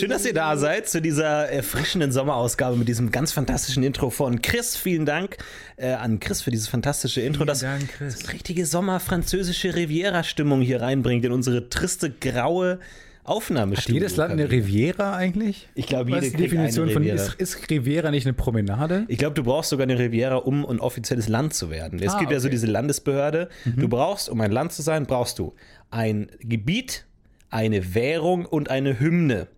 Schön, 0.00 0.08
dass 0.08 0.24
ihr 0.24 0.32
da 0.32 0.56
seid 0.56 0.88
zu 0.88 1.02
dieser 1.02 1.50
erfrischenden 1.50 2.10
Sommerausgabe 2.10 2.74
mit 2.78 2.88
diesem 2.88 3.10
ganz 3.10 3.32
fantastischen 3.32 3.82
Intro 3.82 4.08
von 4.08 4.40
Chris. 4.40 4.74
Vielen 4.74 5.04
Dank 5.04 5.36
äh, 5.76 5.90
an 5.92 6.20
Chris 6.20 6.40
für 6.40 6.50
dieses 6.50 6.68
fantastische 6.68 7.20
Intro, 7.20 7.44
das, 7.44 7.60
Dank, 7.60 7.86
das 7.98 8.32
richtige 8.32 8.64
Sommer-französische 8.64 9.74
Riviera-Stimmung 9.76 10.62
hier 10.62 10.80
reinbringt 10.80 11.26
in 11.26 11.32
unsere 11.32 11.68
triste, 11.68 12.10
graue 12.10 12.78
Aufnahmestudio. 13.24 14.00
Jedes 14.00 14.16
Land 14.16 14.32
eine 14.32 14.50
Riviera 14.50 15.16
eigentlich? 15.16 15.68
Ich 15.74 15.86
glaube, 15.86 16.12
Was 16.12 16.14
jede 16.22 16.26
ist 16.28 16.32
die 16.38 16.42
Definition 16.44 16.88
von 16.88 17.02
Riviera. 17.02 17.22
ist, 17.22 17.34
ist 17.34 17.70
Riviera 17.70 18.10
nicht 18.10 18.24
eine 18.24 18.32
Promenade? 18.32 19.04
Ich 19.08 19.18
glaube, 19.18 19.34
du 19.34 19.42
brauchst 19.42 19.68
sogar 19.68 19.84
eine 19.84 19.98
Riviera, 19.98 20.36
um 20.36 20.64
ein 20.64 20.80
offizielles 20.80 21.28
Land 21.28 21.52
zu 21.52 21.68
werden. 21.68 21.98
Es 22.02 22.14
Ah, 22.14 22.18
gibt 22.20 22.32
ja 22.32 22.40
so 22.40 22.44
okay. 22.46 22.48
Mhm. 22.48 22.56
diese 22.58 22.66
Landesbehörde. 22.68 23.50
Du 23.76 23.86
brauchst, 23.86 24.30
um 24.30 24.40
ein 24.40 24.50
Land 24.50 24.72
zu 24.72 24.80
sein, 24.80 25.04
brauchst 25.04 25.38
du 25.38 25.52
ein 25.90 26.30
Gebiet, 26.40 27.04
eine 27.50 27.94
Währung 27.94 28.46
und 28.46 28.70
eine 28.70 28.98
Hymne. 28.98 29.48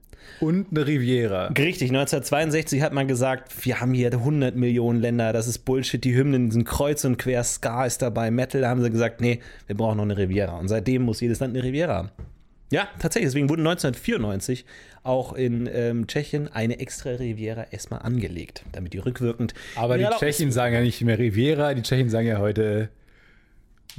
Und 0.41 0.69
eine 0.71 0.87
Riviera. 0.87 1.47
Richtig, 1.49 1.91
1962 1.91 2.83
hat 2.83 2.93
man 2.93 3.07
gesagt, 3.09 3.65
wir 3.65 3.81
haben 3.81 3.93
hier 3.95 4.13
100 4.13 4.57
Millionen 4.57 5.01
Länder, 5.01 5.33
das 5.33 5.47
ist 5.47 5.59
Bullshit, 5.61 6.03
die 6.03 6.15
Hymnen 6.17 6.51
sind 6.51 6.65
kreuz 6.65 7.05
und 7.05 7.17
quer, 7.19 7.45
Ska 7.45 7.87
ist 7.87 8.03
dabei, 8.03 8.31
Metal, 8.31 8.61
da 8.63 8.69
haben 8.69 8.83
sie 8.83 8.91
gesagt, 8.91 9.21
nee, 9.21 9.41
wir 9.67 9.77
brauchen 9.77 9.97
noch 9.99 10.05
eine 10.05 10.17
Riviera. 10.17 10.59
Und 10.59 10.69
seitdem 10.69 11.03
muss 11.03 11.21
jedes 11.21 11.39
Land 11.41 11.55
eine 11.55 11.63
Riviera 11.65 11.95
haben. 11.95 12.09
Ja, 12.73 12.89
tatsächlich, 12.99 13.29
deswegen 13.31 13.51
wurde 13.51 13.61
1994 13.63 14.65
auch 15.03 15.35
in 15.35 15.69
ähm, 15.73 16.07
Tschechien 16.07 16.49
eine 16.49 16.81
extra 16.81 17.11
Riviera 17.11 17.67
erstmal 17.71 18.01
angelegt, 18.01 18.65
damit 18.73 18.95
die 18.95 18.99
rückwirkend. 18.99 19.53
Aber 19.77 19.99
die 19.99 20.07
Tschechen 20.19 20.51
sagen 20.53 20.75
ja 20.75 20.81
nicht 20.81 21.03
mehr 21.03 21.19
Riviera, 21.19 21.75
die 21.75 21.83
Tschechen 21.83 22.09
sagen 22.09 22.27
ja 22.29 22.39
heute 22.39 22.89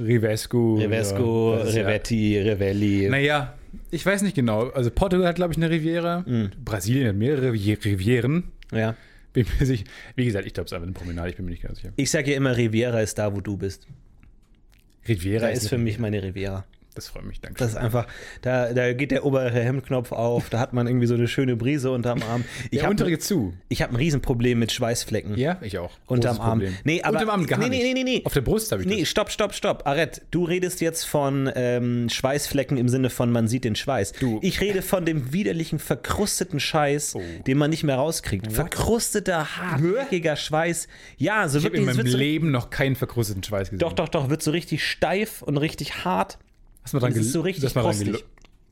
Rivescu. 0.00 0.78
Ist 0.78 1.76
ja- 1.76 1.86
Revetti, 1.86 2.38
Revelli. 2.40 3.08
Naja, 3.08 3.54
ich 3.90 4.04
weiß 4.04 4.22
nicht 4.22 4.34
genau. 4.34 4.68
Also 4.70 4.90
Portugal 4.90 5.26
hat, 5.28 5.36
glaube 5.36 5.52
ich, 5.52 5.56
eine 5.58 5.70
Riviera. 5.70 6.24
Mhm. 6.26 6.50
Brasilien 6.64 7.08
hat 7.08 7.16
mehrere 7.16 7.50
Rivi- 7.52 7.82
Rivieren. 7.84 8.44
Ja. 8.72 8.96
Bin 9.32 9.46
mir 9.58 9.66
sicher. 9.66 9.84
Wie 10.16 10.24
gesagt, 10.24 10.46
ich 10.46 10.54
glaube, 10.54 10.66
es 10.66 10.72
ist 10.72 10.74
einfach 10.76 10.86
eine 10.86 10.92
Promenade. 10.94 11.30
Ich 11.30 11.36
bin 11.36 11.44
mir 11.44 11.50
nicht 11.52 11.62
ganz 11.62 11.78
sicher. 11.78 11.92
Ich 11.96 12.10
sage 12.10 12.30
ja 12.30 12.36
immer, 12.36 12.56
Riviera 12.56 13.00
ist 13.00 13.18
da, 13.18 13.34
wo 13.34 13.40
du 13.40 13.56
bist. 13.56 13.86
Riviera 15.08 15.46
Da 15.46 15.48
ist 15.52 15.68
für 15.68 15.78
mich 15.78 15.98
meine 15.98 16.22
Riviera. 16.22 16.64
Das 16.94 17.08
freut 17.08 17.24
mich, 17.24 17.40
danke. 17.40 17.58
Das 17.58 17.70
ist 17.70 17.76
einfach, 17.76 18.06
da, 18.42 18.72
da 18.72 18.92
geht 18.92 19.10
der 19.10 19.24
obere 19.26 19.50
Hemdknopf 19.50 20.12
auf, 20.12 20.48
da 20.48 20.60
hat 20.60 20.72
man 20.72 20.86
irgendwie 20.86 21.06
so 21.08 21.14
eine 21.14 21.26
schöne 21.26 21.56
Brise 21.56 21.90
unterm 21.90 22.22
Arm. 22.22 22.44
Ich 22.66 22.70
Der 22.70 22.82
habe 22.82 22.90
untere 22.92 23.10
geht 23.10 23.22
zu. 23.24 23.52
ich 23.68 23.82
hab 23.82 23.90
ein 23.90 23.96
Riesenproblem 23.96 24.58
mit 24.60 24.70
Schweißflecken. 24.70 25.36
Ja, 25.36 25.58
ich 25.60 25.76
auch. 25.78 25.90
Unterm 26.06 26.40
Arm. 26.40 26.60
Problem. 26.60 26.76
Nee, 26.84 27.02
aber- 27.02 27.14
Unterm 27.18 27.30
Arm 27.30 27.46
gar 27.46 27.58
nee, 27.58 27.68
nee, 27.68 27.92
nee, 27.94 28.04
nee. 28.04 28.22
Auf 28.24 28.32
der 28.32 28.42
Brust 28.42 28.70
habe 28.70 28.82
ich 28.82 28.88
Nee, 28.88 29.00
das. 29.00 29.08
stopp, 29.08 29.30
stopp, 29.32 29.54
stopp. 29.54 29.86
Arett, 29.86 30.22
du 30.30 30.44
redest 30.44 30.80
jetzt 30.80 31.04
von 31.04 31.50
ähm, 31.56 32.08
Schweißflecken 32.08 32.76
im 32.76 32.88
Sinne 32.88 33.10
von 33.10 33.32
man 33.32 33.48
sieht 33.48 33.64
den 33.64 33.74
Schweiß. 33.74 34.12
Du. 34.20 34.38
Ich 34.42 34.60
rede 34.60 34.80
von 34.82 35.04
dem 35.04 35.32
widerlichen, 35.32 35.80
verkrusteten 35.80 36.60
Scheiß, 36.60 37.16
Oh. 37.16 37.22
den 37.46 37.58
man 37.58 37.70
nicht 37.70 37.82
mehr 37.82 37.96
rauskriegt. 37.96 38.52
Verkrusteter, 38.52 39.56
hartnäckiger 39.56 40.36
Schweiß. 40.36 40.86
Ja, 41.16 41.48
so 41.48 41.58
Ich 41.58 41.64
habe 41.64 41.74
wirklich. 41.74 41.82
in 41.82 41.88
es 41.88 41.96
meinem 41.96 42.04
wird 42.06 42.12
so, 42.12 42.18
Leben 42.18 42.50
noch 42.50 42.70
keinen 42.70 42.94
verkrusteten 42.96 43.42
Schweiß 43.42 43.70
gesehen. 43.70 43.78
doch, 43.80 43.92
doch, 43.92 44.08
doch, 44.08 44.30
wird 44.30 44.42
so 44.42 44.50
richtig 44.52 44.84
steif 44.84 45.42
und 45.42 45.56
richtig 45.56 46.04
hart. 46.04 46.38
Mal 46.92 47.00
dran 47.00 47.12
Das 47.14 47.20
ist 47.20 47.32
so 47.32 47.40
richtig 47.40 47.72
du 47.72 47.78
mal 47.80 47.92
dran 47.92 48.16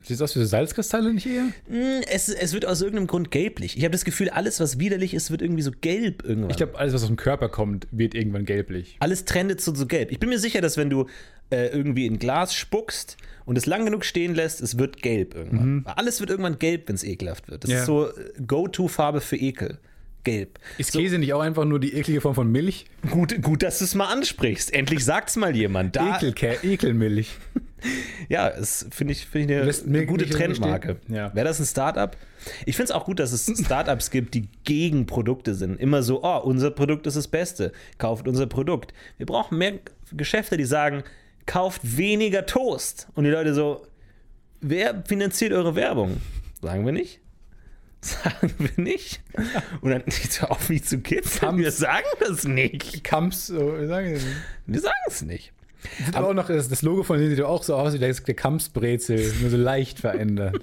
Sieht 0.05 0.21
aus 0.21 0.35
wie 0.35 0.39
so 0.39 0.45
Salzkristalle 0.45 1.13
nicht 1.13 1.25
eher? 1.25 1.43
Mm, 1.69 2.01
Es, 2.11 2.27
es 2.27 2.53
wird 2.53 2.65
aus 2.65 2.81
irgendeinem 2.81 3.07
Grund 3.07 3.31
gelblich. 3.31 3.77
Ich 3.77 3.83
habe 3.85 3.93
das 3.93 4.03
Gefühl, 4.03 4.29
alles, 4.29 4.59
was 4.59 4.77
widerlich 4.77 5.13
ist, 5.13 5.31
wird 5.31 5.41
irgendwie 5.41 5.61
so 5.61 5.71
gelb 5.79 6.25
irgendwann. 6.25 6.49
Ich 6.49 6.57
glaube, 6.57 6.77
alles, 6.77 6.93
was 6.93 7.03
aus 7.03 7.07
dem 7.07 7.15
Körper 7.15 7.47
kommt, 7.47 7.87
wird 7.91 8.13
irgendwann 8.13 8.43
gelblich. 8.43 8.97
alles 8.99 9.23
trendet 9.23 9.61
zu 9.61 9.73
so 9.73 9.85
gelb. 9.85 10.11
Ich 10.11 10.19
bin 10.19 10.27
mir 10.27 10.39
sicher, 10.39 10.59
dass 10.59 10.75
wenn 10.75 10.89
du 10.89 11.07
äh, 11.51 11.67
irgendwie 11.67 12.05
in 12.05 12.19
Glas 12.19 12.53
spuckst 12.53 13.15
und 13.45 13.57
es 13.57 13.65
lang 13.65 13.85
genug 13.85 14.03
stehen 14.03 14.35
lässt, 14.35 14.59
es 14.59 14.77
wird 14.77 15.01
gelb 15.01 15.35
irgendwann. 15.35 15.85
Alles 15.85 16.19
wird 16.19 16.29
irgendwann 16.29 16.59
gelb, 16.59 16.89
wenn 16.89 16.95
es 16.95 17.05
ekelhaft 17.05 17.49
wird. 17.49 17.63
Das 17.63 17.71
Ja. 17.71 17.79
ist 17.79 17.85
so 17.85 18.07
äh, 18.09 18.11
Go-To-Farbe 18.45 19.21
für 19.21 19.37
Ekel. 19.37 19.77
Gelb. 20.23 20.59
Ist 20.77 20.93
Käse 20.93 21.17
nicht 21.17 21.33
auch 21.33 21.41
einfach 21.41 21.65
nur 21.65 21.79
die 21.79 21.93
eklige 21.93 22.21
Form 22.21 22.35
von 22.35 22.51
Milch? 22.51 22.85
Gut, 23.09 23.41
gut, 23.41 23.63
dass 23.63 23.79
du 23.79 23.85
es 23.85 23.95
mal 23.95 24.11
ansprichst. 24.11 24.73
Endlich 24.73 25.03
sagt's 25.03 25.35
mal 25.35 25.55
jemand. 25.55 25.95
Da, 25.95 26.17
Ekelkä 26.17 26.57
Ekelmilch. 26.63 27.37
Ja, 28.29 28.49
das 28.49 28.87
finde 28.91 29.11
ich, 29.11 29.25
find 29.25 29.51
ich 29.51 29.57
eine, 29.57 29.73
eine 29.85 30.05
gute 30.05 30.27
Trendmarke. 30.27 30.97
Ja. 31.09 31.35
Wäre 31.35 31.45
das 31.45 31.59
ein 31.59 31.65
Startup? 31.65 32.15
Ich 32.65 32.75
finde 32.75 32.85
es 32.85 32.91
auch 32.91 33.05
gut, 33.05 33.19
dass 33.19 33.31
es 33.31 33.45
Startups 33.59 34.09
gibt, 34.09 34.33
die 34.33 34.47
gegen 34.63 35.05
Produkte 35.05 35.55
sind. 35.55 35.79
Immer 35.79 36.03
so, 36.03 36.23
oh, 36.23 36.39
unser 36.43 36.71
Produkt 36.71 37.07
ist 37.07 37.17
das 37.17 37.27
Beste. 37.27 37.71
Kauft 37.97 38.27
unser 38.27 38.47
Produkt. 38.47 38.93
Wir 39.17 39.25
brauchen 39.25 39.57
mehr 39.57 39.79
Geschäfte, 40.11 40.57
die 40.57 40.65
sagen, 40.65 41.03
kauft 41.45 41.81
weniger 41.97 42.45
Toast. 42.45 43.07
Und 43.15 43.25
die 43.25 43.29
Leute 43.29 43.53
so, 43.53 43.85
wer 44.61 45.03
finanziert 45.05 45.51
eure 45.51 45.75
Werbung? 45.75 46.21
Sagen 46.61 46.85
wir 46.85 46.93
nicht. 46.93 47.19
Sagen 48.23 48.51
wir 48.57 48.83
nicht. 48.83 49.21
Und 49.81 49.91
dann 49.91 50.03
nicht 50.05 50.33
so 50.33 50.47
auf 50.47 50.69
mich 50.69 50.83
zu 50.83 50.99
kitzeln. 50.99 51.57
Wir 51.57 51.71
sagen 51.71 52.05
das 52.19 52.43
nicht. 52.43 53.03
Kamps, 53.03 53.47
so, 53.47 53.79
wie 53.79 53.87
sagen 53.87 54.07
die 54.07 54.19
denn? 54.19 54.35
Wir 54.67 54.81
sagen 54.81 54.93
es 55.07 55.21
nicht. 55.21 55.53
Sieht 56.05 56.15
aber 56.15 56.29
auch 56.29 56.33
noch, 56.33 56.47
das, 56.47 56.69
das 56.69 56.81
Logo 56.81 57.03
von 57.03 57.17
denen 57.17 57.29
sieht 57.35 57.41
auch 57.43 57.63
so 57.63 57.75
aus 57.75 57.93
wie 57.93 57.99
das- 57.99 58.23
der 58.23 58.35
Kampsbrezel, 58.35 59.33
nur 59.41 59.49
so 59.49 59.57
leicht 59.57 59.99
verändert. 59.99 60.59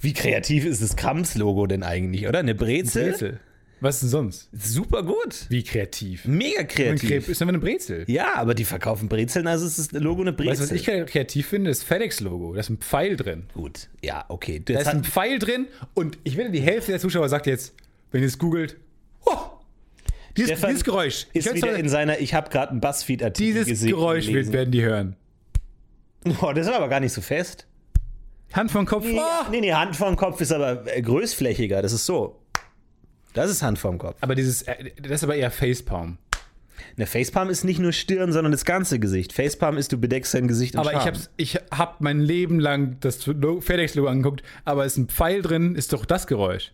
Wie 0.00 0.12
kreativ 0.12 0.64
ist 0.66 0.82
das 0.82 0.96
Krams-Logo 0.96 1.66
denn 1.66 1.82
eigentlich, 1.82 2.28
oder? 2.28 2.40
Eine 2.40 2.54
Brezel? 2.54 3.10
Brezel. 3.10 3.40
Was 3.80 4.00
denn 4.00 4.08
sonst? 4.08 4.48
Super 4.52 5.02
gut. 5.02 5.44
Wie 5.50 5.62
kreativ. 5.62 6.24
Mega 6.24 6.64
kreativ. 6.64 7.08
Crepe 7.08 7.30
ist 7.32 7.42
einfach 7.42 7.50
eine 7.52 7.58
Brezel. 7.58 8.04
Ja, 8.06 8.34
aber 8.36 8.54
die 8.54 8.64
verkaufen 8.64 9.08
Brezeln, 9.08 9.46
also 9.46 9.66
ist 9.66 9.78
das 9.78 9.92
Logo 9.92 10.22
eine 10.22 10.32
Brezel. 10.32 10.50
Weißt 10.52 10.60
du, 10.70 10.74
was 10.74 10.80
ich 11.04 11.10
kreativ 11.12 11.46
finde? 11.46 11.70
Das 11.70 11.82
FedEx-Logo. 11.82 12.54
Da 12.54 12.60
ist 12.60 12.70
ein 12.70 12.78
Pfeil 12.78 13.16
drin. 13.16 13.44
Gut, 13.52 13.88
ja, 14.02 14.24
okay. 14.28 14.62
Da 14.64 14.72
Das 14.74 14.82
ist 14.84 14.88
ein 14.88 15.04
Pfeil 15.04 15.38
drin 15.38 15.66
und 15.94 16.16
ich 16.24 16.36
wette, 16.38 16.50
die 16.50 16.60
Hälfte 16.62 16.92
der 16.92 17.00
Zuschauer 17.00 17.28
sagt 17.28 17.46
jetzt, 17.46 17.74
wenn 18.12 18.22
ihr 18.22 18.28
es 18.28 18.38
googelt, 18.38 18.76
oh, 19.26 19.36
dieses, 20.36 20.52
Stefan 20.52 20.70
dieses 20.70 20.84
Geräusch. 20.84 21.26
Ich 21.34 21.44
ist 21.44 21.54
wieder 21.54 21.72
doch- 21.72 21.78
in 21.78 21.88
seiner, 21.90 22.18
ich 22.18 22.32
habe 22.32 22.48
gerade 22.48 22.70
einen 22.70 22.80
Buzzfeed-Artikel 22.80 23.52
dieses 23.52 23.66
gesehen. 23.68 23.90
Geräusch 23.90 24.24
wird, 24.26 24.32
gelesen. 24.34 24.52
werden 24.54 24.70
die 24.72 24.82
hören. 24.82 25.16
Oh, 26.40 26.52
das 26.54 26.66
ist 26.66 26.72
aber 26.72 26.88
gar 26.88 27.00
nicht 27.00 27.12
so 27.12 27.20
fest. 27.20 27.66
Hand 28.52 28.70
vom 28.70 28.86
Kopf. 28.86 29.04
Nee, 29.04 29.18
Oh. 29.20 29.50
nee, 29.50 29.60
nee, 29.60 29.72
Hand 29.72 29.96
vorm 29.96 30.16
Kopf 30.16 30.40
ist 30.40 30.52
aber 30.52 30.84
äh, 30.86 31.02
größflächiger. 31.02 31.82
Das 31.82 31.92
ist 31.92 32.06
so. 32.06 32.40
Das 33.36 33.50
ist 33.50 33.62
Hand 33.62 33.78
vorm 33.78 33.98
Kopf. 33.98 34.16
Aber 34.20 34.34
dieses, 34.34 34.62
äh, 34.62 34.90
das 35.00 35.12
ist 35.12 35.24
aber 35.24 35.36
eher 35.36 35.50
Facepalm. 35.50 36.18
Eine 36.96 37.06
Facepalm 37.06 37.48
ist 37.50 37.64
nicht 37.64 37.78
nur 37.78 37.92
Stirn, 37.92 38.32
sondern 38.32 38.52
das 38.52 38.64
ganze 38.64 38.98
Gesicht. 38.98 39.32
Facepalm 39.32 39.76
ist, 39.78 39.92
du 39.92 39.98
bedeckst 39.98 40.34
dein 40.34 40.48
Gesicht 40.48 40.74
in 40.74 40.80
Aber 40.80 40.92
ich 40.92 40.98
habe 41.06 41.18
ich 41.36 41.54
hab 41.70 42.00
mein 42.00 42.20
Leben 42.20 42.58
lang 42.60 42.96
das 43.00 43.26
Lo- 43.26 43.60
FedEx-Logo 43.60 44.08
angeguckt, 44.08 44.42
aber 44.64 44.84
ist 44.84 44.96
ein 44.96 45.08
Pfeil 45.08 45.42
drin, 45.42 45.74
ist 45.74 45.92
doch 45.92 46.04
das 46.04 46.26
Geräusch. 46.26 46.72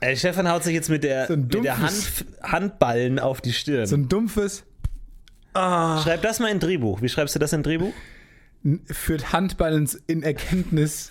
Äh, 0.00 0.16
Stefan 0.16 0.50
haut 0.50 0.64
sich 0.64 0.74
jetzt 0.74 0.90
mit 0.90 1.02
der, 1.04 1.26
So 1.26 1.36
mit 1.36 1.52
der 1.64 1.78
Hand, 1.78 2.24
Handballen 2.42 3.18
auf 3.18 3.40
die 3.40 3.52
Stirn. 3.52 3.86
So 3.86 3.96
ein 3.96 4.08
dumpfes, 4.08 4.64
Schreib 5.54 6.22
das 6.22 6.38
mal 6.38 6.52
in 6.52 6.60
Drehbuch. 6.60 7.02
Wie 7.02 7.08
schreibst 7.08 7.34
du 7.34 7.38
das 7.38 7.52
in 7.52 7.62
Drehbuch? 7.62 7.92
führt 8.86 9.32
Handballen 9.32 9.88
in 10.06 10.22
Erkenntnis, 10.22 11.10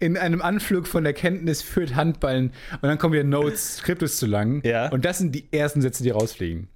in 0.00 0.16
einem 0.16 0.42
Anflug 0.42 0.86
von 0.86 1.04
Erkenntnis 1.04 1.62
führt 1.62 1.94
Handballen 1.94 2.52
und 2.72 2.82
dann 2.82 2.98
kommen 2.98 3.14
wieder 3.14 3.24
Notes, 3.24 3.78
Skript 3.78 4.02
ist 4.02 4.18
zu 4.18 4.26
lang. 4.26 4.62
Ja. 4.64 4.88
Und 4.90 5.04
das 5.04 5.18
sind 5.18 5.34
die 5.34 5.46
ersten 5.52 5.82
Sätze, 5.82 6.02
die 6.02 6.10
rausfliegen. 6.10 6.68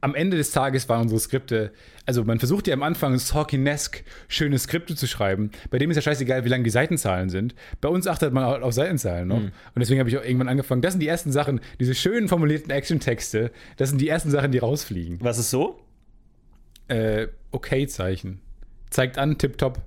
Am 0.00 0.14
Ende 0.14 0.36
des 0.36 0.50
Tages 0.50 0.88
waren 0.88 1.02
unsere 1.02 1.20
Skripte, 1.20 1.72
also 2.06 2.22
man 2.24 2.38
versucht 2.38 2.66
ja 2.66 2.74
am 2.74 2.82
Anfang 2.82 3.16
Sorkinesk 3.18 4.04
schöne 4.28 4.58
Skripte 4.58 4.94
zu 4.94 5.06
schreiben. 5.06 5.50
Bei 5.70 5.78
dem 5.78 5.90
ist 5.90 5.96
ja 5.96 6.02
scheißegal, 6.02 6.44
wie 6.44 6.50
lang 6.50 6.64
die 6.64 6.70
Seitenzahlen 6.70 7.30
sind. 7.30 7.54
Bei 7.80 7.88
uns 7.88 8.06
achtet 8.06 8.32
man 8.32 8.62
auf 8.62 8.74
Seitenzahlen 8.74 9.28
noch. 9.28 9.40
Und 9.40 9.52
deswegen 9.76 10.00
habe 10.00 10.10
ich 10.10 10.18
auch 10.18 10.24
irgendwann 10.24 10.48
angefangen. 10.48 10.82
Das 10.82 10.92
sind 10.92 11.00
die 11.00 11.08
ersten 11.08 11.32
Sachen, 11.32 11.60
diese 11.80 11.94
schön 11.94 12.28
formulierten 12.28 12.70
Action-Texte, 12.70 13.50
das 13.76 13.88
sind 13.88 14.00
die 14.00 14.08
ersten 14.08 14.30
Sachen, 14.30 14.52
die 14.52 14.58
rausfliegen. 14.58 15.18
Was 15.20 15.38
ist 15.38 15.50
so? 15.50 15.80
Äh, 16.88 17.28
Okay-Zeichen. 17.50 18.40
Zeigt 18.90 19.16
an, 19.16 19.38
tipptopp. 19.38 19.80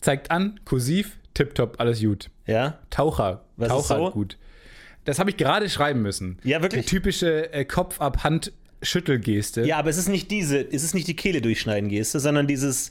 Zeigt 0.00 0.30
an, 0.30 0.58
kursiv, 0.64 1.18
tipptopp, 1.34 1.80
alles 1.80 2.00
gut. 2.00 2.30
Ja? 2.46 2.78
Taucher, 2.90 3.44
Was 3.56 3.68
Taucher, 3.68 3.96
so? 3.96 4.10
gut. 4.10 4.36
Das 5.04 5.18
habe 5.18 5.30
ich 5.30 5.36
gerade 5.36 5.68
schreiben 5.70 6.02
müssen. 6.02 6.38
Ja, 6.44 6.62
wirklich? 6.62 6.84
Die 6.84 6.90
typische 6.90 7.52
äh, 7.52 7.64
Kopf-ab-Hand-Schüttelgeste. 7.64 9.64
Ja, 9.64 9.78
aber 9.78 9.90
es 9.90 9.96
ist 9.96 10.08
nicht 10.08 10.30
diese, 10.30 10.60
es 10.60 10.84
ist 10.84 10.94
nicht 10.94 11.08
die 11.08 11.16
Kehle 11.16 11.40
durchschneiden 11.40 11.88
Geste, 11.88 12.20
sondern 12.20 12.46
dieses. 12.46 12.90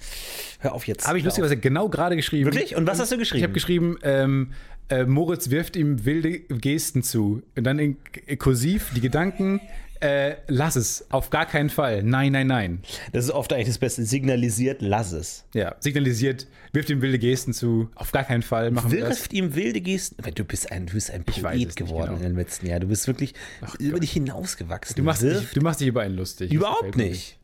Hör 0.59 0.73
auf 0.73 0.87
jetzt. 0.87 1.07
Habe 1.07 1.17
ich 1.17 1.23
hör 1.23 1.27
auf. 1.27 1.37
lustigerweise 1.37 1.57
genau 1.57 1.89
gerade 1.89 2.15
geschrieben. 2.15 2.45
Wirklich? 2.45 2.75
Und 2.75 2.87
was 2.87 2.99
hast 2.99 3.11
du 3.11 3.17
geschrieben? 3.17 3.39
Ich 3.39 3.43
habe 3.43 3.53
geschrieben, 3.53 3.97
ähm, 4.03 4.53
äh, 4.89 5.05
Moritz 5.05 5.49
wirft 5.49 5.75
ihm 5.75 6.05
wilde 6.05 6.39
Gesten 6.39 7.03
zu. 7.03 7.43
Und 7.55 7.63
dann 7.63 7.79
in 7.79 7.97
kursiv 8.39 8.91
die 8.95 9.01
Gedanken, 9.01 9.61
äh, 10.01 10.35
lass 10.47 10.75
es, 10.75 11.05
auf 11.09 11.29
gar 11.29 11.45
keinen 11.45 11.69
Fall. 11.69 12.03
Nein, 12.03 12.31
nein, 12.31 12.47
nein. 12.47 12.81
Das 13.11 13.25
ist 13.25 13.31
oft 13.31 13.51
eigentlich 13.53 13.67
das 13.67 13.77
Beste. 13.77 14.03
Signalisiert, 14.05 14.81
lass 14.81 15.11
es. 15.11 15.45
Ja, 15.53 15.75
signalisiert, 15.79 16.47
wirft 16.71 16.89
ihm 16.89 17.01
wilde 17.01 17.19
Gesten 17.19 17.53
zu. 17.53 17.89
Auf 17.95 18.11
gar 18.11 18.23
keinen 18.23 18.41
Fall 18.41 18.71
machen 18.71 18.91
wir 18.91 19.01
das. 19.01 19.09
Wirft 19.19 19.33
ihm 19.33 19.55
wilde 19.55 19.81
Gesten. 19.81 20.15
Aber 20.19 20.31
Du 20.31 20.43
bist 20.43 20.71
ein, 20.71 20.85
du 20.85 20.93
bist 20.93 21.11
ein 21.11 21.23
Poet 21.23 21.75
geworden 21.75 22.15
genau. 22.15 22.17
in 22.17 22.23
den 22.23 22.35
letzten 22.35 22.67
Jahren. 22.67 22.81
Du 22.81 22.87
bist 22.87 23.07
wirklich 23.07 23.33
über 23.79 23.99
dich 23.99 24.11
hinausgewachsen. 24.11 24.95
Du 24.95 25.03
machst, 25.03 25.21
Wirft 25.21 25.41
dich, 25.41 25.51
du 25.51 25.61
machst 25.61 25.81
dich 25.81 25.87
über 25.87 26.01
einen 26.01 26.15
lustig. 26.15 26.51
Überhaupt 26.51 26.95
nicht. 26.95 27.37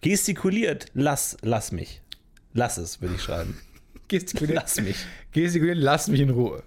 Gestikuliert, 0.00 0.86
lass, 0.94 1.36
lass 1.42 1.72
mich. 1.72 2.00
Lass 2.54 2.78
es, 2.78 3.00
würde 3.02 3.14
ich 3.16 3.22
schreiben. 3.22 3.58
Gestikulieren, 4.08 4.56
Lass 4.62 4.80
mich. 4.80 4.96
gestikulieren, 5.32 5.78
lass 5.78 6.08
mich 6.08 6.20
in 6.20 6.30
Ruhe. 6.30 6.62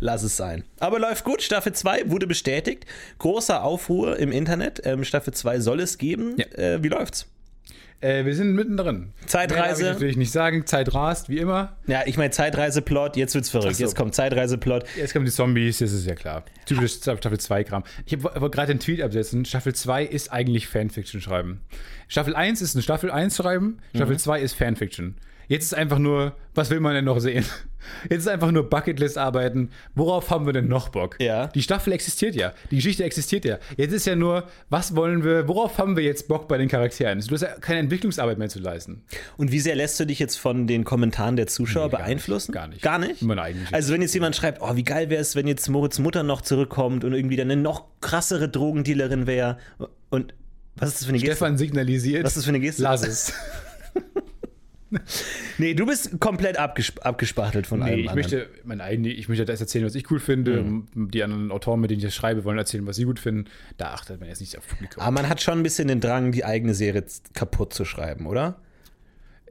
Lass 0.00 0.22
es 0.22 0.36
sein. 0.36 0.64
Aber 0.80 0.98
läuft 0.98 1.24
gut. 1.24 1.42
Staffel 1.42 1.72
2 1.72 2.10
wurde 2.10 2.26
bestätigt. 2.26 2.86
Großer 3.18 3.62
Aufruhr 3.62 4.18
im 4.18 4.32
Internet. 4.32 4.82
Ähm, 4.84 5.04
Staffel 5.04 5.32
2 5.32 5.60
soll 5.60 5.80
es 5.80 5.98
geben. 5.98 6.34
Ja. 6.36 6.46
Äh, 6.58 6.82
wie 6.82 6.88
läuft's? 6.88 7.26
Äh, 8.04 8.26
wir 8.26 8.34
sind 8.34 8.54
mittendrin. 8.54 9.12
Zeitreise. 9.24 9.82
Mehr 9.82 9.92
ich 9.92 9.94
natürlich 9.94 10.16
nicht 10.18 10.30
sagen. 10.30 10.66
Zeit 10.66 10.92
rast, 10.92 11.30
wie 11.30 11.38
immer. 11.38 11.76
Ja, 11.86 12.02
ich 12.04 12.18
meine 12.18 12.30
Zeitreiseplot. 12.30 13.16
Jetzt 13.16 13.34
wird's 13.34 13.48
verrückt. 13.48 13.76
So. 13.76 13.82
Jetzt 13.82 13.96
kommt 13.96 14.14
Zeitreiseplot. 14.14 14.84
Jetzt 14.96 15.14
kommen 15.14 15.24
die 15.24 15.30
Zombies, 15.30 15.78
das 15.78 15.92
ist 15.92 16.06
ja 16.06 16.14
klar. 16.14 16.44
Typisches 16.66 16.96
Staffel 16.98 17.38
2-Kram. 17.38 17.82
Ich 18.04 18.22
wollte 18.22 18.50
gerade 18.50 18.74
den 18.74 18.80
Tweet 18.80 19.00
absetzen. 19.00 19.46
Staffel 19.46 19.74
2 19.74 20.04
ist 20.04 20.30
eigentlich 20.30 20.68
Fanfiction 20.68 21.22
schreiben. 21.22 21.62
Staffel 22.08 22.36
1 22.36 22.60
ist 22.60 22.74
eine 22.74 22.82
Staffel 22.82 23.10
1 23.10 23.36
schreiben, 23.36 23.78
Staffel 23.94 24.18
2 24.18 24.40
ist 24.40 24.52
Fanfiction. 24.52 25.14
Jetzt 25.48 25.64
ist 25.64 25.74
einfach 25.74 25.98
nur, 25.98 26.34
was 26.54 26.70
will 26.70 26.80
man 26.80 26.94
denn 26.94 27.04
noch 27.04 27.20
sehen? 27.20 27.44
Jetzt 28.08 28.20
ist 28.20 28.28
einfach 28.28 28.50
nur 28.50 28.70
Bucketlist 28.70 29.18
arbeiten. 29.18 29.68
Worauf 29.94 30.30
haben 30.30 30.46
wir 30.46 30.54
denn 30.54 30.68
noch 30.68 30.88
Bock? 30.88 31.16
Ja. 31.20 31.48
Die 31.48 31.62
Staffel 31.62 31.92
existiert 31.92 32.34
ja. 32.34 32.54
Die 32.70 32.76
Geschichte 32.76 33.04
existiert 33.04 33.44
ja. 33.44 33.58
Jetzt 33.76 33.92
ist 33.92 34.06
ja 34.06 34.16
nur, 34.16 34.44
was 34.70 34.96
wollen 34.96 35.22
wir, 35.22 35.46
worauf 35.48 35.76
haben 35.76 35.94
wir 35.94 36.02
jetzt 36.02 36.26
Bock 36.26 36.48
bei 36.48 36.56
den 36.56 36.68
Charakteren? 36.68 37.20
Du 37.20 37.34
hast 37.34 37.42
ja 37.42 37.48
keine 37.60 37.80
Entwicklungsarbeit 37.80 38.38
mehr 38.38 38.48
zu 38.48 38.58
leisten. 38.58 39.02
Und 39.36 39.52
wie 39.52 39.60
sehr 39.60 39.76
lässt 39.76 40.00
du 40.00 40.06
dich 40.06 40.18
jetzt 40.18 40.36
von 40.36 40.66
den 40.66 40.84
Kommentaren 40.84 41.36
der 41.36 41.46
Zuschauer 41.46 41.86
Nee, 41.86 41.90
gar 41.92 42.00
beeinflussen? 42.00 42.52
nicht, 42.52 42.58
gar 42.60 42.68
nicht. 42.68 42.82
Gar 42.82 42.98
nicht? 43.00 43.20
Meine 43.22 43.42
eigene. 43.42 43.66
Also 43.72 43.92
wenn 43.92 44.00
jetzt 44.00 44.14
jemand 44.14 44.34
schreibt, 44.34 44.62
oh, 44.62 44.74
wie 44.76 44.82
geil 44.84 45.10
wäre 45.10 45.20
es, 45.20 45.36
wenn 45.36 45.46
jetzt 45.46 45.68
Moritz 45.68 45.98
Mutter 45.98 46.22
noch 46.22 46.40
zurückkommt 46.40 47.04
und 47.04 47.12
irgendwie 47.12 47.36
dann 47.36 47.50
eine 47.50 47.60
noch 47.60 47.84
krassere 48.00 48.48
Drogendealerin 48.48 49.26
wäre. 49.26 49.58
Und 50.08 50.32
was 50.76 50.88
ist 50.88 51.00
das 51.00 51.04
für 51.04 51.10
eine 51.10 51.18
Geste? 51.18 51.36
Stefan 51.36 51.58
signalisiert. 51.58 52.24
Was 52.24 52.30
ist 52.32 52.36
das 52.38 52.44
für 52.44 52.50
eine 52.50 52.60
Geste? 52.60 52.82
Lass 52.82 53.06
es. 53.06 53.32
Nee, 55.58 55.74
du 55.74 55.86
bist 55.86 56.18
komplett 56.20 56.58
abgesp 56.58 57.04
abgespachtelt 57.04 57.66
von 57.66 57.82
allem 57.82 57.94
Nee, 57.94 58.00
ich 58.02 58.10
anderen. 58.10 58.30
möchte, 58.30 58.48
meine 58.64 58.82
eigene, 58.82 59.08
ich 59.10 59.28
möchte 59.28 59.44
das 59.44 59.60
erzählen, 59.60 59.84
was 59.84 59.94
ich 59.94 60.10
cool 60.10 60.18
finde. 60.20 60.62
Mhm. 60.62 61.10
Die 61.10 61.22
anderen 61.22 61.50
Autoren, 61.52 61.80
mit 61.80 61.90
denen 61.90 61.98
ich 62.00 62.04
das 62.04 62.14
schreibe, 62.14 62.44
wollen 62.44 62.58
erzählen, 62.58 62.86
was 62.86 62.96
sie 62.96 63.04
gut 63.04 63.18
finden. 63.20 63.48
Da 63.76 63.92
achtet 63.92 64.18
man 64.20 64.28
jetzt 64.28 64.40
nicht 64.40 64.58
auf 64.58 64.66
Publikum. 64.66 65.02
Aber 65.02 65.10
man 65.12 65.28
hat 65.28 65.40
schon 65.42 65.58
ein 65.58 65.62
bisschen 65.62 65.88
den 65.88 66.00
Drang, 66.00 66.32
die 66.32 66.44
eigene 66.44 66.74
Serie 66.74 67.04
kaputt 67.34 67.72
zu 67.72 67.84
schreiben, 67.84 68.26
oder? 68.26 68.56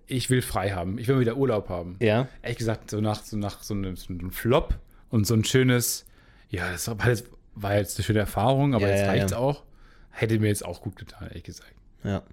Ich 0.07 0.29
will 0.29 0.41
frei 0.41 0.71
haben. 0.71 0.97
Ich 0.97 1.07
will 1.07 1.19
wieder 1.19 1.37
Urlaub 1.37 1.69
haben. 1.69 1.95
Ja. 2.01 2.27
Ehrlich 2.41 2.57
gesagt, 2.57 2.91
so 2.91 2.99
nach 2.99 3.23
so, 3.23 3.37
nach 3.37 3.63
so, 3.63 3.73
einem, 3.73 3.95
so 3.95 4.13
einem 4.13 4.31
Flop 4.31 4.77
und 5.09 5.25
so 5.25 5.33
ein 5.33 5.43
schönes, 5.45 6.05
ja, 6.49 6.69
das 6.71 6.87
war 6.87 7.07
jetzt, 7.07 7.27
war 7.55 7.75
jetzt 7.77 7.97
eine 7.97 8.03
schöne 8.03 8.19
Erfahrung, 8.19 8.75
aber 8.75 8.83
Ja, 8.87 8.89
jetzt 8.91 9.01
ja, 9.01 9.07
reicht's 9.07 9.31
ja. 9.31 9.37
auch. 9.37 9.63
Hätte 10.11 10.37
mir 10.39 10.47
jetzt 10.47 10.65
auch 10.65 10.81
gut 10.81 10.97
getan, 10.97 11.27
ehrlich 11.29 11.43
gesagt. 11.43 11.73
Ja. 12.03 12.23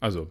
Also, 0.00 0.28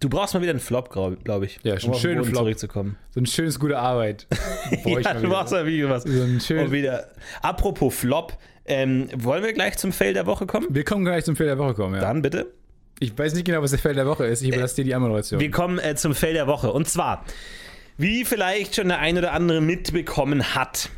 Du 0.00 0.08
brauchst 0.08 0.34
mal 0.34 0.40
wieder 0.40 0.50
einen 0.50 0.60
Flop, 0.60 0.90
glaube 0.90 1.16
glaub 1.24 1.42
ich. 1.42 1.60
Ja, 1.62 1.78
schon 1.80 1.92
um 1.94 1.98
schönen 1.98 2.24
Flop. 2.24 2.38
zurückzukommen. 2.42 2.96
so 3.10 3.20
ein 3.20 3.26
schönes, 3.26 3.58
gute 3.58 3.78
Arbeit. 3.78 4.26
Ja, 4.70 4.76
du 5.14 5.20
wieder. 5.20 5.28
brauchst 5.28 5.52
mal 5.52 5.66
wieder 5.66 5.88
was. 5.90 6.02
So 6.04 6.22
ein 6.22 6.40
schön- 6.40 6.66
Und 6.66 6.72
wieder. 6.72 7.08
Apropos 7.42 7.94
Flop, 7.94 8.36
ähm, 8.66 9.08
wollen 9.16 9.42
wir 9.44 9.52
gleich 9.52 9.76
zum 9.78 9.92
Fail 9.92 10.12
der 10.14 10.26
Woche 10.26 10.46
kommen? 10.46 10.66
Wir 10.70 10.84
kommen 10.84 11.04
gleich 11.04 11.24
zum 11.24 11.36
Fail 11.36 11.46
der 11.46 11.58
Woche 11.58 11.74
kommen, 11.74 11.94
ja. 11.94 12.00
Dann 12.00 12.22
bitte. 12.22 12.52
Ich 13.00 13.16
weiß 13.16 13.34
nicht 13.34 13.44
genau, 13.46 13.60
was 13.62 13.70
der 13.70 13.78
Fail 13.80 13.94
der 13.94 14.06
Woche 14.06 14.24
ist. 14.26 14.42
Ich 14.42 14.48
überlasse 14.48 14.76
dir 14.76 14.84
die 14.84 14.94
Anmoderation. 14.94 15.40
Wir 15.40 15.50
kommen 15.50 15.78
äh, 15.78 15.94
zum 15.96 16.14
Fail 16.14 16.32
der 16.34 16.46
Woche. 16.46 16.72
Und 16.72 16.88
zwar, 16.88 17.24
wie 17.98 18.24
vielleicht 18.24 18.76
schon 18.76 18.88
der 18.88 18.98
ein 19.00 19.16
oder 19.18 19.32
andere 19.32 19.60
mitbekommen 19.60 20.54
hat, 20.54 20.90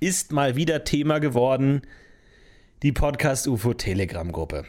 ist 0.00 0.32
mal 0.32 0.56
wieder 0.56 0.84
Thema 0.84 1.18
geworden 1.18 1.82
die 2.82 2.92
Podcast 2.92 3.46
UFO 3.48 3.74
Telegram 3.74 4.30
Gruppe. 4.32 4.64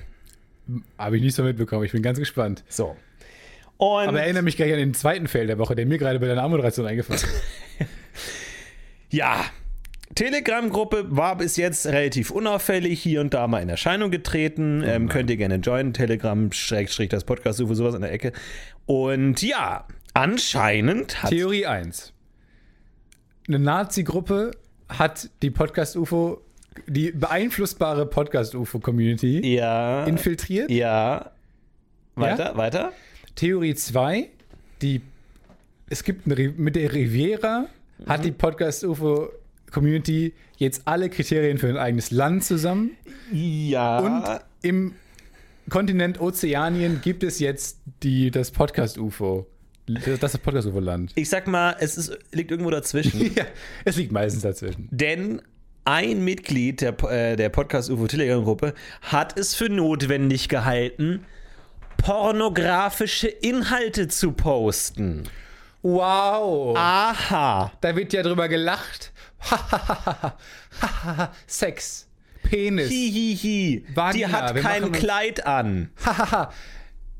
Habe 0.97 1.17
ich 1.17 1.23
nicht 1.23 1.35
so 1.35 1.43
mitbekommen. 1.43 1.83
Ich 1.85 1.91
bin 1.91 2.01
ganz 2.01 2.17
gespannt. 2.19 2.63
So. 2.69 2.95
Und 3.81 4.09
Aber 4.09 4.21
erinnere 4.21 4.43
mich 4.43 4.57
gleich 4.57 4.71
an 4.71 4.77
den 4.77 4.93
zweiten 4.93 5.27
Fail 5.27 5.47
der 5.47 5.57
Woche, 5.57 5.73
der 5.73 5.87
mir 5.87 5.97
gerade 5.97 6.19
bei 6.19 6.27
deiner 6.27 6.43
Anmoderation 6.43 6.85
eingefallen 6.85 7.19
ist. 7.19 7.27
ja, 9.09 9.43
Telegram-Gruppe 10.13 11.05
war 11.09 11.35
bis 11.35 11.57
jetzt 11.57 11.87
relativ 11.87 12.29
unauffällig, 12.29 13.01
hier 13.01 13.21
und 13.21 13.33
da 13.33 13.47
mal 13.47 13.59
in 13.59 13.69
Erscheinung 13.69 14.11
getreten. 14.11 14.83
Ähm, 14.85 15.09
könnt 15.09 15.31
ihr 15.31 15.37
gerne 15.37 15.55
joinen. 15.55 15.93
Telegram, 15.93 16.51
Schrägstrich, 16.51 17.09
das 17.09 17.23
Podcast 17.23 17.59
UFO, 17.59 17.73
sowas 17.73 17.95
in 17.95 18.01
der 18.01 18.11
Ecke. 18.11 18.33
Und 18.85 19.41
ja, 19.41 19.87
anscheinend 20.13 21.23
hat. 21.23 21.31
Theorie 21.31 21.65
1. 21.65 22.13
Eine 23.47 23.57
Nazi-Gruppe 23.57 24.51
hat 24.89 25.27
die 25.41 25.49
Podcast-UFO, 25.49 26.39
die 26.85 27.13
beeinflussbare 27.13 28.05
Podcast-UFO-Community 28.05 29.55
ja. 29.55 30.03
infiltriert. 30.03 30.69
Ja. 30.69 31.31
Weiter, 32.13 32.55
weiter. 32.57 32.91
Theorie 33.35 33.75
2, 33.75 34.29
die 34.81 35.01
es 35.89 36.03
gibt 36.03 36.25
eine, 36.25 36.53
mit 36.55 36.77
der 36.77 36.93
Riviera 36.93 37.67
hat 38.07 38.23
die 38.23 38.31
Podcast-UFO-Community 38.31 40.33
jetzt 40.57 40.83
alle 40.85 41.09
Kriterien 41.09 41.57
für 41.57 41.67
ein 41.67 41.77
eigenes 41.77 42.11
Land 42.11 42.45
zusammen. 42.45 42.91
Ja. 43.31 43.99
Und 43.99 44.39
im 44.61 44.93
Kontinent 45.69 46.21
Ozeanien 46.21 47.01
gibt 47.01 47.23
es 47.23 47.39
jetzt 47.39 47.79
die, 48.03 48.31
das 48.31 48.51
Podcast-UFO. 48.51 49.47
Das 49.87 50.33
ist 50.33 50.43
Podcast-UFO-Land. 50.43 51.11
ich 51.15 51.27
sag 51.27 51.47
mal, 51.47 51.75
es 51.79 51.97
ist, 51.97 52.17
liegt 52.31 52.51
irgendwo 52.51 52.69
dazwischen. 52.69 53.21
Ja, 53.35 53.45
es 53.83 53.97
liegt 53.97 54.11
meistens 54.11 54.43
dazwischen. 54.43 54.87
Denn 54.91 55.41
ein 55.83 56.23
Mitglied 56.23 56.81
der, 56.81 57.03
äh, 57.03 57.35
der 57.35 57.49
Podcast 57.49 57.89
UFO 57.89 58.07
Telegram 58.07 58.43
Gruppe 58.43 58.73
hat 59.01 59.37
es 59.37 59.55
für 59.55 59.69
notwendig 59.69 60.47
gehalten, 60.47 61.25
pornografische 62.01 63.27
Inhalte 63.27 64.07
zu 64.07 64.31
posten. 64.31 65.29
Wow. 65.83 66.75
Aha. 66.77 67.71
Da 67.81 67.95
wird 67.95 68.13
ja 68.13 68.23
drüber 68.23 68.47
gelacht. 68.47 69.11
Sex. 71.47 72.07
Penis. 72.43 72.89
Hihihi. 72.89 73.85
Vagina, 73.93 74.27
Die 74.27 74.33
hat 74.33 74.55
wir 74.55 74.61
kein 74.61 74.91
Kleid 74.91 75.45
an. 75.45 75.91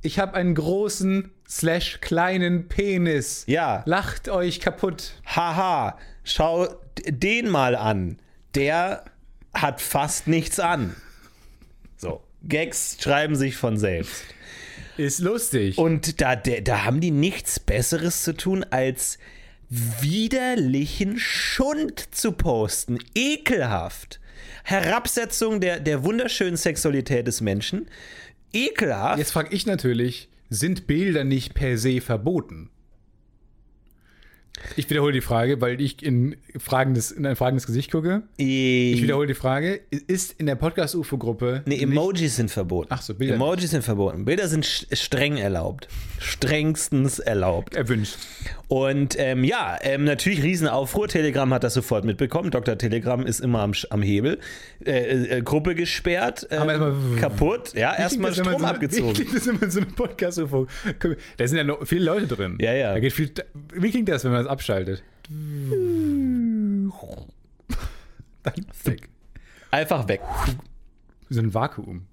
ich 0.01 0.19
habe 0.19 0.33
einen 0.33 0.55
großen 0.55 1.31
slash 1.47 1.99
kleinen 2.01 2.67
Penis. 2.67 3.43
Ja. 3.47 3.83
Lacht 3.85 4.29
euch 4.29 4.59
kaputt. 4.59 5.13
Haha. 5.25 5.97
Schau 6.23 6.67
den 7.07 7.49
mal 7.49 7.75
an. 7.75 8.17
Der 8.55 9.05
hat 9.53 9.81
fast 9.81 10.27
nichts 10.27 10.59
an. 10.59 10.95
So. 11.97 12.23
Gags 12.43 12.97
schreiben 12.99 13.35
sich 13.35 13.57
von 13.57 13.77
selbst. 13.77 14.23
Ist 15.01 15.19
lustig. 15.19 15.79
Und 15.79 16.21
da, 16.21 16.35
da, 16.35 16.85
haben 16.85 17.01
die 17.01 17.09
nichts 17.09 17.59
Besseres 17.59 18.23
zu 18.23 18.37
tun, 18.37 18.63
als 18.69 19.17
widerlichen 19.67 21.17
Schund 21.17 22.13
zu 22.13 22.33
posten. 22.33 22.99
Ekelhaft. 23.15 24.19
Herabsetzung 24.63 25.59
der, 25.59 25.79
der 25.79 26.03
wunderschönen 26.03 26.55
Sexualität 26.55 27.25
des 27.25 27.41
Menschen. 27.41 27.87
Ekelhaft. 28.53 29.17
Jetzt 29.17 29.31
frage 29.31 29.55
ich 29.55 29.65
natürlich, 29.65 30.29
sind 30.51 30.85
Bilder 30.85 31.23
nicht 31.23 31.55
per 31.55 31.79
se 31.79 31.99
verboten? 31.99 32.69
Ich 34.75 34.89
wiederhole 34.89 35.11
die 35.13 35.21
Frage, 35.21 35.59
weil 35.61 35.79
ich 35.81 36.03
in, 36.03 36.35
fragendes, 36.57 37.11
in 37.11 37.25
ein 37.25 37.35
fragendes 37.35 37.65
Gesicht 37.65 37.91
gucke. 37.91 38.23
Ich 38.37 38.47
ich 38.95 39.01
wiederhole 39.03 39.27
die 39.27 39.33
Frage, 39.33 39.81
ist 40.07 40.35
in 40.39 40.45
der 40.45 40.55
Podcast-UFO-Gruppe 40.55 41.63
Nee, 41.65 41.81
Emojis 41.81 42.35
sind 42.35 42.51
verboten. 42.51 42.87
Ach 42.91 43.01
so, 43.01 43.13
Bilder 43.15 43.35
Emojis 43.35 43.71
sind 43.71 43.83
verboten. 43.83 44.25
Bilder 44.25 44.47
sind 44.47 44.65
streng 44.65 45.37
erlaubt. 45.37 45.87
Strengstens 46.19 47.19
erlaubt. 47.19 47.75
erwünscht? 47.75 48.17
Und 48.67 49.15
ähm, 49.19 49.43
ja, 49.43 49.77
ähm, 49.81 50.05
natürlich 50.05 50.43
Riesenaufruhr. 50.43 51.07
Telegram 51.07 51.51
hat 51.53 51.63
das 51.63 51.73
sofort 51.73 52.05
mitbekommen. 52.05 52.51
Dr. 52.51 52.77
Telegram 52.77 53.25
ist 53.25 53.39
immer 53.41 53.59
am, 53.61 53.73
am 53.89 54.01
Hebel. 54.01 54.39
Äh, 54.85 55.37
äh, 55.37 55.41
Gruppe 55.41 55.75
gesperrt, 55.75 56.47
äh, 56.49 56.55
erstmal- 56.55 56.93
kaputt. 57.19 57.73
Ja, 57.73 57.95
erstmal 57.97 58.31
Wie 58.31 58.35
Strom 58.35 58.53
so, 58.53 58.59
Wie 58.59 58.65
abgezogen. 58.65 59.13
klingt 59.13 59.35
das, 59.35 59.45
man 59.47 59.71
so 59.71 59.79
eine 59.79 59.87
Podcast-UFO... 59.89 60.67
Da 61.37 61.47
sind 61.47 61.57
ja 61.57 61.63
noch 61.63 61.85
viele 61.85 62.05
Leute 62.05 62.27
drin. 62.27 62.57
Ja, 62.61 62.73
ja. 62.73 62.93
Da 62.93 62.99
geht 62.99 63.13
viel, 63.13 63.31
wie 63.73 63.89
klingt 63.91 64.07
das, 64.07 64.23
wenn 64.23 64.31
man 64.31 64.43
das 64.43 64.50
abschaltet? 64.51 65.03
Dann 68.43 68.65
weg. 68.83 69.09
Einfach 69.71 70.07
weg. 70.07 70.21
So 71.29 71.39
ein 71.39 71.53
Vakuum. 71.53 72.07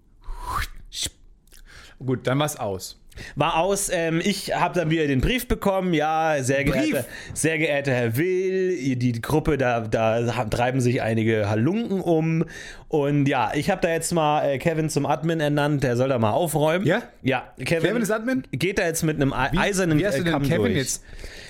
Gut, 1.99 2.27
dann 2.29 2.39
war's 2.39 2.57
aus. 2.57 3.01
War 3.37 3.57
aus, 3.59 3.91
ähm, 3.93 4.21
ich 4.25 4.55
habe 4.55 4.79
dann 4.79 4.91
wieder 4.91 5.07
den 5.07 5.21
Brief 5.21 5.47
bekommen, 5.49 5.95
ja, 5.95 6.37
sehr 6.43 6.65
geehrter, 6.65 7.05
sehr 7.35 7.59
geehrter 7.59 7.93
Herr 7.93 8.17
Will, 8.17 8.97
die, 8.97 9.13
Gruppe, 9.21 9.59
da, 9.59 9.81
da 9.81 10.45
treiben 10.45 10.81
sich 10.81 11.03
einige 11.03 11.49
Halunken 11.49 12.01
um 12.01 12.45
und 12.89 13.27
ja, 13.27 13.53
ich 13.55 13.71
habe 13.71 13.81
da 13.83 13.91
jetzt 13.91 14.13
mal 14.13 14.45
äh, 14.49 14.59
Kevin 14.59 14.89
zum 14.89 15.05
Admin 15.07 15.41
ernannt, 15.41 15.83
der 15.85 15.97
soll 15.97 16.09
da 16.09 16.19
mal 16.19 16.31
aufräumen. 16.31 16.87
Ja? 16.87 17.03
Ja, 17.23 17.53
Kevin, 17.59 17.89
Kevin 17.89 18.03
ist 18.03 18.11
Admin? 18.11 18.43
geht 18.53 18.79
da 18.79 18.87
jetzt 18.87 19.03
mit 19.03 19.17
einem 19.17 19.33
ei- 19.33 19.51
eisernen 19.57 19.99
Wie 19.99 20.07
hast 20.07 20.17
du 20.17 20.21
äh, 20.23 20.25
denn 20.25 20.33
Kamm 20.33 20.43
Kevin 20.45 20.63
durch. 20.73 20.77
jetzt 20.77 21.05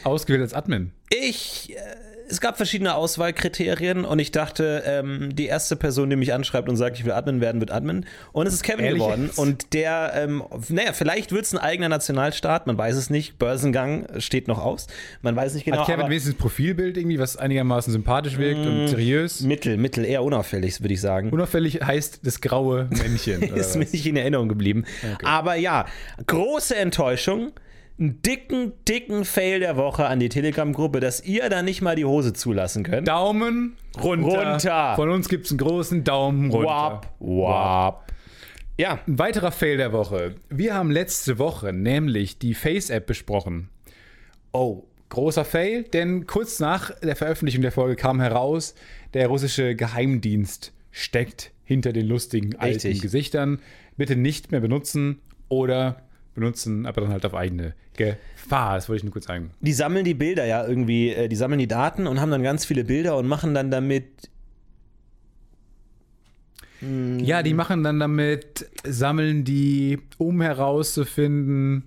ausgewählt 0.04 0.42
als 0.42 0.54
Admin? 0.54 0.90
Ich, 1.10 1.74
äh, 1.76 1.80
es 2.28 2.40
gab 2.40 2.56
verschiedene 2.56 2.94
Auswahlkriterien 2.94 4.04
und 4.04 4.18
ich 4.18 4.32
dachte, 4.32 4.82
ähm, 4.86 5.34
die 5.34 5.46
erste 5.46 5.76
Person, 5.76 6.10
die 6.10 6.16
mich 6.16 6.32
anschreibt 6.32 6.68
und 6.68 6.76
sagt, 6.76 6.98
ich 6.98 7.04
will 7.04 7.12
Admin 7.12 7.40
werden, 7.40 7.60
wird 7.60 7.70
Admin. 7.70 8.06
Und 8.32 8.46
es 8.46 8.54
ist 8.54 8.62
Kevin 8.62 8.84
Ehrlich 8.84 9.02
geworden. 9.02 9.26
jetzt? 9.26 9.38
Und 9.38 9.72
der, 9.74 10.12
ähm, 10.14 10.42
naja, 10.68 10.92
vielleicht 10.92 11.32
wird 11.32 11.44
es 11.44 11.54
ein 11.54 11.58
eigener 11.58 11.88
Nationalstaat, 11.88 12.66
man 12.66 12.76
weiß 12.76 12.96
es 12.96 13.10
nicht. 13.10 13.38
Börsengang 13.38 14.06
steht 14.18 14.48
noch 14.48 14.58
aus. 14.58 14.86
Man 15.22 15.36
weiß 15.36 15.54
nicht 15.54 15.64
genau. 15.64 15.78
Hat 15.78 15.86
Kevin 15.86 16.06
wenigstens 16.06 16.34
Profilbild 16.34 16.96
irgendwie, 16.96 17.18
was 17.18 17.36
einigermaßen 17.36 17.92
sympathisch 17.92 18.38
wirkt 18.38 18.60
und 18.60 18.88
seriös? 18.88 19.40
mittel, 19.40 19.76
mittel, 19.76 20.04
eher 20.04 20.22
unauffällig, 20.22 20.80
würde 20.80 20.94
ich 20.94 21.00
sagen. 21.00 21.30
Unauffällig 21.30 21.80
heißt 21.82 22.20
das 22.22 22.40
graue 22.40 22.88
Männchen. 22.90 23.42
ist 23.54 23.76
mir 23.76 23.86
nicht 23.86 24.06
in 24.06 24.16
Erinnerung 24.16 24.48
geblieben. 24.48 24.84
Aber 25.24 25.54
ja, 25.54 25.86
große 26.26 26.76
Enttäuschung. 26.76 27.52
Einen 28.00 28.22
dicken, 28.22 28.72
dicken 28.86 29.24
Fail 29.24 29.58
der 29.58 29.76
Woche 29.76 30.06
an 30.06 30.20
die 30.20 30.28
Telegram-Gruppe, 30.28 31.00
dass 31.00 31.24
ihr 31.24 31.48
da 31.48 31.62
nicht 31.62 31.82
mal 31.82 31.96
die 31.96 32.04
Hose 32.04 32.32
zulassen 32.32 32.84
könnt. 32.84 33.08
Daumen 33.08 33.76
runter. 34.00 34.52
Runter. 34.52 34.92
Von 34.94 35.10
uns 35.10 35.28
gibt 35.28 35.46
es 35.46 35.50
einen 35.50 35.58
großen 35.58 36.04
Daumen 36.04 36.50
runter. 36.50 36.68
Wap, 36.68 37.14
wap. 37.18 38.12
Ja, 38.76 39.00
Ein 39.08 39.18
weiterer 39.18 39.50
Fail 39.50 39.76
der 39.78 39.92
Woche. 39.92 40.36
Wir 40.48 40.74
haben 40.74 40.92
letzte 40.92 41.40
Woche 41.40 41.72
nämlich 41.72 42.38
die 42.38 42.54
Face-App 42.54 43.06
besprochen. 43.06 43.68
Oh, 44.52 44.84
großer 45.08 45.44
Fail, 45.44 45.82
denn 45.82 46.28
kurz 46.28 46.60
nach 46.60 46.92
der 47.00 47.16
Veröffentlichung 47.16 47.62
der 47.62 47.72
Folge 47.72 47.96
kam 47.96 48.20
heraus, 48.20 48.76
der 49.14 49.26
russische 49.26 49.74
Geheimdienst 49.74 50.72
steckt 50.92 51.50
hinter 51.64 51.92
den 51.92 52.06
lustigen 52.06 52.54
alten 52.54 52.74
Richtig. 52.74 53.02
Gesichtern. 53.02 53.60
Bitte 53.96 54.14
nicht 54.14 54.52
mehr 54.52 54.60
benutzen 54.60 55.20
oder 55.48 56.02
benutzen, 56.38 56.86
aber 56.86 57.00
dann 57.02 57.10
halt 57.10 57.24
auf 57.26 57.34
eigene 57.34 57.74
Gefahr. 57.96 58.76
Das 58.76 58.88
wollte 58.88 58.98
ich 58.98 59.04
nur 59.04 59.12
kurz 59.12 59.26
sagen. 59.26 59.50
die 59.60 59.72
sammeln 59.72 60.04
die 60.04 60.14
Bilder 60.14 60.44
ja 60.46 60.66
irgendwie, 60.66 61.10
äh, 61.10 61.28
die 61.28 61.36
sammeln 61.36 61.58
die 61.58 61.68
Daten 61.68 62.06
und 62.06 62.20
haben 62.20 62.30
dann 62.30 62.42
ganz 62.42 62.64
viele 62.64 62.84
Bilder 62.84 63.16
und 63.16 63.26
machen 63.26 63.54
dann 63.54 63.70
damit. 63.70 64.30
Ja, 66.80 67.42
die 67.42 67.54
machen 67.54 67.82
dann 67.82 67.98
damit, 67.98 68.68
sammeln 68.84 69.42
die, 69.44 69.98
um 70.16 70.40
herauszufinden. 70.40 71.82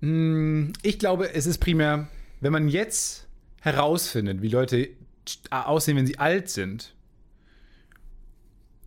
Hm, 0.00 0.72
Ich 0.82 0.98
glaube, 0.98 1.32
es 1.32 1.46
ist 1.46 1.58
primär, 1.58 2.08
wenn 2.40 2.52
man 2.52 2.68
jetzt 2.68 3.28
herausfindet, 3.60 4.42
wie 4.42 4.48
Leute 4.48 4.88
aussehen, 5.50 5.96
wenn 5.96 6.06
sie 6.08 6.18
alt 6.18 6.48
sind, 6.48 6.92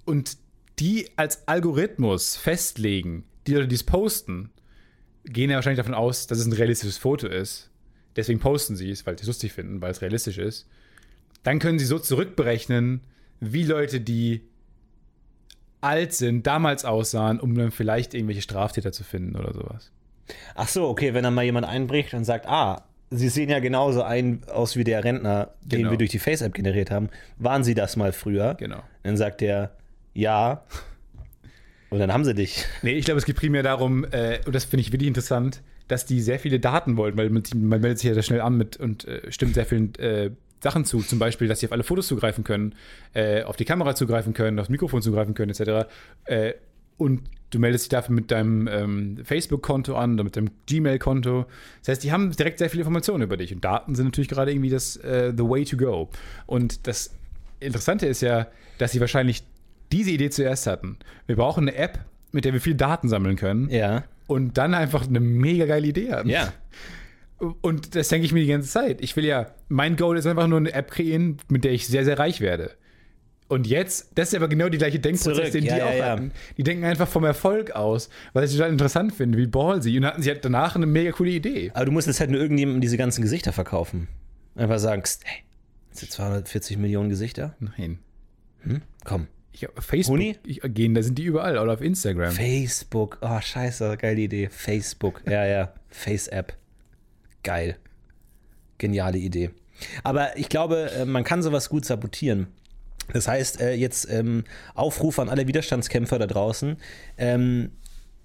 und 0.04 0.38
die 0.80 1.08
als 1.16 1.48
Algorithmus 1.48 2.36
festlegen, 2.36 3.24
die 3.48 3.54
Leute, 3.54 3.68
die 3.68 3.76
es 3.76 3.84
posten, 3.84 4.50
gehen 5.26 5.50
ja 5.50 5.56
wahrscheinlich 5.58 5.78
davon 5.78 5.94
aus, 5.94 6.28
dass 6.28 6.40
es 6.40 6.46
ein 6.46 6.54
realistisches 6.54 6.98
Foto 6.98 7.28
ist. 7.28 7.70
Deswegen 8.16 8.40
posten 8.40 8.76
sie 8.76 8.90
es, 8.90 9.06
weil 9.06 9.18
sie 9.18 9.24
es 9.24 9.28
lustig 9.28 9.54
finden, 9.54 9.82
weil 9.82 9.92
es 9.92 10.02
realistisch 10.02 10.38
ist. 10.38 10.68
Dann 11.44 11.60
können 11.60 11.80
sie 11.80 11.86
so 11.86 12.00
zurückberechnen, 12.00 13.02
wie 13.40 13.64
Leute, 13.64 14.02
die 14.02 14.42
alt 15.82 16.14
sind, 16.14 16.46
damals 16.46 16.84
aussahen, 16.84 17.40
um 17.40 17.56
dann 17.56 17.72
vielleicht 17.72 18.14
irgendwelche 18.14 18.42
Straftäter 18.42 18.92
zu 18.92 19.04
finden 19.04 19.36
oder 19.38 19.54
sowas. 19.54 19.92
Ach 20.56 20.68
so, 20.68 20.88
okay, 20.90 21.14
wenn 21.14 21.24
dann 21.24 21.34
mal 21.34 21.46
jemand 21.46 21.66
einbricht 21.66 22.14
und 22.14 22.26
sagt, 22.26 22.46
ah, 22.48 22.84
sie 23.10 23.30
sehen 23.30 23.50
ja 23.50 23.60
genauso 23.60 24.04
ein, 24.04 24.42
aus 24.52 24.76
wie 24.76 24.84
der 24.84 25.04
Rentner, 25.04 25.54
den 25.62 25.80
Genau. 25.80 25.92
wir 25.92 25.98
durch 25.98 26.10
die 26.12 26.20
Face-App 26.20 26.54
generiert 26.54 26.92
haben. 26.92 27.10
Waren 27.38 27.64
sie 27.64 27.74
das 27.74 27.96
mal 27.96 28.12
früher? 28.12 28.56
Genau. 28.56 28.84
Dann 29.04 29.16
sagt 29.18 29.42
er, 29.42 29.72
ja. 30.14 30.64
Und 31.90 32.00
dann 32.00 32.14
haben 32.14 32.24
sie 32.24 32.34
dich. 32.34 32.66
Nee, 32.82 32.94
ich 32.94 33.06
glaube, 33.06 33.18
es 33.18 33.26
geht 33.26 33.36
primär 33.36 33.64
darum, 33.64 34.06
äh, 34.12 34.40
und 34.46 34.54
das 34.54 34.66
finde 34.66 34.82
ich 34.82 34.92
wirklich 34.92 35.08
interessant, 35.08 35.62
dass 35.88 36.06
die 36.06 36.22
sehr 36.22 36.40
viele 36.40 36.60
Daten 36.60 36.98
wollten, 36.98 37.18
weil 37.18 37.30
man, 37.30 37.44
man 37.56 37.82
meldet 37.82 38.00
sich 38.00 38.08
ja 38.08 38.14
sehr 38.14 38.24
schnell 38.24 38.42
an 38.42 38.58
mit 38.58 38.78
und 38.78 39.06
äh, 39.06 39.32
stimmt 39.32 39.56
sehr 39.56 39.66
vielen 39.66 39.96
äh, 39.96 40.30
Sachen 40.62 40.86
zu. 40.86 41.00
Zum 41.00 41.20
Beispiel, 41.20 41.48
dass 41.48 41.60
sie 41.60 41.66
auf 41.66 41.72
alle 41.72 41.84
Fotos 41.84 42.08
zugreifen 42.08 42.44
können, 42.44 42.76
äh, 43.14 43.44
auf 43.44 43.56
die 43.56 43.66
Kamera 43.66 43.96
zugreifen 43.96 44.34
können, 44.34 44.60
aufs 44.60 44.70
Mikrofon 44.70 45.02
zugreifen 45.02 45.34
können, 45.34 45.52
etc. 45.52 45.90
Äh, 46.26 46.54
und 46.98 47.22
du 47.50 47.60
meldest 47.60 47.86
dich 47.86 47.90
dafür 47.90 48.14
mit 48.14 48.30
deinem 48.30 48.68
ähm, 48.68 49.18
Facebook-Konto 49.24 49.96
an 49.96 50.14
oder 50.14 50.26
mit 50.26 50.36
deinem 50.36 50.52
Gmail-Konto. 50.68 51.46
Das 51.80 51.88
heißt, 51.88 52.04
die 52.04 52.12
haben 52.12 52.32
direkt 52.32 52.60
sehr 52.60 52.70
viele 52.70 52.82
Informationen 52.82 53.24
über 53.24 53.38
dich. 53.38 53.54
Und 53.54 53.64
Daten 53.64 53.96
sind 53.96 54.06
natürlich 54.06 54.28
gerade 54.28 54.52
irgendwie 54.52 54.70
das 54.70 54.98
äh, 54.98 55.34
the 55.36 55.44
way 55.44 55.64
to 55.64 55.78
go. 55.78 56.10
Und 56.46 56.88
das 56.88 57.16
Interessante 57.60 58.06
ist 58.06 58.22
ja, 58.22 58.48
dass 58.78 58.92
sie 58.92 59.00
wahrscheinlich 59.00 59.44
diese 59.92 60.12
Idee 60.12 60.30
zuerst 60.30 60.68
hatten. 60.68 60.98
Wir 61.28 61.36
brauchen 61.36 61.68
eine 61.68 61.78
App, 61.78 62.00
mit 62.32 62.46
der 62.46 62.54
wir 62.54 62.62
viel 62.62 62.76
Daten 62.76 63.10
sammeln 63.10 63.36
können 63.36 63.70
Ja. 63.70 64.04
und 64.28 64.58
dann 64.58 64.74
einfach 64.74 65.08
eine 65.08 65.20
mega 65.20 65.66
geile 65.66 65.88
Idee 65.88 66.12
hatten. 66.12 66.30
Ja. 66.30 66.54
Und 67.62 67.96
das 67.96 68.10
denke 68.10 68.26
ich 68.26 68.34
mir 68.34 68.42
die 68.42 68.48
ganze 68.52 68.70
Zeit. 68.70 69.02
Ich 69.02 69.16
will 69.16 69.26
ja, 69.26 69.52
mein 69.70 69.96
Goal 69.96 70.18
ist 70.18 70.26
einfach 70.26 70.48
nur 70.48 70.58
eine 70.58 70.74
App 70.74 70.92
kreieren, 70.92 71.38
mit 71.48 71.64
der 71.64 71.72
ich 71.72 71.88
sehr, 71.88 72.04
sehr 72.04 72.20
reich 72.20 72.42
werde. 72.42 72.72
Und 73.48 73.66
jetzt, 73.66 74.12
das 74.16 74.30
ist 74.30 74.36
aber 74.36 74.48
genau 74.48 74.70
die 74.70 74.78
gleiche 74.78 75.00
Denkprozess, 75.00 75.38
Zurück, 75.38 75.52
den 75.54 75.64
ja, 75.64 75.74
die 75.74 75.80
ja, 75.80 75.86
auch 75.88 75.94
ja. 75.96 76.06
hatten. 76.12 76.32
Die 76.58 76.64
denken 76.64 76.84
einfach 76.84 77.08
vom 77.08 77.24
Erfolg 77.24 77.72
aus, 77.72 78.10
weil 78.34 78.44
ich 78.44 78.52
total 78.52 78.70
interessant 78.70 79.14
finde, 79.16 79.38
wie 79.40 79.48
ballsy. 79.48 79.98
Und 79.98 80.06
hatten 80.06 80.22
sie 80.22 80.30
halt 80.30 80.46
danach 80.46 80.76
eine 80.76 80.86
mega 80.86 81.12
coole 81.12 81.32
Idee. 81.32 81.72
Aber 81.74 81.86
du 81.86 81.92
musst 81.92 82.06
jetzt 82.06 82.20
halt 82.20 82.30
nur 82.30 82.40
irgendjemandem 82.42 82.82
diese 82.82 82.98
ganzen 82.98 83.24
Gesichter 83.24 83.52
verkaufen. 83.52 84.08
Einfach 84.56 84.78
sagen, 84.78 85.02
"Kst, 85.02 85.24
hey, 85.26 85.44
sind 85.92 86.12
240 86.12 86.78
Millionen 86.78 87.10
Gesichter? 87.10 87.56
Nein. 87.60 87.98
Komm. 89.04 89.28
Ich, 89.52 89.68
Facebook 89.80 90.18
Huni? 90.18 90.38
ich, 90.46 90.62
gehen, 90.64 90.94
da 90.94 91.02
sind 91.02 91.18
die 91.18 91.24
überall. 91.24 91.58
Oder 91.58 91.74
auf 91.74 91.82
Instagram. 91.82 92.32
Facebook. 92.32 93.18
Oh, 93.22 93.40
scheiße, 93.42 93.98
geile 93.98 94.22
Idee. 94.22 94.50
Facebook. 94.50 95.22
Ja, 95.26 95.46
ja. 95.46 95.74
Face-App. 95.90 96.56
Geil. 97.44 97.78
Geniale 98.78 99.18
Idee. 99.18 99.52
Aber 100.04 100.38
ich 100.38 100.50
glaube, 100.50 100.92
äh, 100.92 101.06
man 101.06 101.24
kann 101.24 101.42
sowas 101.42 101.70
gut 101.70 101.86
sabotieren. 101.86 102.48
Das 103.14 103.28
heißt, 103.28 103.60
äh, 103.62 103.74
jetzt 103.74 104.10
ähm, 104.12 104.44
Aufruf 104.76 105.20
an 105.20 105.30
alle 105.30 105.48
Widerstandskämpfer 105.48 106.20
da 106.20 106.28
draußen. 106.28 106.78
Ähm, 107.18 107.72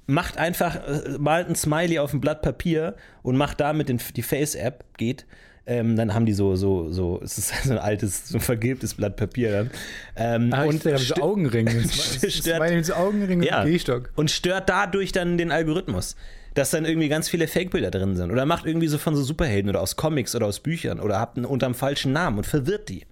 macht 0.06 0.36
einfach, 0.36 0.76
äh, 0.86 1.16
malt 1.18 1.48
ein 1.48 1.54
Smiley 1.54 1.98
auf 1.98 2.12
ein 2.12 2.20
Blatt 2.20 2.42
Papier 2.42 2.96
und 3.22 3.36
macht 3.36 3.60
damit 3.60 4.16
die 4.16 4.22
Face-App, 4.22 4.84
geht. 4.96 5.26
Ähm, 5.66 5.96
dann 5.96 6.12
haben 6.12 6.26
die 6.26 6.34
so, 6.34 6.56
so, 6.56 6.90
so, 6.90 7.20
es 7.24 7.38
ist 7.38 7.64
so 7.64 7.72
ein 7.72 7.78
altes, 7.78 8.28
so 8.28 8.36
ein 8.38 8.40
vergilbtes 8.40 8.94
Blatt 8.94 9.16
Papier 9.16 9.50
dann. 9.50 9.70
Ähm, 10.16 10.52
Ah, 10.52 10.64
und 10.64 10.84
ich 10.84 11.08
so 11.08 11.14
Augenringe. 11.16 11.70
Das 11.82 12.34
stört- 12.34 12.58
meine 12.58 12.84
so 12.84 12.94
Augenringen 12.94 13.42
ja. 13.42 13.62
und 13.62 13.70
Gehstock. 13.70 14.10
Und 14.14 14.30
stört 14.30 14.68
dadurch 14.68 15.12
dann 15.12 15.38
den 15.38 15.50
Algorithmus. 15.50 16.16
Dass 16.54 16.70
dann 16.70 16.84
irgendwie 16.84 17.08
ganz 17.08 17.28
viele 17.28 17.48
Fake-Bilder 17.48 17.90
drin 17.90 18.14
sind. 18.14 18.30
Oder 18.30 18.46
macht 18.46 18.64
irgendwie 18.64 18.86
so 18.86 18.96
von 18.98 19.16
so 19.16 19.22
Superhelden 19.24 19.68
oder 19.70 19.80
aus 19.80 19.96
Comics 19.96 20.36
oder 20.36 20.46
aus 20.46 20.60
Büchern 20.60 21.00
oder 21.00 21.18
habt 21.18 21.36
einen 21.36 21.46
unterm 21.46 21.74
falschen 21.74 22.12
Namen 22.12 22.38
und 22.38 22.46
verwirrt 22.46 22.88
die. 22.90 23.04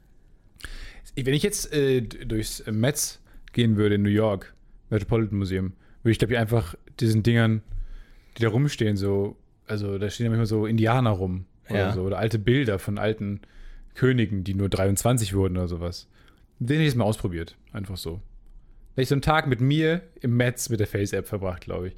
Wenn 1.17 1.35
ich 1.35 1.43
jetzt 1.43 1.73
äh, 1.73 2.03
durchs 2.03 2.63
Metz 2.71 3.19
gehen 3.53 3.77
würde 3.77 3.97
in 3.97 4.03
New 4.03 4.11
York, 4.11 4.55
Metropolitan 4.91 5.39
Museum, 5.39 5.73
würde 6.05 6.13
ich 6.13 6.19
glaube 6.21 6.35
ich 6.35 6.39
einfach 6.39 6.75
diesen 7.01 7.23
Dingern, 7.25 7.63
die 8.39 8.43
da 8.43 8.49
rumstehen, 8.49 8.97
so, 8.97 9.37
also 9.67 9.99
da 9.99 10.09
stehen 10.09 10.25
ja 10.27 10.31
manchmal 10.31 10.47
so 10.47 10.65
Indianer 10.67 11.11
rum 11.11 11.45
oder 11.69 11.79
Ja. 11.79 11.93
so, 11.93 12.03
oder 12.03 12.19
alte 12.19 12.39
Bilder 12.39 12.79
von 12.79 12.99
alten 12.99 13.41
Königen, 13.95 14.45
die 14.45 14.55
nur 14.55 14.69
23 14.69 15.35
wurden 15.35 15.57
oder 15.57 15.69
sowas. 15.69 16.09
Den 16.59 16.69
hätte 16.77 16.83
ich 16.83 16.87
jetzt 16.89 16.97
mal 16.97 17.05
ausprobiert, 17.05 17.57
einfach 17.73 17.97
so. 17.97 18.21
Hätte 18.93 19.03
ich 19.03 19.09
so 19.09 19.15
einen 19.15 19.23
Tag 19.23 19.47
mit 19.47 19.61
mir 19.61 20.03
im 20.21 20.37
Metz 20.37 20.69
mit 20.69 20.81
der 20.81 20.87
Face-App 20.87 21.27
verbracht, 21.27 21.63
glaube 21.65 21.89
ich. 21.89 21.95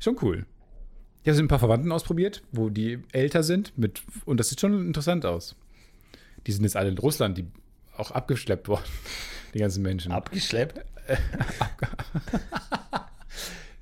Schon 0.00 0.16
cool. 0.22 0.46
Ich 1.22 1.28
habe 1.28 1.32
es 1.32 1.36
mit 1.36 1.44
ein 1.44 1.48
paar 1.48 1.58
Verwandten 1.60 1.92
ausprobiert, 1.92 2.42
wo 2.52 2.68
die 2.68 2.98
älter 3.12 3.42
sind, 3.44 3.76
mit, 3.78 4.02
und 4.24 4.40
das 4.40 4.48
sieht 4.48 4.60
schon 4.60 4.86
interessant 4.86 5.24
aus. 5.24 5.54
Die 6.46 6.52
sind 6.52 6.64
jetzt 6.64 6.76
alle 6.76 6.88
in 6.88 6.98
Russland, 6.98 7.38
die 7.38 7.46
auch 7.96 8.10
abgeschleppt 8.10 8.66
worden, 8.68 8.82
die 9.54 9.58
ganzen 9.60 9.82
Menschen. 9.82 10.10
Abgeschleppt? 10.10 10.80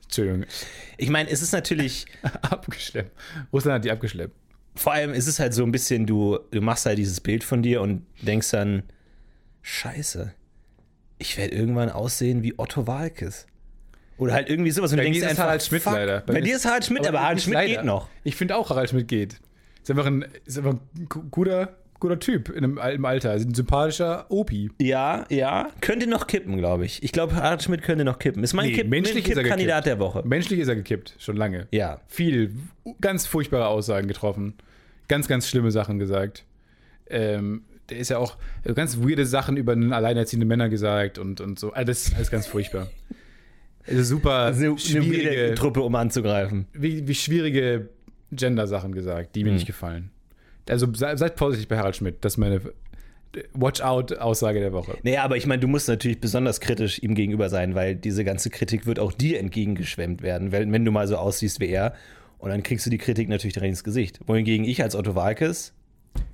Entschuldigung, 0.05 0.45
Ich 0.99 1.09
meine, 1.09 1.31
es 1.31 1.41
ist 1.41 1.53
natürlich, 1.53 2.07
abgeschleppt. 2.43 3.17
Russland 3.53 3.77
hat 3.77 3.85
die 3.85 3.91
abgeschleppt. 3.91 4.35
Vor 4.77 4.93
allem 4.93 5.13
ist 5.13 5.27
es 5.27 5.39
halt 5.41 5.53
so 5.55 5.63
ein 5.65 5.73
bisschen, 5.73 6.07
du, 6.07 6.39
du 6.51 6.61
machst 6.61 6.87
halt 6.87 6.99
dieses 6.99 7.21
Bild 7.21 7.45
von 7.45 7.63
dir 7.63 7.81
und 7.83 8.07
denkst 8.23 8.51
dann, 8.51 8.83
scheiße, 9.63 10.33
ich 11.19 11.37
werde 11.37 11.55
irgendwann 11.55 11.91
aussehen 11.91 12.43
wie 12.43 12.59
Otto 12.59 12.87
Walkes. 12.87 13.47
Oder 14.17 14.35
halt 14.35 14.49
irgendwie 14.51 14.71
sowas. 14.71 14.91
Und 14.93 14.99
du 14.99 15.01
Bei 15.01 15.05
denkst 15.05 15.19
mir 15.21 15.25
ist 15.25 15.31
einfach, 15.31 15.45
Harald 15.45 15.63
Schmidt 15.63 15.83
fuck. 15.83 15.95
leider. 15.95 16.21
Bei, 16.21 16.41
dir 16.41 16.57
ist 16.57 16.65
Harald 16.67 16.85
Schmidt, 16.85 17.07
aber, 17.07 17.21
Harald 17.21 17.37
nicht 17.37 17.45
Schmidt 17.45 17.55
leider. 17.55 17.75
geht 17.77 17.85
noch. 17.85 18.09
Ich 18.23 18.37
finde 18.37 18.57
auch, 18.57 18.69
Harald 18.71 18.91
Schmidt 18.91 19.09
geht. 19.09 19.41
Ist 19.83 19.91
einfach 19.91 20.07
ein, 20.07 20.27
ist 20.45 20.59
einfach 20.59 20.73
ein 20.75 21.09
gu- 21.09 21.23
guter, 21.31 21.77
guter 22.01 22.19
Typ 22.19 22.49
in 22.49 22.65
einem, 22.65 22.79
im 22.79 23.05
Alter. 23.05 23.35
Ist 23.35 23.47
ein 23.49 23.55
sympathischer 23.55 24.27
Opi. 24.31 24.71
Ja, 24.81 25.25
ja. 25.31 25.69
Könnte 25.81 26.07
noch 26.09 26.27
kippen, 26.27 26.57
glaube 26.57 26.85
ich. 26.87 27.03
Ich 27.03 27.13
glaube, 27.13 27.37
Harald 27.37 27.63
Schmidt 27.63 27.83
könnte 27.83 28.05
noch 28.05 28.19
kippen. 28.19 28.43
Ist 28.43 28.55
mein 28.55 28.67
Nee, 28.71 28.73
Kipp, 28.77 28.89
menschlich 28.89 29.29
ist 29.29 29.37
er 29.37 29.43
Kipp-Kandidat 29.43 29.87
der 29.87 29.99
Woche. 29.99 30.23
Menschlich 30.27 30.59
ist 30.61 30.69
er 30.69 30.77
gekippt, 30.77 31.15
schon 31.19 31.37
lange. 31.37 31.69
Ja. 31.71 32.01
Viel, 32.09 32.53
ganz 33.01 33.27
furchtbare 33.27 33.67
Aussagen 33.69 34.09
getroffen. 34.09 34.55
Ganz, 35.09 35.29
ganz 35.29 35.49
schlimme 35.49 35.71
Sachen 35.71 35.99
gesagt. 35.99 36.45
Ähm, 37.09 37.63
der 37.89 37.99
ist 37.99 38.09
ja 38.11 38.19
auch 38.19 38.37
ganz 38.75 38.99
weirde 38.99 39.27
Sachen 39.27 39.57
über 39.57 39.73
alleinerziehende 39.73 40.47
Männer 40.47 40.69
gesagt 40.69 41.19
und, 41.19 41.41
und 41.41 41.59
so. 41.59 41.73
Alles, 41.73 42.15
alles 42.15 42.31
ganz 42.31 42.47
furchtbar. 42.47 42.89
Also 43.87 44.03
super 44.05 44.47
eine 44.55 44.79
schwierige, 44.79 45.55
Truppe, 45.57 45.81
um 45.83 45.95
anzugreifen. 45.97 46.67
wie, 46.73 47.07
wie 47.09 47.15
schwierige 47.15 47.89
Gender-Sachen 48.33 48.93
gesagt, 48.93 49.35
die 49.35 49.43
mir 49.43 49.51
Hm. 49.51 49.55
nicht 49.57 49.67
gefallen. 49.67 50.11
Also 50.71 50.87
sei- 50.95 51.17
seid 51.17 51.39
vorsichtig 51.39 51.69
bei 51.69 51.77
Harald 51.79 51.97
Schmidt. 51.97 52.17
Das 52.25 52.35
ist 52.35 52.39
meine 52.39 52.61
Watch-out-Aussage 53.55 54.61
der 54.61 54.73
Woche. 54.73 54.97
Naja, 55.03 55.23
aber 55.23 55.37
ich 55.37 55.47
meine, 55.47 55.61
du 55.61 55.69
musst 55.69 55.89
natürlich 55.89 56.21
besonders 56.21 56.61
kritisch 56.61 56.99
ihm 57.03 57.15
gegenüber 57.15 57.49
sein, 57.49 57.75
weil 57.75 57.95
diese 57.95 58.25
ganze 58.25 58.51
Kritik 58.51 58.87
wird 58.87 58.99
auch 58.99 59.13
dir 59.13 59.39
entgegengeschwemmt 59.39 60.23
werden, 60.23 60.51
wenn, 60.53 60.73
wenn 60.73 60.85
du 60.85 60.91
mal 60.91 61.07
so 61.07 61.17
aussiehst 61.17 61.61
wie 61.61 61.69
er. 61.69 61.95
Und 62.39 62.51
dann 62.51 62.63
kriegst 62.63 62.87
du 62.87 62.91
die 62.91 62.99
Kritik 62.99 63.29
natürlich 63.29 63.55
direkt 63.55 63.71
ins 63.71 63.85
Gesicht. 63.85 64.19
Wohingegen 64.27 64.65
ich 64.65 64.83
als 64.83 64.97
Otto 64.97 65.15
Walkes. 65.15 65.75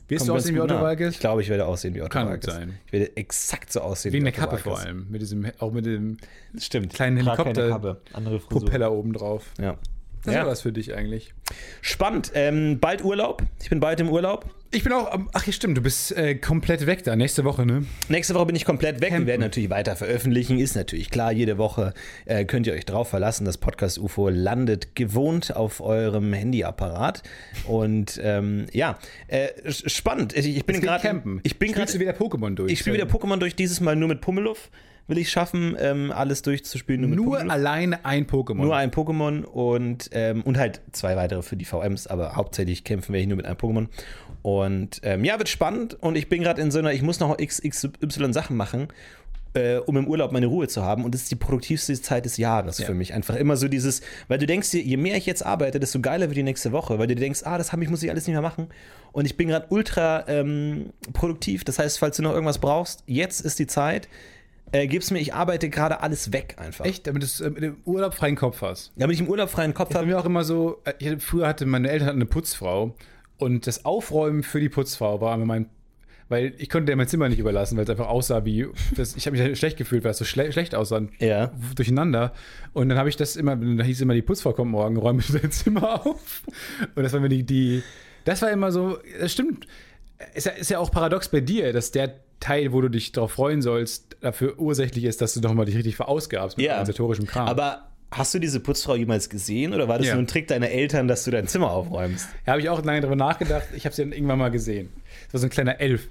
Wirst 0.08 0.28
du 0.28 0.34
aussehen 0.34 0.54
wie 0.54 0.60
Otto 0.60 0.74
nah. 0.74 0.82
Walkes? 0.82 1.14
Ich 1.14 1.20
glaube, 1.20 1.42
ich 1.42 1.48
werde 1.48 1.66
aussehen 1.66 1.94
wie 1.94 2.00
Otto 2.00 2.10
Kann 2.10 2.28
Walkes. 2.28 2.54
sein. 2.54 2.78
Ich 2.86 2.92
werde 2.92 3.14
exakt 3.16 3.72
so 3.72 3.80
aussehen 3.80 4.12
wie 4.12 4.20
der 4.20 4.28
Otto 4.28 4.40
Kappe 4.40 4.58
vor 4.58 4.72
Walkes. 4.74 4.86
allem. 4.86 5.06
Mit 5.10 5.20
diesem, 5.20 5.46
auch 5.58 5.72
mit 5.72 5.84
dem 5.84 6.16
Stimmt. 6.56 6.94
kleinen 6.94 7.16
Helikopter- 7.18 7.68
Kappe. 7.68 8.00
Andere 8.12 8.38
Frisur. 8.40 8.60
Propeller 8.60 8.92
oben 8.92 9.12
drauf. 9.12 9.52
Ja. 9.60 9.76
Das 10.25 10.35
Ja. 10.35 10.40
war 10.40 10.49
was 10.49 10.62
für 10.62 10.73
dich 10.73 10.94
eigentlich. 10.94 11.35
Spannend. 11.82 12.32
Ähm, 12.35 12.78
bald 12.80 13.04
Urlaub. 13.04 13.42
Ich 13.62 13.70
bin 13.70 13.80
bald 13.80 14.00
im 14.00 14.08
Urlaub. 14.08 14.46
Ich 14.73 14.82
bin 14.82 14.92
auch, 14.92 15.16
ach 15.32 15.46
ja 15.46 15.52
stimmt, 15.52 15.78
du 15.78 15.80
bist 15.80 16.11
äh, 16.16 16.35
komplett 16.35 16.87
weg 16.87 17.04
da, 17.04 17.14
nächste 17.14 17.44
Woche, 17.44 17.64
ne? 17.64 17.87
Nächste 18.08 18.35
Woche 18.35 18.46
bin 18.46 18.56
ich 18.56 18.64
komplett 18.64 19.00
weg. 19.00 19.11
Campen. 19.11 19.26
Wir 19.26 19.32
werden 19.32 19.40
natürlich 19.42 19.70
weiter 19.70 19.94
veröffentlichen. 19.94 20.58
Ist 20.58 20.75
natürlich 20.75 21.08
klar, 21.08 21.30
jede 21.30 21.56
Woche 21.56 21.94
äh, 22.25 22.44
könnt 22.44 22.66
ihr 22.66 22.73
euch 22.75 22.85
drauf 22.85 23.08
verlassen. 23.08 23.44
Das 23.44 23.58
Podcast 23.58 23.99
UFO 23.99 24.28
landet 24.28 24.96
gewohnt 24.96 25.54
auf 25.54 25.80
eurem 25.80 26.32
Handyapparat. 26.32 27.23
Und 27.66 28.20
ähm, 28.23 28.66
ja, 28.73 28.99
äh, 29.28 29.49
spannend. 29.70 30.37
Ich, 30.37 30.56
ich 30.56 30.66
bin 30.66 30.80
gerade. 30.80 31.23
Ich 31.44 31.58
bin 31.58 31.73
gerade. 31.73 31.99
wieder 32.00 32.12
Pokémon 32.12 32.54
durch? 32.56 32.73
Ich 32.73 32.80
spiele 32.80 32.96
wieder 32.96 33.06
Pokémon 33.06 33.37
durch, 33.38 33.54
dieses 33.54 33.80
Mal 33.80 33.94
nur 33.94 34.08
mit 34.08 34.20
Pummeluff. 34.20 34.70
Will 35.08 35.18
ich 35.18 35.30
schaffen, 35.30 35.76
ähm, 35.78 36.10
alles 36.10 36.42
durchzuspielen. 36.42 37.02
Nur, 37.02 37.10
mit 37.10 37.18
Nur 37.18 37.38
alleine 37.52 38.04
ein 38.04 38.26
Pokémon. 38.26 38.56
Nur 38.56 38.75
ein 38.75 38.90
Pokémon 38.90 39.44
und, 39.44 40.10
ähm, 40.12 40.42
und 40.42 40.58
halt 40.58 40.80
zwei 40.92 41.14
weitere 41.16 41.42
für 41.42 41.56
die 41.56 41.64
VMs, 41.64 42.08
aber 42.08 42.34
hauptsächlich 42.34 42.82
kämpfen 42.82 43.12
wir 43.12 43.20
hier 43.20 43.28
nur 43.28 43.36
mit 43.36 43.46
einem 43.46 43.56
Pokémon. 43.56 43.86
Und 44.42 45.00
ähm, 45.04 45.25
ja, 45.25 45.38
wird 45.38 45.48
spannend 45.48 45.94
und 46.00 46.16
ich 46.16 46.28
bin 46.28 46.42
gerade 46.42 46.60
in 46.60 46.70
so 46.70 46.78
einer, 46.80 46.92
ich 46.92 47.02
muss 47.02 47.20
noch 47.20 47.36
XY 47.36 48.32
Sachen 48.32 48.56
machen, 48.56 48.88
äh, 49.54 49.76
um 49.78 49.96
im 49.96 50.06
Urlaub 50.08 50.32
meine 50.32 50.46
Ruhe 50.46 50.68
zu 50.68 50.82
haben. 50.82 51.04
Und 51.04 51.14
das 51.14 51.22
ist 51.22 51.30
die 51.30 51.36
produktivste 51.36 52.00
Zeit 52.00 52.25
des 52.25 52.36
Jahres 52.36 52.78
Ja. 52.78 52.86
für 52.86 52.94
mich. 52.94 53.14
Einfach 53.14 53.36
immer 53.36 53.56
so 53.56 53.68
dieses, 53.68 54.02
weil 54.28 54.38
du 54.38 54.46
denkst 54.46 54.72
je 54.75 54.96
mehr 54.96 55.16
ich 55.16 55.26
jetzt 55.26 55.44
arbeite, 55.46 55.78
desto 55.80 56.00
geiler 56.00 56.26
wird 56.28 56.36
die 56.36 56.42
nächste 56.42 56.72
Woche, 56.72 56.98
weil 56.98 57.06
du 57.06 57.14
dir 57.14 57.20
denkst, 57.20 57.42
ah, 57.44 57.58
das 57.58 57.72
hab 57.72 57.80
ich, 57.80 57.88
muss 57.88 58.02
ich 58.02 58.10
alles 58.10 58.26
nicht 58.26 58.34
mehr 58.34 58.42
machen. 58.42 58.68
Und 59.12 59.25
ich 59.25 59.36
bin 59.36 59.48
gerade 59.48 59.66
ultra 59.70 60.25
ähm, 60.28 60.92
produktiv. 61.12 61.64
Das 61.64 61.78
heißt, 61.78 61.98
falls 61.98 62.16
du 62.16 62.22
noch 62.22 62.32
irgendwas 62.32 62.58
brauchst, 62.58 63.02
jetzt 63.06 63.40
ist 63.40 63.58
die 63.60 63.66
Zeit. 63.68 64.08
Äh, 64.73 64.87
gib's 64.88 65.11
mir, 65.11 65.20
ich 65.20 65.32
arbeite 65.32 65.68
gerade 65.70 66.00
alles 66.02 66.32
weg 66.32 66.56
einfach. 66.58 66.85
Echt, 66.85 67.06
damit 67.06 67.23
du 67.23 67.26
es 67.26 67.40
äh, 67.40 67.50
mit 67.50 67.62
dem 67.62 67.76
Urlaub 67.85 68.14
freien 68.14 68.35
Kopf 68.37 68.62
hast. 68.62 68.92
Damit 68.96 69.14
ich 69.14 69.20
im 69.20 69.28
Urlaub 69.28 69.49
freien 69.49 69.75
Kopf 69.75 69.94
habe. 69.94 70.06
mir 70.06 70.18
auch 70.18 70.25
immer 70.25 70.44
so, 70.44 70.80
äh, 70.85 70.92
ich 70.99 71.06
hatte, 71.08 71.20
früher 71.20 71.46
hatte 71.46 71.66
meine 71.66 71.88
Eltern 71.88 72.08
hatten 72.08 72.18
eine 72.18 72.26
Putzfrau 72.26 72.94
und 73.38 73.66
das 73.66 73.85
Aufräumen 73.85 74.42
für 74.42 74.61
die 74.61 74.68
Putzfrau 74.68 75.20
war 75.20 75.35
immer 75.35 75.44
mein, 75.46 75.68
weil 76.28 76.52
ich 76.58 76.68
konnte 76.68 76.87
der 76.87 76.96
mein 76.96 77.06
Zimmer 77.06 77.28
nicht 77.28 77.38
überlassen, 77.38 77.76
weil 77.76 77.85
es 77.85 77.90
einfach 77.90 78.08
aussah 78.08 78.44
wie, 78.44 78.66
das, 78.96 79.14
ich 79.14 79.26
habe 79.26 79.37
mich 79.37 79.46
halt 79.46 79.56
schlecht 79.56 79.76
gefühlt, 79.76 80.02
weil 80.02 80.11
es 80.11 80.18
so 80.18 80.25
schle 80.25 80.50
schlecht 80.50 80.75
aussah, 80.75 81.00
Ja. 81.20 81.52
durcheinander. 81.76 82.32
Und 82.73 82.88
dann 82.88 82.99
habe 82.99 83.08
ich 83.08 83.16
das 83.16 83.37
immer, 83.37 83.54
da 83.54 83.85
hieß 83.85 84.00
immer, 84.00 84.14
die 84.14 84.23
Putzfrau 84.23 84.52
kommt 84.52 84.73
morgen, 84.73 84.96
räume 84.96 85.20
ich 85.20 85.28
dein 85.32 85.52
Zimmer 85.52 86.04
auf. 86.04 86.42
Und 86.96 87.02
das 87.04 87.12
war 87.12 87.20
mir 87.20 87.28
die, 87.28 87.44
die, 87.44 87.82
das 88.25 88.42
war 88.42 88.50
immer 88.50 88.73
so, 88.73 88.99
das 89.20 89.30
stimmt. 89.32 89.68
Ist 90.35 90.46
ja, 90.46 90.52
ist 90.52 90.70
ja 90.70 90.78
auch 90.80 90.90
paradox 90.90 91.28
bei 91.28 91.40
dir, 91.40 91.73
dass 91.73 91.92
der 91.92 92.14
Teil, 92.40 92.72
wo 92.72 92.80
du 92.80 92.88
dich 92.88 93.12
darauf 93.12 93.32
freuen 93.32 93.62
sollst, 93.62 94.16
dafür 94.20 94.58
ursächlich 94.58 95.04
ist, 95.04 95.20
dass 95.20 95.34
du 95.34 95.40
doch 95.40 95.54
mal 95.54 95.64
dich 95.64 95.76
richtig 95.76 95.96
verausgabst 95.96 96.56
mit 96.56 96.66
Ja. 96.66 96.72
organisatorischem 96.74 97.26
Kram. 97.26 97.48
Aber 97.48 97.88
hast 98.10 98.32
du 98.34 98.38
diese 98.38 98.60
Putzfrau 98.60 98.94
jemals 98.94 99.28
gesehen 99.30 99.74
oder 99.74 99.88
war 99.88 99.98
das 99.98 100.06
Ja. 100.08 100.14
nur 100.14 100.22
ein 100.22 100.26
Trick 100.26 100.46
deiner 100.46 100.68
Eltern, 100.70 101.08
dass 101.08 101.24
du 101.24 101.30
dein 101.30 101.48
Zimmer 101.48 101.70
aufräumst? 101.70 102.28
Da 102.44 102.52
habe 102.52 102.60
ich 102.60 102.68
auch 102.68 102.84
lange 102.84 103.00
drüber 103.00 103.16
nachgedacht. 103.16 103.66
Ich 103.74 103.84
habe 103.84 103.94
sie 103.94 104.02
dann 104.02 104.12
irgendwann 104.12 104.38
mal 104.38 104.50
gesehen. 104.50 104.90
Das 105.26 105.34
war 105.34 105.40
so 105.40 105.46
ein 105.46 105.50
kleiner 105.50 105.80
Elf. 105.80 106.08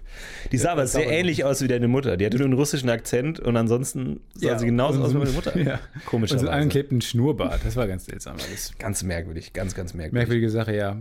Die 0.51 0.57
sah 0.57 0.73
aber 0.73 0.87
sehr 0.87 1.07
ähnlich 1.09 1.45
aus 1.45 1.61
wie 1.61 1.67
deine 1.67 1.87
Mutter. 1.87 2.17
Die 2.17 2.25
hatte 2.25 2.37
nur 2.37 2.45
einen 2.45 2.53
russischen 2.55 2.89
Akzent 2.89 3.39
und 3.39 3.55
ansonsten 3.55 4.19
sah 4.33 4.57
sie 4.59 4.65
genauso 4.65 5.01
aus 5.03 5.13
wie 5.13 5.17
meine 5.19 5.31
Mutter. 5.31 5.55
Ja. 5.65 5.79
Komisch. 6.05 6.31
Und 6.31 6.39
so 6.39 6.47
einen 6.47 6.55
angeklebten 6.63 7.01
Schnurrbart. 7.01 7.61
Das 7.63 7.75
war 7.75 7.87
ganz 7.87 8.05
seltsam 8.05 8.35
alles. 8.45 8.73
Ganz 8.77 9.03
merkwürdig, 9.03 9.53
ganz, 9.53 9.73
ganz 9.73 9.93
merkwürdig. 9.93 10.13
Merkwürdige 10.13 10.49
Sache, 10.49 10.75
ja. 10.75 10.97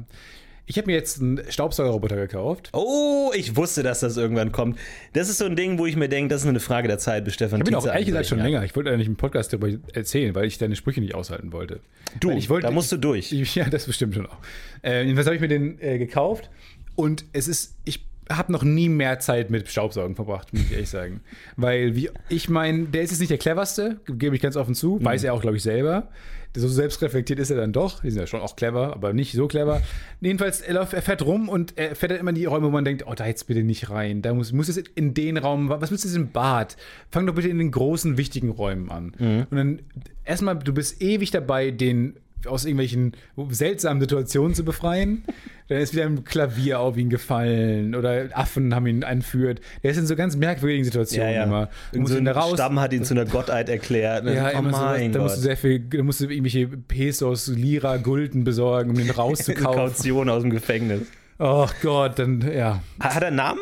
Ich 0.67 0.79
habe 0.79 0.87
mir 0.87 0.95
jetzt 0.95 1.21
einen 1.21 1.41
Staubsaugerroboter 1.51 2.17
gekauft. 2.17 2.71
Oh, 2.73 3.31
ich 3.37 3.55
wusste, 3.57 3.83
dass 3.83 4.01
das 4.01 4.17
irgendwann 4.17 4.51
kommt. 4.51 4.79
Das 5.13 5.29
ist 5.29 5.39
so 5.39 5.45
ein 5.45 5.57
Ding, 5.57 5.79
wo 5.79 5.85
ich 5.85 5.95
mir 5.97 6.09
denke, 6.09 6.29
das 6.33 6.43
ist 6.43 6.49
eine 6.49 6.61
Frage 6.61 6.89
der 6.89 6.99
Zeit, 6.99 7.25
bis 7.25 7.35
Stefan 7.35 7.61
Ich 7.61 7.65
bin 7.65 7.75
auch 7.75 7.87
ehrlich 7.87 8.07
gesagt 8.07 8.27
schon 8.27 8.39
länger. 8.39 8.65
Ich 8.65 8.75
wollte 8.75 8.91
eigentlich 8.91 9.07
im 9.09 9.17
Podcast 9.17 9.53
darüber 9.53 9.69
erzählen, 9.93 10.35
weil 10.35 10.47
ich 10.47 10.57
deine 10.57 10.75
Sprüche 10.77 11.01
nicht 11.03 11.15
aushalten 11.15 11.53
wollte. 11.53 11.81
Du, 12.21 12.31
Weil 12.31 12.39
ich 12.39 12.49
wollte, 12.49 12.67
da 12.67 12.71
musst 12.73 12.91
du 12.93 12.97
durch. 12.97 13.31
Ich, 13.33 13.55
ja, 13.55 13.69
das 13.69 13.85
bestimmt 13.87 14.15
schon 14.15 14.27
auch. 14.27 14.39
Äh, 14.83 15.03
jedenfalls 15.03 15.27
habe 15.27 15.35
ich 15.37 15.43
mir 15.43 15.49
den 15.49 15.79
äh, 15.83 15.99
gekauft 15.99 16.49
und 16.95 17.25
es 17.35 17.47
ist, 17.49 17.75
ich 17.85 18.03
habe 18.31 18.51
noch 18.51 18.63
nie 18.63 18.89
mehr 18.89 19.19
Zeit 19.19 19.51
mit 19.51 19.69
Staubsaugen 19.69 20.15
verbracht, 20.17 20.51
muss 20.55 20.63
ich 20.63 20.73
ehrlich 20.73 20.89
sagen. 20.89 21.21
Weil, 21.57 21.95
wie, 21.95 22.09
ich 22.31 22.49
meine, 22.49 22.87
der 22.87 23.03
ist 23.03 23.11
jetzt 23.11 23.21
nicht 23.21 23.31
der 23.31 23.37
cleverste, 23.37 24.01
gebe 24.07 24.35
ich 24.35 24.41
ganz 24.41 24.57
offen 24.57 24.75
zu, 24.75 24.97
Mhm. 24.99 25.05
weiß 25.05 25.25
er 25.25 25.35
auch, 25.35 25.43
glaube 25.43 25.59
ich, 25.59 25.63
selber. 25.63 26.09
So 26.57 26.69
selbstreflektiert 26.69 27.39
ist 27.41 27.51
er 27.51 27.57
dann 27.57 27.73
doch. 27.73 28.01
Die 28.01 28.11
sind 28.11 28.21
ja 28.21 28.27
schon 28.27 28.41
auch 28.41 28.55
clever, 28.55 28.93
aber 28.93 29.13
nicht 29.13 29.33
so 29.33 29.49
clever. 29.49 29.83
Jedenfalls, 30.21 30.61
er, 30.61 30.75
läuft, 30.75 30.93
er 30.93 31.03
fährt 31.03 31.25
rum 31.25 31.49
und 31.49 31.77
er 31.77 31.97
fährt 31.97 32.13
dann 32.13 32.21
immer 32.21 32.31
in 32.31 32.37
die 32.37 32.45
Räume, 32.45 32.69
wo 32.69 32.71
man 32.71 32.85
denkt, 32.85 33.05
oh, 33.07 33.15
da 33.15 33.27
jetzt 33.27 33.47
bitte 33.49 33.65
nicht 33.65 33.91
rein. 33.91 34.23
Da 34.23 34.33
muss, 34.33 34.53
muss 34.53 34.69
es 34.69 34.77
in 34.77 35.15
den 35.15 35.37
Raum, 35.37 35.69
was 35.69 35.89
du 35.89 35.97
jetzt 35.97 36.15
im 36.15 36.31
Bad? 36.31 36.77
Fang 37.11 37.27
doch 37.27 37.35
bitte 37.35 37.49
in 37.49 37.59
den 37.59 37.73
großen, 37.73 38.17
wichtigen 38.17 38.51
Räumen 38.51 38.91
an. 38.91 39.13
Mhm. 39.19 39.47
Und 39.51 39.57
dann 39.57 39.83
erstmal, 40.25 40.57
du 40.57 40.73
bist 40.73 41.03
ewig 41.03 41.33
dabei, 41.33 41.73
den 41.73 42.17
aus 42.47 42.65
irgendwelchen 42.65 43.13
seltsamen 43.51 44.01
Situationen 44.01 44.55
zu 44.55 44.65
befreien. 44.65 45.25
Dann 45.69 45.79
ist 45.79 45.95
wieder 45.95 46.05
ein 46.05 46.25
Klavier 46.25 46.81
auf 46.81 46.97
ihn 46.97 47.09
gefallen 47.09 47.95
oder 47.95 48.29
Affen 48.33 48.75
haben 48.75 48.87
ihn 48.87 49.03
entführt. 49.03 49.61
Der 49.83 49.93
ist 49.93 49.97
in 49.97 50.07
so 50.07 50.15
ganz 50.15 50.37
merkwürdigen 50.37 50.85
Situationen 50.85 51.31
ja, 51.31 51.37
ja. 51.37 51.45
immer. 51.45 51.71
Musst 51.95 52.13
so 52.13 52.19
ihn 52.19 52.29
ein 52.29 52.35
raus. 52.35 52.55
Stamm 52.55 52.79
hat 52.81 52.93
ihn 52.93 53.05
zu 53.05 53.15
einer 53.15 53.25
Gottheit 53.25 53.69
erklärt. 53.69 54.27
Ja, 54.27 54.51
oh 54.59 54.63
mein 54.63 55.13
da 55.13 55.21
musst 55.21 55.39
du 55.39 55.41
sehr 55.41 55.57
viel, 55.57 55.81
da 55.81 56.03
musst 56.03 56.21
du 56.21 56.27
irgendwelche 56.27 56.67
Pesos, 56.67 57.47
Lira, 57.49 57.97
Gulden 57.97 58.45
besorgen, 58.45 58.91
um 58.91 58.97
den 58.97 59.05
Eine 59.05 59.17
rauszukaufen. 59.17 59.79
Kaution 59.79 60.29
aus 60.29 60.43
dem 60.43 60.51
Gefängnis. 60.51 61.03
oh 61.39 61.69
Gott, 61.83 62.19
dann, 62.19 62.43
ja. 62.53 62.83
Hat 63.01 63.23
er 63.23 63.29
einen 63.29 63.37
Namen? 63.37 63.61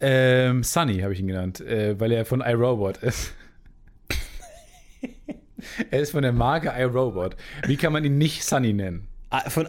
Ähm, 0.00 0.62
Sunny 0.62 1.00
habe 1.00 1.12
ich 1.14 1.20
ihn 1.20 1.26
genannt, 1.26 1.60
äh, 1.60 1.98
weil 1.98 2.12
er 2.12 2.24
von 2.24 2.40
iRobot 2.42 2.98
ist. 2.98 3.32
er 5.90 6.00
ist 6.00 6.10
von 6.10 6.22
der 6.22 6.32
Marke 6.32 6.72
iRobot. 6.76 7.36
Wie 7.66 7.76
kann 7.76 7.92
man 7.92 8.04
ihn 8.04 8.18
nicht 8.18 8.44
Sunny 8.44 8.72
nennen? 8.72 9.08
Ah, 9.30 9.48
Von 9.50 9.68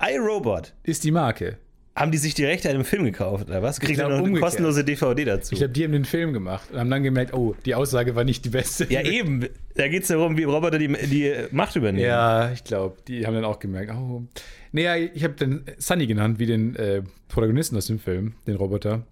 iRobot. 0.00 0.74
Ist 0.82 1.04
die 1.04 1.10
Marke. 1.10 1.58
Haben 1.94 2.12
die 2.12 2.18
sich 2.18 2.34
die 2.34 2.44
Rechte 2.44 2.68
an 2.68 2.76
dem 2.76 2.84
Film 2.84 3.04
gekauft, 3.04 3.48
oder 3.48 3.62
was? 3.62 3.80
Kriegt 3.80 3.98
glaub, 3.98 4.10
noch 4.10 4.22
eine 4.22 4.38
kostenlose 4.38 4.84
DVD 4.84 5.24
dazu? 5.24 5.54
Ich 5.54 5.60
glaube, 5.60 5.72
die 5.72 5.82
haben 5.82 5.92
den 5.92 6.04
Film 6.04 6.34
gemacht 6.34 6.70
und 6.70 6.78
haben 6.78 6.90
dann 6.90 7.02
gemerkt, 7.02 7.32
oh, 7.32 7.54
die 7.64 7.74
Aussage 7.74 8.14
war 8.14 8.22
nicht 8.22 8.44
die 8.44 8.50
beste. 8.50 8.86
ja, 8.92 9.00
eben. 9.00 9.46
Da 9.74 9.88
geht 9.88 10.02
es 10.02 10.08
darum, 10.08 10.36
wie 10.36 10.44
Roboter 10.44 10.78
die, 10.78 10.88
die 10.88 11.34
Macht 11.52 11.74
übernehmen. 11.74 12.04
Ja, 12.04 12.52
ich 12.52 12.64
glaube, 12.64 12.96
die 13.08 13.26
haben 13.26 13.32
dann 13.32 13.46
auch 13.46 13.58
gemerkt, 13.58 13.92
oh. 13.94 14.24
Naja, 14.72 14.96
ich 14.96 15.24
habe 15.24 15.34
dann 15.38 15.64
Sunny 15.78 16.06
genannt, 16.06 16.38
wie 16.38 16.44
den 16.44 16.76
äh, 16.76 17.02
Protagonisten 17.28 17.78
aus 17.78 17.86
dem 17.86 17.98
Film, 17.98 18.34
den 18.46 18.56
Roboter. 18.56 19.06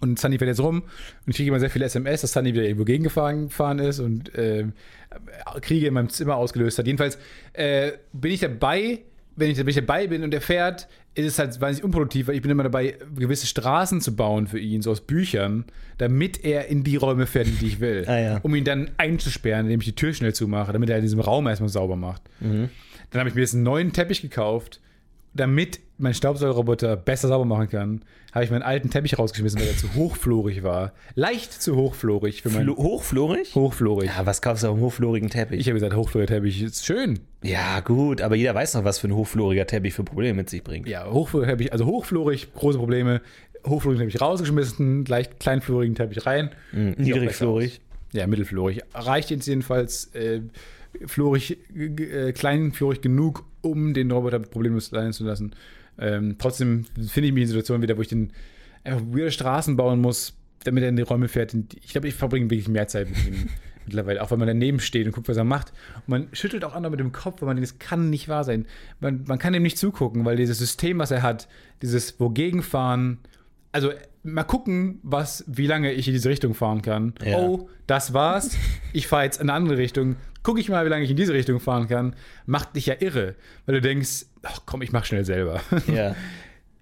Und 0.00 0.18
Sunny 0.18 0.38
fährt 0.38 0.48
jetzt 0.48 0.60
rum 0.60 0.82
und 0.82 1.30
ich 1.30 1.36
kriege 1.36 1.48
immer 1.48 1.60
sehr 1.60 1.70
viele 1.70 1.84
SMS, 1.84 2.22
dass 2.22 2.32
Sunny 2.32 2.52
wieder 2.52 2.64
irgendwo 2.64 2.84
gegengefahren 2.84 3.48
gefahren 3.48 3.78
ist 3.78 4.00
und 4.00 4.34
äh, 4.34 4.66
Kriege 5.60 5.86
in 5.86 5.94
meinem 5.94 6.08
Zimmer 6.08 6.36
ausgelöst 6.36 6.78
hat. 6.78 6.86
Jedenfalls 6.86 7.18
äh, 7.52 7.92
bin 8.12 8.32
ich 8.32 8.40
dabei, 8.40 9.00
wenn 9.36 9.50
ich, 9.50 9.58
wenn 9.58 9.68
ich 9.68 9.76
dabei 9.76 10.06
bin 10.06 10.24
und 10.24 10.34
er 10.34 10.40
fährt, 10.40 10.88
ist 11.14 11.26
es 11.26 11.38
halt 11.38 11.60
wahnsinnig 11.60 11.84
unproduktiv, 11.84 12.28
weil 12.28 12.36
ich 12.36 12.42
bin 12.42 12.50
immer 12.50 12.62
dabei, 12.62 12.96
gewisse 13.16 13.46
Straßen 13.46 14.00
zu 14.00 14.16
bauen 14.16 14.46
für 14.46 14.58
ihn, 14.58 14.82
so 14.82 14.90
aus 14.90 15.00
Büchern, 15.02 15.64
damit 15.98 16.42
er 16.44 16.68
in 16.68 16.84
die 16.84 16.96
Räume 16.96 17.26
fährt, 17.26 17.48
die 17.60 17.66
ich 17.66 17.80
will. 17.80 18.04
Ah, 18.12 18.18
ja. 18.18 18.38
Um 18.42 18.54
ihn 18.54 18.64
dann 18.64 18.90
einzusperren, 18.96 19.66
indem 19.66 19.80
ich 19.80 19.86
die 19.86 19.94
Tür 19.94 20.12
schnell 20.12 20.34
zumache, 20.34 20.72
damit 20.72 20.90
er 20.90 20.96
in 20.96 21.02
diesem 21.02 21.20
Raum 21.20 21.46
erstmal 21.46 21.68
sauber 21.68 21.96
macht. 21.96 22.22
Dann 22.40 23.20
habe 23.20 23.28
ich 23.28 23.34
mir 23.34 23.42
jetzt 23.42 23.54
einen 23.54 23.62
neuen 23.62 23.92
Teppich 23.92 24.22
gekauft, 24.22 24.80
damit 25.34 25.80
mein 25.98 26.14
Staubsaugerroboter 26.14 26.96
besser 26.96 27.28
sauber 27.28 27.44
machen 27.44 27.68
kann, 27.68 28.02
habe 28.32 28.44
ich 28.44 28.50
meinen 28.50 28.62
alten 28.62 28.90
Teppich 28.90 29.18
rausgeschmissen, 29.18 29.60
weil 29.60 29.68
er 29.68 29.76
zu 29.76 29.94
hochflorig 29.94 30.62
war. 30.62 30.92
Leicht 31.14 31.52
zu 31.52 31.76
hochflorig 31.76 32.42
für 32.42 32.50
meinen 32.50 32.64
Flo 32.64 32.76
hochflorig? 32.76 33.54
hochflorig. 33.54 34.10
Ja, 34.10 34.26
was 34.26 34.42
kaufst 34.42 34.64
du 34.64 34.68
auf 34.68 34.74
einem 34.74 34.82
hochflorigen 34.82 35.30
Teppich? 35.30 35.60
Ich 35.60 35.66
habe 35.66 35.74
gesagt, 35.74 35.94
hochfloriger 35.94 36.34
Teppich 36.34 36.62
ist 36.62 36.84
schön. 36.84 37.20
ja, 37.42 37.80
gut, 37.80 38.20
aber 38.20 38.34
jeder 38.36 38.54
weiß 38.54 38.74
noch, 38.74 38.84
was 38.84 38.98
für 38.98 39.08
ein 39.08 39.14
hochfloriger 39.14 39.66
Teppich 39.66 39.94
für 39.94 40.02
Probleme 40.02 40.34
mit 40.34 40.50
sich 40.50 40.64
bringt. 40.64 40.88
Ja, 40.88 41.10
hochfloriger 41.10 41.52
Teppich, 41.52 41.72
also 41.72 41.86
hochflorig, 41.86 42.52
große 42.54 42.78
Probleme. 42.78 43.20
Hochflorigen 43.66 44.08
Teppich 44.08 44.20
rausgeschmissen, 44.20 45.04
leicht 45.04 45.38
kleinflorigen 45.38 45.94
Teppich 45.94 46.26
rein. 46.26 46.50
Auch 46.72 46.98
Niedrigflorig. 46.98 47.80
Ja, 48.12 48.26
mittelflorig. 48.26 48.80
Reicht 48.92 49.30
jetzt 49.30 49.46
jedenfalls 49.46 50.06
äh, 50.14 50.40
florig, 51.06 51.58
äh, 51.74 52.32
kleinflorig 52.32 53.00
genug, 53.00 53.44
um 53.60 53.94
den 53.94 54.10
Roboter 54.10 54.38
problemlos 54.38 54.86
sein 54.86 55.12
zu 55.12 55.24
lassen. 55.24 55.54
Ähm, 55.98 56.36
trotzdem 56.38 56.84
finde 57.08 57.28
ich 57.28 57.32
mich 57.34 57.42
in 57.42 57.48
Situationen 57.48 57.82
wieder, 57.82 57.96
wo 57.96 58.02
ich 58.02 58.08
den 58.08 58.32
einfach 58.84 59.02
weirde 59.06 59.30
Straßen 59.30 59.76
bauen 59.76 60.00
muss, 60.00 60.34
damit 60.64 60.82
er 60.82 60.88
in 60.88 60.96
die 60.96 61.02
Räume 61.02 61.28
fährt. 61.28 61.54
Und 61.54 61.74
Ich 61.74 61.92
glaube, 61.92 62.08
ich 62.08 62.14
verbringe 62.14 62.50
wirklich 62.50 62.68
mehr 62.68 62.88
Zeit 62.88 63.08
mit 63.08 63.26
ihm 63.26 63.48
mittlerweile, 63.86 64.22
auch 64.22 64.30
wenn 64.30 64.38
man 64.38 64.48
daneben 64.48 64.80
steht 64.80 65.06
und 65.06 65.12
guckt, 65.12 65.28
was 65.28 65.36
er 65.36 65.44
macht. 65.44 65.72
Und 66.06 66.08
man 66.08 66.28
schüttelt 66.32 66.64
auch 66.64 66.74
andere 66.74 66.92
mit 66.92 67.00
dem 67.00 67.12
Kopf, 67.12 67.40
weil 67.42 67.46
man 67.46 67.56
denkt, 67.56 67.70
das 67.70 67.78
kann 67.78 68.10
nicht 68.10 68.28
wahr 68.28 68.44
sein. 68.44 68.66
Man, 69.00 69.24
man 69.26 69.38
kann 69.38 69.54
ihm 69.54 69.62
nicht 69.62 69.78
zugucken, 69.78 70.24
weil 70.24 70.36
dieses 70.36 70.58
System, 70.58 70.98
was 70.98 71.10
er 71.10 71.22
hat, 71.22 71.48
dieses 71.82 72.18
Wogegen 72.20 72.62
fahren, 72.62 73.18
Also 73.72 73.90
mal 74.22 74.44
gucken, 74.44 75.00
was, 75.02 75.44
wie 75.46 75.66
lange 75.66 75.92
ich 75.92 76.06
in 76.06 76.14
diese 76.14 76.28
Richtung 76.28 76.54
fahren 76.54 76.80
kann. 76.82 77.14
Ja. 77.24 77.38
Oh, 77.38 77.68
das 77.86 78.12
war's. 78.14 78.56
Ich 78.92 79.06
fahre 79.08 79.24
jetzt 79.24 79.40
in 79.40 79.48
eine 79.50 79.54
andere 79.54 79.78
Richtung. 79.78 80.16
Guck 80.42 80.58
ich 80.58 80.68
mal, 80.68 80.84
wie 80.84 80.88
lange 80.88 81.04
ich 81.04 81.10
in 81.10 81.16
diese 81.16 81.32
Richtung 81.32 81.60
fahren 81.60 81.88
kann. 81.88 82.16
Macht 82.46 82.74
dich 82.74 82.86
ja 82.86 82.94
irre, 82.98 83.36
weil 83.66 83.76
du 83.76 83.80
denkst, 83.80 84.26
ach 84.42 84.62
komm, 84.66 84.82
ich 84.82 84.92
mach 84.92 85.04
schnell 85.04 85.24
selber. 85.24 85.60
Ja. 85.86 86.16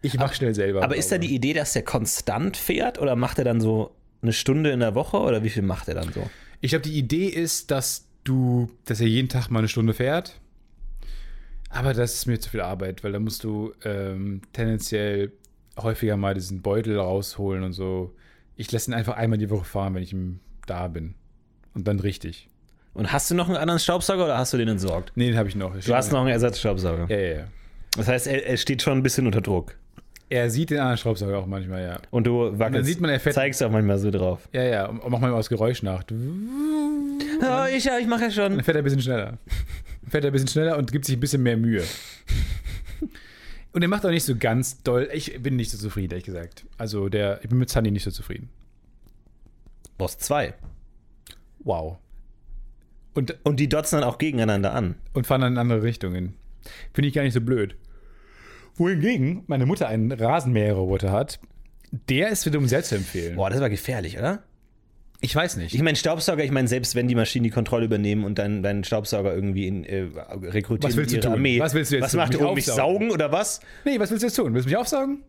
Ich 0.02 0.14
mach 0.14 0.32
schnell 0.32 0.54
selber. 0.54 0.82
Aber 0.82 0.96
ist 0.96 1.12
da 1.12 1.18
die 1.18 1.34
Idee, 1.34 1.52
dass 1.52 1.74
der 1.74 1.82
konstant 1.82 2.56
fährt 2.56 2.98
oder 2.98 3.16
macht 3.16 3.38
er 3.38 3.44
dann 3.44 3.60
so 3.60 3.94
eine 4.22 4.32
Stunde 4.32 4.70
in 4.70 4.80
der 4.80 4.94
Woche 4.94 5.18
oder 5.18 5.44
wie 5.44 5.50
viel 5.50 5.62
macht 5.62 5.88
er 5.88 5.94
dann 5.94 6.10
so? 6.10 6.30
Ich 6.62 6.70
glaube, 6.70 6.84
die 6.84 6.96
Idee 6.96 7.26
ist, 7.26 7.70
dass 7.70 8.06
du, 8.24 8.70
dass 8.86 9.00
er 9.00 9.08
jeden 9.08 9.28
Tag 9.28 9.50
mal 9.50 9.58
eine 9.58 9.68
Stunde 9.68 9.92
fährt. 9.92 10.40
Aber 11.68 11.94
das 11.94 12.14
ist 12.14 12.26
mir 12.26 12.40
zu 12.40 12.50
viel 12.50 12.60
Arbeit, 12.60 13.04
weil 13.04 13.12
da 13.12 13.20
musst 13.20 13.44
du 13.44 13.72
ähm, 13.84 14.42
tendenziell 14.52 15.32
häufiger 15.78 16.16
mal 16.16 16.34
diesen 16.34 16.62
Beutel 16.62 16.98
rausholen 16.98 17.62
und 17.62 17.72
so. 17.72 18.14
Ich 18.56 18.70
lasse 18.72 18.90
ihn 18.90 18.94
einfach 18.94 19.16
einmal 19.16 19.38
die 19.38 19.50
Woche 19.50 19.64
fahren, 19.64 19.94
wenn 19.94 20.02
ich 20.02 20.12
ihm 20.12 20.40
da 20.66 20.88
bin. 20.88 21.14
Und 21.74 21.86
dann 21.86 22.00
richtig. 22.00 22.49
Und 22.94 23.12
hast 23.12 23.30
du 23.30 23.34
noch 23.34 23.48
einen 23.48 23.56
anderen 23.56 23.78
Staubsauger 23.80 24.24
oder 24.24 24.38
hast 24.38 24.52
du 24.52 24.56
den 24.58 24.68
entsorgt? 24.68 25.12
Nee, 25.14 25.28
den 25.28 25.36
habe 25.38 25.48
ich 25.48 25.54
noch. 25.54 25.74
Du 25.78 25.94
hast 25.94 26.10
noch 26.12 26.20
einen 26.20 26.28
Ersatzstaubsauger. 26.30 27.06
Ja, 27.08 27.16
ja, 27.18 27.36
ja. 27.38 27.44
Das 27.96 28.08
heißt, 28.08 28.26
er, 28.26 28.46
er 28.46 28.56
steht 28.56 28.82
schon 28.82 28.98
ein 28.98 29.02
bisschen 29.02 29.26
unter 29.26 29.40
Druck. 29.40 29.76
Er 30.28 30.48
sieht 30.50 30.70
den 30.70 30.78
anderen 30.78 30.96
Staubsauger 30.96 31.38
auch 31.38 31.46
manchmal, 31.46 31.82
ja. 31.82 31.98
Und 32.10 32.26
du 32.26 32.56
wackelst, 32.58 32.76
dann 32.78 32.84
sieht 32.84 33.00
man, 33.00 33.10
er 33.10 33.18
fährt- 33.20 33.34
zeigst 33.34 33.62
auch 33.62 33.70
manchmal 33.70 33.98
so 33.98 34.10
drauf. 34.12 34.48
Ja, 34.52 34.62
ja. 34.62 34.86
Und 34.86 35.08
mach 35.10 35.18
mal 35.18 35.30
das 35.32 35.48
Geräusch 35.48 35.82
nach. 35.82 36.04
Oh, 36.10 37.64
ich, 37.74 37.84
ja, 37.84 37.98
ich 37.98 38.06
mache 38.06 38.24
ja 38.24 38.30
schon. 38.30 38.54
Dann 38.56 38.64
fährt 38.64 38.76
er 38.76 38.82
ein 38.82 38.84
bisschen 38.84 39.02
schneller. 39.02 39.38
Fährt 40.08 40.24
er 40.24 40.30
ein 40.30 40.32
bisschen 40.32 40.48
schneller 40.48 40.76
und 40.78 40.92
gibt 40.92 41.04
sich 41.04 41.16
ein 41.16 41.20
bisschen 41.20 41.42
mehr 41.42 41.56
Mühe. 41.56 41.82
Und 43.72 43.82
er 43.82 43.88
macht 43.88 44.04
auch 44.04 44.10
nicht 44.10 44.24
so 44.24 44.34
ganz 44.36 44.82
doll. 44.82 45.08
Ich 45.12 45.40
bin 45.42 45.56
nicht 45.56 45.70
so 45.70 45.78
zufrieden, 45.78 46.12
ehrlich 46.12 46.24
gesagt. 46.26 46.64
Also 46.78 47.08
der, 47.08 47.40
ich 47.42 47.48
bin 47.48 47.58
mit 47.58 47.70
Sunny 47.70 47.90
nicht 47.90 48.02
so 48.04 48.10
zufrieden. 48.10 48.50
Boss 49.98 50.18
2. 50.18 50.54
Wow. 51.60 51.98
Und, 53.14 53.36
Und 53.42 53.58
die 53.60 53.68
dotzen 53.68 54.00
dann 54.00 54.08
auch 54.08 54.18
gegeneinander 54.18 54.72
an. 54.74 54.96
und 55.12 55.26
fahren 55.26 55.40
dann 55.40 55.52
in 55.54 55.58
andere 55.58 55.82
Richtungen. 55.82 56.34
Finde 56.92 57.08
ich 57.08 57.14
gar 57.14 57.22
nicht 57.22 57.32
so 57.34 57.40
blöd. 57.40 57.76
Wohingegen 58.76 59.42
meine 59.46 59.66
Mutter 59.66 59.88
einen 59.88 60.12
Rasenmäherroboter 60.12 61.10
hat, 61.10 61.40
der 62.08 62.28
ist 62.28 62.46
wiederum 62.46 62.66
sehr 62.68 62.82
zu 62.82 62.94
empfehlen. 62.94 63.36
Boah, 63.36 63.50
das 63.50 63.60
war 63.60 63.68
gefährlich, 63.68 64.16
oder? 64.18 64.42
Ich 65.22 65.34
weiß 65.36 65.56
nicht. 65.56 65.74
Ich 65.74 65.82
meine, 65.82 65.96
Staubsauger, 65.96 66.44
ich 66.44 66.50
meine, 66.50 66.66
selbst 66.68 66.94
wenn 66.94 67.06
die 67.08 67.14
Maschinen 67.14 67.42
die 67.44 67.50
Kontrolle 67.50 67.84
übernehmen 67.84 68.24
und 68.24 68.38
dann 68.38 68.62
deinen 68.62 68.84
Staubsauger 68.84 69.34
irgendwie 69.34 69.66
in, 69.66 69.84
äh, 69.84 70.06
rekrutieren 70.42 70.82
Was 70.92 70.96
willst 70.96 71.14
du 71.14 71.20
tun? 71.20 71.32
Armee. 71.32 71.58
Was 71.60 71.74
willst 71.74 71.90
du 71.90 71.96
jetzt 71.96 72.04
Was 72.04 72.12
tun? 72.12 72.18
macht 72.20 72.34
ihr? 72.34 72.52
Mich 72.54 72.64
saugen 72.64 73.10
oder 73.10 73.30
was? 73.30 73.60
nee, 73.84 73.98
was 73.98 74.10
willst 74.10 74.22
du 74.22 74.28
jetzt 74.28 74.36
tun? 74.36 74.54
Willst 74.54 74.66
du 74.66 74.70
mich 74.70 74.78
aufsaugen? 74.78 75.22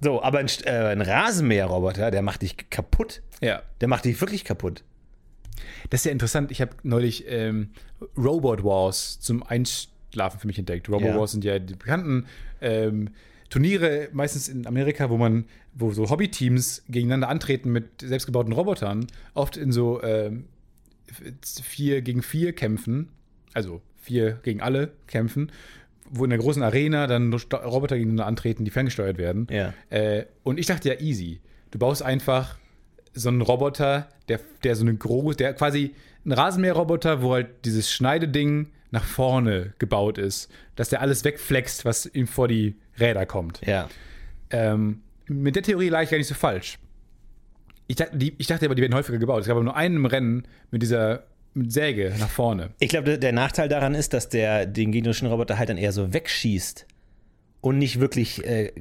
So, 0.00 0.22
aber 0.22 0.38
ein, 0.38 0.46
äh, 0.64 0.70
ein 0.70 1.00
Rasenmäherroboter, 1.00 2.10
der 2.10 2.22
macht 2.22 2.42
dich 2.42 2.56
kaputt. 2.70 3.22
Ja. 3.40 3.62
Der 3.80 3.88
macht 3.88 4.04
dich 4.04 4.20
wirklich 4.20 4.44
kaputt. 4.44 4.84
Das 5.90 6.00
ist 6.00 6.04
ja 6.04 6.12
interessant. 6.12 6.50
Ich 6.50 6.60
habe 6.60 6.72
neulich 6.82 7.24
ähm, 7.28 7.70
Robot 8.16 8.64
Wars 8.64 9.20
zum 9.20 9.42
Einschlafen 9.42 10.40
für 10.40 10.46
mich 10.46 10.58
entdeckt. 10.58 10.88
Robot 10.88 11.08
Ja. 11.08 11.18
Wars 11.18 11.32
sind 11.32 11.44
ja 11.44 11.58
die 11.58 11.74
bekannten 11.74 12.26
ähm, 12.60 13.10
Turniere, 13.50 14.08
meistens 14.12 14.48
in 14.48 14.66
Amerika, 14.66 15.10
wo 15.10 15.18
man, 15.18 15.44
wo 15.74 15.92
so 15.92 16.08
Hobbyteams 16.08 16.84
gegeneinander 16.88 17.28
antreten 17.28 17.70
mit 17.70 18.00
selbstgebauten 18.00 18.52
Robotern, 18.52 19.06
oft 19.34 19.58
in 19.58 19.72
so 19.72 20.02
ähm, 20.02 20.46
vier 21.62 22.00
gegen 22.00 22.22
vier 22.22 22.54
kämpfen, 22.54 23.10
also 23.52 23.82
vier 24.00 24.40
gegen 24.42 24.62
alle 24.62 24.92
kämpfen, 25.06 25.52
wo 26.10 26.24
in 26.24 26.30
der 26.30 26.38
großen 26.38 26.62
Arena 26.62 27.06
dann 27.06 27.32
Roboter 27.32 27.96
gegeneinander 27.96 28.26
antreten, 28.26 28.64
die 28.64 28.70
ferngesteuert 28.70 29.18
werden. 29.18 29.46
Ja. 29.50 29.74
Äh, 29.90 30.24
und 30.44 30.58
ich 30.58 30.66
dachte 30.66 30.88
ja, 30.88 31.00
easy. 31.00 31.40
Du 31.70 31.78
baust 31.78 32.02
einfach 32.02 32.58
so 33.14 33.28
einen 33.28 33.42
Roboter, 33.42 34.08
der, 34.28 34.40
der 34.64 34.76
so 34.76 34.82
eine 34.82 34.94
große, 34.94 35.36
der 35.36 35.54
quasi 35.54 35.94
ein 36.24 36.32
Rasenmäherroboter, 36.32 37.22
wo 37.22 37.32
halt 37.32 37.64
dieses 37.64 37.92
Schneideding 37.92 38.68
nach 38.90 39.04
vorne 39.04 39.72
gebaut 39.78 40.18
ist, 40.18 40.50
dass 40.76 40.88
der 40.88 41.00
alles 41.00 41.24
wegflext, 41.24 41.84
was 41.84 42.06
ihm 42.06 42.26
vor 42.26 42.48
die 42.48 42.76
Räder 42.98 43.26
kommt. 43.26 43.60
Ja. 43.66 43.88
Ähm, 44.50 45.02
mit 45.26 45.56
der 45.56 45.62
Theorie 45.62 45.88
lag 45.88 46.02
ich 46.02 46.10
gar 46.10 46.18
nicht 46.18 46.26
so 46.26 46.34
falsch. 46.34 46.78
Ich 47.86 47.96
dachte, 47.96 48.16
die, 48.16 48.34
ich 48.38 48.46
dachte 48.46 48.66
aber, 48.66 48.74
die 48.74 48.82
werden 48.82 48.94
häufiger 48.94 49.18
gebaut. 49.18 49.40
Es 49.40 49.46
gab 49.46 49.56
aber 49.56 49.64
nur 49.64 49.76
einen 49.76 49.96
im 49.96 50.06
Rennen 50.06 50.46
mit 50.70 50.82
dieser 50.82 51.24
mit 51.54 51.72
Säge 51.72 52.14
nach 52.18 52.30
vorne. 52.30 52.70
Ich 52.78 52.88
glaube, 52.88 53.04
der, 53.04 53.18
der 53.18 53.32
Nachteil 53.32 53.68
daran 53.68 53.94
ist, 53.94 54.14
dass 54.14 54.28
der 54.28 54.66
den 54.66 54.92
gegnerischen 54.92 55.28
Roboter 55.28 55.58
halt 55.58 55.68
dann 55.68 55.76
eher 55.76 55.92
so 55.92 56.12
wegschießt 56.12 56.86
und 57.60 57.78
nicht 57.78 58.00
wirklich. 58.00 58.44
Äh, 58.46 58.72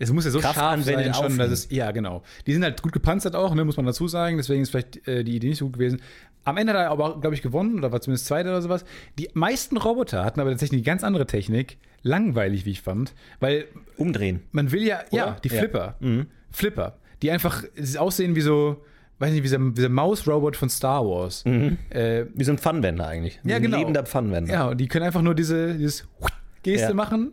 Es 0.00 0.12
muss 0.12 0.24
ja 0.24 0.30
so 0.32 0.40
Kraft 0.40 0.54
scharf 0.56 0.72
anwendet, 0.72 1.14
sein, 1.14 1.30
schon, 1.30 1.38
dass 1.38 1.50
es, 1.50 1.68
ja, 1.70 1.90
genau. 1.92 2.22
Die 2.46 2.52
sind 2.54 2.64
halt 2.64 2.82
gut 2.82 2.92
gepanzert 2.92 3.36
auch, 3.36 3.54
ne, 3.54 3.64
muss 3.64 3.76
man 3.76 3.84
dazu 3.86 4.08
sagen. 4.08 4.38
Deswegen 4.38 4.62
ist 4.62 4.70
vielleicht 4.70 5.06
äh, 5.06 5.22
die 5.22 5.36
Idee 5.36 5.48
nicht 5.50 5.58
so 5.58 5.66
gut 5.66 5.74
gewesen. 5.74 6.00
Am 6.44 6.56
Ende 6.56 6.72
hat 6.72 6.80
er 6.80 6.90
aber, 6.90 7.20
glaube 7.20 7.34
ich, 7.34 7.42
gewonnen 7.42 7.76
oder 7.78 7.92
war 7.92 8.00
zumindest 8.00 8.24
Zweiter 8.26 8.48
oder 8.48 8.62
sowas. 8.62 8.84
Die 9.18 9.28
meisten 9.34 9.76
Roboter 9.76 10.24
hatten 10.24 10.40
aber 10.40 10.50
tatsächlich 10.50 10.78
eine 10.78 10.84
ganz 10.86 11.04
andere 11.04 11.26
Technik. 11.26 11.76
Langweilig, 12.02 12.64
wie 12.64 12.70
ich 12.70 12.80
fand. 12.80 13.12
Weil 13.40 13.66
umdrehen. 13.98 14.40
man 14.52 14.72
will 14.72 14.82
ja, 14.82 15.00
ja, 15.10 15.36
die 15.44 15.48
Ja. 15.50 15.58
Flipper. 15.58 15.94
Flipper. 16.50 16.96
Die 17.20 17.30
einfach 17.30 17.62
aussehen 17.98 18.34
wie 18.34 18.40
so, 18.40 18.82
weiß 19.18 19.30
nicht, 19.32 19.40
wie 19.40 19.42
dieser, 19.42 19.60
wie 19.60 19.72
dieser 19.72 19.90
Maus-Robot 19.90 20.56
von 20.56 20.70
Star 20.70 21.04
Wars. 21.04 21.44
Äh, 21.44 22.24
Wie 22.34 22.44
so 22.44 22.52
ein 22.52 22.58
Pfannenwender 22.58 23.06
eigentlich. 23.06 23.38
Wie 23.42 23.50
Ja, 23.50 23.56
ein 23.56 23.62
genau. 23.62 23.76
lebender 23.78 24.04
Pfannenwender. 24.06 24.50
ja, 24.50 24.68
und 24.68 24.78
die 24.80 24.88
können 24.88 25.04
einfach 25.04 25.20
nur 25.20 25.34
diese 25.34 25.74
dieses 25.74 26.08
Geste 26.62 26.88
Ja. 26.88 26.94
machen 26.94 27.32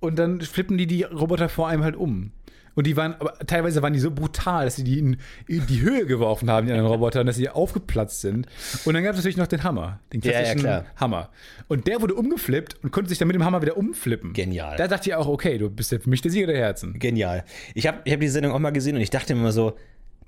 und 0.00 0.18
dann 0.18 0.40
flippen 0.40 0.78
die 0.78 0.86
die 0.86 1.02
Roboter 1.02 1.48
vor 1.48 1.68
einem 1.68 1.82
halt 1.84 1.96
um. 1.96 2.32
Und 2.74 2.86
die 2.86 2.94
waren, 2.94 3.14
aber 3.14 3.38
teilweise 3.38 3.80
waren 3.80 3.94
die 3.94 3.98
so 3.98 4.10
brutal, 4.10 4.66
dass 4.66 4.76
sie 4.76 4.84
die 4.84 4.98
in, 4.98 5.16
in 5.48 5.66
die 5.66 5.80
Höhe 5.80 6.04
geworfen 6.04 6.50
haben, 6.50 6.66
die 6.66 6.72
anderen 6.74 6.92
Roboter, 6.92 7.20
und 7.20 7.26
dass 7.26 7.36
sie 7.36 7.48
aufgeplatzt 7.48 8.20
sind. 8.20 8.46
Und 8.84 8.92
dann 8.92 9.02
gab 9.02 9.12
es 9.12 9.16
natürlich 9.16 9.38
noch 9.38 9.46
den 9.46 9.64
Hammer, 9.64 9.98
den 10.12 10.20
Ja, 10.20 10.32
ja, 10.32 10.38
klassischen 10.40 10.60
klar. 10.60 10.84
Hammer. 10.96 11.30
Und 11.68 11.86
der 11.86 12.02
wurde 12.02 12.14
umgeflippt 12.14 12.76
und 12.84 12.90
konnte 12.90 13.08
sich 13.08 13.16
dann 13.16 13.28
mit 13.28 13.34
dem 13.34 13.46
Hammer 13.46 13.62
wieder 13.62 13.78
umflippen. 13.78 14.34
Genial. 14.34 14.76
Da 14.76 14.88
dachte 14.88 15.08
ich 15.08 15.14
auch, 15.14 15.26
okay, 15.26 15.56
du 15.56 15.70
bist 15.70 15.90
ja 15.90 15.98
für 15.98 16.10
mich 16.10 16.20
der 16.20 16.30
Sieger 16.30 16.48
der 16.48 16.58
Herzen. 16.58 16.98
Genial. 16.98 17.44
Ich 17.72 17.86
habe 17.86 18.00
ich 18.04 18.12
hab 18.12 18.20
die 18.20 18.28
Sendung 18.28 18.52
auch 18.52 18.58
mal 18.58 18.72
gesehen 18.72 18.94
und 18.94 19.00
ich 19.00 19.10
dachte 19.10 19.34
mir 19.34 19.40
immer 19.40 19.52
so, 19.52 19.74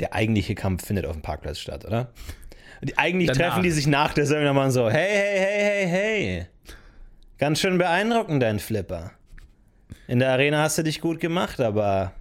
der 0.01 0.15
eigentliche 0.15 0.55
Kampf 0.55 0.87
findet 0.87 1.05
auf 1.05 1.13
dem 1.13 1.23
Parkplatz 1.23 1.59
statt, 1.59 1.85
oder? 1.85 2.13
Und 2.81 2.99
eigentlich 2.99 3.29
Danach. 3.29 3.51
treffen 3.51 3.63
die 3.63 3.73
sich 3.73 3.87
nach 3.87 4.15
der 4.15 4.25
Sendung 4.25 4.47
nochmal 4.47 4.71
so, 4.71 4.89
hey, 4.89 5.07
hey, 5.11 5.39
hey, 5.39 5.69
hey, 5.69 5.87
hey. 5.87 6.47
Ganz 7.37 7.61
schön 7.61 7.77
beeindruckend, 7.77 8.43
dein 8.43 8.59
Flipper. 8.59 9.11
In 10.07 10.19
der 10.19 10.31
Arena 10.33 10.63
hast 10.63 10.79
du 10.79 10.83
dich 10.83 11.01
gut 11.01 11.21
gemacht, 11.21 11.61
aber 11.61 12.13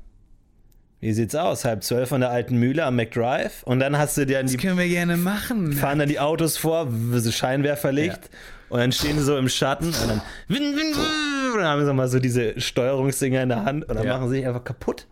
wie 0.99 1.13
sieht's 1.13 1.36
aus? 1.36 1.63
Halb 1.63 1.84
zwölf 1.84 2.10
von 2.10 2.21
der 2.21 2.32
alten 2.32 2.58
Mühle 2.58 2.84
am 2.84 2.95
McDrive 2.95 3.63
und 3.63 3.80
dann 3.80 3.97
hast 3.97 4.17
du 4.17 4.25
dir 4.25 4.41
die 4.43 4.58
können 4.58 4.77
wir 4.77 4.88
gerne 4.88 5.15
machen. 5.17 5.73
fahren 5.73 5.99
dann 5.99 6.10
die 6.10 6.19
Autos 6.19 6.58
vor, 6.58 6.88
Scheinwerferlicht 7.32 8.30
und 8.69 8.80
dann 8.80 8.91
stehen 8.91 9.17
sie 9.17 9.23
so 9.23 9.38
im 9.38 9.47
Schatten 9.47 9.88
und 9.88 10.08
dann, 10.10 10.21
und 10.49 11.58
dann 11.58 11.65
haben 11.65 11.86
sie 11.86 11.93
mal 11.93 12.08
so 12.08 12.19
diese 12.19 12.60
Steuerungsdinger 12.60 13.43
in 13.43 13.49
der 13.49 13.63
Hand 13.63 13.88
und 13.88 13.95
dann 13.95 14.06
Ja. 14.08 14.17
machen 14.17 14.30
sie 14.30 14.38
sich 14.38 14.47
einfach 14.47 14.63
kaputt. 14.63 15.06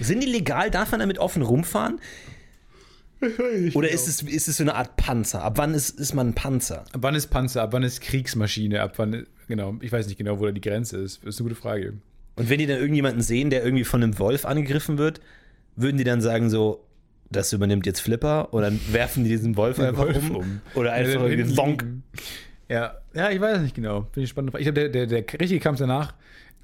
Sind 0.00 0.22
die 0.22 0.28
legal? 0.30 0.70
Darf 0.70 0.90
man 0.92 1.00
damit 1.00 1.18
offen 1.18 1.42
rumfahren? 1.42 2.00
Oder 3.74 3.90
ist 3.90 4.08
es, 4.08 4.22
ist 4.22 4.48
es 4.48 4.56
so 4.56 4.64
eine 4.64 4.74
Art 4.74 4.96
Panzer? 4.96 5.42
Ab 5.42 5.54
wann 5.56 5.74
ist, 5.74 5.98
ist 5.98 6.14
man 6.14 6.28
ein 6.28 6.34
Panzer? 6.34 6.80
Ab 6.92 7.00
wann 7.00 7.14
ist 7.14 7.28
Panzer, 7.28 7.62
ab 7.62 7.72
wann 7.72 7.82
ist 7.82 8.00
Kriegsmaschine, 8.00 8.80
ab 8.80 8.94
wann, 8.96 9.26
genau, 9.48 9.76
ich 9.80 9.92
weiß 9.92 10.06
nicht 10.06 10.18
genau, 10.18 10.38
wo 10.40 10.46
da 10.46 10.52
die 10.52 10.60
Grenze 10.60 10.98
ist. 10.98 11.20
Das 11.22 11.34
ist 11.34 11.40
eine 11.40 11.48
gute 11.48 11.60
Frage. 11.60 11.94
Und 12.36 12.50
wenn 12.50 12.58
die 12.58 12.66
dann 12.66 12.78
irgendjemanden 12.78 13.22
sehen, 13.22 13.50
der 13.50 13.64
irgendwie 13.64 13.84
von 13.84 14.02
einem 14.02 14.18
Wolf 14.18 14.44
angegriffen 14.44 14.98
wird, 14.98 15.20
würden 15.76 15.98
die 15.98 16.04
dann 16.04 16.20
sagen 16.20 16.50
so, 16.50 16.84
das 17.30 17.52
übernimmt 17.52 17.86
jetzt 17.86 18.00
Flipper 18.00 18.52
und 18.52 18.62
dann 18.62 18.80
werfen 18.90 19.24
die 19.24 19.30
diesen 19.30 19.56
Wolf 19.56 19.78
einfach 19.78 20.06
Wolf 20.06 20.30
um, 20.30 20.36
um. 20.36 20.60
oder 20.74 20.92
einfach 20.92 21.22
Ja, 21.22 21.26
irgendwie 21.26 21.54
liegen. 21.54 22.02
Ja, 22.68 22.94
ja, 23.14 23.30
ich 23.30 23.40
weiß 23.40 23.56
es 23.56 23.62
nicht 23.62 23.74
genau. 23.74 24.02
Bin 24.14 24.22
ich 24.22 24.30
spannend. 24.30 24.54
Ich 24.54 24.62
glaube, 24.62 24.88
der, 24.88 24.88
der, 24.88 25.06
der 25.06 25.40
richtige 25.40 25.60
Kampf 25.60 25.78
danach 25.78 26.14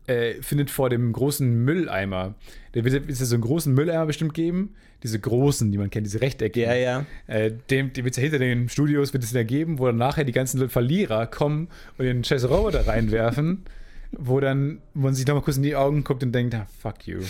äh, 0.08 0.42
findet 0.42 0.70
vor 0.70 0.90
dem 0.90 1.12
großen 1.12 1.64
Mülleimer. 1.64 2.34
Der 2.74 2.84
wird 2.84 3.08
es 3.08 3.20
ja 3.20 3.26
so 3.26 3.34
einen 3.34 3.42
großen 3.42 3.72
Mülleimer 3.72 4.06
bestimmt 4.06 4.34
geben. 4.34 4.74
Diese 5.02 5.20
großen, 5.20 5.70
die 5.70 5.78
man 5.78 5.90
kennt, 5.90 6.06
diese 6.06 6.20
Rechtecke. 6.20 6.62
Ja, 6.62 6.74
ja. 6.74 7.06
Äh, 7.26 7.52
dem, 7.70 7.92
die 7.92 8.02
wird 8.04 8.12
es 8.12 8.16
ja 8.16 8.22
hinter 8.22 8.38
den 8.38 8.68
Studios 8.68 9.12
wird 9.12 9.22
es 9.22 9.32
da 9.32 9.44
geben, 9.44 9.78
wo 9.78 9.86
dann 9.86 9.96
nachher 9.96 10.24
die 10.24 10.32
ganzen 10.32 10.68
Verlierer 10.68 11.26
kommen 11.26 11.68
und 11.98 12.04
den 12.04 12.24
scheiß 12.24 12.48
Roboter 12.48 12.86
reinwerfen, 12.86 13.64
wo 14.12 14.40
dann 14.40 14.80
man 14.94 15.14
sich 15.14 15.26
nochmal 15.26 15.42
kurz 15.42 15.56
in 15.58 15.62
die 15.62 15.76
Augen 15.76 16.02
guckt 16.04 16.22
und 16.22 16.32
denkt, 16.32 16.54
ah, 16.54 16.66
fuck 16.80 17.06
you. 17.06 17.20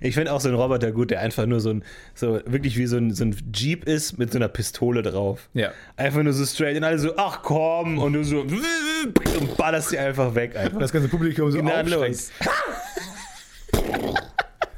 Ich 0.00 0.14
finde 0.14 0.32
auch 0.32 0.40
so 0.40 0.48
einen 0.48 0.56
Roboter 0.58 0.92
gut, 0.92 1.10
der 1.10 1.20
einfach 1.20 1.46
nur 1.46 1.60
so 1.60 1.70
ein, 1.70 1.84
so 2.14 2.40
wirklich 2.46 2.76
wie 2.76 2.86
so 2.86 2.96
ein, 2.96 3.12
so 3.12 3.24
ein 3.24 3.36
Jeep 3.54 3.84
ist 3.84 4.18
mit 4.18 4.32
so 4.32 4.38
einer 4.38 4.48
Pistole 4.48 5.02
drauf. 5.02 5.48
Ja. 5.54 5.72
Einfach 5.96 6.22
nur 6.22 6.32
so 6.32 6.44
straight 6.44 6.76
und 6.76 6.84
alle 6.84 6.98
so, 6.98 7.16
ach 7.16 7.42
komm, 7.42 7.98
und 7.98 8.14
du 8.14 8.24
so 8.24 8.40
und 8.40 9.56
ballerst 9.56 9.92
die 9.92 9.98
einfach 9.98 10.34
weg. 10.34 10.56
Einfach. 10.56 10.78
Das 10.78 10.92
ganze 10.92 11.08
Publikum 11.08 11.50
so 11.50 11.58
Gnadenlos. 11.60 12.30
aufschreckt. 12.40 14.20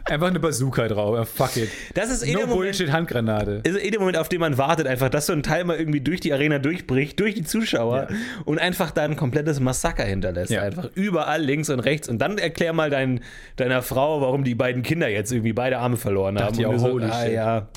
Einfach 0.09 0.29
eine 0.29 0.39
Bazooka 0.39 0.87
drauf. 0.89 1.17
Ja, 1.17 1.25
fuck 1.25 1.57
it. 1.57 1.69
Das 1.95 2.11
ist 2.11 2.23
eh 2.23 2.33
No 2.33 2.39
der 2.39 2.47
Moment, 2.47 2.63
Bullshit 2.67 2.93
Handgranate. 2.93 3.61
ist 3.65 3.77
eh 3.83 3.91
der 3.91 3.99
Moment, 3.99 4.17
auf 4.17 4.29
den 4.29 4.41
man 4.41 4.57
wartet, 4.57 4.87
einfach, 4.87 5.09
dass 5.09 5.27
so 5.27 5.33
ein 5.33 5.43
Teil 5.43 5.65
mal 5.65 5.77
irgendwie 5.77 6.01
durch 6.01 6.21
die 6.21 6.33
Arena 6.33 6.59
durchbricht, 6.61 7.19
durch 7.19 7.35
die 7.35 7.43
Zuschauer 7.43 8.09
und 8.45 8.59
einfach 8.61 8.93
da 8.93 9.03
ein 9.03 9.17
komplettes 9.17 9.59
Massaker 9.59 10.05
hinterlässt. 10.05 10.53
Ja. 10.53 10.63
Einfach 10.63 10.89
überall 10.95 11.43
links 11.43 11.71
und 11.71 11.81
rechts. 11.81 12.09
Und 12.09 12.19
dann 12.19 12.39
erklär 12.39 12.73
mal 12.73 12.89
dein, 12.89 13.21
deiner 13.57 13.83
Frau, 13.83 14.21
warum 14.21 14.45
die 14.45 14.55
beiden 14.55 14.83
Kinder 14.85 15.09
jetzt 15.09 15.33
irgendwie 15.33 15.53
beide 15.53 15.79
Arme 15.79 15.97
verloren 15.97 16.39
haben. 16.39 16.57
Dachte 16.57 16.69
Und 16.69 16.77
auch, 16.77 16.79
so, 16.79 16.99
ah, 17.01 17.23
shit. 17.25 17.33
ja, 17.33 17.69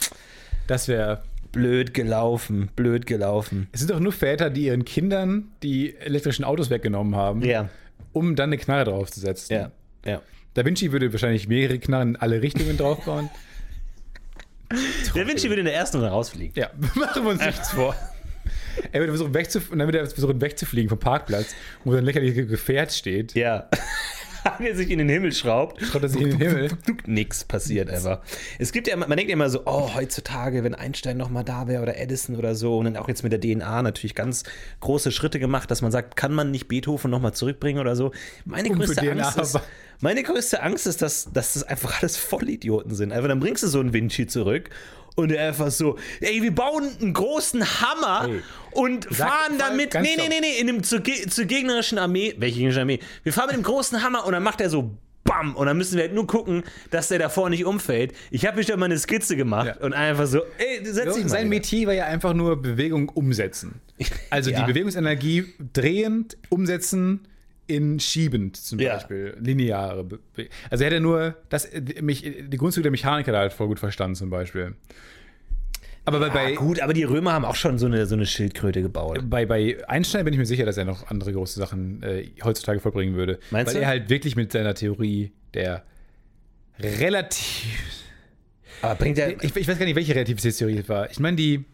Das 0.67 0.87
wäre. 0.87 1.23
blöd 1.51 1.95
gelaufen, 1.95 2.69
blöd 2.75 3.07
gelaufen. 3.07 3.67
Es 3.71 3.79
sind 3.79 3.89
doch 3.89 3.99
nur 3.99 4.11
Väter, 4.11 4.51
die 4.51 4.65
ihren 4.67 4.85
Kindern 4.85 5.45
die 5.63 5.95
elektrischen 5.97 6.45
Autos 6.45 6.69
weggenommen 6.69 7.15
haben, 7.15 7.41
Ja, 7.41 7.69
um 8.13 8.35
dann 8.35 8.49
eine 8.49 8.57
Knarre 8.59 8.83
draufzusetzen. 8.85 9.55
ja, 9.55 9.71
ja. 10.05 10.21
Da 10.60 10.65
Vinci 10.65 10.91
würde 10.91 11.10
wahrscheinlich 11.13 11.48
mehrere 11.48 11.80
Knarren 11.80 12.10
in 12.10 12.15
alle 12.17 12.41
Richtungen 12.41 12.76
draufbauen. 12.76 13.30
Der 15.15 15.26
Vinci 15.26 15.48
würde 15.48 15.62
in 15.62 15.65
der 15.65 15.74
ersten 15.74 16.00
Runde 16.00 16.12
rausfliegen. 16.12 16.52
Ja, 16.54 16.69
machen 16.95 17.24
wir 17.24 17.32
uns 17.32 17.41
nichts 17.41 17.72
vor. 17.72 17.95
Er 18.91 19.00
würde 19.02 19.12
versuchen, 19.13 19.34
wegzuf 19.34 19.72
und 19.72 19.80
dann 19.80 19.88
würde 19.88 20.00
er 20.00 20.08
versuchen, 20.08 20.39
wegzufliegen 20.41 20.89
vom 20.89 21.00
Parkplatz, 21.00 21.54
wo 21.84 21.93
sein 21.93 22.06
lächerliches 22.06 22.48
Gefährt 22.48 22.91
steht. 22.93 23.36
Ja. 23.36 23.69
Wenn 24.58 24.67
er 24.67 24.75
sich 24.75 24.89
in 24.89 24.99
den 24.99 25.10
Himmel 25.10 25.32
schraubt, 25.34 25.82
Schraubt 25.82 26.04
er 26.04 26.10
sich 26.10 26.21
in 26.21 26.30
den 26.32 26.39
Himmel. 26.39 26.69
nix 27.06 27.43
passiert 27.43 27.89
einfach. 27.89 28.21
Es 28.58 28.71
gibt 28.71 28.88
ja, 28.88 28.95
man 28.95 29.10
denkt 29.10 29.30
ja 29.30 29.34
immer 29.34 29.49
so, 29.49 29.62
oh, 29.65 29.93
heutzutage, 29.95 30.63
wenn 30.63 30.75
Einstein 30.75 31.17
noch 31.17 31.30
mal 31.30 31.43
da 31.43 31.67
wäre 31.67 31.82
oder 31.82 31.97
Edison 31.97 32.36
oder 32.36 32.56
so 32.56 32.78
und 32.78 32.86
dann 32.86 32.97
auch 32.97 33.08
jetzt 33.08 33.23
mit 33.23 33.32
der 33.32 33.39
DNA 33.39 33.82
natürlich 33.82 34.15
ganz 34.15 34.43
große 34.80 35.12
Schritte 35.12 35.39
gemacht, 35.39 35.69
dass 35.71 35.82
man 35.82 35.91
sagt, 35.91 36.15
kann 36.15 36.34
man 36.34 36.52
nicht 36.52 36.67
Beethoven 36.67 37.12
noch 37.12 37.21
mal 37.21 37.34
zurückbringen 37.34 37.80
oder 37.80 37.95
so. 37.95 38.12
Meine 38.45 38.69
größte 38.69 39.12
Angst 39.12 39.38
ist, 39.38 39.60
meine 40.02 40.23
größte 40.23 40.62
Angst 40.63 40.88
ist, 40.88 41.02
dass, 41.02 41.30
dass 41.32 41.54
das 41.54 41.63
einfach 41.63 42.02
alles 42.02 42.17
Vollidioten 42.17 42.95
sind. 42.95 43.12
Einfach 43.12 43.28
dann 43.28 43.39
bringst 43.39 43.63
du 43.63 43.67
so 43.67 43.80
einen 43.80 43.93
Vinci 43.93 44.28
zurück 44.28 44.69
und 45.15 45.32
er 45.32 45.48
einfach 45.50 45.72
so, 45.72 45.98
ey, 46.22 46.41
wir 46.41 46.54
bauen 46.54 46.89
einen 47.02 47.13
großen 47.13 47.63
Hammer 47.82 48.30
Ey, 48.30 48.41
und 48.72 49.08
sag 49.10 49.28
fahren 49.30 49.58
mal 49.58 49.69
damit, 49.69 49.93
nee, 49.95 50.15
nee, 50.17 50.30
nee, 50.30 50.39
nee, 50.41 50.60
in 50.60 50.67
dem, 50.67 50.84
zur, 50.84 51.02
zur 51.04 51.45
gegnerischen 51.45 51.98
Armee, 51.98 52.36
welche 52.38 52.56
gegnerische 52.58 52.82
Armee? 52.82 53.00
Wir 53.24 53.34
fahren 53.34 53.48
mit 53.48 53.56
dem 53.58 53.63
großen 53.63 54.02
Hammer 54.04 54.26
und 54.26 54.34
dann 54.34 54.43
macht 54.43 54.62
er 54.62 54.69
so 54.69 54.95
BAM! 55.26 55.56
Und 55.56 55.67
dann 55.67 55.78
müssen 55.78 55.95
wir 55.95 56.04
halt 56.04 56.13
nur 56.13 56.26
gucken, 56.26 56.63
dass 56.91 57.10
der 57.10 57.19
davor 57.19 57.50
nicht 57.50 57.65
umfällt. 57.65 58.13
Ich 58.32 58.45
habe 58.48 58.58
bestimmt 58.58 58.80
mal 58.80 58.86
eine 58.86 58.98
Skizze 58.98 59.36
gemacht 59.36 59.76
Ja. 59.80 59.86
und 59.86 59.93
einfach 59.93 60.26
so, 60.26 60.41
ey, 60.58 60.84
setz 60.86 61.15
dich 61.15 61.24
mal. 61.26 61.30
Sein. 61.30 61.50
Metier 61.50 61.88
war 61.88 61.93
ja 61.93 62.06
einfach 62.06 62.34
nur 62.34 62.62
Bewegung 62.62 63.10
umsetzen. 63.10 63.82
Also 64.32 64.50
Ja. 64.52 64.62
die 64.62 64.72
Bewegungsenergie 64.72 65.54
drehend, 65.74 66.38
umsetzen 66.50 67.28
in 67.69 67.99
schiebend 67.99 68.58
zum 68.58 68.79
Ja. 68.79 68.95
Beispiel. 68.95 69.38
Lineare. 69.39 70.03
Be 70.03 70.19
also 70.69 70.84
er 70.84 70.89
hätte 70.89 70.99
nur 70.99 71.36
das, 71.49 71.69
mich, 72.01 72.21
die 72.21 72.58
Grundzüge 72.58 72.84
der 72.84 72.91
Mechanik 72.91 73.27
hat 73.27 73.34
er 73.36 73.41
halt 73.41 73.53
voll 73.53 73.67
gut 73.67 73.79
verstanden 73.79 74.15
zum 74.15 74.29
Beispiel. 74.29 74.75
Aber 76.05 76.19
bei, 76.19 76.29
bei, 76.29 76.53
gut, 76.53 76.79
aber 76.79 76.93
die 76.93 77.03
Römer 77.03 77.34
haben 77.34 77.45
auch 77.45 77.55
schon 77.55 77.77
so 77.77 77.86
eine, 77.86 78.08
so 78.08 78.15
eine 78.15 78.25
Schildkröte 78.25 78.82
gebaut. 78.82 79.29
bei, 79.29 79.45
bei 79.45 79.77
Einstein 79.88 80.25
bin 80.25 80.34
ich 80.34 80.39
mir 80.39 80.45
sicher, 80.45 80.65
dass 80.65 80.77
er 80.77 80.86
noch 80.86 81.08
andere 81.08 81.32
große 81.32 81.60
Sachen 81.60 82.01
äh, 82.01 82.32
heutzutage 82.43 82.79
vollbringen 82.79 83.15
würde. 83.15 83.38
Meinst 83.51 83.67
weil 83.67 83.82
du? 83.82 83.82
er 83.82 83.88
halt 83.88 84.10
wirklich 84.10 84.36
mit 84.36 84.51
seiner 84.51 84.73
Theorie 84.73 85.32
der 85.53 85.84
relativ. 86.79 87.77
Aber 88.82 88.95
bringt 88.95 89.19
er 89.19 89.43
Ich, 89.43 89.55
ich 89.55 89.67
weiß 89.67 89.77
gar 89.77 89.86
nicht, 89.86 89.95
welche 89.95 90.15
Relativitätstheorie 90.15 90.79
es 90.79 90.89
war. 90.89 91.12
Ich 91.12 91.19
meine, 91.19 91.38
die 91.38 91.65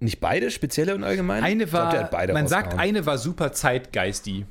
nicht 0.00 0.20
beide, 0.20 0.50
spezielle 0.50 0.94
und 0.94 1.02
allgemein? 1.02 1.42
eine 1.42 1.66
glaub, 1.66 1.92
war, 1.92 2.10
beide 2.10 2.32
man 2.32 2.46
sagt, 2.46 2.78
eine 2.78 3.06
war 3.06 3.18
super 3.18 3.52
zeitgeistig. 3.52 4.44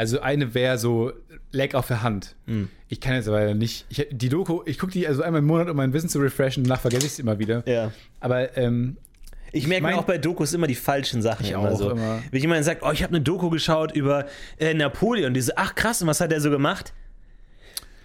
Also 0.00 0.20
eine 0.22 0.54
wäre 0.54 0.78
so 0.78 1.12
lag 1.52 1.74
auf 1.74 1.86
der 1.88 2.02
Hand. 2.02 2.34
Hm. 2.46 2.70
Ich 2.88 3.00
kann 3.00 3.16
jetzt 3.16 3.28
aber 3.28 3.52
nicht. 3.52 3.84
Ich, 3.90 4.06
die 4.10 4.30
Doku, 4.30 4.62
ich 4.64 4.78
gucke 4.78 4.92
die 4.92 5.06
also 5.06 5.22
einmal 5.22 5.40
im 5.40 5.46
Monat, 5.46 5.68
um 5.68 5.76
mein 5.76 5.92
Wissen 5.92 6.08
zu 6.08 6.20
refreshen, 6.20 6.64
danach 6.64 6.80
vergesse 6.80 7.04
ich 7.04 7.12
es 7.12 7.18
immer 7.18 7.38
wieder. 7.38 7.62
Ja. 7.68 7.92
Aber 8.18 8.56
ähm, 8.56 8.96
Ich 9.52 9.66
merke 9.66 9.82
mein- 9.82 9.92
mir 9.94 10.00
auch 10.00 10.04
bei 10.06 10.16
Dokus 10.16 10.54
immer 10.54 10.66
die 10.66 10.74
falschen 10.74 11.20
Sachen 11.20 11.44
Ich 11.44 11.52
immer 11.52 11.70
auch 11.72 11.76
so. 11.78 11.90
immer. 11.90 12.22
Wenn 12.30 12.40
jemand 12.40 12.64
sagt, 12.64 12.82
oh, 12.82 12.90
ich 12.92 13.02
habe 13.02 13.14
eine 13.14 13.20
Doku 13.22 13.50
geschaut 13.50 13.92
über 13.94 14.24
äh, 14.58 14.72
Napoleon, 14.72 15.34
diese, 15.34 15.58
ach 15.58 15.74
krass, 15.74 16.00
und 16.00 16.08
was 16.08 16.20
hat 16.22 16.32
er 16.32 16.40
so 16.40 16.48
gemacht? 16.50 16.94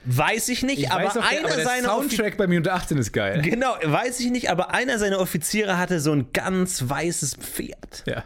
Weiß 0.03 0.49
ich 0.49 0.61
nicht, 0.63 0.79
ich 0.79 0.91
aber 0.91 1.07
auch, 1.07 1.13
der, 1.13 1.23
einer 1.25 1.45
aber 1.47 1.55
der 1.55 1.65
seiner 1.65 1.89
Offi- 1.97 2.09
Soundtrack 2.09 2.37
bei 2.37 2.45
Minute 2.47 2.73
18 2.73 2.97
ist 2.97 3.11
geil. 3.13 3.41
Genau, 3.41 3.73
weiß 3.83 4.19
ich 4.19 4.29
nicht, 4.31 4.51
aber 4.51 4.71
einer 4.73 4.99
seiner 4.99 5.19
Offiziere 5.19 5.77
hatte 5.77 5.99
so 5.99 6.11
ein 6.11 6.27
ganz 6.33 6.83
weißes 6.89 7.35
Pferd. 7.37 8.03
Ja. 8.05 8.23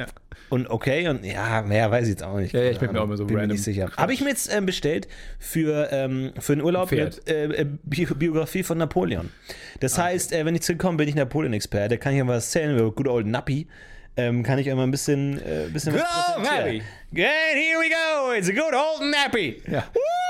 Ja. 0.00 0.06
Und 0.48 0.68
okay, 0.68 1.06
und 1.08 1.24
ja, 1.24 1.62
mehr 1.62 1.90
weiß 1.90 2.04
ich 2.04 2.10
jetzt 2.10 2.22
auch 2.24 2.36
nicht. 2.38 2.52
Ja, 2.52 2.60
ja, 2.62 2.70
ich 2.72 2.78
bin 2.78 2.90
mir 2.92 3.00
auch 3.00 3.04
immer 3.04 3.16
so 3.16 3.24
bin 3.24 3.36
random 3.36 3.54
nicht 3.54 3.62
sicher. 3.62 3.88
Habe 3.96 4.12
ich 4.12 4.20
mir 4.20 4.30
jetzt 4.30 4.52
ähm, 4.52 4.66
bestellt 4.66 5.06
für, 5.38 5.88
ähm, 5.92 6.32
für 6.40 6.54
einen 6.54 6.62
Urlaub 6.62 6.88
Pferd. 6.88 7.18
mit 7.18 7.28
äh, 7.28 7.44
äh, 7.44 7.66
Bi 7.84 8.06
Biografie 8.06 8.64
von 8.64 8.78
Napoleon. 8.78 9.30
Das 9.78 9.96
Ah, 9.98 10.04
heißt, 10.04 10.32
äh, 10.32 10.44
wenn 10.44 10.54
ich 10.56 10.62
zurückkomme, 10.62 10.96
bin 10.98 11.08
ich 11.08 11.14
Napoleon-Experte, 11.14 11.98
kann 11.98 12.14
ich 12.16 12.26
was 12.26 12.46
erzählen 12.54 12.76
über 12.76 12.90
Good 12.90 13.06
Old 13.06 13.26
Nappy. 13.26 13.68
Ähm, 14.16 14.42
kann 14.42 14.58
ich 14.58 14.66
mal 14.66 14.82
ein 14.82 14.90
bisschen, 14.90 15.38
äh, 15.38 15.68
bisschen 15.72 15.92
Good 15.92 16.02
was. 16.02 16.42
Nappy. 16.42 16.82
And 17.12 17.18
here 17.54 17.78
we 17.78 17.88
go, 17.88 18.32
it's 18.36 18.48
a 18.48 18.52
good 18.52 18.74
old 18.74 19.08
Nappy. 19.08 19.62
Ja. 19.70 19.84
Woo! 19.94 20.29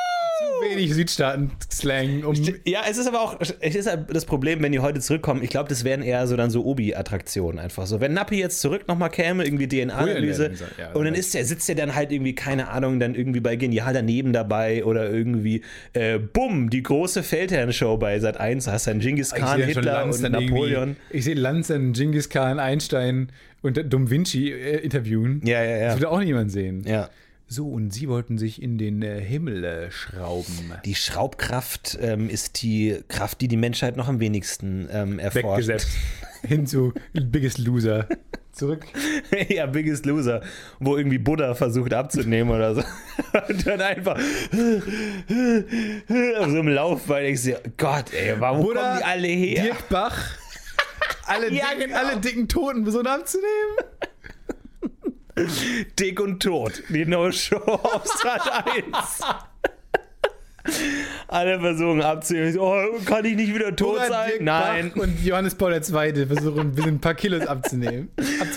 Wenig 0.63 0.95
Südstaaten-Slang. 0.95 2.25
Um, 2.25 2.35
Ja, 2.65 2.83
es 2.89 2.99
ist 2.99 3.07
aber 3.07 3.21
auch, 3.21 3.41
es 3.41 3.75
ist 3.75 3.89
halt 3.89 4.15
das 4.15 4.25
Problem, 4.25 4.63
wenn 4.63 4.73
die 4.73 4.81
heute 4.81 5.01
zurückkommen, 5.01 5.43
ich 5.43 5.51
glaube, 5.51 5.69
das 5.69 5.85
wären 5.85 6.03
eher 6.03 6.27
so 6.27 6.37
dann 6.37 6.51
so 6.51 6.65
Obi-Attraktionen 6.65 7.59
einfach 7.59 7.87
so. 7.87 8.01
Wenn 8.01 8.13
Nappi 8.13 8.39
jetzt 8.39 8.61
zurück 8.61 8.87
nochmal 8.89 9.11
käme, 9.11 9.45
irgendwie 9.45 9.69
DNA-Analyse, 9.69 10.53
ja, 10.79 10.93
und 10.93 11.05
dann 11.05 11.15
ist 11.15 11.35
der, 11.35 11.45
sitzt 11.45 11.69
der 11.69 11.77
dann 11.77 11.95
halt 11.95 12.13
irgendwie, 12.13 12.35
keine 12.35 12.69
Ahnung, 12.69 13.01
dann 13.01 13.15
irgendwie 13.15 13.41
bei 13.41 13.57
Genial 13.57 13.93
daneben 13.93 14.33
dabei 14.33 14.85
oder 14.85 15.11
irgendwie, 15.11 15.63
äh, 15.93 16.19
bumm, 16.19 16.71
die 16.71 16.83
große 16.83 17.23
Feldherrn-Show 17.23 17.97
bei 17.97 18.19
Sat 18.21 18.39
1, 18.39 18.67
hast 18.67 18.87
dann 18.87 19.01
Genghis 19.01 19.31
Khan, 19.31 19.63
Hitler 19.63 20.05
und 20.05 20.23
dann 20.23 20.33
Napoleon. 20.33 20.97
Ich 21.11 21.25
sehe 21.25 21.35
Lanz 21.35 21.69
Genghis 21.69 22.29
Khan, 22.29 22.59
Einstein 22.59 23.31
und 23.63 23.93
Dom 23.93 24.11
Vinci 24.11 24.51
äh, 24.51 24.79
interviewen. 24.79 25.41
Ja, 25.45 25.63
ja, 25.63 25.71
Das 25.71 25.81
ja. 25.81 25.95
würde 25.95 26.11
auch 26.11 26.21
niemand 26.21 26.51
sehen. 26.51 26.85
Ja. 26.87 27.09
So, 27.53 27.67
und 27.67 27.93
sie 27.93 28.09
wollten 28.09 28.39
sich 28.39 28.63
in 28.63 28.79
den 28.79 29.03
äh, 29.03 29.21
Himmel 29.21 29.65
äh, 29.65 29.91
schrauben. 29.91 30.73
Die 30.85 30.95
Schraubkraft 30.95 31.99
ähm, 32.01 32.31
ist 32.31 32.63
die 32.63 33.03
Kraft, 33.09 33.41
die 33.41 33.49
die 33.49 33.57
Menschheit 33.57 33.97
noch 33.97 34.07
am 34.07 34.21
wenigsten 34.21 34.89
ähm, 34.93 35.19
erforscht. 35.19 35.67
Weggesetzt. 35.67 35.89
Hin 36.47 36.69
zu 36.69 36.95
Biggest 37.13 37.59
Loser. 37.59 38.07
Zurück. 38.53 38.87
ja, 39.49 39.67
Biggest 39.67 40.07
Loser, 40.07 40.43
wo 40.79 40.97
irgendwie 40.97 41.19
Buddha 41.19 41.57
versucht 41.57 41.93
abzunehmen 41.93 42.55
oder 42.55 42.77
so. 42.77 42.83
Und 43.49 43.67
dann 43.67 43.81
einfach 43.81 44.17
auf 44.17 44.23
so 45.27 46.61
einem 46.61 46.69
Laufball. 46.69 47.25
Ich 47.25 47.43
sehe, 47.43 47.61
Gott, 47.77 48.15
ey, 48.15 48.37
warum 48.39 48.63
kommen 48.65 48.99
die 48.99 49.05
alle 49.05 49.27
her? 49.27 49.65
Dirk 49.65 49.89
Bach. 49.89 50.37
Alle, 51.27 51.53
Ja, 51.53 51.71
dicken, 51.75 51.89
genau. 51.89 51.99
alle 51.99 52.21
dicken 52.21 52.47
Toten 52.47 52.89
so 52.89 53.01
abzunehmen. 53.01 53.77
Dick 55.99 56.21
und 56.21 56.43
tot. 56.43 56.83
Die 56.89 57.05
neue 57.05 57.33
Show 57.33 57.57
auf 57.57 58.07
Sat 58.07 58.67
1. 58.67 59.21
alle 61.29 61.61
versuchen 61.61 62.03
so, 62.53 62.61
Oh, 62.61 62.99
kann 63.05 63.25
ich 63.25 63.37
nicht 63.37 63.55
wieder 63.55 63.75
tot 63.75 63.97
Oder 63.97 64.09
sein? 64.09 64.31
Dirk 64.31 64.43
Nein. 64.43 64.93
Bach 64.95 65.03
und 65.03 65.25
Johannes 65.25 65.55
Paul 65.55 65.73
II. 65.73 66.27
versuchen 66.27 66.61
ein 66.61 66.73
bisschen 66.73 66.95
ein 66.95 67.01
paar 67.01 67.15
Kilos 67.15 67.47
abzunehmen. 67.47 68.11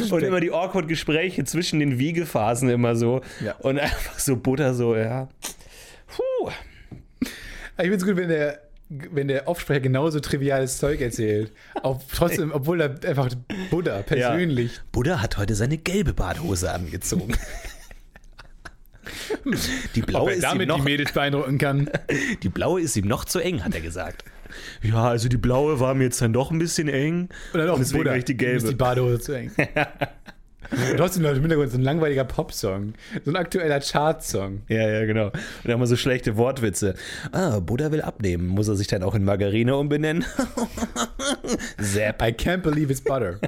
Und 0.09 0.23
immer 0.23 0.39
die 0.39 0.51
awkward 0.51 0.87
Gespräche 0.87 1.43
zwischen 1.45 1.79
den 1.79 1.99
Wiegephasen 1.99 2.69
immer 2.69 2.95
so. 2.95 3.21
Ja. 3.43 3.55
Und 3.59 3.79
einfach 3.79 4.19
so 4.19 4.35
Butter 4.35 4.73
so, 4.73 4.95
ja. 4.95 5.27
Puh. 6.07 6.51
Ich 7.21 7.29
finde 7.77 7.95
es 7.95 8.05
gut, 8.05 8.17
wenn 8.17 8.29
der, 8.29 8.59
wenn 9.11 9.27
der 9.27 9.47
Aufsprecher 9.47 9.79
genauso 9.81 10.19
triviales 10.19 10.77
Zeug 10.77 11.01
erzählt. 11.01 11.51
Auch 11.81 12.01
trotzdem, 12.13 12.51
obwohl 12.51 12.81
er 12.81 12.95
einfach 13.05 13.29
Buddha 13.69 14.01
persönlich. 14.01 14.81
Buddha 14.91 15.21
hat 15.21 15.37
heute 15.37 15.55
seine 15.55 15.77
gelbe 15.77 16.13
Badehose 16.13 16.71
angezogen. 16.71 17.35
Die 19.95 20.01
Ob 20.01 20.07
blaue, 20.07 20.31
er 20.31 20.37
ist 20.37 20.43
ihm 20.43 20.49
damit 20.49 20.67
noch, 20.69 20.77
die 20.77 20.83
Mädels 20.83 21.11
beeindrucken 21.11 21.57
kann. 21.57 21.89
die 22.43 22.49
blaue 22.49 22.81
ist 22.81 22.95
ihm 22.95 23.07
noch 23.07 23.25
zu 23.25 23.39
eng, 23.39 23.63
hat 23.63 23.75
er 23.75 23.81
gesagt. 23.81 24.23
Ja, 24.81 25.09
also 25.09 25.27
die 25.29 25.37
blaue 25.37 25.79
war 25.79 25.93
mir 25.95 26.05
jetzt 26.05 26.21
dann 26.21 26.31
doch 26.31 26.51
ein 26.51 26.59
bisschen 26.59 26.87
eng. 26.87 27.29
Und 27.53 27.59
dann 27.59 27.69
auch 27.69 27.77
deswegen 27.77 28.03
Buddha. 28.03 28.15
ich 28.15 28.25
die 28.25 28.33
ihm 28.33 28.39
Ist 28.39 28.63
die 28.63 28.67
gelbe. 28.67 28.77
Badehose 28.77 29.19
zu 29.19 29.33
eng. 29.33 29.51
Und 30.71 30.97
trotzdem 30.97 31.23
läuft 31.23 31.35
im 31.37 31.41
Hintergrund 31.43 31.71
so 31.71 31.77
ein 31.77 31.83
langweiliger 31.83 32.23
Popsong. 32.23 32.93
So 33.25 33.31
ein 33.31 33.35
aktueller 33.35 33.79
Chartsong. 33.79 34.61
Ja, 34.67 34.89
ja, 34.89 35.05
genau. 35.05 35.27
Und 35.27 35.33
dann 35.65 35.79
mal 35.79 35.85
so 35.85 35.95
schlechte 35.95 36.37
Wortwitze. 36.37 36.95
Ah, 37.31 37.59
Buddha 37.59 37.91
will 37.91 38.01
abnehmen. 38.01 38.47
Muss 38.47 38.67
er 38.67 38.75
sich 38.75 38.87
dann 38.87 39.03
auch 39.03 39.15
in 39.15 39.23
Margarine 39.23 39.75
umbenennen? 39.75 40.25
Zap. 41.81 42.21
I 42.21 42.31
can't 42.31 42.61
believe 42.61 42.91
it's 42.91 43.01
butter. 43.01 43.39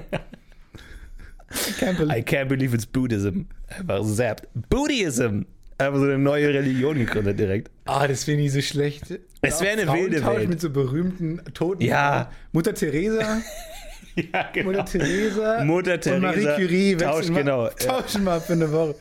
I 1.51 1.71
can't 1.80 1.97
believe 1.97 2.17
I 2.17 2.21
can't 2.21 2.47
believe 2.47 2.73
it's 2.75 2.86
Buddhism. 2.86 3.47
Einfach 3.80 4.04
zapped. 4.06 4.47
Buddhism. 4.69 5.45
Einfach 5.78 5.99
so 5.99 6.06
eine 6.06 6.17
neue 6.17 6.54
Religion 6.54 6.97
gegründet 6.97 7.38
direkt. 7.38 7.69
Ah, 7.86 8.08
das 8.08 8.23
finde 8.23 8.43
ich 8.43 8.54
so 8.54 8.62
schlecht. 8.62 9.19
Es 9.41 9.60
wäre 9.62 9.73
eine 9.82 9.91
wilde 9.91 10.25
Welt. 10.25 10.47
mit 10.47 10.62
so 10.62 10.69
berühmten 10.69 11.41
Toten. 11.54 11.84
Ja. 11.84 12.32
Mutter 12.54 12.73
Teresa, 12.73 13.41
Ja, 14.34 14.49
genau. 14.54 14.71
Mutter 14.71 14.86
Teresa, 14.86 15.63
Mutter 15.65 15.99
und 16.13 16.21
Marie 16.21 16.45
Curie 16.45 16.95
tauschen, 16.95 17.17
wechseln 17.17 17.36
genau. 17.36 17.63
mal, 17.63 17.69
tauschen 17.71 18.23
mal 18.23 18.39
für 18.39 18.54
eine 18.54 18.71
Woche. 18.71 18.95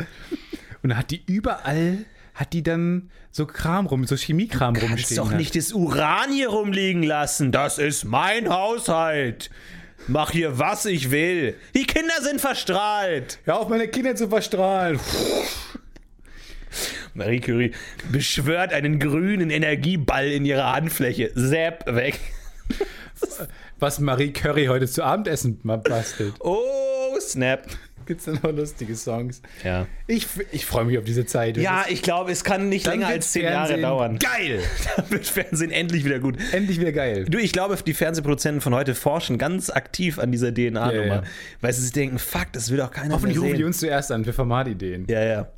Und 0.82 0.88
dann 0.90 0.98
hat 0.98 1.10
die 1.10 1.22
überall 1.26 2.04
hat 2.34 2.52
die 2.52 2.62
dann 2.62 3.10
so 3.30 3.46
Kram 3.46 3.86
rum, 3.86 4.04
so 4.04 4.16
Chemiekram 4.16 4.74
Kannst 4.74 4.90
rumstehen. 4.90 5.16
doch 5.18 5.30
hat. 5.30 5.38
nicht 5.38 5.56
das 5.56 5.72
Uran 5.72 6.32
hier 6.32 6.48
rumliegen 6.48 7.02
lassen. 7.02 7.52
Das 7.52 7.78
ist 7.78 8.04
mein 8.04 8.48
Haushalt. 8.48 9.50
Mach 10.08 10.32
hier, 10.32 10.58
was 10.58 10.84
ich 10.84 11.10
will. 11.10 11.54
Die 11.74 11.84
Kinder 11.84 12.14
sind 12.20 12.40
verstrahlt. 12.40 13.38
Hör 13.44 13.60
auf, 13.60 13.68
meine 13.68 13.88
Kinder 13.88 14.16
zu 14.16 14.28
verstrahlen. 14.28 14.98
Marie 17.14 17.40
Curie 17.40 17.72
beschwört 18.10 18.72
einen 18.72 18.98
grünen 18.98 19.50
Energieball 19.50 20.26
in 20.26 20.44
ihrer 20.44 20.72
Handfläche. 20.72 21.30
Sepp, 21.34 21.86
weg. 21.86 22.18
Was 23.80 23.98
Marie 23.98 24.32
Curry 24.32 24.66
heute 24.66 24.86
zu 24.86 25.02
Abendessen 25.02 25.58
bastelt. 25.62 26.34
Oh, 26.40 27.18
snap. 27.20 27.66
Gibt's 28.06 28.26
da 28.26 28.32
noch 28.32 28.52
lustige 28.52 28.94
Songs? 28.96 29.40
Ja. 29.64 29.86
Ich, 30.06 30.26
ich 30.52 30.66
freue 30.66 30.84
mich 30.84 30.98
auf 30.98 31.04
diese 31.04 31.24
Zeit. 31.24 31.56
Ja, 31.56 31.86
ich 31.88 32.02
glaube, 32.02 32.30
es 32.32 32.44
kann 32.44 32.68
nicht 32.68 32.86
Dann 32.86 32.98
länger 33.00 33.06
als 33.08 33.32
zehn 33.32 33.44
Jahre 33.44 33.68
Fernsehen 33.68 33.82
dauern. 33.82 34.18
Geil! 34.18 34.60
Dann 34.96 35.10
wird 35.10 35.26
Fernsehen 35.26 35.70
endlich 35.70 36.04
wieder 36.04 36.18
gut. 36.18 36.36
Endlich 36.52 36.78
wieder 36.78 36.92
geil. 36.92 37.24
Du, 37.24 37.38
ich 37.38 37.52
glaube, 37.54 37.78
die 37.84 37.94
Fernsehproduzenten 37.94 38.60
von 38.60 38.74
heute 38.74 38.94
forschen 38.94 39.38
ganz 39.38 39.70
aktiv 39.70 40.18
an 40.18 40.32
dieser 40.32 40.52
DNA-Nummer, 40.52 40.92
Ja, 40.92 41.14
ja. 41.16 41.22
weil 41.62 41.72
sie 41.72 41.80
sich 41.80 41.92
denken, 41.92 42.18
fuck, 42.18 42.48
das 42.52 42.70
will 42.70 42.76
doch 42.76 42.90
keiner 42.90 43.14
Hoffentlich 43.14 43.36
mehr 43.38 43.42
rufen 43.44 43.52
sehen. 43.52 43.58
die 43.58 43.64
uns 43.64 43.78
zuerst 43.78 44.12
an 44.12 44.24
für 44.24 44.34
Formatideen. 44.34 45.06
ja, 45.08 45.24
ja. 45.24 45.48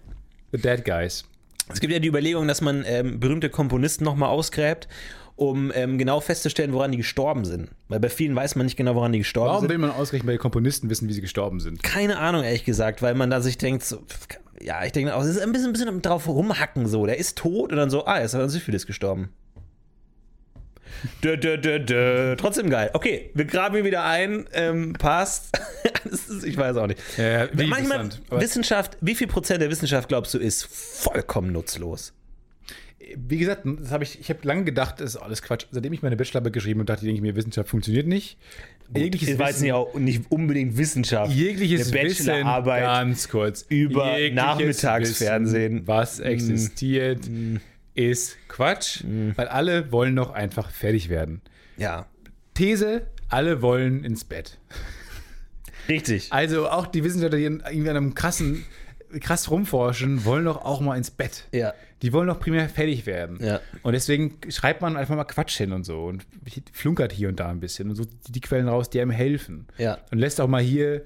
The 0.52 0.58
Dead 0.62 0.84
Guys. 0.84 1.24
Es 1.72 1.80
gibt 1.80 1.92
ja 1.92 1.98
die 1.98 2.06
Überlegung, 2.06 2.46
dass 2.46 2.60
man 2.60 2.84
ähm, 2.86 3.18
berühmte 3.18 3.50
Komponisten 3.50 4.04
nochmal 4.04 4.28
ausgräbt, 4.28 4.86
um 5.36 5.70
ähm, 5.74 5.98
genau 5.98 6.20
festzustellen, 6.20 6.72
woran 6.72 6.90
die 6.90 6.96
gestorben 6.96 7.44
sind. 7.44 7.68
Weil 7.88 8.00
bei 8.00 8.08
vielen 8.08 8.34
weiß 8.34 8.56
man 8.56 8.66
nicht 8.66 8.76
genau, 8.76 8.94
woran 8.94 9.12
die 9.12 9.18
gestorben 9.18 9.48
Warum 9.48 9.60
sind. 9.60 9.70
will 9.70 9.78
man 9.78 9.90
ausgerechnet 9.90 10.26
bei 10.26 10.38
Komponisten 10.38 10.90
wissen, 10.90 11.08
wie 11.08 11.12
sie 11.12 11.20
gestorben 11.20 11.60
sind? 11.60 11.82
Keine 11.82 12.18
Ahnung, 12.18 12.42
ehrlich 12.42 12.64
gesagt, 12.64 13.02
weil 13.02 13.14
man 13.14 13.30
da 13.30 13.40
sich 13.40 13.58
denkt, 13.58 13.84
so, 13.84 14.02
ja, 14.60 14.84
ich 14.84 14.92
denke 14.92 15.14
auch, 15.14 15.22
es 15.22 15.28
ist 15.28 15.40
ein 15.40 15.52
bisschen, 15.52 15.68
ein 15.68 15.72
bisschen 15.72 16.02
drauf 16.02 16.26
rumhacken 16.26 16.86
so. 16.88 17.04
Der 17.06 17.18
ist 17.18 17.36
tot 17.36 17.70
und 17.70 17.76
dann 17.76 17.90
so, 17.90 18.06
ah, 18.06 18.18
er 18.18 18.24
ist 18.24 18.34
an 18.34 18.48
Syphilis 18.48 18.86
gestorben. 18.86 19.30
Dö, 21.22 21.36
dö, 21.36 21.58
dö, 21.58 21.78
dö. 21.78 22.36
Trotzdem 22.36 22.70
geil. 22.70 22.90
Okay, 22.94 23.30
wir 23.34 23.44
graben 23.44 23.76
ihn 23.76 23.84
wieder 23.84 24.04
ein. 24.04 24.48
Ähm, 24.52 24.94
passt. 24.94 25.58
Ist, 26.04 26.44
ich 26.44 26.56
weiß 26.56 26.76
auch 26.76 26.86
nicht. 26.86 27.00
Ja, 27.18 27.48
wie 27.52 27.66
Manchmal, 27.66 28.08
Wissenschaft, 28.30 28.96
wie 29.00 29.14
viel 29.14 29.26
Prozent 29.26 29.60
der 29.60 29.70
Wissenschaft 29.70 30.08
glaubst 30.08 30.32
du 30.34 30.38
ist 30.38 30.64
vollkommen 30.64 31.52
nutzlos? 31.52 32.14
Wie 33.14 33.38
gesagt, 33.38 33.62
das 33.64 33.92
habe 33.92 34.02
ich, 34.02 34.18
ich 34.18 34.28
habe 34.30 34.40
lange 34.42 34.64
gedacht, 34.64 35.00
das 35.00 35.14
ist 35.14 35.16
alles 35.16 35.42
Quatsch. 35.42 35.66
Seitdem 35.70 35.92
ich 35.92 36.02
meine 36.02 36.16
Bachelorarbeit 36.16 36.52
geschrieben 36.52 36.80
habe, 36.80 36.86
dachte 36.86 37.02
ich, 37.02 37.06
denke 37.06 37.18
ich 37.18 37.22
mir, 37.22 37.36
Wissenschaft 37.36 37.68
funktioniert 37.68 38.06
nicht. 38.06 38.36
Jegliches 38.94 39.30
Das 39.30 39.38
war 39.38 39.48
jetzt 39.48 39.62
nicht, 39.62 39.72
auch 39.72 39.94
nicht 39.94 40.30
unbedingt 40.30 40.76
Wissenschaft. 40.76 41.32
jegliches 41.32 41.92
Eine 41.92 42.02
Bachelorarbeit 42.02 42.82
ganz 42.82 43.28
kurz, 43.28 43.64
über 43.68 44.16
Nachmittagsfernsehen. 44.32 45.74
Wissen, 45.74 45.86
was 45.86 46.20
existiert, 46.20 47.28
ist 47.94 48.36
Quatsch, 48.48 49.04
weil 49.36 49.48
alle 49.48 49.92
wollen 49.92 50.16
doch 50.16 50.30
einfach 50.32 50.70
fertig 50.70 51.08
werden. 51.08 51.40
Ja, 51.76 52.06
These, 52.54 53.06
alle 53.28 53.62
wollen 53.62 54.02
ins 54.04 54.24
Bett. 54.24 54.58
richtig. 55.88 56.32
Also 56.32 56.68
auch 56.68 56.86
die 56.86 57.04
Wissenschaftler, 57.04 57.38
die 57.38 57.44
in 57.44 57.62
irgendwie 57.68 57.90
an 57.90 57.96
einem 57.96 58.14
krassen, 58.14 58.64
krass 59.20 59.50
rumforschen, 59.50 60.24
wollen 60.24 60.44
doch 60.44 60.64
auch 60.64 60.80
mal 60.80 60.96
ins 60.96 61.10
Bett. 61.10 61.44
Ja. 61.52 61.74
Die 62.02 62.12
wollen 62.12 62.28
doch 62.28 62.38
primär 62.38 62.68
fertig 62.68 63.06
werden. 63.06 63.38
Ja. 63.42 63.60
Und 63.82 63.92
deswegen 63.94 64.36
schreibt 64.50 64.82
man 64.82 64.96
einfach 64.96 65.16
mal 65.16 65.24
Quatsch 65.24 65.56
hin 65.56 65.72
und 65.72 65.84
so 65.84 66.04
und 66.04 66.26
flunkert 66.72 67.12
hier 67.12 67.28
und 67.28 67.40
da 67.40 67.48
ein 67.48 67.60
bisschen 67.60 67.88
und 67.88 67.96
so 67.96 68.04
die 68.28 68.40
Quellen 68.40 68.68
raus, 68.68 68.90
die 68.90 69.00
einem 69.00 69.10
helfen. 69.10 69.66
Ja. 69.78 69.98
Und 70.10 70.18
lässt 70.18 70.40
auch 70.40 70.48
mal 70.48 70.60
hier, 70.62 71.02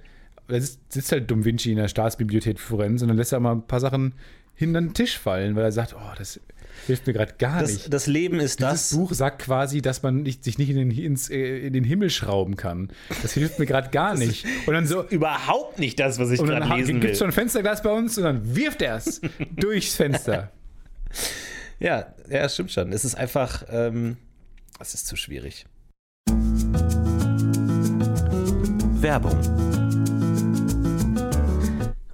da 0.48 0.60
sitzt, 0.60 1.12
halt 1.12 1.30
Dumm 1.30 1.44
Vinci 1.44 1.70
in 1.70 1.76
der 1.76 1.86
Staatsbibliothek 1.88 2.58
Florenz 2.58 3.02
und 3.02 3.08
dann 3.08 3.16
lässt 3.16 3.32
er 3.32 3.38
mal 3.40 3.52
ein 3.52 3.66
paar 3.66 3.78
Sachen 3.80 4.14
hinter 4.54 4.80
den 4.80 4.92
Tisch 4.92 5.16
fallen, 5.16 5.54
weil 5.54 5.62
er 5.64 5.72
sagt, 5.72 5.94
oh, 5.96 6.12
das 6.18 6.40
hilft 6.86 7.06
mir 7.06 7.12
gerade 7.12 7.34
gar 7.38 7.60
Das, 7.60 7.72
nicht. 7.72 7.92
das 7.94 8.06
Leben 8.06 8.40
ist 8.40 8.58
Dieses 8.60 8.88
das. 8.90 8.96
Buch 8.96 9.12
sagt 9.14 9.42
quasi, 9.42 9.82
dass 9.82 10.02
man 10.02 10.22
nicht, 10.22 10.42
sich 10.44 10.58
nicht 10.58 10.70
in 10.70 10.76
den, 10.76 10.90
ins, 10.90 11.30
äh, 11.30 11.58
in 11.66 11.72
den 11.72 11.84
Himmel 11.84 12.10
schrauben 12.10 12.56
kann. 12.56 12.90
Das 13.22 13.32
hilft 13.34 13.58
mir 13.60 13.66
gerade 13.66 13.90
gar 13.90 14.14
nicht. 14.18 14.44
Und 14.66 14.74
dann 14.74 14.86
so, 14.86 15.04
Überhaupt 15.08 15.78
nicht 15.78 15.98
das, 16.00 16.18
was 16.18 16.30
ich 16.32 16.40
und 16.40 16.48
gerade 16.48 16.66
dann 16.68 16.76
lesen 16.78 16.94
gibt 16.94 17.04
will. 17.04 17.10
es 17.12 17.18
schon 17.18 17.28
ein 17.28 17.32
Fensterglas 17.32 17.82
bei 17.82 17.90
uns 17.92 18.18
und 18.18 18.24
dann 18.24 18.56
wirft 18.56 18.82
er 18.82 18.96
es 18.96 19.20
durchs 19.56 19.94
Fenster. 19.94 20.50
Ja, 21.78 22.14
ja, 22.28 22.48
stimmt 22.48 22.72
schon. 22.72 22.92
Es 22.92 23.04
ist 23.04 23.14
einfach, 23.14 23.64
ähm, 23.70 24.16
es 24.78 24.94
ist 24.94 25.06
zu 25.06 25.16
schwierig. 25.16 25.66
Werbung. 29.00 29.38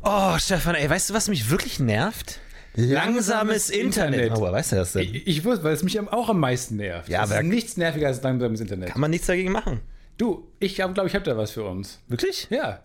Oh, 0.03 0.39
Stefan, 0.39 0.77
ey, 0.77 0.89
weißt 0.89 1.11
du, 1.11 1.15
was 1.15 1.29
mich 1.29 1.51
wirklich 1.51 1.81
nervt? 1.81 2.39
Langsames 2.75 3.71
Internet. 3.71 4.21
Internet. 4.21 4.39
Woher 4.41 4.53
weißt 4.53 4.73
du 4.73 4.77
das 4.77 4.93
denn? 4.93 5.03
Ich, 5.03 5.27
ich 5.27 5.45
wusste, 5.45 5.65
weil 5.65 5.73
es 5.75 5.83
mich 5.83 5.99
auch 5.99 6.29
am 6.29 6.39
meisten 6.39 6.77
nervt. 6.77 7.09
Ja, 7.09 7.25
es 7.25 7.31
aber- 7.31 7.41
ist 7.41 7.47
nichts 7.47 7.77
nerviger 7.77 8.07
als 8.07 8.23
langsames 8.23 8.61
Internet. 8.61 8.91
Kann 8.91 9.01
man 9.01 9.11
nichts 9.11 9.27
dagegen 9.27 9.51
machen. 9.51 9.81
Du, 10.19 10.47
ich 10.61 10.75
glaube, 10.77 11.07
ich 11.07 11.15
habe 11.15 11.25
da 11.25 11.37
was 11.37 11.51
für 11.51 11.65
uns. 11.65 12.01
Wirklich? 12.09 12.47
Ja. 12.51 12.83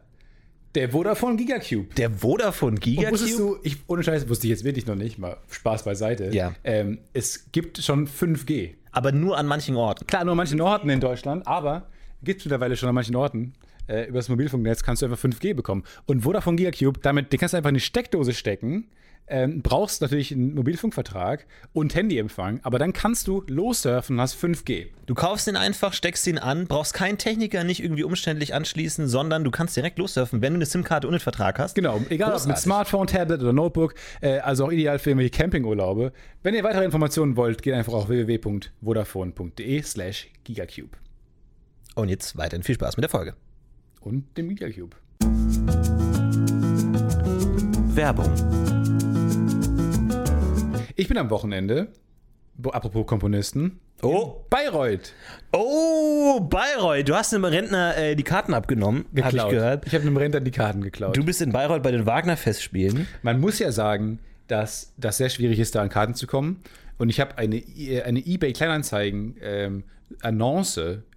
Der 0.75 0.89
Vodafone 0.89 1.35
Gigacube. 1.35 1.93
Der 1.95 2.09
Vodafone 2.09 2.77
Und 2.77 2.85
wusstest 2.85 3.25
Gigacube? 3.25 3.55
du, 3.55 3.59
ich, 3.63 3.77
ohne 3.87 4.03
Scheiß, 4.03 4.29
wusste 4.29 4.47
ich 4.47 4.51
jetzt 4.51 4.63
wirklich 4.63 4.85
noch 4.85 4.95
nicht, 4.95 5.17
mal 5.17 5.37
Spaß 5.49 5.83
beiseite. 5.83 6.33
Ja. 6.33 6.53
Ähm, 6.63 6.99
es 7.13 7.51
gibt 7.51 7.77
schon 7.79 8.07
5G. 8.07 8.71
Aber 8.91 9.11
nur 9.11 9.37
an 9.37 9.47
manchen 9.47 9.75
Orten. 9.75 10.07
Klar, 10.07 10.23
nur 10.23 10.31
an 10.31 10.37
manchen 10.37 10.61
Orten 10.61 10.89
in 10.89 10.99
Deutschland, 10.99 11.45
aber 11.47 11.87
gibt 12.23 12.39
es 12.39 12.45
mittlerweile 12.45 12.77
schon 12.77 12.89
an 12.89 12.95
manchen 12.95 13.15
Orten. 13.15 13.53
Äh, 13.87 14.05
über 14.07 14.19
das 14.19 14.29
Mobilfunknetz 14.29 14.83
kannst 14.83 15.01
du 15.01 15.07
einfach 15.07 15.19
5G 15.19 15.53
bekommen. 15.53 15.83
Und 16.05 16.21
Vodafone 16.21 16.55
Gigacube, 16.55 16.99
damit, 17.01 17.33
den 17.33 17.39
kannst 17.39 17.53
du 17.53 17.57
einfach 17.57 17.69
in 17.69 17.75
die 17.75 17.81
Steckdose 17.81 18.33
stecken. 18.33 18.87
Ähm, 19.33 19.61
brauchst 19.61 20.01
natürlich 20.01 20.33
einen 20.33 20.53
Mobilfunkvertrag 20.55 21.45
und 21.71 21.95
Handyempfang, 21.95 22.59
aber 22.63 22.79
dann 22.79 22.91
kannst 22.91 23.27
du 23.27 23.45
lossurfen 23.47 24.17
und 24.17 24.21
hast 24.21 24.35
5G. 24.35 24.87
Du 25.05 25.13
kaufst 25.15 25.47
den 25.47 25.55
einfach, 25.55 25.93
steckst 25.93 26.27
ihn 26.27 26.37
an, 26.37 26.67
brauchst 26.67 26.93
keinen 26.93 27.17
Techniker 27.17 27.63
nicht 27.63 27.81
irgendwie 27.81 28.03
umständlich 28.03 28.53
anschließen, 28.53 29.07
sondern 29.07 29.45
du 29.45 29.51
kannst 29.51 29.77
direkt 29.77 29.99
lossurfen, 29.99 30.41
wenn 30.41 30.51
du 30.51 30.57
eine 30.57 30.65
SIM-Karte 30.65 31.07
und 31.07 31.13
einen 31.13 31.21
Vertrag 31.21 31.59
hast. 31.59 31.75
Genau, 31.75 32.01
egal 32.09 32.33
ob 32.35 32.45
mit. 32.45 32.57
Smartphone, 32.57 33.07
Tablet 33.07 33.39
oder 33.41 33.53
Notebook, 33.53 33.95
äh, 34.19 34.39
also 34.39 34.65
auch 34.65 34.71
ideal 34.71 34.99
für 34.99 35.11
irgendwelche 35.11 35.31
Campingurlaube. 35.31 36.11
Wenn 36.43 36.53
ihr 36.53 36.65
weitere 36.65 36.83
Informationen 36.83 37.37
wollt, 37.37 37.61
geht 37.61 37.73
einfach 37.73 37.93
auf 37.93 38.09
www.vodafone.de 38.09 39.81
slash 39.81 40.27
gigacube 40.43 40.97
Und 41.95 42.09
jetzt 42.09 42.35
weiterhin 42.37 42.63
viel 42.63 42.75
Spaß 42.75 42.97
mit 42.97 43.03
der 43.03 43.09
Folge. 43.09 43.35
und 44.01 44.37
dem 44.37 44.49
Gigacube. 44.49 44.97
Werbung. 47.95 48.80
Ich 50.95 51.07
bin 51.07 51.17
am 51.17 51.29
Wochenende, 51.29 51.87
wo- 52.55 52.69
apropos 52.71 53.05
Komponisten, 53.05 53.79
Oh, 54.03 54.43
Bayreuth 54.49 55.13
oh, 55.53 56.39
Bayreuth, 56.39 57.07
du 57.07 57.13
hast 57.15 57.35
einem 57.35 57.45
Rentner 57.45 57.95
äh, 57.97 58.15
die 58.15 58.23
Karten 58.23 58.55
abgenommen, 58.55 59.05
habe 59.25 59.37
ich 59.37 59.43
gehört. 59.51 59.85
Ich 59.85 59.93
habe 59.93 60.01
einem 60.03 60.17
Rentner 60.17 60.39
die 60.39 60.49
Karten 60.49 60.81
geklaut. 60.81 61.15
Du 61.15 61.23
bist 61.23 61.39
in 61.39 61.51
Bayreuth 61.51 61.83
bei 61.83 61.91
den 61.91 62.07
Wagner-Festspielen. 62.07 63.07
Man 63.21 63.39
muss 63.39 63.59
ja 63.59 63.71
sagen, 63.71 64.17
dass 64.47 64.93
das 64.97 65.17
sehr 65.17 65.29
schwierig 65.29 65.59
ist, 65.59 65.75
da 65.75 65.83
an 65.83 65.89
Karten 65.89 66.15
zu 66.15 66.25
kommen. 66.25 66.61
Und 66.97 67.09
ich 67.09 67.19
habe 67.19 67.37
eine, 67.37 67.57
äh, 67.57 68.01
eine 68.01 68.19
eBay-Kleinanzeigen 68.25 69.35
ähm, 69.41 69.83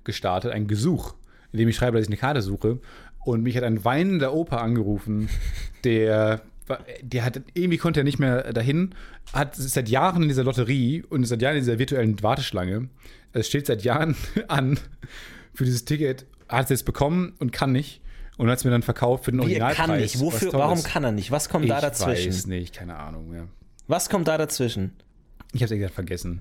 gestartet, 0.05 0.53
ein 0.53 0.67
Gesuch, 0.67 1.15
in 1.53 1.61
dem 1.61 1.69
ich 1.69 1.77
schreibe, 1.77 1.97
dass 1.97 2.05
ich 2.07 2.11
eine 2.11 2.19
Karte 2.19 2.43
suche. 2.43 2.81
Und 3.25 3.43
mich 3.43 3.57
hat 3.57 3.65
ein 3.65 3.83
weinender 3.85 4.35
Opa 4.35 4.59
angerufen, 4.59 5.31
der, 5.85 6.43
der 7.03 7.25
hat 7.25 7.43
irgendwie 7.53 7.79
konnte 7.79 8.01
er 8.01 8.05
nicht 8.05 8.19
mehr 8.19 8.53
dahin, 8.53 8.95
hat 9.33 9.59
ist 9.59 9.75
seit 9.75 9.89
Jahren 9.89 10.23
in 10.23 10.29
dieser 10.29 10.45
Lotterie 10.45 11.03
und 11.09 11.23
ist 11.23 11.29
seit 11.29 11.43
Jahren 11.43 11.57
in 11.57 11.63
dieser 11.63 11.79
virtuellen 11.79 12.23
Warteschlange. 12.23 12.89
Es 13.33 13.49
steht 13.49 13.67
seit 13.67 13.83
Jahren 13.83 14.17
an 14.49 14.79
für 15.53 15.65
dieses 15.65 15.85
Ticket, 15.85 16.27
hat 16.49 16.65
es 16.65 16.71
jetzt 16.71 16.85
bekommen 16.85 17.35
und 17.39 17.53
kann 17.53 17.73
nicht. 17.73 18.01
Und 18.37 18.51
hat 18.51 18.59
es 18.59 18.65
mir 18.65 18.73
dann 18.73 18.83
verkauft 18.83 19.27
für 19.27 19.31
den 19.31 19.39
Wie, 19.39 19.55
er 19.55 19.63
Originalpreis. 19.67 19.87
kann 19.87 19.97
nicht. 20.01 20.19
Wofür, 20.21 20.53
warum 20.55 20.83
kann 20.83 21.05
er 21.05 21.13
nicht? 21.13 21.31
Was 21.31 21.49
kommt 21.49 21.71
da 21.71 21.77
Ich 21.77 21.83
dazwischen? 21.83 22.33
weiß 22.33 22.47
nicht, 22.49 22.75
keine 22.75 22.97
Ahnung. 22.97 23.33
Ja. 23.33 23.47
Was 23.87 24.09
kommt 24.11 24.27
da 24.27 24.37
dazwischen? 24.37 24.93
Ich 25.53 25.63
habe 25.63 25.73
es 25.73 25.79
gesagt 25.79 25.95
vergessen. 25.95 26.41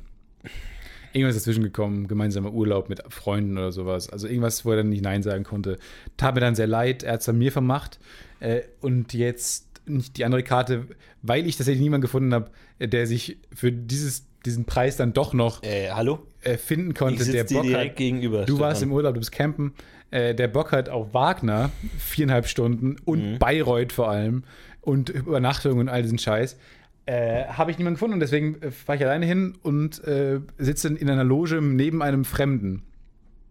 Irgendwas 1.11 1.35
ist 1.35 1.45
dazwischen 1.45 1.63
gekommen, 1.63 2.07
gemeinsamer 2.07 2.51
Urlaub 2.51 2.89
mit 2.89 3.03
Freunden 3.09 3.59
oder 3.59 3.71
sowas. 3.71 4.09
Also 4.09 4.27
irgendwas, 4.27 4.65
wo 4.65 4.71
er 4.71 4.77
dann 4.77 4.89
nicht 4.89 5.03
Nein 5.03 5.21
sagen 5.21 5.43
konnte. 5.43 5.77
Tat 6.17 6.33
mir 6.33 6.41
dann 6.41 6.55
sehr 6.55 6.65
leid, 6.65 7.03
er 7.03 7.13
hat 7.13 7.21
es 7.21 7.29
an 7.29 7.37
mir 7.37 7.51
vermacht. 7.51 7.99
Äh, 8.39 8.61
und 8.81 9.13
jetzt 9.13 9.67
nicht 9.85 10.17
die 10.17 10.25
andere 10.25 10.43
Karte, 10.43 10.87
weil 11.21 11.45
ich 11.47 11.57
tatsächlich 11.57 11.81
niemanden 11.83 12.01
gefunden 12.03 12.33
habe, 12.33 12.51
äh, 12.79 12.87
der 12.87 13.07
sich 13.07 13.37
für 13.53 13.71
dieses, 13.71 14.25
diesen 14.45 14.65
Preis 14.65 14.97
dann 14.97 15.13
doch 15.13 15.33
noch 15.33 15.63
Äh, 15.63 15.89
hallo? 15.91 16.19
äh, 16.41 16.57
finden 16.57 16.93
konnte, 16.93 17.25
der 17.25 17.43
dir 17.45 17.55
Bock 17.57 17.63
direkt 17.65 17.91
hat. 17.91 17.97
gegenüber. 17.97 18.45
Du 18.45 18.59
warst 18.59 18.77
Stefan. 18.77 18.89
im 18.89 18.95
Urlaub, 18.95 19.13
du 19.13 19.19
bist 19.19 19.31
campen. 19.31 19.73
Äh, 20.11 20.35
der 20.35 20.47
Bock 20.47 20.71
hat 20.71 20.89
auf 20.89 21.13
Wagner, 21.13 21.71
viereinhalb 21.97 22.47
Stunden 22.47 22.97
und 23.05 23.39
Bayreuth 23.39 23.91
vor 23.91 24.09
allem 24.09 24.43
und 24.81 25.09
Übernachtung 25.09 25.79
und 25.79 25.89
all 25.89 26.01
diesen 26.03 26.19
Scheiß. 26.19 26.57
Äh, 27.05 27.45
Habe 27.47 27.71
ich 27.71 27.77
niemanden 27.77 27.95
gefunden 27.95 28.13
und 28.13 28.19
deswegen 28.21 28.61
äh, 28.61 28.71
fahre 28.71 28.97
ich 28.97 29.03
alleine 29.05 29.25
hin 29.25 29.55
und 29.61 30.01
äh, 30.05 30.39
sitze 30.57 30.87
in 30.89 31.09
einer 31.09 31.23
Loge 31.25 31.61
neben 31.61 32.01
einem 32.01 32.23
Fremden. 32.25 32.83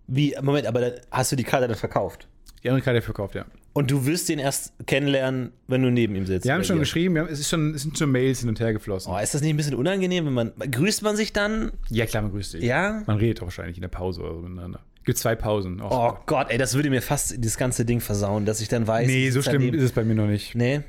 Wie, 0.06 0.34
Moment, 0.42 0.66
aber 0.66 0.92
hast 1.10 1.32
du 1.32 1.36
die 1.36 1.44
Karte 1.44 1.68
dann 1.68 1.76
verkauft? 1.76 2.28
Die 2.62 2.68
andere 2.70 2.82
Karte 2.84 3.02
verkauft, 3.02 3.34
ja. 3.34 3.44
Und 3.74 3.90
du 3.90 4.04
wirst 4.04 4.28
ihn 4.28 4.38
erst 4.38 4.74
kennenlernen, 4.86 5.52
wenn 5.66 5.82
du 5.82 5.90
neben 5.90 6.14
ihm 6.14 6.26
sitzt. 6.26 6.44
Wir 6.44 6.52
haben 6.52 6.62
schon 6.62 6.76
dir. 6.76 6.80
geschrieben, 6.80 7.16
haben, 7.18 7.28
es, 7.28 7.40
ist 7.40 7.48
schon, 7.48 7.74
es 7.74 7.82
sind 7.82 7.96
schon 7.96 8.10
Mails 8.12 8.40
hin 8.40 8.50
und 8.50 8.60
her 8.60 8.72
geflossen. 8.74 9.10
Oh, 9.12 9.18
ist 9.18 9.32
das 9.32 9.40
nicht 9.40 9.50
ein 9.50 9.56
bisschen 9.56 9.74
unangenehm, 9.74 10.26
wenn 10.26 10.34
man. 10.34 10.52
Grüßt 10.70 11.02
man 11.02 11.16
sich 11.16 11.32
dann? 11.32 11.72
Ja, 11.88 12.04
klar, 12.04 12.22
man 12.22 12.32
grüßt 12.32 12.54
dich. 12.54 12.64
Ja? 12.64 13.02
Man 13.06 13.16
redet 13.16 13.40
auch 13.40 13.46
wahrscheinlich 13.46 13.76
in 13.78 13.82
der 13.82 13.88
Pause 13.88 14.20
oder 14.20 14.34
so 14.34 14.40
miteinander. 14.40 14.80
Gibt 15.04 15.16
zwei 15.18 15.34
Pausen. 15.34 15.80
Och, 15.80 15.90
Oh 15.90 16.18
Gott, 16.26 16.48
ey, 16.50 16.58
das 16.58 16.74
würde 16.74 16.90
mir 16.90 17.00
fast 17.02 17.34
das 17.44 17.56
ganze 17.56 17.84
Ding 17.86 18.00
versauen, 18.00 18.44
dass 18.44 18.60
ich 18.60 18.68
dann 18.68 18.86
weiß. 18.86 19.06
nee, 19.06 19.30
so 19.30 19.40
schlimm 19.42 19.54
daneben. 19.62 19.78
ist 19.78 19.84
es 19.84 19.92
bei 19.92 20.04
mir 20.04 20.14
noch 20.14 20.26
nicht. 20.28 20.54
Nee. 20.54 20.82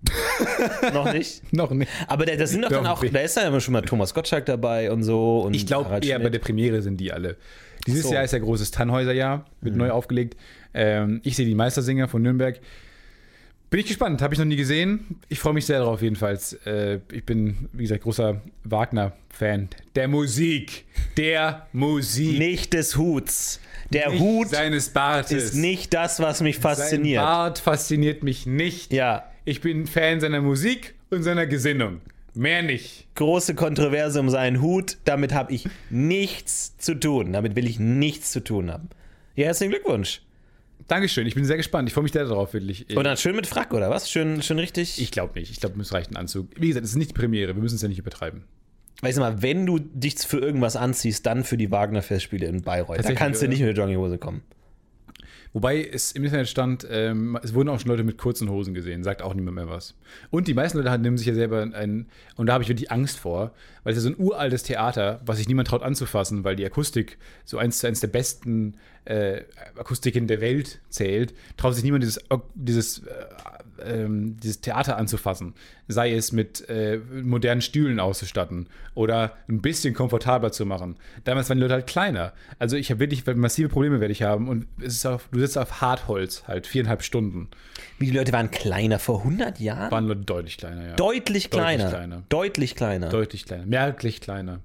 noch 0.94 1.12
nicht. 1.12 1.52
Noch 1.52 1.70
nicht. 1.72 1.90
Aber 2.06 2.24
da, 2.24 2.36
da 2.36 2.46
sind 2.46 2.62
doch 2.62 2.68
dann 2.70 2.84
Doch, 2.84 2.90
auch, 2.98 3.02
ich- 3.02 3.10
da 3.12 3.18
ist 3.20 3.36
ja 3.36 3.48
immer 3.48 3.60
schon 3.60 3.72
mal 3.72 3.82
Thomas 3.82 4.14
Gottschalk 4.14 4.46
dabei 4.46 4.90
und 4.92 5.02
so. 5.02 5.40
Und 5.40 5.54
Ich 5.54 5.66
glaube 5.66 5.98
eher 6.06 6.18
bei 6.20 6.30
der 6.30 6.38
Premiere 6.38 6.82
sind 6.82 6.98
die 6.98 7.12
alle. 7.12 7.36
Dieses 7.86 8.02
So. 8.02 8.08
Mhm. 8.10 8.14
Jahr 8.14 8.24
ist 8.24 8.32
ja 8.32 8.38
großes 8.38 8.70
Tannhäuser-Jahr, 8.70 9.46
wird 9.60 9.76
neu 9.76 9.90
aufgelegt. 9.90 10.36
Ähm, 10.74 11.20
ich 11.24 11.36
sehe 11.36 11.46
die 11.46 11.54
Meistersinger 11.54 12.08
von 12.08 12.22
Nürnberg. 12.22 12.58
Bin 13.70 13.80
ich 13.80 13.86
gespannt, 13.86 14.22
habe 14.22 14.32
ich 14.32 14.38
noch 14.38 14.46
nie 14.46 14.56
gesehen. 14.56 15.18
Ich 15.28 15.40
freue 15.40 15.52
mich 15.52 15.66
sehr 15.66 15.80
darauf 15.80 16.00
jedenfalls. 16.00 16.54
Äh, 16.64 17.00
ich 17.12 17.24
bin, 17.26 17.68
wie 17.74 17.82
gesagt, 17.82 18.02
großer 18.04 18.40
Wagner-Fan. 18.64 19.68
Der 19.94 20.08
Musik. 20.08 20.86
Der 21.18 21.66
Musik. 21.72 22.38
Nicht 22.38 22.72
des 22.72 22.96
Huts. 22.96 23.60
Der 23.92 24.08
Nicht 24.10 24.20
Hut 24.20 24.48
seines 24.48 24.88
Bartes. 24.90 25.44
ist 25.44 25.54
nicht 25.54 25.92
das, 25.92 26.18
was 26.20 26.40
mich 26.40 26.56
Sein 26.56 26.62
fasziniert. 26.62 27.22
Bart 27.22 27.58
fasziniert 27.58 28.22
mich 28.22 28.46
nicht. 28.46 28.92
Ja, 28.92 29.24
Ich 29.44 29.60
bin 29.60 29.86
Fan 29.86 30.20
seiner 30.20 30.40
Musik 30.40 30.94
und 31.10 31.22
seiner 31.22 31.46
Gesinnung. 31.46 32.00
Mehr 32.34 32.62
nicht. 32.62 33.06
große 33.16 33.54
Kontroverse 33.54 34.20
um 34.20 34.28
seinen 34.30 34.62
Hut. 34.62 34.96
Damit 35.04 35.32
habe 35.34 35.52
ich 35.52 35.66
nichts 35.90 36.76
zu 36.78 36.94
tun. 36.94 37.32
Damit 37.32 37.56
will 37.56 37.66
ich 37.66 37.78
nichts 37.80 38.30
zu 38.32 38.40
tun 38.44 38.70
haben. 38.70 38.88
Ja, 39.34 39.46
herzlichen 39.46 39.72
Glückwunsch. 39.72 40.20
Dankeschön, 40.88 41.26
ich 41.26 41.34
bin 41.34 41.44
sehr 41.44 41.58
gespannt. 41.58 41.88
Ich 41.88 41.94
freue 41.94 42.02
mich 42.02 42.12
sehr 42.12 42.24
darauf, 42.24 42.54
wirklich. 42.54 42.96
Und 42.96 43.04
dann 43.04 43.16
schön 43.18 43.36
mit 43.36 43.46
Frack, 43.46 43.74
oder 43.74 43.90
was? 43.90 44.10
Schön, 44.10 44.42
schön 44.42 44.58
richtig. 44.58 45.00
Ich 45.00 45.10
glaube 45.10 45.38
nicht. 45.38 45.50
Ich 45.50 45.60
glaube, 45.60 45.78
es 45.80 45.92
reicht 45.92 46.10
ein 46.10 46.16
Anzug. 46.16 46.48
Wie 46.56 46.68
gesagt, 46.68 46.84
es 46.84 46.92
ist 46.92 46.96
nicht 46.96 47.10
die 47.10 47.14
Premiere. 47.14 47.54
Wir 47.54 47.62
müssen 47.62 47.76
es 47.76 47.82
ja 47.82 47.88
nicht 47.88 47.98
übertreiben. 47.98 48.44
Weißt 49.02 49.18
du 49.18 49.20
mal, 49.20 49.42
wenn 49.42 49.66
du 49.66 49.78
dich 49.78 50.16
für 50.16 50.38
irgendwas 50.38 50.76
anziehst, 50.76 51.24
dann 51.26 51.44
für 51.44 51.56
die 51.56 51.70
Wagner-Festspiele 51.70 52.46
in 52.46 52.62
Bayreuth. 52.62 53.04
Da 53.04 53.12
kannst 53.12 53.42
du 53.42 53.46
oder? 53.46 53.52
nicht 53.52 53.62
mit 53.62 53.76
Jogginghose 53.76 54.18
kommen. 54.18 54.42
Wobei 55.52 55.82
es 55.84 56.12
im 56.12 56.24
Internet 56.24 56.48
stand, 56.48 56.86
ähm, 56.90 57.38
es 57.42 57.54
wurden 57.54 57.68
auch 57.68 57.80
schon 57.80 57.90
Leute 57.90 58.04
mit 58.04 58.18
kurzen 58.18 58.50
Hosen 58.50 58.74
gesehen, 58.74 59.02
sagt 59.02 59.22
auch 59.22 59.34
niemand 59.34 59.56
mehr 59.56 59.68
was. 59.68 59.94
Und 60.30 60.48
die 60.48 60.54
meisten 60.54 60.78
Leute 60.78 60.98
nehmen 60.98 61.16
sich 61.16 61.26
ja 61.26 61.34
selber 61.34 61.62
ein, 61.62 62.06
und 62.36 62.46
da 62.46 62.54
habe 62.54 62.62
ich 62.62 62.68
wirklich 62.68 62.90
Angst 62.90 63.18
vor, 63.18 63.52
weil 63.82 63.92
es 63.92 63.98
ja 63.98 64.02
so 64.02 64.08
ein 64.08 64.18
uraltes 64.18 64.62
Theater, 64.62 65.20
was 65.24 65.38
sich 65.38 65.48
niemand 65.48 65.68
traut 65.68 65.82
anzufassen, 65.82 66.44
weil 66.44 66.56
die 66.56 66.66
Akustik 66.66 67.18
so 67.44 67.58
eins 67.58 67.78
zu 67.78 67.86
eins 67.86 68.00
der 68.00 68.08
besten 68.08 68.76
äh, 69.04 69.42
Akustiken 69.76 70.26
der 70.26 70.40
Welt 70.40 70.80
zählt, 70.90 71.34
traut 71.56 71.74
sich 71.74 71.84
niemand 71.84 72.02
dieses, 72.04 72.20
dieses, 72.54 72.98
äh, 72.98 73.12
ähm, 73.84 74.36
dieses 74.40 74.60
Theater 74.60 74.96
anzufassen. 74.96 75.54
Sei 75.86 76.12
es 76.12 76.32
mit 76.32 76.68
äh, 76.68 76.98
modernen 77.22 77.62
Stühlen 77.62 78.00
auszustatten 78.00 78.68
oder 78.94 79.32
ein 79.48 79.60
bisschen 79.60 79.94
komfortabler 79.94 80.52
zu 80.52 80.66
machen. 80.66 80.96
Damals 81.24 81.48
waren 81.48 81.58
die 81.58 81.62
Leute 81.62 81.74
halt 81.74 81.86
kleiner. 81.86 82.32
Also 82.58 82.76
ich 82.76 82.90
habe 82.90 83.00
wirklich 83.00 83.24
massive 83.36 83.68
Probleme 83.68 84.00
werde 84.00 84.12
ich 84.12 84.22
haben 84.22 84.48
und 84.48 84.66
es 84.80 84.94
ist 84.94 85.06
auf, 85.06 85.28
du 85.30 85.40
sitzt 85.40 85.58
auf 85.58 85.80
Hartholz 85.80 86.44
halt 86.46 86.66
viereinhalb 86.66 87.02
Stunden. 87.02 87.48
Wie 87.98 88.06
die 88.06 88.16
Leute 88.16 88.32
waren 88.32 88.50
kleiner 88.50 88.98
vor 88.98 89.18
100 89.18 89.60
Jahren? 89.60 89.90
Waren 89.90 90.06
Leute 90.06 90.20
deutlich 90.20 90.58
kleiner, 90.58 90.88
ja. 90.88 90.94
Deutlich 90.96 91.50
kleiner. 91.50 91.88
kleiner. 91.88 92.22
Deutlich 92.28 92.76
kleiner. 92.76 93.08
deutlich 93.08 93.44
kleiner. 93.44 93.66
Merklich 93.66 94.20
kleiner. 94.20 94.60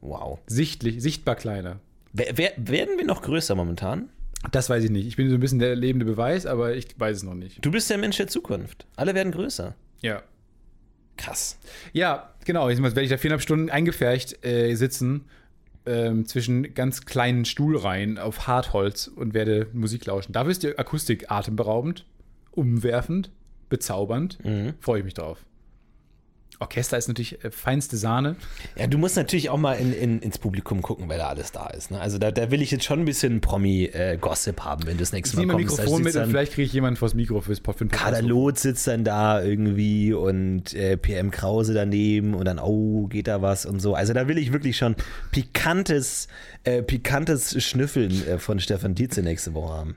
wow. 0.00 0.38
Sichtlich, 0.46 1.02
sichtbar 1.02 1.36
kleiner. 1.36 1.80
Wer, 2.12 2.38
wer, 2.38 2.52
werden 2.56 2.96
wir 2.96 3.04
noch 3.04 3.22
größer 3.22 3.54
momentan? 3.54 4.08
Das 4.52 4.70
weiß 4.70 4.84
ich 4.84 4.90
nicht. 4.90 5.06
Ich 5.06 5.16
bin 5.16 5.28
so 5.28 5.34
ein 5.34 5.40
bisschen 5.40 5.58
der 5.58 5.74
lebende 5.74 6.06
Beweis, 6.06 6.46
aber 6.46 6.74
ich 6.74 6.88
weiß 6.98 7.18
es 7.18 7.22
noch 7.22 7.34
nicht. 7.34 7.64
Du 7.64 7.70
bist 7.70 7.90
der 7.90 7.98
Mensch 7.98 8.16
der 8.16 8.28
Zukunft. 8.28 8.86
Alle 8.96 9.14
werden 9.14 9.32
größer. 9.32 9.74
Ja. 10.00 10.22
Krass. 11.16 11.58
Ja, 11.92 12.34
genau. 12.44 12.68
Jetzt 12.68 12.82
werde 12.82 13.02
ich 13.02 13.10
da 13.10 13.16
viereinhalb 13.16 13.42
Stunden 13.42 13.70
eingepfercht 13.70 14.44
äh, 14.44 14.74
sitzen 14.74 15.24
ähm, 15.86 16.26
zwischen 16.26 16.74
ganz 16.74 17.06
kleinen 17.06 17.44
Stuhlreihen 17.44 18.18
auf 18.18 18.46
Hartholz 18.46 19.08
und 19.08 19.34
werde 19.34 19.68
Musik 19.72 20.04
lauschen. 20.06 20.32
Dafür 20.32 20.50
ist 20.50 20.62
die 20.62 20.78
Akustik 20.78 21.30
atemberaubend, 21.30 22.04
umwerfend, 22.50 23.30
bezaubernd. 23.68 24.38
Freue 24.80 24.98
ich 24.98 25.04
mich 25.04 25.14
drauf. 25.14 25.44
Orchester 26.58 26.96
ist 26.96 27.08
natürlich 27.08 27.44
äh, 27.44 27.50
feinste 27.50 27.96
Sahne. 27.96 28.36
Ja, 28.76 28.86
du 28.86 28.98
musst 28.98 29.16
natürlich 29.16 29.50
auch 29.50 29.58
mal 29.58 29.74
in, 29.74 29.92
in, 29.92 30.20
ins 30.20 30.38
Publikum 30.38 30.82
gucken, 30.82 31.08
wer 31.08 31.18
da 31.18 31.28
alles 31.28 31.52
da 31.52 31.66
ist. 31.68 31.90
Ne? 31.90 32.00
Also 32.00 32.18
da, 32.18 32.30
da 32.30 32.50
will 32.50 32.62
ich 32.62 32.70
jetzt 32.70 32.84
schon 32.84 33.00
ein 33.00 33.04
bisschen 33.04 33.40
Promi-Gossip 33.40 34.60
haben, 34.64 34.86
wenn 34.86 34.94
du 34.94 35.00
das 35.00 35.08
Ich 35.10 35.14
nächste 35.14 35.36
Mal 35.36 35.42
nehme 35.42 35.52
kommst. 35.54 35.78
Da 35.78 35.82
Mikrofon 35.82 36.02
mit 36.02 36.16
und 36.16 36.30
vielleicht 36.30 36.52
kriege 36.52 36.66
ich 36.66 36.72
jemanden 36.72 36.96
vors 36.96 37.14
Mikro 37.14 37.40
fürs 37.40 37.60
Pod- 37.60 37.76
für 37.78 37.86
sitzt 38.58 38.86
dann 38.86 39.04
da 39.04 39.42
irgendwie 39.42 40.12
und 40.14 40.72
äh, 40.74 40.96
PM 40.96 41.30
Krause 41.30 41.74
daneben 41.74 42.34
und 42.34 42.44
dann, 42.46 42.58
oh, 42.58 43.06
geht 43.06 43.26
da 43.28 43.42
was 43.42 43.66
und 43.66 43.80
so. 43.80 43.94
Also 43.94 44.12
da 44.12 44.28
will 44.28 44.38
ich 44.38 44.52
wirklich 44.52 44.76
schon 44.76 44.96
pikantes, 45.32 46.28
äh, 46.64 46.82
pikantes 46.82 47.62
Schnüffeln 47.62 48.26
äh, 48.26 48.38
von 48.38 48.60
Stefan 48.60 48.94
Tietze 48.94 49.22
nächste 49.22 49.54
Woche 49.54 49.74
haben. 49.74 49.96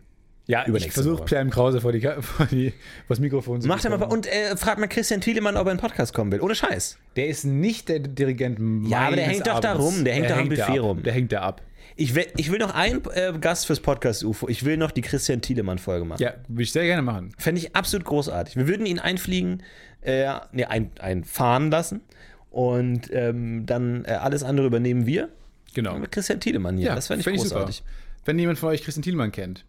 Ja, 0.50 0.66
ich 0.68 0.91
versuche. 0.91 1.24
Pierre 1.26 1.41
M. 1.41 1.52
Krause 1.52 1.80
vor, 1.80 1.91
die, 1.91 2.02
vor, 2.22 2.47
die, 2.47 2.72
vor 2.72 2.76
das 3.10 3.20
Mikrofon 3.20 3.62
zu 3.62 3.68
Macht 3.68 3.86
er 3.86 3.95
mal 3.95 4.04
und 4.06 4.26
äh, 4.26 4.58
fragt 4.58 4.80
mal 4.80 4.88
Christian 4.88 5.22
Thielemann, 5.22 5.56
ob 5.56 5.68
er 5.68 5.74
in 5.74 5.78
den 5.78 5.82
Podcast 5.82 6.12
kommen 6.12 6.32
will. 6.32 6.41
Ohne 6.41 6.56
Scheiß. 6.56 6.97
Der 7.16 7.28
ist 7.28 7.43
nicht 7.43 7.88
der 7.88 8.00
Dirigent 8.00 8.60
Ja, 8.89 9.02
aber 9.08 9.16
der 9.16 9.26
hängt 9.26 9.45
doch 9.45 9.60
da 9.60 9.74
Abends. 9.74 9.86
rum, 9.86 10.04
der 10.04 10.16
hängt 10.16 10.32
doch 10.32 10.38
am 10.38 10.50
Buffet 10.50 10.80
rum. 10.80 11.04
Der 11.04 11.14
hängt 11.14 11.32
da 11.32 11.41
ab. 11.41 11.62
Ich 11.95 12.16
will, 12.16 12.26
ich 12.36 12.52
will 12.52 12.58
noch 12.58 12.74
einen 12.74 13.04
äh, 13.14 13.32
Gast 13.39 13.68
fürs 13.68 13.80
Podcast 13.80 14.24
UFO. 14.24 14.47
Ich 14.50 14.66
will 14.66 14.78
noch 14.78 14.89
die 14.89 15.02
Christian 15.02 15.41
Thielemann-Folge 15.41 16.06
machen. 16.06 16.24
Ja, 16.24 16.34
würde 16.47 16.64
ich 16.64 16.72
sehr 16.72 16.86
gerne 16.86 17.04
machen. 17.04 17.32
Fände 17.38 17.62
ich 17.62 17.76
absolut 17.76 18.06
großartig. 18.06 18.56
Wir 18.56 18.68
würden 18.68 18.88
ihn 18.88 18.97
einfliegen, 18.97 19.62
äh, 20.02 20.34
nee, 20.52 20.66
ein, 20.66 20.89
einfahren 21.00 21.70
lassen 21.70 22.02
und 22.50 23.14
ähm, 23.14 23.68
dann 23.68 24.04
äh, 24.06 24.14
alles 24.14 24.41
andere 24.41 24.66
übernehmen 24.66 25.06
wir. 25.06 25.30
Genau. 25.76 26.00
Mit 26.00 26.12
Christian 26.12 26.39
Thielemann 26.39 26.78
hier. 26.78 26.95
das 26.95 27.08
fände 27.08 27.20
ich 27.20 27.26
fänd 27.26 27.38
großartig. 27.38 27.78
super. 27.78 27.89
Wenn 28.26 28.39
jemand 28.39 28.58
von 28.58 28.70
euch 28.70 28.82
Christian 28.82 29.04
Thielmann 29.04 29.32
kennt. 29.32 29.66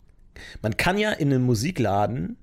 Man 0.63 0.77
kann 0.77 0.99
ja 0.99 1.13
in 1.13 1.33
einem 1.33 1.45
Musikladen, 1.45 2.37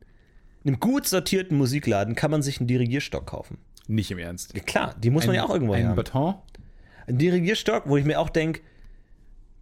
in 0.64 0.74
einem 0.74 0.80
gut 0.80 1.08
sortierten 1.08 1.58
Musikladen, 1.58 2.16
kann 2.16 2.32
man 2.32 2.42
sich 2.42 2.60
einen 2.60 2.68
Dirigierstock 2.68 3.26
kaufen. 3.26 3.58
Nicht 3.88 4.12
im 4.12 4.20
Ernst. 4.20 4.54
Ja, 4.56 4.62
klar, 4.62 4.96
die 5.02 5.10
muss 5.10 5.26
man 5.26 5.36
ja 5.36 5.46
auch 5.46 5.54
irgendwo 5.54 5.74
Ein 5.74 5.88
haben. 5.88 5.96
Baton? 5.96 6.36
Ein 7.08 7.18
Dirigierstock, 7.18 7.84
wo 7.88 7.98
ich 7.98 8.06
mir 8.06 8.20
auch 8.20 8.30
denke, 8.30 8.62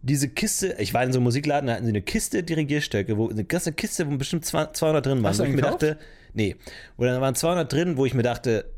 diese 0.02 0.28
Kiste, 0.28 0.76
ich 0.78 0.94
war 0.94 1.02
in 1.04 1.12
so 1.12 1.18
einem 1.18 1.24
Musikladen, 1.24 1.66
da 1.66 1.74
hatten 1.74 1.84
sie 1.84 1.90
eine 1.90 2.02
Kiste 2.02 2.42
Dirigierstöcke, 2.42 3.16
wo 3.16 3.28
eine 3.28 3.44
ganze 3.44 3.72
Kiste, 3.72 4.10
wo 4.10 4.16
bestimmt 4.16 4.44
200 4.44 5.04
drin 5.04 5.22
waren. 5.22 5.30
Hast 5.30 5.40
wo 5.40 5.44
ich 5.44 5.54
mir 5.54 5.62
dachte, 5.62 5.98
nee, 6.32 6.56
wo 6.96 7.04
dann 7.04 7.20
waren 7.20 7.34
200 7.34 7.72
drin, 7.72 7.96
wo 7.96 8.06
ich 8.06 8.14
mir 8.14 8.22
dachte, 8.22 8.70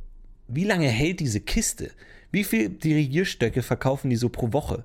wie 0.49 0.65
lange 0.65 0.89
hält 0.89 1.21
diese 1.21 1.41
Kiste? 1.41 1.91
Wie 2.31 2.45
viele 2.45 2.71
Dirigierstöcke 2.71 3.63
verkaufen 3.63 4.11
die 4.11 4.17
so 4.17 4.29
pro 4.29 4.53
Woche? 4.53 4.85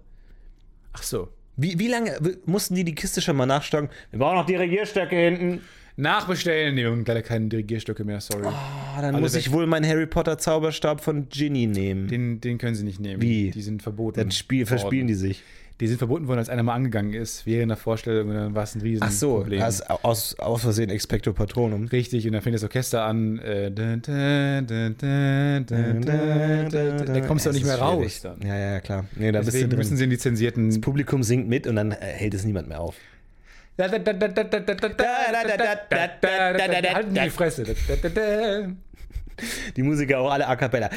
Ach 0.94 1.04
so. 1.04 1.30
Wie, 1.56 1.78
wie 1.78 1.88
lange 1.88 2.18
mussten 2.46 2.76
die 2.76 2.84
die 2.84 2.96
Kiste 2.96 3.22
schon 3.22 3.36
mal 3.36 3.46
nachstocken? 3.46 3.90
Wir 4.12 4.20
brauchen 4.20 4.38
noch 4.38 4.46
Dirigierstöcke 4.46 5.16
hinten. 5.16 5.62
Nachbestellen. 5.96 6.74
Nee, 6.74 6.88
und 6.88 7.08
leider 7.08 7.22
keine 7.22 7.48
Dirigierstöcke 7.50 8.04
mehr, 8.04 8.20
sorry. 8.20 8.48
Ah, 8.48 8.96
dann 9.00 9.14
Alle 9.14 9.22
muss 9.22 9.34
weg. 9.36 9.42
ich 9.42 9.52
wohl 9.52 9.68
meinen 9.68 9.88
Harry 9.88 10.08
Potter 10.08 10.40
Zauberstab 10.40 11.02
von 11.02 11.30
Ginny 11.30 11.68
nehmen. 11.68 12.08
Den, 12.08 12.42
den 12.42 12.58
können 12.58 12.74
sie 12.76 12.84
nicht 12.84 13.00
nehmen. 13.00 13.22
Wie? 13.22 13.52
Die 13.52 13.62
sind 13.62 13.84
verboten. 13.84 14.20
dann 14.20 14.32
spiel, 14.32 14.66
verspielen 14.66 15.08
die 15.08 15.14
sich 15.14 15.44
die 15.84 15.88
sind 15.90 15.98
verboten 15.98 16.30
worden, 16.30 16.40
als 16.40 16.48
einer 16.48 16.64
mal 16.64 16.76
angegangen 16.76 17.14
ist, 17.14 17.46
während 17.46 17.70
der 17.70 17.76
Vorstellung, 17.76 18.34
dann 18.34 18.56
war 18.56 18.64
es 18.64 18.74
ein 18.74 18.80
riesen 18.80 19.04
Ach 19.04 19.12
so, 19.12 19.40
Problem. 19.40 19.62
Also 19.62 19.84
aus, 19.84 20.40
aus 20.40 20.62
Versehen 20.62 20.90
Expecto 20.90 21.34
Patronum. 21.34 21.88
Richtig, 21.88 22.26
und 22.26 22.32
dann 22.32 22.42
fängt 22.42 22.56
das 22.56 22.64
Orchester 22.64 23.04
an. 23.04 23.36
Da 23.36 24.00
kommst 27.28 27.46
du 27.46 27.50
auch 27.50 27.54
nicht 27.54 27.66
mehr 27.66 27.76
raus. 27.76 28.22
Dann. 28.22 28.42
Ja, 28.48 28.58
ja, 28.58 28.80
klar. 28.80 29.04
Nee, 29.18 29.34
da 29.34 29.42
Deswegen 29.42 29.68
bist 29.68 29.78
müssen 29.78 29.98
sie 29.98 30.06
in 30.06 30.10
die 30.10 30.18
zensierten. 30.18 30.70
Das 30.70 30.80
Publikum 30.80 31.22
singt 31.22 31.50
mit 31.50 31.68
und 31.68 31.76
dann 31.76 31.92
hält 31.92 32.34
es 32.34 32.46
niemand 32.46 32.70
mehr 32.70 32.80
auf. 32.80 32.96
Halt 33.78 34.08
die 37.12 37.30
Fresse. 37.30 37.66
Die 39.76 39.84
Musiker 39.84 40.20
auch 40.20 40.32
alle 40.32 40.48
a 40.48 40.56
cappella. 40.56 40.90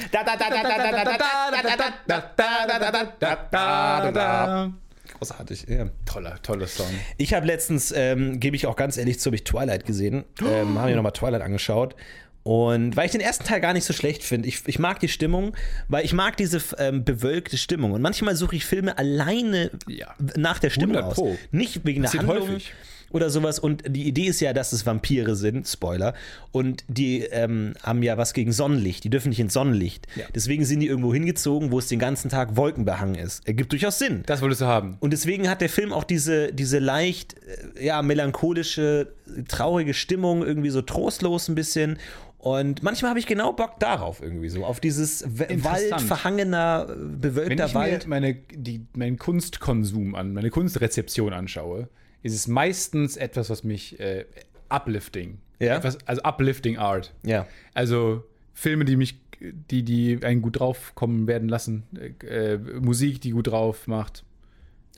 Großartig, 5.18 5.66
ja. 5.68 5.86
Toller, 6.04 6.40
toller 6.42 6.66
Song. 6.66 6.86
Ich 7.16 7.32
habe 7.34 7.46
letztens, 7.46 7.92
ähm, 7.96 8.38
gebe 8.40 8.56
ich 8.56 8.66
auch 8.66 8.76
ganz 8.76 8.96
ehrlich 8.96 9.18
zu, 9.20 9.28
habe 9.28 9.36
ich 9.36 9.44
Twilight 9.44 9.86
gesehen. 9.86 10.24
Ähm, 10.40 10.78
habe 10.78 10.90
mir 10.90 10.96
nochmal 10.96 11.12
Twilight 11.12 11.42
angeschaut. 11.42 11.94
Und 12.42 12.96
weil 12.96 13.06
ich 13.06 13.12
den 13.12 13.20
ersten 13.20 13.44
Teil 13.44 13.60
gar 13.60 13.72
nicht 13.72 13.84
so 13.84 13.92
schlecht 13.92 14.22
finde. 14.22 14.46
Ich, 14.48 14.62
ich 14.66 14.78
mag 14.78 15.00
die 15.00 15.08
Stimmung, 15.08 15.56
weil 15.88 16.04
ich 16.04 16.12
mag 16.12 16.36
diese 16.36 16.60
ähm, 16.78 17.04
bewölkte 17.04 17.56
Stimmung. 17.56 17.90
Und 17.92 18.02
manchmal 18.02 18.36
suche 18.36 18.54
ich 18.56 18.64
Filme 18.64 18.96
alleine 18.98 19.70
Ja. 19.88 20.14
nach 20.36 20.58
der 20.60 20.70
Stimmung 20.70 20.96
100 20.96 21.18
aus. 21.18 21.38
Nicht 21.50 21.84
wegen 21.84 22.02
der 22.02 22.08
Passiert 22.08 22.26
Handlung. 22.26 22.48
häufig. 22.50 22.72
Oder 23.10 23.30
sowas. 23.30 23.58
Und 23.58 23.84
die 23.88 24.04
Idee 24.04 24.26
ist 24.26 24.40
ja, 24.40 24.52
dass 24.52 24.72
es 24.72 24.86
Vampire 24.86 25.36
sind, 25.36 25.66
Spoiler. 25.66 26.14
Und 26.52 26.84
die 26.88 27.20
ähm, 27.22 27.74
haben 27.82 28.02
ja 28.02 28.16
was 28.16 28.32
gegen 28.32 28.52
Sonnenlicht. 28.52 29.04
Die 29.04 29.10
dürfen 29.10 29.28
nicht 29.30 29.40
ins 29.40 29.52
Sonnenlicht. 29.52 30.06
Ja. 30.16 30.24
Deswegen 30.34 30.64
sind 30.64 30.80
die 30.80 30.86
irgendwo 30.86 31.12
hingezogen, 31.12 31.70
wo 31.72 31.78
es 31.78 31.88
den 31.88 31.98
ganzen 31.98 32.30
Tag 32.30 32.56
wolkenbehangen 32.56 33.16
ist. 33.16 33.46
Ergibt 33.46 33.72
durchaus 33.72 33.98
Sinn. 33.98 34.22
Das 34.26 34.42
wolltest 34.42 34.60
du 34.60 34.66
haben. 34.66 34.96
Und 35.00 35.12
deswegen 35.12 35.48
hat 35.48 35.60
der 35.60 35.68
Film 35.68 35.92
auch 35.92 36.04
diese, 36.04 36.52
diese 36.52 36.78
leicht, 36.78 37.36
äh, 37.76 37.86
ja, 37.86 38.02
melancholische, 38.02 39.08
traurige 39.48 39.94
Stimmung, 39.94 40.44
irgendwie 40.44 40.70
so 40.70 40.82
trostlos 40.82 41.48
ein 41.48 41.54
bisschen. 41.54 41.98
Und 42.38 42.82
manchmal 42.84 43.08
habe 43.10 43.18
ich 43.18 43.26
genau 43.26 43.52
Bock 43.52 43.80
darauf 43.80 44.22
irgendwie 44.22 44.48
so, 44.48 44.64
auf 44.64 44.78
dieses. 44.78 45.24
Wald, 45.26 46.00
verhangener, 46.00 46.86
äh, 46.88 46.92
Wenn 46.92 47.20
bewölkter 47.20 47.66
ich 47.66 47.74
mir 47.74 47.80
Wald. 47.80 48.06
meine, 48.06 48.34
die, 48.34 48.86
meinen 48.94 49.18
Kunstkonsum 49.18 50.14
an, 50.14 50.32
meine 50.32 50.50
Kunstrezeption 50.50 51.32
anschaue, 51.32 51.88
ist 52.26 52.34
es 52.34 52.48
meistens 52.48 53.16
etwas, 53.16 53.48
was 53.50 53.64
mich 53.64 53.98
äh, 54.00 54.24
uplifting. 54.68 55.38
Ja. 55.58 55.76
Etwas, 55.76 55.98
also 56.06 56.22
uplifting 56.22 56.76
Art. 56.76 57.14
Ja. 57.22 57.46
Also 57.72 58.24
Filme, 58.52 58.84
die 58.84 58.96
mich, 58.96 59.18
die, 59.40 59.82
die 59.82 60.18
einen 60.22 60.42
gut 60.42 60.58
draufkommen 60.58 61.26
werden 61.26 61.48
lassen, 61.48 61.84
äh, 62.22 62.54
äh, 62.54 62.58
Musik, 62.80 63.20
die 63.20 63.30
gut 63.30 63.46
drauf 63.46 63.86
macht. 63.86 64.24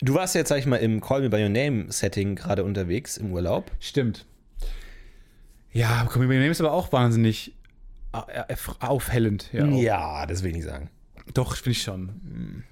Du 0.01 0.15
warst 0.15 0.35
jetzt, 0.35 0.49
sag 0.49 0.59
ich 0.59 0.67
mal, 0.67 0.77
im 0.77 1.01
Call 1.01 1.21
Me 1.23 1.31
By 1.31 1.43
Your 1.43 1.49
Name 1.49 1.93
Setting 1.93 2.35
gerade 2.35 2.65
unterwegs 2.65 3.17
im 3.17 3.33
Urlaub. 3.33 3.71
Stimmt. 3.81 4.27
Ja, 5.73 6.07
Call 6.07 6.23
Me 6.23 6.29
By 6.29 6.35
Your 6.35 6.41
Name 6.41 6.51
ist 6.51 6.61
aber 6.61 6.73
auch 6.73 6.93
wahnsinnig 6.93 7.53
äh, 8.15 8.53
äh, 8.53 8.57
aufhellend. 8.81 9.51
Ja, 9.53 9.67
auch. 9.67 9.83
Ja, 9.83 10.27
das 10.27 10.43
will 10.43 10.51
ich 10.51 10.57
nicht 10.57 10.67
sagen. 10.67 10.89
Doch, 11.35 11.57
finde 11.57 11.71
ich 11.73 11.83
schon. 11.83 12.65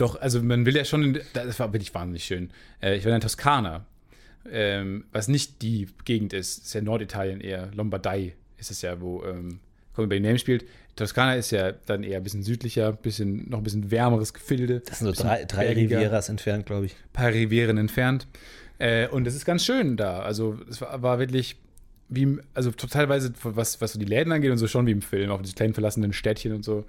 Doch, 0.00 0.20
also 0.20 0.42
man 0.42 0.64
will 0.66 0.76
ja 0.76 0.84
schon, 0.84 1.02
in- 1.02 1.20
das 1.34 1.58
war 1.60 1.72
wirklich 1.72 1.94
wahnsinnig 1.94 2.24
schön. 2.24 2.50
Äh, 2.82 2.96
ich 2.96 3.04
war 3.04 3.14
in 3.14 3.20
Toskana, 3.20 3.84
ähm, 4.50 5.04
was 5.12 5.28
nicht 5.28 5.60
die 5.62 5.88
Gegend 6.04 6.32
ist, 6.32 6.64
ist 6.64 6.74
ja 6.74 6.80
Norditalien 6.80 7.40
eher, 7.40 7.70
Lombardei 7.74 8.34
ist 8.58 8.70
es 8.70 8.82
ja, 8.82 9.00
wo 9.00 9.22
ähm, 9.24 9.60
Me 9.96 10.06
By 10.06 10.18
Name 10.20 10.38
spielt. 10.38 10.64
Toskana 10.96 11.34
ist 11.34 11.50
ja 11.50 11.72
dann 11.72 12.02
eher 12.04 12.16
ein 12.18 12.22
bisschen 12.22 12.42
südlicher, 12.42 12.92
bisschen, 12.92 13.48
noch 13.50 13.58
ein 13.58 13.64
bisschen 13.64 13.90
wärmeres 13.90 14.32
Gefilde. 14.32 14.80
Das 14.80 14.98
sind 15.00 15.14
so 15.14 15.22
drei, 15.22 15.44
drei 15.44 15.66
bergiger, 15.66 15.98
Rivieras 15.98 16.28
entfernt, 16.30 16.64
glaube 16.66 16.86
ich. 16.86 16.96
paar 17.12 17.28
Rivieren 17.32 17.76
entfernt. 17.76 18.26
Äh, 18.78 19.08
und 19.08 19.26
es 19.26 19.34
ist 19.34 19.44
ganz 19.44 19.64
schön 19.64 19.98
da. 19.98 20.20
Also 20.20 20.58
es 20.70 20.80
war, 20.80 21.02
war 21.02 21.18
wirklich 21.18 21.56
wie, 22.08 22.38
also 22.54 22.70
teilweise, 22.70 23.32
was, 23.42 23.80
was 23.82 23.92
so 23.92 23.98
die 23.98 24.06
Läden 24.06 24.32
angeht 24.32 24.50
und 24.50 24.56
so 24.58 24.66
schon 24.66 24.86
wie 24.86 24.90
im 24.92 25.02
Film, 25.02 25.30
auf 25.30 25.42
diese 25.42 25.54
kleinen 25.54 25.74
verlassenen 25.74 26.12
Städtchen 26.14 26.54
und 26.54 26.64
so. 26.64 26.86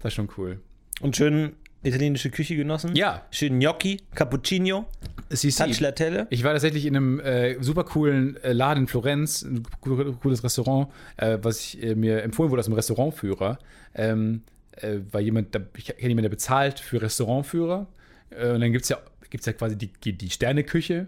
Das 0.00 0.10
ist 0.10 0.14
schon 0.14 0.28
cool. 0.36 0.60
Und 1.00 1.16
schön 1.16 1.52
italienische 1.82 2.30
Küche 2.30 2.56
genossen. 2.56 2.94
Ja. 2.94 3.26
Schön 3.30 3.58
Gnocchi, 3.58 4.00
Cappuccino, 4.14 4.86
Sie, 5.30 5.50
Tagliatelle. 5.50 6.26
Ich 6.30 6.44
war 6.44 6.52
tatsächlich 6.52 6.86
in 6.86 6.96
einem 6.96 7.20
äh, 7.20 7.56
super 7.62 7.84
coolen 7.84 8.36
äh, 8.42 8.52
Laden 8.52 8.84
in 8.84 8.86
Florenz, 8.88 9.42
ein 9.42 9.62
co- 9.80 10.12
cooles 10.20 10.44
Restaurant, 10.44 10.88
äh, 11.16 11.38
was 11.42 11.60
ich, 11.60 11.82
äh, 11.82 11.94
mir 11.94 12.22
empfohlen 12.22 12.50
wurde 12.50 12.60
aus 12.60 12.66
einem 12.66 12.74
Restaurantführer. 12.76 13.58
Ähm, 13.94 14.42
äh, 14.76 14.98
war 15.10 15.20
jemand, 15.20 15.54
da, 15.54 15.60
ich 15.76 15.86
kenne 15.86 16.00
jemanden, 16.00 16.22
der 16.22 16.28
bezahlt 16.30 16.80
für 16.80 17.00
Restaurantführer. 17.02 17.86
Äh, 18.30 18.52
und 18.52 18.60
dann 18.60 18.72
gibt 18.72 18.84
es 18.84 18.88
ja, 18.90 18.98
gibt's 19.30 19.46
ja 19.46 19.52
quasi 19.54 19.76
die, 19.76 19.90
die, 20.04 20.12
Sterneküche, 20.30 21.06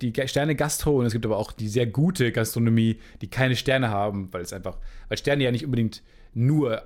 die 0.00 0.12
Ge- 0.12 0.26
Sterne-Gastro 0.28 0.98
und 0.98 1.06
es 1.06 1.12
gibt 1.12 1.26
aber 1.26 1.36
auch 1.36 1.52
die 1.52 1.68
sehr 1.68 1.86
gute 1.86 2.32
Gastronomie, 2.32 2.98
die 3.20 3.26
keine 3.28 3.56
Sterne 3.56 3.90
haben, 3.90 4.32
weil 4.32 4.42
es 4.42 4.52
einfach, 4.52 4.78
weil 5.08 5.18
Sterne 5.18 5.44
ja 5.44 5.50
nicht 5.50 5.64
unbedingt 5.64 6.02
nur 6.34 6.82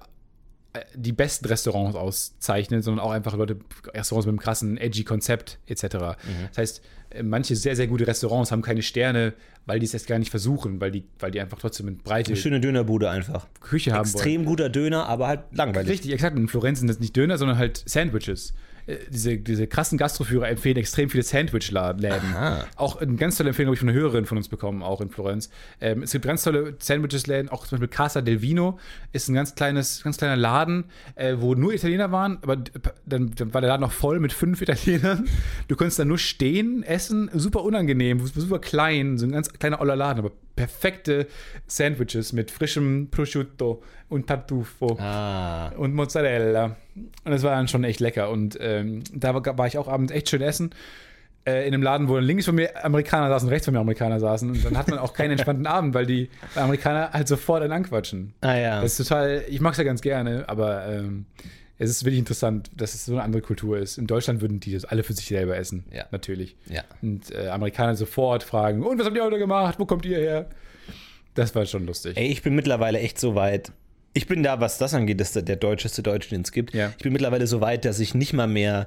die 0.95 1.13
besten 1.13 1.47
Restaurants 1.47 1.97
auszeichnen, 1.97 2.83
sondern 2.83 3.05
auch 3.05 3.11
einfach 3.11 3.37
Leute, 3.37 3.59
Restaurants 3.95 4.27
mit 4.27 4.33
einem 4.33 4.41
krassen, 4.41 4.79
edgy 4.79 5.05
Konzept 5.05 5.59
etc. 5.67 5.83
Das 5.83 6.59
heißt, 6.59 6.83
manche 7.23 7.57
sehr, 7.57 7.77
sehr 7.77 7.87
gute 7.87 8.07
Restaurants 8.07 8.51
haben 8.53 8.63
keine 8.63 8.83
Sterne, 8.83 9.35
weil 9.67 9.79
die 9.79 9.87
es 9.87 9.93
erst 9.93 10.07
gar 10.07 10.19
nicht 10.19 10.31
versuchen, 10.31 10.81
weil 10.81 10.91
die, 10.91 11.05
weil 11.19 11.31
die 11.31 11.41
einfach 11.41 11.59
trotzdem 11.59 11.89
eine 11.89 11.97
breite 11.97 12.33
Eine 12.33 12.37
schöne 12.37 12.61
Dönerbude 12.61 13.11
einfach. 13.11 13.47
Küche 13.61 13.93
haben 13.93 14.07
wollen. 14.07 14.15
Extrem 14.15 14.45
guter 14.45 14.71
Döner, 14.71 15.07
aber 15.07 15.29
halt 15.29 15.41
langweilig. 15.53 15.91
Richtig, 15.91 16.13
exakt. 16.13 16.37
In 16.37 16.49
Florenz 16.49 16.79
sind 16.79 16.89
das 16.89 17.01
nicht 17.01 17.17
Döner, 17.17 17.39
sondern 17.39 17.59
halt 17.59 17.83
Sandwiches. 17.87 18.55
Äh, 18.87 18.97
Diese, 19.11 19.39
diese 19.39 19.67
krassen 19.67 19.99
Gastroführer 19.99 20.49
empfehlen 20.49 20.77
extrem 20.77 21.11
viele 21.11 21.23
Sandwich-Läden. 21.23 22.35
Auch 22.77 23.01
eine 23.01 23.15
ganz 23.17 23.37
tolle 23.37 23.51
Empfehlung 23.51 23.69
habe 23.69 23.75
ich 23.75 23.81
von 23.81 23.89
einer 23.89 23.99
Hörerin 23.99 24.27
von 24.27 24.39
uns 24.39 24.49
bekommen, 24.49 24.83
auch 24.83 25.01
in 25.01 25.11
Florenz. 25.11 25.51
Ähm, 25.81 26.03
es 26.03 26.13
gibt 26.13 26.25
ganz 26.25 26.43
tolle 26.43 26.77
Sandwiches-Läden, 26.79 27.49
auch 27.49 27.67
zum 27.67 27.79
Beispiel 27.79 27.89
Casa 27.89 28.21
del 28.21 28.43
Vino 28.43 28.79
ist 29.13 29.29
ein 29.29 29.35
ganz 29.35 29.55
kleines, 29.55 30.03
ganz 30.03 30.17
kleiner 30.17 30.37
Laden, 30.37 30.85
äh, 31.15 31.37
wo 31.39 31.55
nur 31.55 31.73
Italiener 31.73 32.13
waren, 32.13 32.39
aber 32.43 32.57
dann, 33.07 33.33
dann 33.37 33.55
war 33.55 33.61
der 33.61 33.69
Laden 33.69 33.83
noch 33.83 33.93
voll 33.93 34.21
mit 34.21 34.33
fünf 34.33 34.63
Italienern. 34.63 35.29
Du 35.69 35.77
konntest 35.77 35.99
da 35.99 36.05
nur 36.05 36.19
stehen, 36.19 36.83
essen, 36.83 37.31
super 37.35 37.63
unangenehm, 37.63 38.27
super 38.27 38.59
klein, 38.59 39.19
so 39.19 39.27
ein 39.27 39.33
ganz 39.33 39.53
kleiner 39.53 39.81
oller 39.81 39.97
Laden, 39.97 40.21
aber 40.21 40.33
perfekte 40.57 41.27
Sandwiches 41.67 42.33
mit 42.33 42.51
frischem 42.51 43.09
Prosciutto 43.11 43.83
und 44.09 44.27
Tartufo 44.27 44.97
Ah. 45.01 45.69
und 45.77 45.95
Mozzarella. 45.95 46.77
Und 47.25 47.31
das 47.33 47.43
war 47.43 47.55
dann 47.57 47.69
schon 47.69 47.85
echt 47.85 48.01
lecker. 48.01 48.31
Und 48.31 48.59
ähm, 48.61 49.03
da 49.15 49.35
war, 49.35 49.59
war 49.59 49.67
ich 49.67 49.79
auch 49.79 49.89
abends 49.89 50.13
echt 50.13 50.29
schön 50.29 50.43
essen. 50.43 50.71
Äh, 51.45 51.67
in 51.67 51.75
einem 51.75 51.83
Laden, 51.83 52.09
wo 52.09 52.19
links 52.19 52.45
von 52.45 52.55
mir 52.55 52.85
Amerikaner 52.85 53.29
saßen, 53.29 53.49
rechts 53.49 53.65
von 53.65 53.75
mir 53.75 53.81
Amerikaner 53.81 54.21
saßen. 54.21 54.51
Und 54.51 54.65
dann 54.65 54.77
hat 54.79 54.89
man 54.89 54.99
auch 54.99 55.13
keinen 55.15 55.33
entspannten 55.33 55.67
Abend, 55.69 55.93
weil 55.95 56.07
die 56.07 56.29
Amerikaner 56.55 57.11
halt 57.13 57.27
sofort 57.27 57.63
einen 57.63 57.73
anquatschen. 57.73 58.35
Ah 58.43 58.55
ja. 58.55 58.81
Das 58.83 59.01
ist 59.01 59.09
total, 59.09 59.43
ich 59.49 59.61
mag 59.61 59.73
es 59.73 59.79
ja 59.79 59.85
ganz 59.85 60.03
gerne, 60.03 60.45
aber 60.49 60.87
ähm, 60.87 61.27
es 61.79 61.91
ist 61.91 62.05
wirklich 62.05 62.19
interessant, 62.21 62.71
dass 62.77 62.95
es 62.95 63.05
so 63.07 63.13
eine 63.13 63.23
andere 63.23 63.43
Kultur 63.43 63.79
ist. 63.79 63.99
In 63.99 64.07
Deutschland 64.07 64.41
würden 64.41 64.61
die 64.61 64.73
das 64.73 64.85
alle 64.85 65.03
für 65.03 65.13
sich 65.15 65.27
selber 65.27 65.57
essen. 65.57 65.85
Ja. 65.93 66.05
Natürlich. 66.11 66.57
ja. 66.69 66.83
Und 67.01 67.31
äh, 67.35 67.49
Amerikaner 67.49 67.97
sofort 67.97 68.43
fragen: 68.43 68.83
Und 68.85 68.99
was 68.99 69.07
habt 69.07 69.17
ihr 69.17 69.25
heute 69.25 69.39
gemacht? 69.39 69.79
Wo 69.79 69.87
kommt 69.87 70.05
ihr 70.05 70.19
her? 70.19 70.49
Das 71.35 71.55
war 71.55 71.65
schon 71.67 71.87
lustig. 71.87 72.17
Ey, 72.17 72.27
ich 72.29 72.43
bin 72.43 72.55
mittlerweile 72.55 72.99
echt 73.01 73.19
so 73.19 73.35
weit. 73.35 73.73
Ich 74.15 74.27
bin 74.27 74.43
da, 74.43 74.61
was 74.61 74.77
das 74.77 74.93
angeht, 74.93 75.19
das 75.21 75.35
ist 75.35 75.49
der 75.49 75.57
deutscheste 75.57 76.03
Deutsche, 76.03 76.29
den 76.29 76.43
es 76.43 76.53
gibt. 76.53 76.75
Ja. 76.75 76.93
Ich 76.99 77.03
bin 77.03 77.13
mittlerweile 77.15 77.47
so 77.47 77.63
weit, 77.63 77.87
dass 77.87 77.99
ich 77.99 78.15
nicht 78.15 78.35
mal 78.35 78.47
mehr 78.47 78.87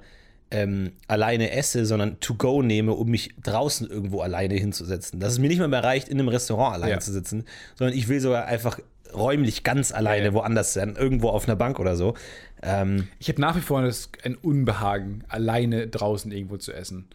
ähm, 0.51 0.91
alleine 1.07 1.49
esse, 1.51 1.87
sondern 1.87 2.19
to 2.19 2.35
go 2.35 2.61
nehme, 2.61 2.93
um 2.93 3.09
mich 3.09 3.31
draußen 3.41 3.89
irgendwo 3.89 4.21
alleine 4.21 4.53
hinzusetzen. 4.53 5.19
Dass 5.19 5.33
es 5.33 5.39
mir 5.39 5.47
nicht 5.47 5.57
mal 5.57 5.67
mehr 5.67 5.83
reicht, 5.83 6.07
in 6.07 6.19
einem 6.19 6.27
Restaurant 6.27 6.75
alleine 6.75 6.91
Ja. 6.93 6.99
zu 6.99 7.11
sitzen, 7.11 7.45
sondern 7.73 7.97
ich 7.97 8.07
will 8.07 8.19
sogar 8.19 8.45
einfach 8.45 8.79
räumlich 9.15 9.63
ganz 9.63 9.91
alleine 9.91 10.25
Ja. 10.27 10.33
woanders 10.33 10.73
sein, 10.73 10.95
irgendwo 10.95 11.29
auf 11.29 11.47
einer 11.47 11.55
Bank 11.55 11.79
oder 11.79 11.95
so. 11.95 12.15
Ähm, 12.61 13.07
Ich 13.19 13.29
habe 13.29 13.41
nach 13.41 13.55
wie 13.55 13.61
vor 13.61 13.81
das, 13.81 14.09
ein 14.23 14.35
Unbehagen, 14.35 15.23
alleine 15.27 15.87
draußen 15.87 16.31
irgendwo 16.31 16.57
zu 16.57 16.73
essen. 16.73 17.05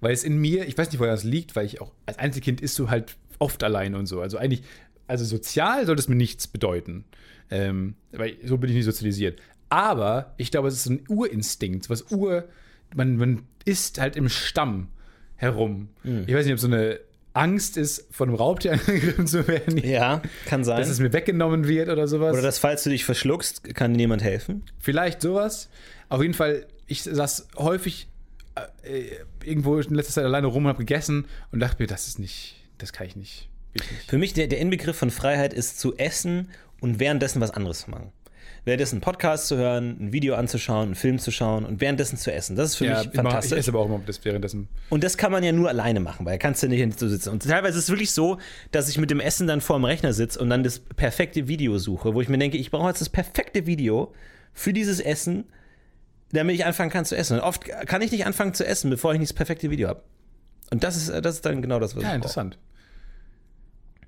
Weil 0.00 0.12
es 0.12 0.24
in 0.24 0.38
mir, 0.38 0.66
ich 0.66 0.76
weiß 0.76 0.90
nicht, 0.90 0.98
woher 1.00 1.12
das 1.12 1.24
liegt, 1.24 1.54
weil 1.54 1.66
ich 1.66 1.80
auch 1.80 1.92
als 2.06 2.18
Einzelkind 2.18 2.60
isst 2.60 2.78
du 2.78 2.90
halt 2.90 3.16
oft 3.38 3.62
alleine 3.62 3.98
und 3.98 4.06
so. 4.06 4.20
Also 4.20 4.36
eigentlich, 4.38 4.62
also 5.06 5.24
sozial 5.24 5.86
sollte 5.86 6.00
es 6.00 6.08
mir 6.08 6.14
nichts 6.16 6.46
bedeuten. 6.46 7.04
Ähm, 7.50 7.94
weil 8.12 8.36
so 8.44 8.56
bin 8.58 8.70
ich 8.70 8.76
nicht 8.76 8.84
sozialisiert. 8.84 9.40
Aber 9.68 10.34
ich 10.38 10.50
glaube, 10.50 10.68
es 10.68 10.74
ist 10.74 10.84
so 10.84 10.92
ein 10.92 11.04
Urinstinkt, 11.08 11.88
was 11.90 12.10
Ur, 12.10 12.44
man, 12.94 13.16
man 13.16 13.42
isst 13.64 14.00
halt 14.00 14.16
im 14.16 14.28
Stamm 14.28 14.88
herum. 15.36 15.88
Ich 16.04 16.34
weiß 16.34 16.44
nicht, 16.44 16.52
ob 16.54 16.58
so 16.60 16.66
eine 16.66 16.98
Angst 17.34 17.76
ist, 17.76 18.06
von 18.10 18.28
einem 18.28 18.36
Raubtier 18.36 18.72
angegriffen 18.86 19.26
zu 19.26 19.46
werden, 19.48 19.78
ja, 19.78 20.22
kann 20.46 20.64
sein. 20.64 20.78
dass 20.78 20.88
es 20.88 21.00
mir 21.00 21.12
weggenommen 21.12 21.66
wird 21.66 21.88
oder 21.88 22.06
sowas. 22.06 22.32
oder 22.32 22.42
dass, 22.42 22.58
falls 22.58 22.84
du 22.84 22.90
dich 22.90 23.04
verschluckst, 23.04 23.74
kann 23.74 23.94
dir 23.94 24.00
jemand 24.00 24.22
helfen. 24.22 24.64
Vielleicht 24.78 25.22
sowas. 25.22 25.68
Auf 26.08 26.22
jeden 26.22 26.34
Fall, 26.34 26.66
ich 26.86 27.02
saß 27.02 27.48
häufig 27.56 28.08
äh, 28.82 29.04
irgendwo 29.44 29.78
in 29.78 29.94
letzter 29.94 30.14
Zeit 30.14 30.24
alleine 30.24 30.46
rum 30.46 30.64
und 30.64 30.68
habe 30.68 30.80
gegessen 30.80 31.26
und 31.50 31.60
dachte 31.60 31.82
mir, 31.82 31.86
das 31.86 32.08
ist 32.08 32.18
nicht, 32.18 32.56
das 32.78 32.92
kann 32.92 33.06
ich 33.06 33.16
nicht. 33.16 33.48
Wirklich 33.72 33.92
nicht. 33.92 34.10
Für 34.10 34.18
mich 34.18 34.34
der, 34.34 34.46
der 34.46 34.58
Inbegriff 34.58 34.96
von 34.96 35.10
Freiheit 35.10 35.54
ist 35.54 35.80
zu 35.80 35.96
essen 35.96 36.50
und 36.80 37.00
währenddessen 37.00 37.40
was 37.40 37.50
anderes 37.50 37.82
zu 37.82 37.90
machen. 37.90 38.12
Währenddessen 38.64 38.96
einen 38.96 39.00
Podcast 39.00 39.48
zu 39.48 39.56
hören, 39.56 39.96
ein 40.00 40.12
Video 40.12 40.36
anzuschauen, 40.36 40.86
einen 40.86 40.94
Film 40.94 41.18
zu 41.18 41.32
schauen 41.32 41.64
und 41.64 41.80
währenddessen 41.80 42.16
zu 42.16 42.32
essen. 42.32 42.54
Das 42.54 42.70
ist 42.70 42.76
für 42.76 42.84
mich 42.84 42.92
ich, 42.92 42.98
mach, 43.06 43.10
ich 43.12 43.16
fantastisch. 43.16 43.58
esse 43.58 43.70
aber 43.70 43.80
auch 43.80 43.86
immer 43.86 44.00
das 44.06 44.24
währenddessen. 44.24 44.68
Und 44.88 45.02
das 45.02 45.16
kann 45.16 45.32
man 45.32 45.42
ja 45.42 45.50
nur 45.50 45.68
alleine 45.68 45.98
machen, 45.98 46.24
weil 46.26 46.38
kannst 46.38 46.62
du 46.62 46.68
nicht 46.68 46.98
so 47.00 47.08
sitzen. 47.08 47.30
Und 47.30 47.42
teilweise 47.42 47.76
ist 47.78 47.84
es 47.84 47.90
wirklich 47.90 48.12
so, 48.12 48.38
dass 48.70 48.88
ich 48.88 48.98
mit 48.98 49.10
dem 49.10 49.18
Essen 49.18 49.48
dann 49.48 49.60
vor 49.60 49.76
dem 49.78 49.84
Rechner 49.84 50.12
sitze 50.12 50.38
und 50.38 50.48
dann 50.48 50.62
das 50.62 50.78
perfekte 50.78 51.48
Video 51.48 51.76
suche, 51.78 52.14
wo 52.14 52.20
ich 52.20 52.28
mir 52.28 52.38
denke, 52.38 52.56
ich 52.56 52.70
brauche 52.70 52.88
jetzt 52.88 53.00
das 53.00 53.08
perfekte 53.08 53.66
Video 53.66 54.14
für 54.52 54.72
dieses 54.72 55.00
Essen, 55.00 55.44
damit 56.30 56.54
ich 56.54 56.64
anfangen 56.64 56.90
kann 56.90 57.04
zu 57.04 57.16
essen. 57.16 57.38
Und 57.38 57.40
oft 57.40 57.64
kann 57.66 58.00
ich 58.00 58.12
nicht 58.12 58.26
anfangen 58.26 58.54
zu 58.54 58.64
essen, 58.64 58.90
bevor 58.90 59.12
ich 59.12 59.18
nicht 59.18 59.30
das 59.30 59.36
perfekte 59.36 59.70
Video 59.70 59.88
habe. 59.88 60.02
Und 60.70 60.84
das 60.84 60.96
ist, 60.96 61.08
das 61.24 61.34
ist 61.34 61.44
dann 61.46 61.62
genau 61.62 61.80
das, 61.80 61.96
was 61.96 62.02
Ja, 62.04 62.10
ich 62.10 62.12
brauche. 62.12 62.16
interessant. 62.16 62.58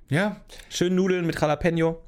Ja, 0.08 0.40
Schön 0.68 0.94
Nudeln 0.94 1.26
mit 1.26 1.40
Jalapeno. 1.40 2.00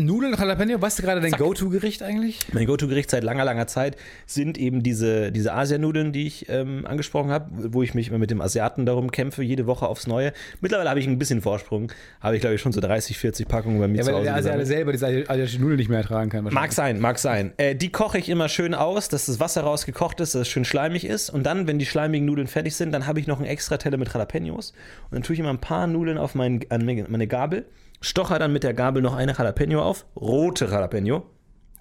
Nudeln 0.00 0.32
Jalapeno, 0.38 0.80
was 0.80 0.96
ist 0.96 1.04
gerade 1.04 1.20
dein 1.20 1.32
Go-To-Gericht 1.32 2.04
eigentlich? 2.04 2.38
Mein 2.52 2.66
Go-To-Gericht 2.66 3.10
seit 3.10 3.24
langer, 3.24 3.44
langer 3.44 3.66
Zeit 3.66 3.96
sind 4.26 4.56
eben 4.56 4.84
diese, 4.84 5.32
diese 5.32 5.52
Asianudeln, 5.52 6.12
die 6.12 6.24
ich 6.24 6.48
ähm, 6.48 6.86
angesprochen 6.86 7.32
habe, 7.32 7.72
wo 7.74 7.82
ich 7.82 7.94
mich 7.94 8.06
immer 8.08 8.18
mit 8.18 8.30
dem 8.30 8.40
Asiaten 8.40 8.86
darum 8.86 9.10
kämpfe, 9.10 9.42
jede 9.42 9.66
Woche 9.66 9.88
aufs 9.88 10.06
Neue. 10.06 10.32
Mittlerweile 10.60 10.88
habe 10.88 11.00
ich 11.00 11.08
ein 11.08 11.18
bisschen 11.18 11.42
Vorsprung. 11.42 11.90
Habe 12.20 12.36
ich, 12.36 12.40
glaube 12.40 12.54
ich, 12.54 12.60
schon 12.60 12.70
so 12.70 12.80
30, 12.80 13.18
40 13.18 13.48
Packungen 13.48 13.80
bei 13.80 13.88
mir 13.88 13.96
Ja, 13.96 14.02
zu 14.04 14.10
weil 14.12 14.14
Hause. 14.18 14.24
der 14.26 14.34
Asiate 14.36 14.66
selber 14.66 14.92
diese 14.92 15.06
asiatische 15.06 15.60
Nudeln 15.60 15.78
nicht 15.78 15.88
mehr 15.88 15.98
ertragen 15.98 16.30
kann. 16.30 16.44
Mag 16.44 16.72
sein, 16.72 17.00
mag 17.00 17.18
sein. 17.18 17.52
Äh, 17.56 17.74
die 17.74 17.90
koche 17.90 18.18
ich 18.18 18.28
immer 18.28 18.48
schön 18.48 18.74
aus, 18.74 19.08
dass 19.08 19.26
das 19.26 19.40
Wasser 19.40 19.62
rausgekocht 19.62 20.20
ist, 20.20 20.36
dass 20.36 20.42
es 20.42 20.48
schön 20.48 20.64
schleimig 20.64 21.06
ist. 21.06 21.28
Und 21.28 21.42
dann, 21.44 21.66
wenn 21.66 21.80
die 21.80 21.86
schleimigen 21.86 22.24
Nudeln 22.24 22.46
fertig 22.46 22.76
sind, 22.76 22.92
dann 22.92 23.08
habe 23.08 23.18
ich 23.18 23.26
noch 23.26 23.38
einen 23.38 23.48
extra 23.48 23.78
Teller 23.78 23.96
mit 23.96 24.12
Jalapenos. 24.12 24.70
Und 25.10 25.16
dann 25.16 25.22
tue 25.24 25.34
ich 25.34 25.40
immer 25.40 25.50
ein 25.50 25.60
paar 25.60 25.88
Nudeln 25.88 26.18
auf 26.18 26.36
mein, 26.36 26.60
meine 26.70 27.26
Gabel, 27.26 27.64
stocher 28.00 28.38
dann 28.38 28.52
mit 28.52 28.62
der 28.62 28.74
Gabel 28.74 29.02
noch 29.02 29.14
eine 29.14 29.32
Jalapeno 29.32 29.82
auf, 29.82 30.06
rote 30.16 30.66
Jalapeno, 30.66 31.26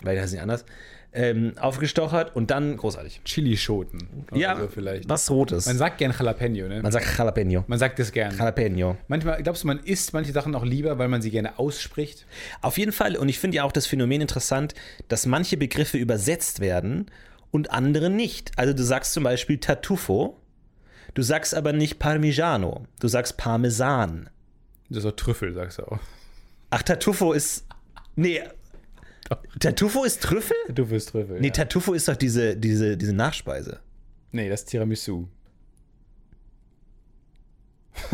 weil 0.02 0.16
das 0.16 0.26
ist 0.26 0.32
nicht 0.34 0.42
anders, 0.42 0.66
ähm, 1.14 1.54
aufgestochert 1.60 2.36
und 2.36 2.52
dann 2.52 2.78
großartig. 2.78 3.22
Chilischoten. 3.24 4.26
Ja, 4.34 4.58
so 4.60 4.68
vielleicht. 4.68 5.10
was 5.10 5.30
Rotes. 5.32 5.66
Man 5.66 5.78
sagt 5.78 5.98
gern 5.98 6.14
Jalapeno, 6.18 6.68
ne? 6.68 6.82
Man 6.82 6.92
sagt 6.92 7.18
Jalapeno. 7.18 7.64
Man 7.68 7.80
sagt 7.80 7.98
das 8.00 8.12
gern. 8.12 8.38
Jalapeno. 8.38 8.98
Manchmal, 9.08 9.42
glaubst 9.42 9.64
du, 9.64 9.68
man 9.68 9.80
isst 9.80 10.14
manche 10.14 10.32
Sachen 10.32 10.54
auch 10.54 10.66
lieber, 10.66 11.00
weil 11.00 11.08
man 11.08 11.22
sie 11.22 11.32
gerne 11.32 11.58
ausspricht? 11.58 12.26
Auf 12.62 12.78
jeden 12.78 12.92
Fall. 12.92 13.16
Und 13.16 13.30
ich 13.30 13.40
finde 13.40 13.58
ja 13.58 13.64
auch 13.64 13.72
das 13.72 13.88
Phänomen 13.88 14.22
interessant, 14.22 14.76
dass 15.08 15.26
manche 15.26 15.58
Begriffe 15.58 15.98
übersetzt 15.98 16.60
werden 16.60 17.10
und 17.52 17.72
andere 17.72 18.10
nicht. 18.10 18.52
Also 18.58 18.74
du 18.74 18.84
sagst 18.84 19.14
zum 19.14 19.24
Beispiel 19.24 19.58
Tartufo, 19.60 20.38
du 21.14 21.22
sagst 21.22 21.56
aber 21.56 21.74
nicht 21.74 22.00
Parmigiano, 22.00 22.86
du 23.00 23.08
sagst 23.08 23.38
Parmesan. 23.38 24.30
Das 24.90 25.00
ist 25.00 25.06
auch 25.06 25.16
Trüffel, 25.16 25.54
sagst 25.54 25.80
du 25.80 25.84
auch. 25.84 26.00
Ach, 26.70 26.82
Tartufo 26.84 27.34
ist. 27.34 27.66
Nee. 28.16 28.42
Tartufo 29.60 30.04
ist 30.06 30.24
Trüffel? 30.24 30.56
Du 30.70 30.90
wirst 30.90 31.10
Trüffel. 31.10 31.40
Nee, 31.40 31.48
ja. 31.48 31.54
Tartufo 31.54 31.94
ist 31.94 32.08
doch 32.08 32.16
diese, 32.16 32.56
diese, 32.56 32.96
diese 32.98 33.14
Nachspeise. 33.14 33.80
nee, 34.32 34.50
das 34.50 34.62
ist 34.62 34.70
Tiramisu. 34.70 35.28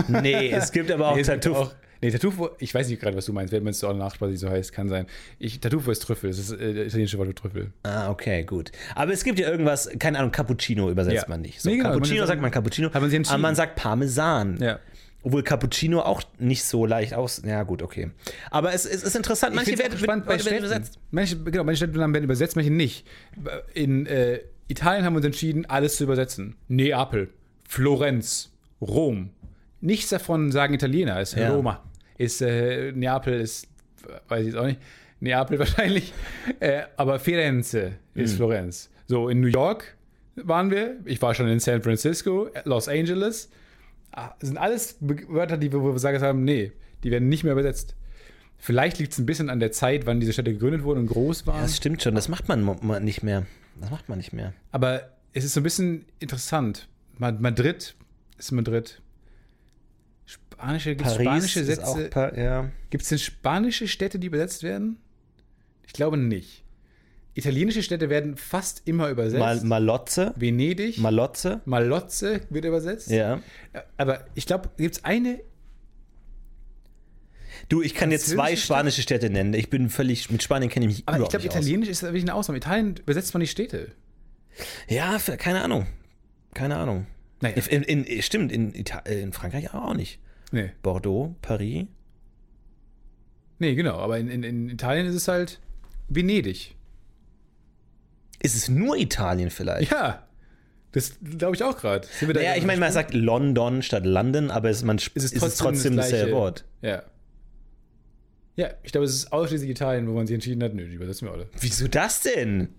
Nee, 0.08 0.50
es 0.52 0.72
gibt 0.72 0.90
aber 0.92 1.10
auch 1.10 1.16
Nee, 1.16 1.24
auch- 1.50 1.74
Nee, 2.02 2.12
Tartufo, 2.12 2.50
ich 2.60 2.74
weiß 2.74 2.90
nicht 2.90 3.00
gerade, 3.02 3.16
was 3.16 3.26
du 3.28 3.32
meinst, 3.32 3.54
wenn 3.54 3.64
man 3.64 3.72
es 3.72 3.82
auch 3.82 3.94
Nachspeise 3.96 4.36
so 4.36 4.50
heißt, 4.50 4.74
kann 4.74 4.90
sein. 4.90 5.08
Ich, 5.40 5.62
Tartufo 5.62 5.90
ist 5.90 6.00
Trüffel, 6.00 6.32
das 6.32 6.40
ist 6.40 6.52
äh, 6.52 6.74
der 6.74 6.86
italienische 6.88 7.18
Wort 7.18 7.30
für 7.30 7.36
Trüffel. 7.36 7.72
Ah, 7.84 8.10
okay, 8.10 8.44
gut. 8.44 8.74
Aber 8.94 9.14
es 9.14 9.24
gibt 9.24 9.40
ja 9.40 9.50
irgendwas, 9.50 9.90
keine 10.00 10.20
Ahnung, 10.20 10.32
Cappuccino 10.32 10.90
übersetzt 10.90 11.16
Ja. 11.16 11.30
man 11.30 11.40
nicht. 11.42 11.62
So, 11.62 11.70
Nee, 11.70 11.78
genau, 11.78 11.92
Cappuccino 11.92 12.20
man- 12.20 12.28
sagt 12.28 12.42
man 12.42 12.52
Cappuccino, 12.52 12.88
hat 12.88 12.94
man 12.96 13.04
entschieden. 13.06 13.28
aber 13.30 13.38
man 13.42 13.56
sagt 13.56 13.76
Parmesan. 13.78 14.58
Ja. 14.62 14.80
Obwohl 15.24 15.42
Cappuccino 15.44 16.02
auch 16.02 16.22
nicht 16.38 16.64
so 16.66 16.86
leicht 16.86 17.14
aus. 17.14 17.42
Ja, 17.46 17.64
gut, 17.64 17.82
okay. 17.82 18.12
Aber 18.52 18.74
es, 18.74 18.86
es 18.86 19.04
ist 19.04 19.16
interessant, 19.16 19.56
manche 19.56 19.78
werden, 19.80 19.98
spannend 19.98 20.26
bei 20.26 20.38
Städten. 20.38 20.58
übersetzt. 20.66 21.00
Manche, 21.12 21.38
genau, 21.42 21.64
manche 21.64 21.78
Städtenamen 21.86 22.14
werden 22.14 22.26
übersetzt, 22.26 22.56
manche 22.58 22.72
nicht. 22.72 23.08
In 23.74 24.06
äh, 24.06 24.42
Italien 24.68 25.06
haben 25.06 25.14
wir 25.14 25.18
uns 25.18 25.26
entschieden, 25.26 25.66
alles 25.66 25.96
zu 25.96 26.04
übersetzen. 26.04 26.56
Neapel, 26.68 27.30
Florenz, 27.68 28.52
Rom. 28.82 29.30
Nichts 29.82 30.10
davon 30.10 30.52
sagen 30.52 30.74
Italiener, 30.74 31.20
ist 31.22 31.36
Ja. 31.36 31.54
Roma. 31.54 31.84
Ist 32.18 32.42
äh, 32.42 32.92
Neapel, 32.92 33.40
ist, 33.42 33.68
weiß 34.28 34.42
ich 34.42 34.48
jetzt 34.48 34.58
auch 34.58 34.66
nicht, 34.66 34.80
Neapel 35.22 35.58
wahrscheinlich. 35.60 36.14
Äh, 36.60 36.84
aber 36.98 37.20
Firenze 37.20 37.94
ist 38.14 38.34
Mhm. 38.34 38.38
Florenz. 38.38 38.90
So, 39.08 39.30
in 39.30 39.40
New 39.42 39.48
York 39.48 39.96
waren 40.36 40.70
wir. 40.72 40.98
Ich 41.06 41.22
war 41.22 41.34
schon 41.34 41.48
in 41.48 41.60
San 41.60 41.82
Francisco, 41.82 42.50
Los 42.66 42.88
Angeles. 42.88 43.50
Ah, 44.14 44.34
Das 44.40 44.48
sind 44.48 44.58
alles 44.58 44.98
Wörter, 45.02 45.58
die 45.58 45.72
wir, 45.72 45.82
wo 45.82 45.86
wir 45.88 45.94
gesagt 45.94 46.22
haben, 46.22 46.44
nee, 46.44 46.72
die 47.04 47.12
werden 47.12 47.30
nicht 47.30 47.44
mehr 47.44 47.54
übersetzt. 47.54 47.96
Vielleicht 48.58 49.00
liegt 49.00 49.12
es 49.12 49.20
ein 49.20 49.26
bisschen 49.26 49.50
an 49.50 49.60
der 49.60 49.72
Zeit, 49.74 50.06
wann 50.06 50.20
diese 50.22 50.32
Städte 50.32 50.54
gegründet 50.54 50.84
wurden 50.84 51.00
und 51.02 51.08
groß 51.08 51.46
waren. 51.48 51.62
Das 51.62 51.76
stimmt 51.76 52.02
schon, 52.02 52.16
das 52.16 52.30
macht 52.30 52.48
man 52.48 52.64
nicht 53.04 53.24
mehr. 53.24 53.46
Das 53.82 53.90
macht 53.92 54.08
man 54.08 54.18
nicht 54.20 54.32
mehr. 54.32 54.54
Aber 54.72 55.10
es 55.34 55.44
ist 55.44 55.54
so 55.54 55.60
ein 55.60 55.64
bisschen 55.64 56.06
interessant. 56.20 56.88
Ma- 57.18 57.32
Madrid 57.32 57.96
ist 58.38 58.52
Madrid. 58.52 59.02
Spanische, 60.26 60.96
gibt's 60.96 61.16
spanische 61.16 61.60
ist 61.60 61.84
auch 61.84 61.98
Sätze. 61.98 62.34
ja. 62.38 62.70
Gibt 62.90 63.04
es 63.04 63.10
denn 63.10 63.18
spanische 63.20 63.88
Städte, 63.88 64.20
die 64.20 64.28
übersetzt 64.28 64.64
werden? 64.64 64.98
Ich 65.86 65.92
glaube 65.94 66.16
nicht. 66.18 66.63
Italienische 67.36 67.82
Städte 67.82 68.10
werden 68.10 68.38
fast 68.38 68.84
immer 68.86 69.10
übersetzt. 69.10 69.40
Mal, 69.40 69.62
Malotze. 69.62 70.34
Venedig, 70.36 71.00
Malotze. 71.00 71.62
Malotze 71.66 72.42
wird 72.50 72.66
übersetzt. 72.66 73.10
Ja. 73.10 73.42
Aber 73.98 74.26
ich 74.36 74.46
glaube, 74.46 74.70
gibt 74.78 74.98
es 74.98 75.04
eine 75.04 75.40
Du, 77.70 77.82
ich 77.82 77.94
kann 77.94 78.12
jetzt 78.12 78.28
zwei 78.28 78.56
spanische 78.56 79.02
Städte 79.02 79.30
nennen. 79.30 79.54
Ich 79.54 79.70
bin 79.70 79.90
völlig, 79.90 80.30
mit 80.30 80.44
Spanien 80.44 80.70
kenne 80.70 80.86
ich 80.86 80.98
mich 80.98 81.04
Aber 81.06 81.16
ich 81.16 81.20
überhaupt 81.20 81.32
glaube, 81.32 81.44
nicht 81.44 81.52
aus. 81.52 81.62
Italienisch 81.62 81.90
ist 81.90 82.04
wirklich 82.04 82.24
eine 82.24 82.34
Ausnahme. 82.34 82.58
Italien 82.58 82.96
übersetzt 82.98 83.34
man 83.34 83.42
die 83.42 83.48
Städte. 83.48 83.92
Ja, 84.88 85.18
keine 85.38 85.62
Ahnung. 85.64 85.88
Keine 86.54 86.78
Ahnung. 86.78 87.08
Naja. 87.42 87.56
In, 87.70 87.84
in, 87.84 88.22
stimmt, 88.22 88.52
in, 88.52 88.74
Ita 88.74 89.00
äh, 89.00 89.22
in 89.22 89.34
Frankreich 89.34 89.74
auch 89.74 89.94
nicht. 89.94 90.20
Nee. 90.52 90.72
Bordeaux, 90.82 91.36
Paris. 91.42 91.86
Nee, 93.60 93.76
genau. 93.76 93.96
Aber 93.98 94.20
in, 94.20 94.30
in, 94.30 94.44
in 94.44 94.70
Italien 94.70 95.08
ist 95.08 95.16
es 95.16 95.28
halt 95.28 95.60
Venedig. 96.10 96.76
Ist 98.44 98.56
es 98.56 98.70
nur 98.70 98.96
Italien 98.98 99.50
vielleicht? 99.50 99.92
Ja. 99.92 100.28
Das 100.92 101.14
glaube 101.38 101.56
ich 101.56 101.64
auch 101.64 101.76
gerade. 101.76 102.08
Naja, 102.22 102.56
ich 102.56 102.66
meine, 102.66 102.80
man 102.80 102.92
sagt 102.92 103.16
London 103.16 103.82
statt 103.82 104.06
London, 104.06 104.52
aber 104.52 104.70
es, 104.70 104.84
man, 104.84 104.98
es 104.98 105.08
ist 105.16 105.34
ist 105.34 105.42
es 105.42 105.56
trotzdem 105.58 105.96
das 105.98 106.12
dasselbe. 106.12 106.34
Wort. 106.34 106.66
Ja. 106.84 107.02
Ja, 108.56 108.70
ich 108.84 108.92
glaube, 108.92 109.06
es 109.06 109.14
ist 109.16 109.34
ausschließlich 109.34 109.72
Italien, 109.72 110.08
wo 110.08 110.14
man 110.14 110.28
sich 110.28 110.36
entschieden 110.36 110.62
hat, 110.62 110.76
nö, 110.76 110.88
die 110.88 110.94
übersetzen 110.94 111.28
wir 111.28 111.34
alle. 111.34 111.50
Wieso 111.60 111.88
das 111.88 112.22
denn? 112.22 112.70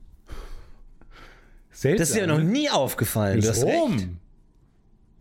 Seltsam. 1.73 1.99
Das 1.99 2.11
ist 2.11 2.17
ja 2.17 2.27
noch 2.29 2.41
nie 2.41 2.71
aufgefallen. 2.71 3.41
Du 3.41 3.49
hast 3.49 3.65
recht. 3.65 3.75
Rom. 3.75 4.19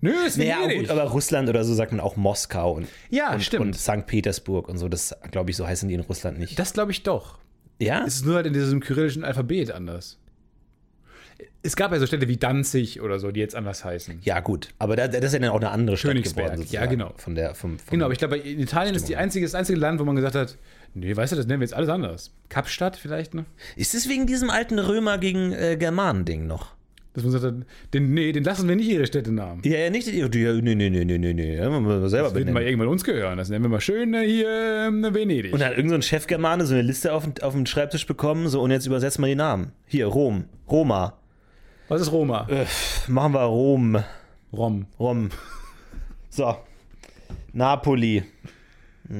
Nö, 0.01 0.11
ist 0.27 0.37
Naja, 0.37 0.59
Venedig. 0.61 0.81
gut, 0.81 0.89
aber 0.91 1.03
Russland 1.09 1.49
oder 1.49 1.63
so 1.63 1.73
sagt 1.73 1.91
man 1.93 2.01
auch 2.01 2.15
Moskau 2.17 2.73
und, 2.73 2.87
Ja, 3.09 3.33
und, 3.33 3.41
stimmt. 3.41 3.61
und 3.65 3.75
St. 3.75 4.05
Petersburg 4.05 4.67
und 4.69 4.77
so. 4.77 4.89
Das, 4.89 5.15
glaube 5.31 5.49
ich, 5.49 5.55
so 5.57 5.65
heißen 5.65 5.87
die 5.89 5.95
in 5.95 6.01
Russland 6.01 6.37
nicht. 6.37 6.59
das 6.59 6.73
glaube 6.73 6.91
ich 6.91 7.01
doch. 7.03 7.39
ja? 7.79 8.03
Es 8.05 8.15
ist 8.17 8.25
nur 8.25 8.35
halt 8.35 8.45
in 8.45 8.53
diesem 8.53 8.81
kyrillischen 8.81 9.23
Alphabet 9.23 9.71
anders. 9.71 10.19
Es 11.61 11.75
gab 11.75 11.91
ja 11.91 11.99
so 11.99 12.05
Städte 12.05 12.27
wie 12.27 12.37
Danzig 12.37 13.01
oder 13.01 13.19
so, 13.19 13.31
die 13.31 13.39
jetzt 13.39 13.55
anders 13.55 13.83
heißen. 13.85 14.19
Ja, 14.23 14.39
gut. 14.39 14.69
Aber 14.79 14.95
da, 14.95 15.07
das 15.07 15.23
ist 15.23 15.33
ja 15.33 15.39
dann 15.39 15.49
auch 15.49 15.57
eine 15.59 15.69
andere 15.71 15.97
Stadt 15.97 16.15
geworden. 16.21 16.65
ja, 16.69 16.85
genau. 16.85 17.13
Von 17.17 17.35
der, 17.35 17.55
vom, 17.55 17.77
vom, 17.79 17.89
Genau, 17.91 18.05
aber 18.05 18.13
ich 18.13 18.19
glaube, 18.19 18.37
in 18.37 18.59
Italien 18.59 18.95
ist 18.95 19.07
die 19.09 19.15
einzige, 19.15 19.45
das 19.45 19.55
einzige 19.55 19.79
Land, 19.79 19.99
wo 19.99 20.03
man 20.05 20.15
gesagt 20.15 20.35
hat, 20.35 20.57
nee, 20.93 21.15
weißt 21.15 21.31
du, 21.31 21.35
das 21.37 21.47
nennen 21.47 21.61
wir 21.61 21.65
jetzt 21.65 21.73
alles 21.75 21.89
anders. 21.89 22.31
Kapstadt 22.49 22.95
vielleicht, 22.97 23.33
ne? 23.33 23.45
ist 23.75 23.93
es 23.95 24.09
wegen 24.09 24.27
diesem 24.27 24.49
alten 24.49 24.79
Römer 24.79 25.17
gegen 25.17 25.51
äh, 25.53 25.77
Germanen-Ding 25.77 26.47
noch? 26.47 26.73
Dass 27.15 27.23
man 27.23 27.33
hat, 27.39 27.53
den, 27.93 28.13
nee, 28.15 28.31
den 28.31 28.43
lassen 28.43 28.67
wir 28.67 28.75
nicht 28.75 28.89
ihre 28.89 29.05
Städtenamen. 29.05 29.61
Ja, 29.63 29.77
ja, 29.77 29.89
nicht. 29.91 30.07
Die, 30.07 30.19
nee, 30.23 30.73
nee, 30.73 30.89
nee, 30.89 31.05
nee, 31.05 31.17
nee, 31.19 31.33
nee. 31.33 31.55
Ja, 31.57 31.69
muss 31.69 32.09
selber 32.09 32.29
Das 32.29 32.33
wird 32.35 32.49
mal 32.51 32.63
irgendwann 32.63 32.87
uns 32.87 33.03
gehören. 33.03 33.37
Das 33.37 33.49
nennen 33.49 33.63
wir 33.63 33.69
mal 33.69 33.81
schön 33.81 34.15
äh, 34.15 34.25
hier 34.25 34.87
ähm, 34.87 35.03
Venedig. 35.13 35.53
Und 35.53 35.59
dann 35.59 35.69
hat 35.69 35.77
irgendein 35.77 35.89
so 35.89 35.95
ein 35.97 36.01
Chefgermane 36.09 36.65
so 36.65 36.73
eine 36.73 36.81
Liste 36.81 37.13
auf, 37.13 37.23
den- 37.25 37.43
auf 37.43 37.53
dem 37.53 37.67
Schreibtisch 37.67 38.07
bekommen, 38.07 38.47
so 38.47 38.61
und 38.63 38.71
jetzt 38.71 38.87
übersetzt 38.87 39.19
mal 39.19 39.27
die 39.27 39.35
Namen. 39.35 39.73
Hier, 39.85 40.07
Rom, 40.07 40.45
Roma. 40.67 41.19
Was 41.87 42.01
ist 42.01 42.11
Roma? 42.11 42.47
Äh, 42.49 42.65
machen 43.07 43.33
wir 43.33 43.41
Rom, 43.41 44.03
Rom. 44.51 44.85
Rom. 44.99 45.29
So. 46.29 46.55
Napoli, 47.51 48.23
Ja, 49.09 49.15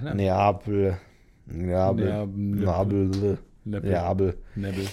ne? 0.00 0.14
Neapel, 0.14 0.98
Neapel, 1.46 2.26
Neapel. 2.26 3.38
Neapel, 3.64 4.36
Neapel. 4.54 4.86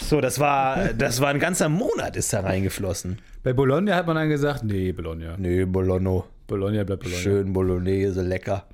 So, 0.00 0.20
das 0.20 0.40
war, 0.40 0.92
das 0.94 1.20
war 1.20 1.28
ein 1.28 1.38
ganzer 1.38 1.68
Monat 1.68 2.16
ist 2.16 2.32
da 2.32 2.40
reingeflossen. 2.40 3.18
Bei 3.44 3.52
Bologna 3.52 3.94
hat 3.94 4.06
man 4.06 4.16
dann 4.16 4.28
gesagt, 4.28 4.64
nee, 4.64 4.90
Bologna. 4.90 5.36
Nee, 5.38 5.64
Bologna. 5.64 6.24
Bologna 6.48 6.82
bleibt 6.82 7.02
Bologna. 7.04 7.22
Schön 7.22 7.52
Bolognese, 7.52 8.22
lecker. 8.22 8.64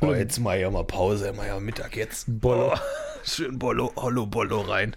Oh, 0.00 0.12
jetzt 0.12 0.38
mal 0.38 0.56
ja 0.60 0.70
mal 0.70 0.84
Pause, 0.84 1.32
mal 1.32 1.46
ja 1.48 1.58
Mittag 1.58 1.96
jetzt. 1.96 2.26
Bollo. 2.40 2.72
Oh, 2.74 2.78
schön 3.24 3.58
Bollo, 3.58 3.90
Hollo 3.96 4.26
Bollo 4.26 4.60
rein. 4.60 4.94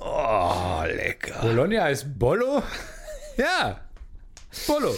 Oh, 0.00 0.82
lecker. 0.86 1.40
Bologna 1.42 1.82
heißt 1.82 2.18
Bollo? 2.18 2.62
ja. 3.36 3.80
Bollo. 4.66 4.94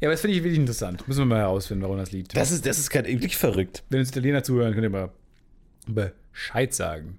Ja, 0.00 0.08
aber 0.08 0.12
das 0.12 0.20
finde 0.20 0.36
ich 0.36 0.42
wirklich 0.42 0.60
interessant. 0.60 1.06
Müssen 1.08 1.20
wir 1.20 1.26
mal 1.26 1.38
herausfinden, 1.38 1.82
warum 1.82 1.96
das 1.98 2.12
liegt. 2.12 2.36
Das 2.36 2.50
ist, 2.50 2.66
das 2.66 2.78
ist 2.78 2.90
gerade 2.90 3.08
wirklich 3.08 3.36
verrückt. 3.36 3.82
Wenn 3.88 4.00
uns 4.00 4.10
Italiener 4.10 4.42
zuhören, 4.42 4.72
könnt 4.74 4.84
ihr 4.84 4.90
mal 4.90 5.10
Bescheid 5.86 6.72
sagen. 6.74 7.18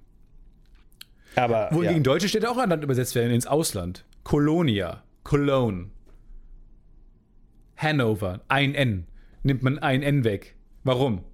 Aber 1.34 1.68
Wohingegen 1.70 1.98
ja. 1.98 2.02
deutsche 2.02 2.28
Städte 2.28 2.50
auch 2.50 2.56
an 2.56 2.82
übersetzt 2.82 3.14
werden 3.14 3.32
ins 3.32 3.46
Ausland. 3.46 4.04
Colonia, 4.24 5.02
Cologne, 5.22 5.90
Hanover, 7.76 8.40
ein 8.48 8.74
N. 8.74 9.06
Nimmt 9.42 9.62
man 9.62 9.78
ein 9.78 10.02
N 10.02 10.24
weg. 10.24 10.54
Warum? 10.82 11.24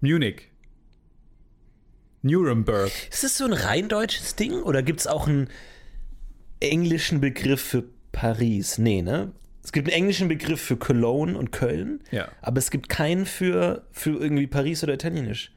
Munich, 0.00 0.48
Nuremberg. 2.24 2.90
ist 3.10 3.22
das 3.24 3.36
so 3.38 3.44
ein 3.44 3.52
rein 3.52 3.88
deutsches 3.88 4.34
Ding 4.36 4.52
oder 4.62 4.82
gibt 4.82 5.00
es 5.00 5.06
auch 5.06 5.28
einen 5.28 5.48
englischen 6.60 7.20
Begriff 7.20 7.60
für 7.60 7.84
Paris? 8.12 8.78
Nee, 8.78 9.02
ne? 9.02 9.32
Es 9.62 9.72
gibt 9.72 9.88
einen 9.88 9.96
englischen 9.96 10.28
Begriff 10.28 10.60
für 10.60 10.76
Cologne 10.76 11.36
und 11.38 11.50
Köln, 11.52 12.00
Ja. 12.10 12.28
aber 12.42 12.58
es 12.58 12.70
gibt 12.70 12.88
keinen 12.88 13.24
für, 13.26 13.86
für 13.92 14.10
irgendwie 14.20 14.46
Paris 14.46 14.82
oder 14.82 14.94
Italienisch. 14.94 15.52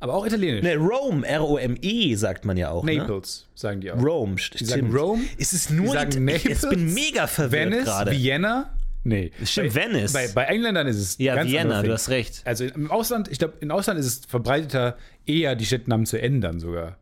Aber 0.00 0.14
auch 0.14 0.26
Italienisch. 0.26 0.62
Ne, 0.64 0.74
Rome, 0.76 1.26
R-O-M-E 1.26 2.14
sagt 2.16 2.44
man 2.44 2.56
ja 2.56 2.70
auch. 2.70 2.84
Ne? 2.84 2.96
Naples, 2.98 3.46
sagen 3.54 3.80
die 3.80 3.90
auch. 3.90 4.02
Rome, 4.02 4.36
Die 4.58 4.64
sagen 4.64 4.94
Rome. 4.94 5.22
Ist 5.38 5.52
es 5.54 5.70
nur 5.70 5.86
Die 5.86 5.92
sagen 5.92 6.28
Ita- 6.28 6.36
Ich 6.36 6.44
Naples, 6.44 6.68
bin 6.68 6.92
mega 6.92 7.26
verwirrt 7.26 7.70
Venice, 7.70 7.84
gerade. 7.84 8.10
Vienna. 8.10 8.70
Nee. 9.04 9.32
Stimmt, 9.44 9.74
bei, 9.74 9.84
Venice. 9.84 10.12
Bei, 10.12 10.28
bei 10.28 10.44
Engländern 10.44 10.86
ist 10.88 10.96
es 10.98 11.16
Ja, 11.18 11.42
Vienna, 11.46 11.82
du 11.82 11.92
hast 11.92 12.08
recht. 12.08 12.42
Also 12.44 12.64
im 12.64 12.90
Ausland, 12.90 13.28
ich 13.30 13.38
glaube, 13.38 13.54
im 13.60 13.70
Ausland 13.70 13.98
ist 14.00 14.06
es 14.06 14.20
verbreiteter, 14.26 14.96
eher 15.26 15.56
die 15.56 15.64
Städtenamen 15.66 16.06
zu 16.06 16.20
ändern 16.20 16.60
sogar. 16.60 16.96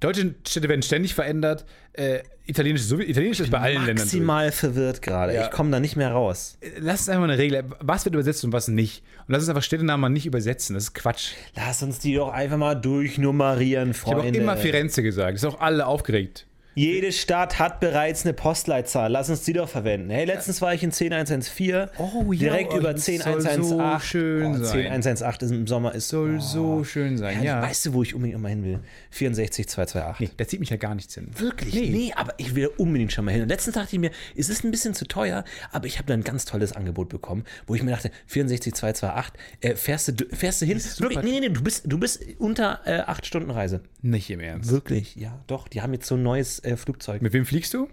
Deutsche 0.00 0.34
Städte 0.46 0.68
werden 0.68 0.82
ständig 0.82 1.14
verändert. 1.14 1.64
Äh, 1.94 2.20
Italienisch, 2.44 2.82
ist 2.82 2.90
so, 2.90 2.98
Italienisch 3.00 3.40
ist 3.40 3.50
bei 3.50 3.58
allen 3.58 3.86
Ländern. 3.86 4.04
Maximal 4.04 4.52
verwirrt 4.52 5.00
gerade. 5.00 5.34
Ja. 5.34 5.44
Ich 5.46 5.50
komme 5.50 5.70
da 5.70 5.80
nicht 5.80 5.96
mehr 5.96 6.12
raus. 6.12 6.58
Lass 6.78 7.00
es 7.00 7.08
einfach 7.08 7.24
eine 7.24 7.38
Regel. 7.38 7.64
Was 7.80 8.04
wird 8.04 8.14
übersetzt 8.14 8.44
und 8.44 8.52
was 8.52 8.68
nicht? 8.68 9.02
Und 9.26 9.32
lass 9.32 9.40
uns 9.42 9.48
einfach 9.48 9.62
Städtenamen 9.62 10.02
mal 10.02 10.08
nicht 10.10 10.26
übersetzen. 10.26 10.74
Das 10.74 10.84
ist 10.84 10.94
Quatsch. 10.94 11.30
Lass 11.56 11.82
uns 11.82 11.98
die 11.98 12.14
doch 12.14 12.28
einfach 12.28 12.58
mal 12.58 12.74
durchnummerieren, 12.74 13.92
Ich 13.92 14.02
habe 14.02 14.16
auch 14.18 14.22
Freunde. 14.22 14.38
immer 14.38 14.56
Firenze 14.58 15.02
gesagt. 15.02 15.34
Das 15.34 15.42
ist 15.42 15.48
auch 15.48 15.60
alle 15.60 15.86
aufgeregt. 15.86 16.46
Jede 16.78 17.10
Stadt 17.10 17.58
hat 17.58 17.80
bereits 17.80 18.26
eine 18.26 18.34
Postleitzahl. 18.34 19.10
Lass 19.10 19.30
uns 19.30 19.44
die 19.44 19.54
doch 19.54 19.66
verwenden. 19.66 20.10
Hey, 20.10 20.26
letztens 20.26 20.60
war 20.60 20.74
ich 20.74 20.82
in 20.82 20.90
10114. 20.90 21.88
Oh, 21.96 22.32
ja, 22.32 22.50
Direkt 22.50 22.74
oh, 22.74 22.76
über 22.76 22.92
das 22.92 23.06
soll 23.06 23.14
10118. 23.14 23.62
so 23.64 23.98
schön 24.00 24.60
oh, 24.60 24.62
sein. 24.62 25.02
10118 25.02 25.48
ist 25.48 25.54
im 25.54 25.66
Sommer 25.66 25.94
ist 25.94 26.08
Soll 26.10 26.38
so 26.38 26.84
schön 26.84 27.16
sein, 27.16 27.42
ja. 27.42 27.62
Weißt 27.62 27.86
du, 27.86 27.94
wo 27.94 28.02
ich 28.02 28.14
unbedingt 28.14 28.42
mal 28.42 28.50
hin 28.50 28.62
will? 28.62 28.80
64228. 29.10 30.20
Nee, 30.20 30.34
da 30.36 30.46
zieht 30.46 30.60
mich 30.60 30.68
ja 30.68 30.76
gar 30.76 30.94
nichts 30.94 31.14
hin. 31.14 31.28
Wirklich? 31.38 31.72
Nee. 31.72 32.12
aber 32.14 32.34
ich 32.36 32.54
will 32.54 32.70
unbedingt 32.76 33.10
schon 33.10 33.24
mal 33.24 33.30
hin. 33.30 33.40
Und 33.40 33.48
letztens 33.48 33.76
dachte 33.76 33.96
ich 33.96 33.98
mir, 33.98 34.10
es 34.36 34.50
ist 34.50 34.62
ein 34.62 34.70
bisschen 34.70 34.92
zu 34.92 35.06
teuer, 35.06 35.44
aber 35.72 35.86
ich 35.86 35.96
habe 35.96 36.08
da 36.08 36.12
ein 36.12 36.24
ganz 36.24 36.44
tolles 36.44 36.72
Angebot 36.72 37.08
bekommen, 37.08 37.44
wo 37.66 37.74
ich 37.74 37.82
mir 37.82 37.92
dachte, 37.92 38.10
64228, 38.26 39.32
äh, 39.62 39.76
fährst, 39.76 40.20
du, 40.20 40.26
fährst 40.30 40.60
du 40.60 40.66
hin? 40.66 40.78
Wirklich, 40.98 41.22
nee, 41.22 41.30
nee, 41.30 41.40
nee, 41.40 41.48
du 41.48 41.62
bist, 41.62 41.84
du 41.86 41.96
bist 41.96 42.22
unter 42.38 42.80
äh, 42.84 42.98
acht 42.98 43.24
Stunden 43.24 43.50
Reise. 43.50 43.80
Nicht 44.02 44.28
im 44.28 44.40
Ernst. 44.40 44.70
Wirklich? 44.70 45.16
Ja, 45.16 45.42
doch. 45.46 45.68
Die 45.68 45.80
haben 45.80 45.94
jetzt 45.94 46.06
so 46.06 46.16
ein 46.16 46.22
neues 46.22 46.60
äh, 46.66 46.76
Flugzeug. 46.76 47.22
Mit 47.22 47.32
wem 47.32 47.46
fliegst 47.46 47.72
du? 47.74 47.88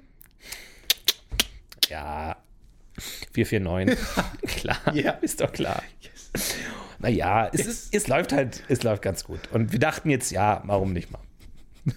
Ja, 1.90 2.38
449. 3.34 3.98
klar, 4.58 4.96
Ja. 4.96 5.12
ist 5.22 5.42
doch 5.42 5.52
klar. 5.52 5.84
Naja, 7.00 7.50
es, 7.54 7.66
ist, 7.66 7.96
es 7.96 8.08
läuft 8.08 8.32
halt, 8.34 8.64
es 8.70 8.84
läuft 8.84 9.02
ganz 9.02 9.24
gut. 9.24 9.40
Und 9.52 9.72
wir 9.72 9.80
dachten 9.80 10.10
jetzt, 10.10 10.32
ja, 10.32 10.62
warum 10.66 10.94
nicht 10.94 11.12
mal? 11.12 11.22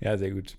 Ja, 0.00 0.18
sehr 0.18 0.32
gut. 0.32 0.56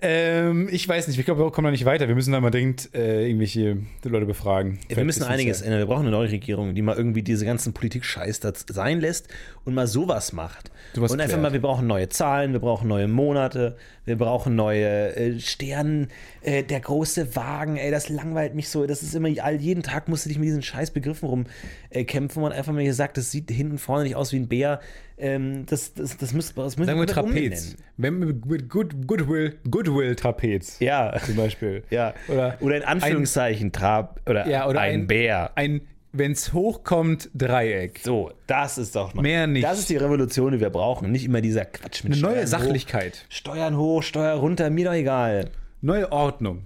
Ähm, 0.00 0.68
ich 0.72 0.88
weiß 0.88 1.06
nicht, 1.08 1.18
ich 1.18 1.24
glaube, 1.26 1.44
wir 1.44 1.50
kommen 1.50 1.66
da 1.66 1.70
nicht 1.70 1.84
weiter. 1.84 2.08
Wir 2.08 2.14
müssen 2.14 2.32
da 2.32 2.40
mal 2.40 2.50
dringend 2.50 2.94
äh, 2.94 3.26
irgendwelche 3.26 3.76
Leute 4.04 4.24
befragen. 4.24 4.78
Wir 4.88 5.04
müssen 5.04 5.22
einiges 5.22 5.60
ändern. 5.60 5.80
Wir 5.80 5.86
brauchen 5.86 6.02
eine 6.06 6.10
neue 6.10 6.30
Regierung, 6.30 6.74
die 6.74 6.80
mal 6.80 6.96
irgendwie 6.96 7.22
diese 7.22 7.44
ganzen 7.44 7.74
Politik-Scheiß 7.74 8.40
da 8.40 8.52
sein 8.54 9.00
lässt 9.00 9.28
und 9.64 9.74
mal 9.74 9.86
sowas 9.86 10.32
macht. 10.32 10.70
Und 10.96 11.04
einfach 11.04 11.26
klärt. 11.26 11.42
mal, 11.42 11.52
wir 11.52 11.60
brauchen 11.60 11.86
neue 11.86 12.08
Zahlen, 12.08 12.52
wir 12.52 12.60
brauchen 12.60 12.88
neue 12.88 13.06
Monate, 13.06 13.76
wir 14.06 14.16
brauchen 14.16 14.56
neue 14.56 15.14
äh, 15.14 15.38
Sternen, 15.38 16.08
äh, 16.40 16.62
der 16.62 16.80
große 16.80 17.36
Wagen, 17.36 17.76
ey, 17.76 17.90
das 17.90 18.08
langweilt 18.08 18.54
mich 18.54 18.70
so. 18.70 18.86
Das 18.86 19.02
ist 19.02 19.14
immer, 19.14 19.28
all, 19.42 19.56
jeden 19.56 19.82
Tag 19.82 20.08
musste 20.08 20.30
ich 20.30 20.38
mit 20.38 20.46
diesen 20.46 20.62
scheiß 20.62 20.90
Begriffen 20.92 21.28
rumkämpfen 21.28 21.52
äh, 21.90 22.04
kämpfen 22.04 22.42
und 22.42 22.52
einfach 22.52 22.72
mal 22.72 22.84
gesagt, 22.84 23.18
das 23.18 23.30
sieht 23.30 23.50
hinten 23.50 23.78
vorne 23.78 24.04
nicht 24.04 24.16
aus 24.16 24.32
wie 24.32 24.36
ein 24.36 24.48
Bär. 24.48 24.80
Ähm, 25.18 25.66
das, 25.66 25.94
das, 25.94 26.16
das 26.16 26.32
müsste 26.32 26.54
das 26.54 26.76
müssen 26.76 26.88
Sagen 26.88 27.00
wir 27.00 27.06
Trapez. 27.06 27.76
Wenn 27.96 28.18
mit 28.18 28.68
Good, 28.68 29.06
Goodwill, 29.06 29.58
Goodwill 29.70 30.16
Trapez 30.16 30.78
Ja. 30.80 31.14
zum 31.24 31.36
Beispiel. 31.36 31.82
Ja. 31.90 32.14
Oder, 32.28 32.56
Oder 32.60 32.76
in 32.78 32.82
Anführungszeichen 32.84 33.72
Trab 33.72 34.20
oder, 34.28 34.48
ja, 34.48 34.66
oder 34.68 34.80
ein, 34.80 35.06
Bär. 35.06 35.50
Ein, 35.56 35.82
wenn 36.12 36.32
es 36.32 36.52
hochkommt, 36.52 37.30
Dreieck. 37.34 38.00
So, 38.02 38.32
das 38.46 38.78
ist 38.78 38.96
doch 38.96 39.14
mal. 39.14 39.22
Mehr 39.22 39.46
nicht. 39.46 39.64
Das 39.64 39.78
ist 39.78 39.88
die 39.90 39.96
Revolution, 39.96 40.52
die 40.52 40.60
wir 40.60 40.70
brauchen. 40.70 41.10
Nicht 41.10 41.24
immer 41.24 41.40
dieser 41.40 41.64
Quatsch 41.64 42.04
mit 42.04 42.12
Eine 42.14 42.22
neue 42.22 42.32
Steuern 42.32 42.46
Sachlichkeit. 42.46 43.14
Hoch, 43.26 43.30
Steuern 43.32 43.76
hoch, 43.76 44.02
Steuer 44.02 44.34
runter, 44.34 44.70
mir 44.70 44.86
doch 44.86 44.92
egal. 44.94 45.50
Neue 45.80 46.10
Ordnung. 46.12 46.64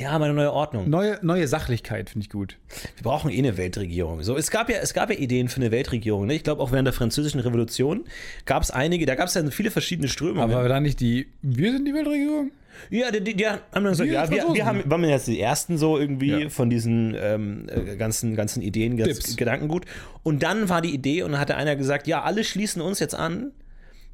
Ja, 0.00 0.18
mal 0.18 0.24
eine 0.24 0.34
neue 0.34 0.52
Ordnung. 0.52 0.88
Neue, 0.88 1.18
neue 1.20 1.46
Sachlichkeit 1.46 2.08
finde 2.08 2.24
ich 2.24 2.30
gut. 2.30 2.56
Wir 2.96 3.02
brauchen 3.02 3.30
eh 3.30 3.36
eine 3.36 3.58
Weltregierung. 3.58 4.22
So, 4.22 4.34
es 4.34 4.50
gab 4.50 4.70
ja, 4.70 4.78
es 4.80 4.94
gab 4.94 5.10
ja 5.10 5.16
Ideen 5.18 5.48
für 5.48 5.56
eine 5.60 5.70
Weltregierung. 5.70 6.26
Ne? 6.26 6.34
Ich 6.34 6.42
glaube, 6.42 6.62
auch 6.62 6.72
während 6.72 6.86
der 6.86 6.94
Französischen 6.94 7.38
Revolution 7.40 8.04
gab 8.46 8.62
es 8.62 8.70
einige, 8.70 9.04
da 9.04 9.14
gab 9.14 9.26
es 9.28 9.34
ja 9.34 9.42
viele 9.50 9.70
verschiedene 9.70 10.08
Strömungen. 10.08 10.50
Aber 10.54 10.66
da 10.68 10.80
nicht 10.80 11.00
die. 11.00 11.28
Wir 11.42 11.72
sind 11.72 11.86
die 11.86 11.92
Weltregierung? 11.92 12.50
Ja, 12.88 13.10
die, 13.10 13.20
die, 13.22 13.34
die 13.34 13.46
haben 13.46 13.60
dann 13.72 13.84
gesagt, 13.84 14.08
Wir 14.08 14.14
ja, 14.14 14.30
wir, 14.30 14.54
wir 14.54 14.64
haben, 14.64 14.82
waren 14.86 15.04
jetzt 15.04 15.28
die 15.28 15.38
ersten 15.38 15.76
so 15.76 15.98
irgendwie 15.98 16.30
Ja. 16.44 16.48
von 16.48 16.70
diesen 16.70 17.14
ähm, 17.20 17.66
äh, 17.68 17.96
ganzen, 17.96 18.34
ganzen 18.36 18.62
Ideen, 18.62 18.96
ganz. 18.96 19.36
Gedankengut. 19.36 19.84
Und 20.22 20.42
dann 20.42 20.70
war 20.70 20.80
die 20.80 20.94
Idee 20.94 21.22
und 21.24 21.32
dann 21.32 21.40
hatte 21.42 21.56
einer 21.56 21.76
gesagt, 21.76 22.06
ja, 22.06 22.22
alle 22.22 22.42
schließen 22.42 22.80
uns 22.80 22.98
jetzt 23.00 23.14
an, 23.14 23.52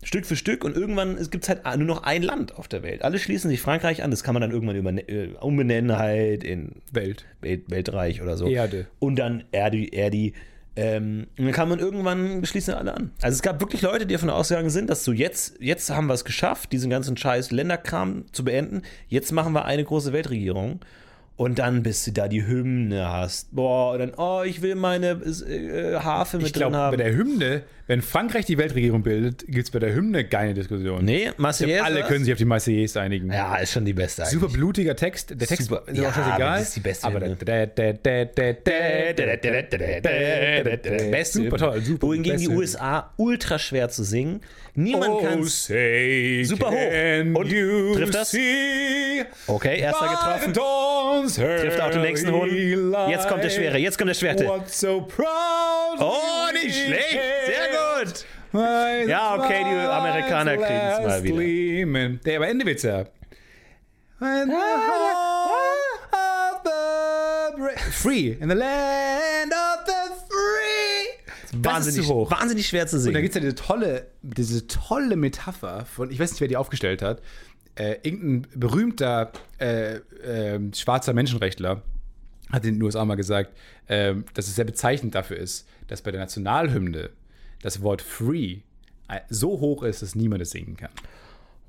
Stück 0.02 0.26
für 0.26 0.36
Stück 0.36 0.64
und 0.64 0.76
irgendwann 0.76 1.16
gibt 1.30 1.44
es 1.44 1.48
halt 1.48 1.64
nur 1.78 1.86
noch 1.86 2.02
ein 2.02 2.22
Land 2.22 2.56
auf 2.56 2.68
der 2.68 2.82
Welt. 2.82 3.02
Alle 3.02 3.18
schließen 3.18 3.50
sich 3.50 3.60
Frankreich 3.60 4.02
an, 4.02 4.10
das 4.10 4.22
kann 4.22 4.34
man 4.34 4.40
dann 4.40 4.50
irgendwann 4.50 4.76
über, 4.76 4.92
äh, 5.08 5.30
umbenennen 5.40 5.98
halt 5.98 6.44
in 6.44 6.76
Welt. 6.92 7.24
Welt, 7.40 7.64
Weltreich 7.68 8.22
oder 8.22 8.36
so. 8.36 8.46
Erde. 8.46 8.86
Und 8.98 9.16
dann 9.16 9.44
Erdi, 9.52 9.88
Erdi. 9.88 10.34
Ähm, 10.76 11.26
und 11.38 11.46
dann 11.46 11.54
kann 11.54 11.68
man 11.68 11.78
irgendwann 11.78 12.44
schließen 12.44 12.74
alle 12.74 12.94
an. 12.94 13.10
Also 13.22 13.34
es 13.34 13.42
gab 13.42 13.60
wirklich 13.60 13.80
Leute, 13.80 14.06
die 14.06 14.12
davon 14.12 14.28
ausgegangen 14.28 14.70
sind, 14.70 14.90
dass 14.90 15.04
so 15.04 15.12
jetzt, 15.12 15.56
jetzt 15.58 15.90
haben 15.90 16.06
wir 16.06 16.14
es 16.14 16.24
geschafft, 16.24 16.70
diesen 16.72 16.90
ganzen 16.90 17.16
scheiß 17.16 17.50
Länderkram 17.50 18.26
zu 18.32 18.44
beenden. 18.44 18.82
Jetzt 19.08 19.32
machen 19.32 19.54
wir 19.54 19.64
eine 19.64 19.82
große 19.82 20.12
Weltregierung. 20.12 20.80
Und 21.36 21.58
dann, 21.58 21.82
bis 21.82 22.04
du 22.04 22.12
da 22.12 22.28
die 22.28 22.46
Hymne 22.46 23.10
hast. 23.10 23.54
Boah, 23.54 23.92
und 23.92 23.98
dann, 23.98 24.14
oh, 24.16 24.42
ich 24.42 24.62
will 24.62 24.74
meine 24.74 25.10
äh, 25.10 25.96
Harfe 25.96 26.38
mit 26.38 26.46
ich 26.46 26.52
glaub, 26.54 26.70
drin 26.70 26.80
haben. 26.80 26.96
Bei 26.96 27.02
der 27.02 27.14
Hymne, 27.14 27.62
wenn 27.86 28.00
Frankreich 28.00 28.46
die 28.46 28.56
Weltregierung 28.56 29.02
bildet, 29.02 29.44
gibt 29.46 29.66
es 29.66 29.70
bei 29.70 29.78
der 29.78 29.94
Hymne 29.94 30.24
keine 30.24 30.54
Diskussion. 30.54 31.04
Nee, 31.04 31.30
Marseillaise. 31.36 31.84
Alle 31.84 32.04
können 32.04 32.24
sich 32.24 32.32
auf 32.32 32.38
die 32.38 32.46
Marseillaise 32.46 33.02
einigen. 33.02 33.30
Ja, 33.30 33.56
ist 33.56 33.72
schon 33.72 33.84
die 33.84 33.92
beste 33.92 34.22
eigentlich. 34.22 34.40
Super 34.40 34.50
blutiger 34.50 34.96
Text. 34.96 35.38
Der 35.38 35.46
Text 35.46 35.68
Super, 35.68 35.82
ist 35.86 35.98
ja, 35.98 36.08
auch 36.08 36.14
scheißegal. 36.14 36.58
Das 36.58 36.68
ist 36.68 36.76
die 36.76 36.80
beste. 36.80 37.06
Aber 37.06 37.20
Hymne. 37.20 37.36
Super 41.44 41.58
toll. 41.58 41.82
Super, 41.82 42.06
Wohingegen 42.06 42.38
die 42.38 42.48
USA 42.48 43.12
ultra 43.18 43.58
schwer 43.58 43.90
zu 43.90 44.04
singen. 44.04 44.40
Niemand 44.78 45.14
Oh, 45.14 45.22
kann 45.22 45.42
Super 46.44 46.70
hoch. 46.70 47.40
Und 47.40 47.48
trifft 47.96 48.14
das? 48.14 48.30
see 48.30 49.24
Okay, 49.46 49.80
erster 49.80 50.08
getroffen. 50.08 50.52
Trifft 51.34 51.80
auch 51.80 51.90
den 51.90 52.02
nächsten 52.02 52.30
Hohn. 52.30 52.50
Jetzt 53.10 53.26
kommt 53.28 53.42
der 53.42 53.50
Schwere, 53.50 53.78
jetzt 53.78 53.96
kommt 53.96 54.08
der 54.10 54.14
Schwerte. 54.14 54.48
So 54.66 55.00
proud 55.00 55.98
Oh, 55.98 56.52
nicht 56.52 56.74
schlecht. 56.76 57.10
Sehr 57.46 57.68
gut. 57.72 59.08
Ja, 59.08 59.34
okay, 59.36 59.64
die 59.64 59.76
Amerikaner 59.88 60.56
kriegen's 60.56 61.00
mal 61.00 61.22
wieder. 61.24 62.18
Der 62.24 62.36
aber 62.36 62.48
Ende 62.48 62.66
wird's 62.66 62.82
ja. 62.82 63.04
Bra- 67.56 67.76
Free 67.92 68.36
in 68.40 68.48
the 68.48 68.54
land 68.54 69.52
of 69.52 69.65
Wahnsinnig, 71.52 72.08
hoch. 72.08 72.30
wahnsinnig 72.30 72.66
schwer 72.66 72.86
zu 72.86 72.96
Und 72.96 73.12
da 73.12 73.20
gibt 73.20 73.30
es 73.30 73.34
ja 73.34 73.40
diese 73.40 73.54
tolle, 73.54 74.06
diese 74.22 74.66
tolle 74.66 75.16
Metapher 75.16 75.84
von, 75.84 76.10
ich 76.10 76.18
weiß 76.18 76.32
nicht, 76.32 76.40
wer 76.40 76.48
die 76.48 76.56
aufgestellt 76.56 77.02
hat, 77.02 77.22
äh, 77.76 77.98
irgendein 78.02 78.46
berühmter 78.58 79.32
äh, 79.58 79.96
äh, 79.96 80.60
schwarzer 80.74 81.12
Menschenrechtler 81.12 81.82
hat 82.50 82.64
in 82.64 82.74
den 82.74 82.82
USA 82.82 83.04
mal 83.04 83.16
gesagt, 83.16 83.56
äh, 83.86 84.14
dass 84.34 84.48
es 84.48 84.56
sehr 84.56 84.64
bezeichnend 84.64 85.14
dafür 85.14 85.36
ist, 85.36 85.68
dass 85.88 86.02
bei 86.02 86.10
der 86.10 86.20
Nationalhymne 86.20 87.10
das 87.62 87.82
Wort 87.82 88.02
free 88.02 88.60
äh, 89.08 89.20
so 89.28 89.60
hoch 89.60 89.82
ist, 89.82 90.02
dass 90.02 90.14
niemand 90.14 90.42
es 90.42 90.50
singen 90.50 90.76
kann. 90.76 90.90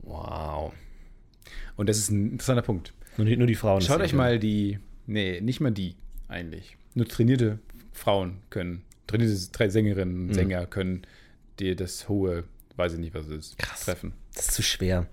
Wow. 0.04 0.74
Und 1.76 1.90
das 1.90 1.98
ist 1.98 2.10
ein 2.10 2.32
interessanter 2.32 2.62
Punkt. 2.62 2.94
Nur 3.18 3.26
die, 3.26 3.38
nur 3.38 3.48
die 3.48 3.56
Frauen. 3.56 3.82
Schaut 3.82 4.02
euch 4.02 4.14
mal 4.14 4.40
die, 4.40 4.80
nee, 5.06 5.42
nicht 5.42 5.60
mal 5.60 5.72
die 5.72 5.96
eigentlich. 6.28 6.78
Nur 6.94 7.08
trainierte 7.08 7.60
Frauen 7.92 8.38
können, 8.50 8.84
trainierte 9.08 9.52
drei 9.52 9.70
Sängerinnen 9.70 10.28
und 10.30 10.34
Sänger 10.34 10.66
können 10.68 11.02
dir 11.60 11.76
das 11.76 12.08
hohe, 12.10 12.44
weiß 12.76 12.94
ich 12.94 13.00
nicht, 13.00 13.14
was 13.14 13.28
es 13.28 13.48
ist, 13.50 13.58
Krass. 13.58 13.82
treffen. 13.82 14.14
Das 14.36 14.50
ist 14.50 14.54
zu 14.54 14.62
schwer. 14.64 15.08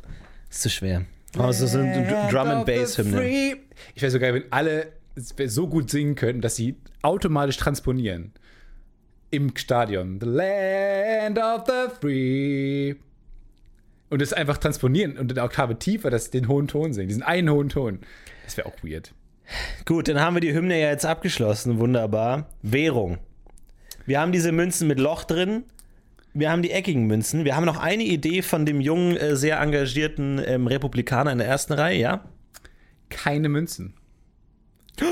Das 0.49 0.57
ist 0.57 0.63
zu 0.63 0.71
schwer. 0.71 1.05
Oh, 1.39 1.51
so 1.51 1.79
eine 1.79 2.29
Drum 2.31 2.49
and 2.49 2.67
Bass 2.67 2.99
Hymne. 2.99 3.57
Ich 3.95 4.03
wäre 4.03 4.11
sogar, 4.13 4.35
wenn 4.35 4.45
alle 4.53 4.93
so 5.17 5.69
gut 5.69 5.91
singen 5.91 6.15
könnten, 6.15 6.43
dass 6.43 6.57
sie 6.57 6.77
automatisch 7.03 7.57
transponieren. 7.57 8.33
Im 9.31 9.57
Stadion. 9.57 10.21
The 10.21 10.27
land 10.27 11.39
of 11.39 11.65
the 11.67 11.95
free. 12.01 12.95
Und 14.11 14.23
das 14.23 14.33
einfach 14.33 14.59
transponieren 14.59 15.19
und 15.19 15.31
in 15.33 15.35
der 15.35 15.45
Oktave 15.45 15.77
tiefer, 15.79 16.09
dass 16.11 16.31
den 16.31 16.47
hohen 16.47 16.69
Ton 16.69 16.93
singen. 16.93 17.09
Diesen 17.09 17.23
einen 17.25 17.51
hohen 17.51 17.69
Ton. 17.69 17.99
Das 18.45 18.57
wäre 18.57 18.69
auch 18.69 18.77
weird. 18.85 19.13
Gut, 19.87 20.07
dann 20.09 20.21
haben 20.21 20.35
wir 20.35 20.41
die 20.41 20.55
Hymne 20.55 20.81
ja 20.81 20.91
jetzt 20.91 21.05
abgeschlossen. 21.05 21.79
Wunderbar. 21.79 22.49
Währung. 22.63 23.19
Wir 24.07 24.21
haben 24.21 24.33
diese 24.33 24.53
Münzen 24.53 24.89
mit 24.89 24.99
Loch 24.99 25.25
drin. 25.25 25.65
Wir 26.33 26.51
haben 26.51 26.63
die 26.63 26.73
eckigen 26.73 27.07
Münzen. 27.07 27.45
Wir 27.45 27.57
haben 27.57 27.65
noch 27.65 27.79
eine 27.79 28.03
Idee 28.03 28.43
von 28.43 28.67
dem 28.67 28.81
jungen, 28.81 29.17
äh, 29.17 29.37
sehr 29.37 29.61
engagierten 29.61 30.41
ähm, 30.45 30.67
Republikaner 30.67 31.33
in 31.33 31.39
der 31.39 31.47
ersten 31.47 31.73
Reihe, 31.73 31.99
ja? 31.99 32.25
keine 33.15 33.49
Münzen. 33.49 33.95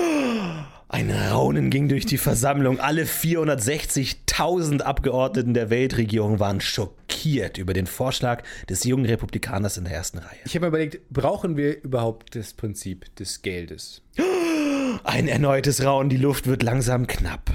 Ein 0.89 1.11
Raunen 1.11 1.71
ging 1.71 1.89
durch 1.89 2.05
die 2.05 2.19
Versammlung. 2.19 2.79
Alle 2.79 3.05
460.000 3.05 4.83
Abgeordneten 4.83 5.55
der 5.55 5.71
Weltregierung 5.71 6.39
waren 6.39 6.61
schockiert 6.61 7.57
über 7.57 7.73
den 7.73 7.87
Vorschlag 7.87 8.43
des 8.69 8.85
jungen 8.85 9.07
Republikaners 9.07 9.79
in 9.79 9.85
der 9.85 9.95
ersten 9.95 10.19
Reihe. 10.19 10.37
Ich 10.45 10.55
habe 10.55 10.67
mir 10.67 10.69
überlegt, 10.69 11.09
brauchen 11.09 11.57
wir 11.57 11.83
überhaupt 11.83 12.37
das 12.37 12.53
Prinzip 12.53 13.15
des 13.17 13.41
Geldes? 13.41 14.03
Ein 15.05 15.29
erneutes 15.29 15.83
Raunen, 15.83 16.11
die 16.11 16.19
Luft 16.19 16.47
wird 16.47 16.63
langsam 16.63 17.07
knapp. 17.07 17.51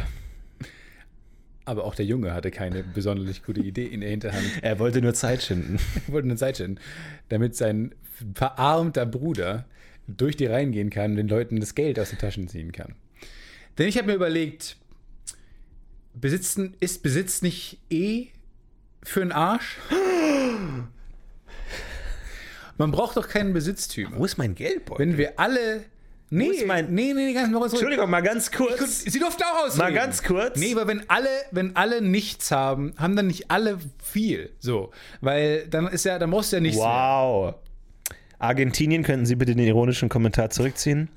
Aber 1.67 1.83
auch 1.83 1.95
der 1.95 2.05
Junge 2.05 2.33
hatte 2.33 2.49
keine 2.49 2.81
besonders 2.81 3.43
gute 3.43 3.59
Idee 3.59 3.87
in 3.87 3.99
der 3.99 4.09
Hinterhand. 4.09 4.45
Er 4.61 4.79
wollte 4.79 5.01
nur 5.01 5.13
Zeit 5.13 5.43
schinden. 5.43 5.79
Er 6.07 6.13
wollte 6.13 6.27
eine 6.27 6.37
Zeit 6.37 6.55
schinden, 6.55 6.79
damit 7.27 7.57
sein 7.57 7.93
verarmter 8.33 9.05
Bruder 9.05 9.65
durch 10.07 10.37
die 10.37 10.45
Reihen 10.45 10.71
gehen 10.71 10.89
kann 10.89 11.11
und 11.11 11.17
den 11.17 11.27
Leuten 11.27 11.59
das 11.59 11.75
Geld 11.75 11.99
aus 11.99 12.11
den 12.11 12.19
Taschen 12.19 12.47
ziehen 12.47 12.71
kann. 12.71 12.95
Denn 13.77 13.89
ich 13.89 13.97
habe 13.97 14.07
mir 14.07 14.13
überlegt, 14.13 14.77
besitzen, 16.13 16.73
ist 16.79 17.03
Besitz 17.03 17.41
nicht 17.41 17.79
eh 17.89 18.27
für 19.03 19.21
einen 19.21 19.33
Arsch? 19.33 19.77
Man 22.77 22.91
braucht 22.91 23.17
doch 23.17 23.27
keinen 23.27 23.51
Besitztümer. 23.51 24.17
Wo 24.17 24.23
ist 24.23 24.37
mein 24.37 24.55
Geldbeutel? 24.55 25.05
Wenn 25.05 25.17
wir 25.17 25.37
alle. 25.37 25.83
Nee, 26.29 26.47
ist 26.47 26.65
mein- 26.67 26.93
nee, 26.93 27.13
nee, 27.13 27.33
ganz 27.33 27.49
mal 27.51 27.59
kurz. 27.59 27.71
Entschuldigung, 27.73 28.09
mal 28.09 28.21
ganz 28.21 28.51
kurz. 28.51 29.03
Sie 29.05 29.17
durften 29.19 29.43
auch 29.43 29.65
ausreden. 29.65 29.77
Mal 29.77 29.93
ganz 29.93 30.21
kurz. 30.23 30.59
Nee, 30.59 30.73
aber 30.73 30.85
wenn 30.87 31.09
alle, 31.09 31.29
wenn 31.51 31.75
alle 31.77 32.01
nichts 32.01 32.51
haben, 32.51 32.93
haben 32.97 33.15
dann 33.15 33.27
nicht 33.27 33.49
alle 33.49 33.77
viel. 34.03 34.49
So. 34.59 34.91
Weil 35.21 35.67
dann 35.67 35.87
ist 35.87 36.03
ja, 36.03 36.19
dann 36.19 36.29
brauchst 36.31 36.51
du 36.51 36.57
ja 36.57 36.61
nichts. 36.61 36.77
mehr. 36.77 36.85
Wow. 36.85 37.55
Argentinien, 38.39 39.03
könnten 39.03 39.25
Sie 39.25 39.35
bitte 39.35 39.55
den 39.55 39.65
ironischen 39.65 40.09
Kommentar 40.09 40.49
zurückziehen? 40.49 41.09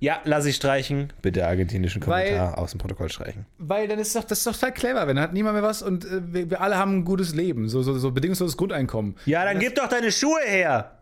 Ja, 0.00 0.20
lass 0.24 0.46
ich 0.46 0.56
streichen. 0.56 1.12
Bitte 1.22 1.46
argentinischen 1.46 2.00
Kommentar 2.00 2.58
aus 2.58 2.70
dem 2.72 2.78
Protokoll 2.78 3.08
streichen. 3.08 3.46
Weil 3.58 3.88
dann 3.88 3.98
ist 3.98 4.14
doch, 4.14 4.22
das 4.24 4.38
ist 4.38 4.46
doch 4.46 4.52
total 4.52 4.72
clever, 4.72 5.06
wenn 5.08 5.16
dann 5.16 5.24
hat 5.24 5.32
niemand 5.32 5.54
mehr 5.54 5.62
was 5.62 5.82
und 5.82 6.04
äh, 6.04 6.20
wir, 6.32 6.50
wir 6.50 6.60
alle 6.60 6.76
haben 6.76 6.98
ein 6.98 7.04
gutes 7.04 7.34
Leben, 7.34 7.68
so, 7.68 7.82
so, 7.82 7.98
so 7.98 8.10
bedingungsloses 8.12 8.56
Grundeinkommen. 8.56 9.16
Ja, 9.26 9.44
dann 9.44 9.58
gib 9.58 9.74
doch 9.74 9.88
deine 9.88 10.12
Schuhe 10.12 10.40
her. 10.44 10.98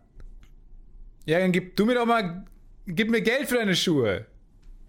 Ja, 1.26 1.40
dann 1.40 1.52
gib 1.52 1.76
du 1.76 1.84
mir 1.84 1.94
doch 1.94 2.06
mal, 2.06 2.44
gib 2.86 3.10
mir 3.10 3.20
Geld 3.22 3.48
für 3.48 3.56
deine 3.56 3.76
Schuhe. 3.76 4.26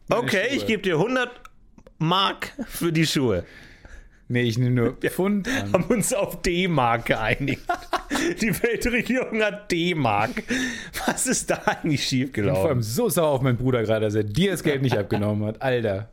Meine 0.08 0.22
Okay, 0.24 0.46
Schuhe. 0.50 0.56
ich 0.58 0.66
gebe 0.68 0.82
dir 0.84 0.96
100 0.96 1.30
Mark 2.00 2.52
für 2.68 2.92
die 2.92 3.06
Schuhe. 3.06 3.44
Nee, 4.30 4.42
ich 4.44 4.58
nehme 4.58 4.72
nur 4.76 4.94
Pfund 4.98 5.48
an. 5.48 5.72
Haben 5.72 5.84
uns 5.86 6.14
auf 6.14 6.42
D-Mark 6.42 7.06
geeinigt. 7.06 7.62
Die 8.42 8.62
Weltregierung 8.62 9.42
hat 9.42 9.72
D-Mark. 9.72 10.44
Was 11.06 11.28
ist 11.28 11.50
da 11.50 11.56
eigentlich 11.66 11.66
Vor 11.66 11.78
allem 11.80 11.98
schiefgelaufen? 12.00 12.82
so 12.82 13.08
sauer 13.08 13.30
auf 13.30 13.42
meinen 13.42 13.56
Bruder 13.58 13.84
gerade, 13.84 14.06
dass 14.06 14.16
er 14.16 14.26
dir 14.26 14.52
das 14.52 14.64
Geld 14.64 14.82
nicht 14.82 14.98
abgenommen 14.98 15.46
hat. 15.48 15.62
Alter. 15.62 16.10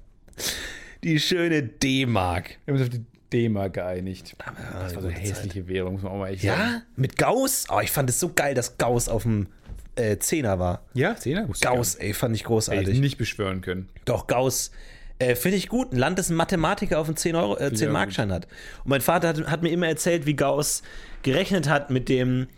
Die 1.02 1.18
schöne 1.18 1.64
D-Mark. 1.64 2.50
Wir 2.64 2.74
haben 2.74 2.80
uns 2.80 2.88
auf 2.88 2.94
die 2.96 3.04
D-Mark 3.32 3.72
geeinigt. 3.74 4.36
Das 4.74 4.94
war 4.94 5.02
so 5.02 5.08
eine 5.08 5.16
hässliche 5.18 5.66
Währung, 5.66 5.94
muss 5.94 6.02
man 6.02 6.12
auch 6.12 6.18
mal 6.18 6.28
echt 6.32 6.42
sagen. 6.42 6.60
Ja, 6.60 6.82
mit 6.94 7.16
Gauss? 7.18 7.66
Oh, 7.68 7.80
ich 7.80 7.90
fand 7.90 8.08
es 8.10 8.20
so 8.20 8.32
geil, 8.32 8.54
dass 8.54 8.78
Gauss 8.78 9.08
auf 9.08 9.24
dem 9.24 9.48
äh, 9.96 10.18
Zehner 10.18 10.58
war. 10.58 10.82
Ja, 10.94 11.16
Zehner? 11.16 11.48
Gauss, 11.60 11.94
ey, 11.94 12.12
fand 12.12 12.34
ich 12.34 12.42
nicht. 12.42 12.44
Hätte 12.44 12.48
großartig. 12.48 12.88
ich 12.88 13.00
nicht 13.00 13.18
beschwören 13.18 13.60
können. 13.60 13.88
Doch, 14.04 14.26
Gauss. 14.26 14.70
Äh, 15.18 15.36
Finde 15.36 15.56
ich 15.56 15.68
gut. 15.68 15.92
Ein 15.92 15.98
Land, 15.98 16.18
das 16.18 16.28
einen 16.28 16.36
Mathematiker 16.36 16.98
auf 16.98 17.06
einen 17.06 17.16
10 17.16 17.36
Euro, 17.36 17.56
äh, 17.56 17.72
10 17.72 17.88
auch 17.88 17.92
Markschein 17.92 18.32
hat. 18.32 18.46
Und 18.84 18.90
mein 18.90 19.00
Vater 19.00 19.28
hat, 19.28 19.46
hat 19.46 19.62
mir 19.62 19.70
immer 19.70 19.86
erzählt, 19.86 20.26
wie 20.26 20.34
Gauss 20.34 20.82
gerechnet 21.22 21.68
hat 21.68 21.90
mit 21.90 22.08
dem 22.08 22.48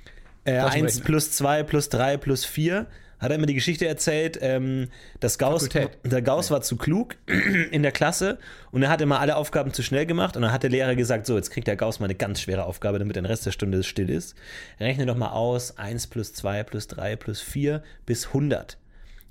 äh, 0.44 0.52
1 0.52 0.64
Taschenrechner. 0.64 1.04
plus 1.04 1.30
2 1.32 1.62
plus 1.64 1.88
3 1.90 2.16
plus 2.16 2.44
4. 2.44 2.86
Hat 3.18 3.30
er 3.30 3.36
immer 3.36 3.46
die 3.46 3.54
Geschichte 3.54 3.86
erzählt, 3.86 4.38
ähm, 4.42 4.88
dass 5.20 5.38
Gauss, 5.38 5.68
der 5.68 6.22
Gauss 6.22 6.50
war 6.50 6.60
zu 6.60 6.76
klug 6.76 7.16
in 7.70 7.82
der 7.82 7.92
Klasse 7.92 8.38
und 8.72 8.82
er 8.82 8.90
hat 8.90 9.00
immer 9.00 9.20
alle 9.20 9.36
Aufgaben 9.36 9.72
zu 9.72 9.82
schnell 9.82 10.04
gemacht 10.04 10.36
und 10.36 10.42
dann 10.42 10.52
hat 10.52 10.62
der 10.62 10.70
Lehrer 10.70 10.94
gesagt, 10.94 11.24
so, 11.24 11.36
jetzt 11.36 11.50
kriegt 11.50 11.66
der 11.66 11.76
Gauss 11.76 11.98
mal 11.98 12.06
eine 12.06 12.14
ganz 12.14 12.40
schwere 12.40 12.64
Aufgabe, 12.64 12.98
damit 12.98 13.16
den 13.16 13.24
Rest 13.24 13.46
der 13.46 13.52
Stunde 13.52 13.82
still 13.84 14.10
ist. 14.10 14.34
Rechne 14.78 15.06
doch 15.06 15.16
mal 15.16 15.30
aus, 15.30 15.78
1 15.78 16.08
plus 16.08 16.34
2 16.34 16.62
plus 16.64 16.88
3 16.88 17.16
plus 17.16 17.40
4 17.40 17.82
bis 18.04 18.26
100. 18.28 18.76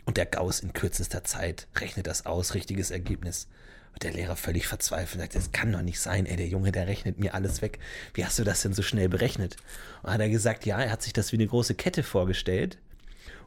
Und 0.06 0.18
der 0.18 0.26
Gauss 0.26 0.62
in 0.62 0.74
kürzester 0.74 1.24
Zeit 1.24 1.68
rechnet 1.76 2.08
das 2.08 2.26
aus, 2.26 2.56
richtiges 2.56 2.90
Ergebnis. 2.90 3.48
Und 3.94 4.04
der 4.04 4.14
Lehrer 4.14 4.36
völlig 4.36 4.68
verzweifelt 4.68 5.22
sagt, 5.22 5.36
das 5.36 5.52
kann 5.52 5.72
doch 5.72 5.82
nicht 5.82 6.00
sein, 6.00 6.26
ey, 6.26 6.36
der 6.36 6.48
Junge, 6.48 6.72
der 6.72 6.88
rechnet 6.88 7.20
mir 7.20 7.34
alles 7.34 7.62
weg. 7.62 7.80
Wie 8.14 8.26
hast 8.26 8.38
du 8.38 8.44
das 8.44 8.62
denn 8.62 8.74
so 8.74 8.82
schnell 8.82 9.10
berechnet? 9.10 9.58
Und 10.04 10.12
hat 10.12 10.20
er 10.20 10.30
gesagt, 10.30 10.66
ja, 10.66 10.82
er 10.82 10.92
hat 10.92 11.02
sich 11.02 11.14
das 11.14 11.32
wie 11.32 11.38
eine 11.38 11.48
große 11.48 11.76
Kette 11.76 12.04
vorgestellt 12.04 12.78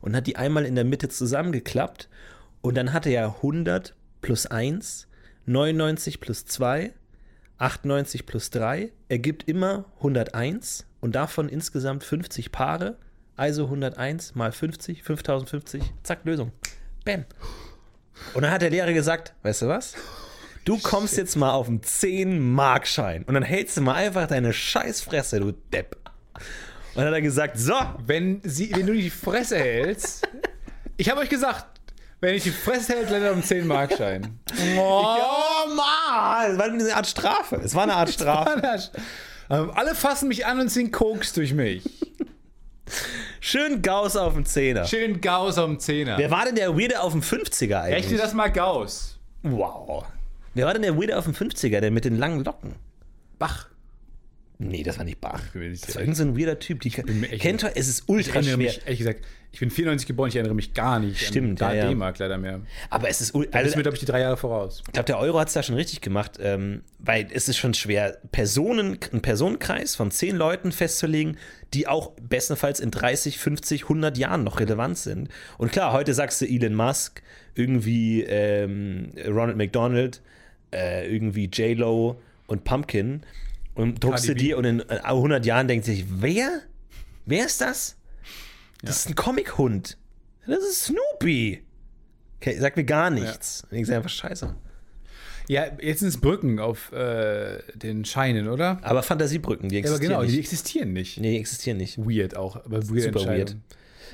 und 0.01 0.15
hat 0.17 0.27
die 0.27 0.37
einmal 0.37 0.65
in 0.65 0.75
der 0.75 0.85
Mitte 0.85 1.09
zusammengeklappt 1.09 2.09
und 2.61 2.77
dann 2.77 2.93
hatte 2.93 3.11
er 3.11 3.37
100 3.37 3.95
plus 4.21 4.47
1, 4.47 5.09
99 5.47 6.21
plus 6.21 6.45
2, 6.47 6.93
98 7.59 8.27
plus 8.27 8.51
3 8.51 8.93
ergibt 9.09 9.49
immer 9.49 9.85
101 9.99 10.87
und 11.01 11.15
davon 11.15 11.49
insgesamt 11.49 12.05
50 12.05 12.53
Paare, 12.53 12.97
also 13.37 13.65
101 13.65 14.35
mal 14.35 14.53
50, 14.53 15.03
5050, 15.03 15.83
zack, 16.03 16.25
Lösung. 16.25 16.53
Bam. 17.05 17.25
Und 18.35 18.43
dann 18.43 18.51
hat 18.51 18.63
der 18.63 18.71
Lehrer 18.71 18.93
gesagt, 18.93 19.35
weißt 19.43 19.63
du 19.63 19.69
was? 19.69 19.95
Du 20.65 20.79
kommst 20.79 21.17
jetzt 21.17 21.37
mal 21.37 21.53
auf 21.53 21.69
einen 21.69 21.81
10-Markschein 21.81 23.25
und 23.25 23.35
dann 23.35 23.43
hältst 23.43 23.77
du 23.77 23.81
mal 23.81 23.95
einfach 23.95 24.27
deine 24.27 24.53
Scheißfresse, 24.53 25.41
du 25.41 25.53
Depp. 25.53 25.97
Und 26.99 27.05
dann 27.05 27.13
hat 27.13 27.15
er 27.15 27.23
gesagt, 27.23 27.57
so, 27.61 27.75
Wenn, 28.07 28.41
sie, 28.43 28.75
wenn 28.75 28.85
du 28.85 28.93
die 28.93 29.09
Fresse 29.09 29.57
hältst. 29.57 30.27
ich 30.97 31.09
habe 31.09 31.21
euch 31.21 31.29
gesagt, 31.29 31.65
wenn 32.19 32.35
ich 32.35 32.43
die 32.43 32.51
Fresse 32.51 32.95
hält, 32.95 33.09
landet 33.11 33.29
er 33.29 33.33
um 33.35 33.43
10 33.45 33.69
Markschein. 33.69 34.41
Oh 34.77 35.15
Mann! 35.77 36.51
Es 36.51 36.59
war 36.59 36.65
eine 36.65 36.97
Art 36.97 37.07
Strafe. 37.07 37.57
Es 37.63 37.73
war 37.77 37.85
eine 37.85 37.95
Art 37.95 38.11
Strafe. 38.13 38.91
Ähm, 39.49 39.71
Alle 39.77 39.95
fassen 39.95 40.27
mich 40.27 40.45
an 40.45 40.59
und 40.59 40.71
ziehen 40.71 40.91
Koks 40.91 41.33
durch 41.35 41.55
mich. 41.55 41.85
Schön 43.39 43.81
Gauss 43.81 44.17
auf 44.17 44.35
dem 44.35 44.45
Zehner. 44.45 44.85
Schön 44.85 45.21
Gauss 45.21 45.57
am 45.57 45.79
Zehner. 45.79 46.19
Wer 46.19 46.33
war 46.33 46.47
denn 46.47 46.57
der 46.57 46.77
Weirde 46.77 47.01
auf 47.01 47.13
dem 47.13 47.23
50er 47.23 47.83
eigentlich? 47.83 48.07
Rechne 48.07 48.19
das 48.19 48.35
mal 48.35 48.49
Gauss. 48.51 49.21
Wow. 49.45 50.05
Wer 50.55 50.67
war 50.67 50.73
denn 50.73 50.83
der 50.83 50.97
Weirde 50.99 51.17
auf 51.17 51.27
dem 51.27 51.35
50er, 51.35 51.79
der 51.79 51.93
mit 51.93 52.05
den 52.05 52.19
langen 52.19 52.43
Locken? 52.43 52.75
Bach. 53.39 53.69
Nee, 54.61 54.83
das 54.83 54.99
war 54.99 55.05
nicht 55.05 55.21
Bach. 55.21 55.41
Das 55.55 55.55
war 55.95 56.03
irgendein 56.03 56.15
so 56.15 56.23
ein 56.25 56.37
weirder 56.39 56.59
Typ. 56.59 56.81
Die 56.81 56.89
echt- 56.89 57.41
kennt 57.41 57.63
ihr? 57.63 57.71
Es 57.77 57.87
ist 57.87 58.01
Ich 58.01 58.09
ultra 58.09 58.35
erinnere 58.41 58.55
schwer. 58.55 58.67
mich, 58.67 58.81
ehrlich 58.85 58.99
gesagt, 58.99 59.25
ich 59.53 59.61
bin 59.61 59.71
94 59.71 60.07
geboren, 60.09 60.29
ich 60.29 60.35
erinnere 60.37 60.55
mich 60.57 60.75
gar 60.75 60.99
nicht 60.99 61.21
Stimmt, 61.25 61.63
an 61.63 61.77
ja, 61.77 61.85
ja. 61.85 61.89
D-Mark 61.89 62.19
leider 62.19 62.39
mehr. 62.39 62.61
Aber 62.91 63.09
es 63.09 63.21
ist 63.21 63.35
ul- 63.37 63.47
Das 63.47 63.55
also, 63.63 63.77
mir, 63.77 63.83
glaube 63.83 63.95
ich, 63.97 64.01
die 64.01 64.07
drei 64.07 64.21
Jahre 64.21 64.37
voraus. 64.37 64.83
Ich 64.87 64.93
glaube, 64.93 65.07
der 65.07 65.19
Euro 65.21 65.39
hat 65.39 65.47
es 65.49 65.55
da 65.55 65.63
schon 65.63 65.77
richtig 65.77 66.01
gemacht, 66.01 66.39
ähm, 66.41 66.83
weil 66.99 67.29
es 67.33 67.49
ist 67.49 67.57
schon 67.57 67.73
schwer, 67.73 68.19
Personen, 68.33 68.99
einen 69.13 69.23
Personenkreis 69.23 69.95
von 69.95 70.11
zehn 70.11 70.35
Leuten 70.37 70.73
festzulegen, 70.73 71.39
die 71.73 71.87
auch 71.87 72.13
bestenfalls 72.21 72.81
in 72.81 72.91
30, 72.91 73.39
50, 73.39 73.85
100 73.85 74.19
Jahren 74.19 74.43
noch 74.43 74.59
relevant 74.59 74.99
sind. 74.99 75.29
Und 75.57 75.71
klar, 75.71 75.93
heute 75.93 76.15
sagst 76.15 76.41
du 76.41 76.47
Elon 76.47 76.75
Musk, 76.75 77.23
irgendwie 77.55 78.23
ähm, 78.25 79.13
Ronald 79.27 79.57
McDonald, 79.57 80.21
äh, 80.75 81.09
irgendwie 81.11 81.45
J-Lo 81.47 82.21
und 82.49 82.65
Pumpkin 82.65 83.23
und 83.79 84.03
druckst 84.05 84.29
du 84.29 84.35
die 84.35 84.55
und 84.55 84.65
in 84.65 84.81
äh, 84.81 85.01
100 85.03 85.45
Jahren 85.47 85.69
denkt 85.69 85.85
sich, 85.87 86.05
wer? 86.09 86.63
Wer 87.27 87.47
ist 87.47 87.61
das? 87.61 87.97
Das 88.83 89.01
ist 89.01 89.09
ein 89.09 89.15
Comic-Hund. 89.15 89.97
Das 90.47 90.61
ist 90.61 90.85
Snoopy. 90.85 91.63
Okay, 92.41 92.59
sagt 92.59 92.77
mir 92.77 92.85
gar 92.85 93.11
nichts. 93.11 93.67
Ich 93.71 93.87
sage 93.87 93.99
einfach 93.99 94.11
scheiße. 94.11 94.55
Ja, 95.49 95.67
jetzt 95.81 96.01
sind 96.01 96.09
es 96.09 96.19
Brücken 96.21 96.59
auf 96.59 96.93
äh, 96.93 97.59
den 97.75 98.05
Scheinen, 98.05 98.49
oder? 98.49 98.79
Aber 98.83 99.03
Fantasiebrücken, 99.03 99.71
die 99.71 99.77
Ja, 99.77 99.81
aber 99.81 99.89
existieren 99.95 100.11
genau, 100.11 100.23
die 100.23 100.29
nicht. 100.31 100.39
existieren 100.41 100.93
nicht. 100.93 101.19
Nee, 101.19 101.33
die 101.33 101.39
existieren 101.39 101.79
nicht. 101.79 101.99
Weird 101.99 102.37
auch, 102.37 102.57
aber 102.57 102.89
weird 102.91 103.15
Super 103.15 103.27
weird. 103.27 103.57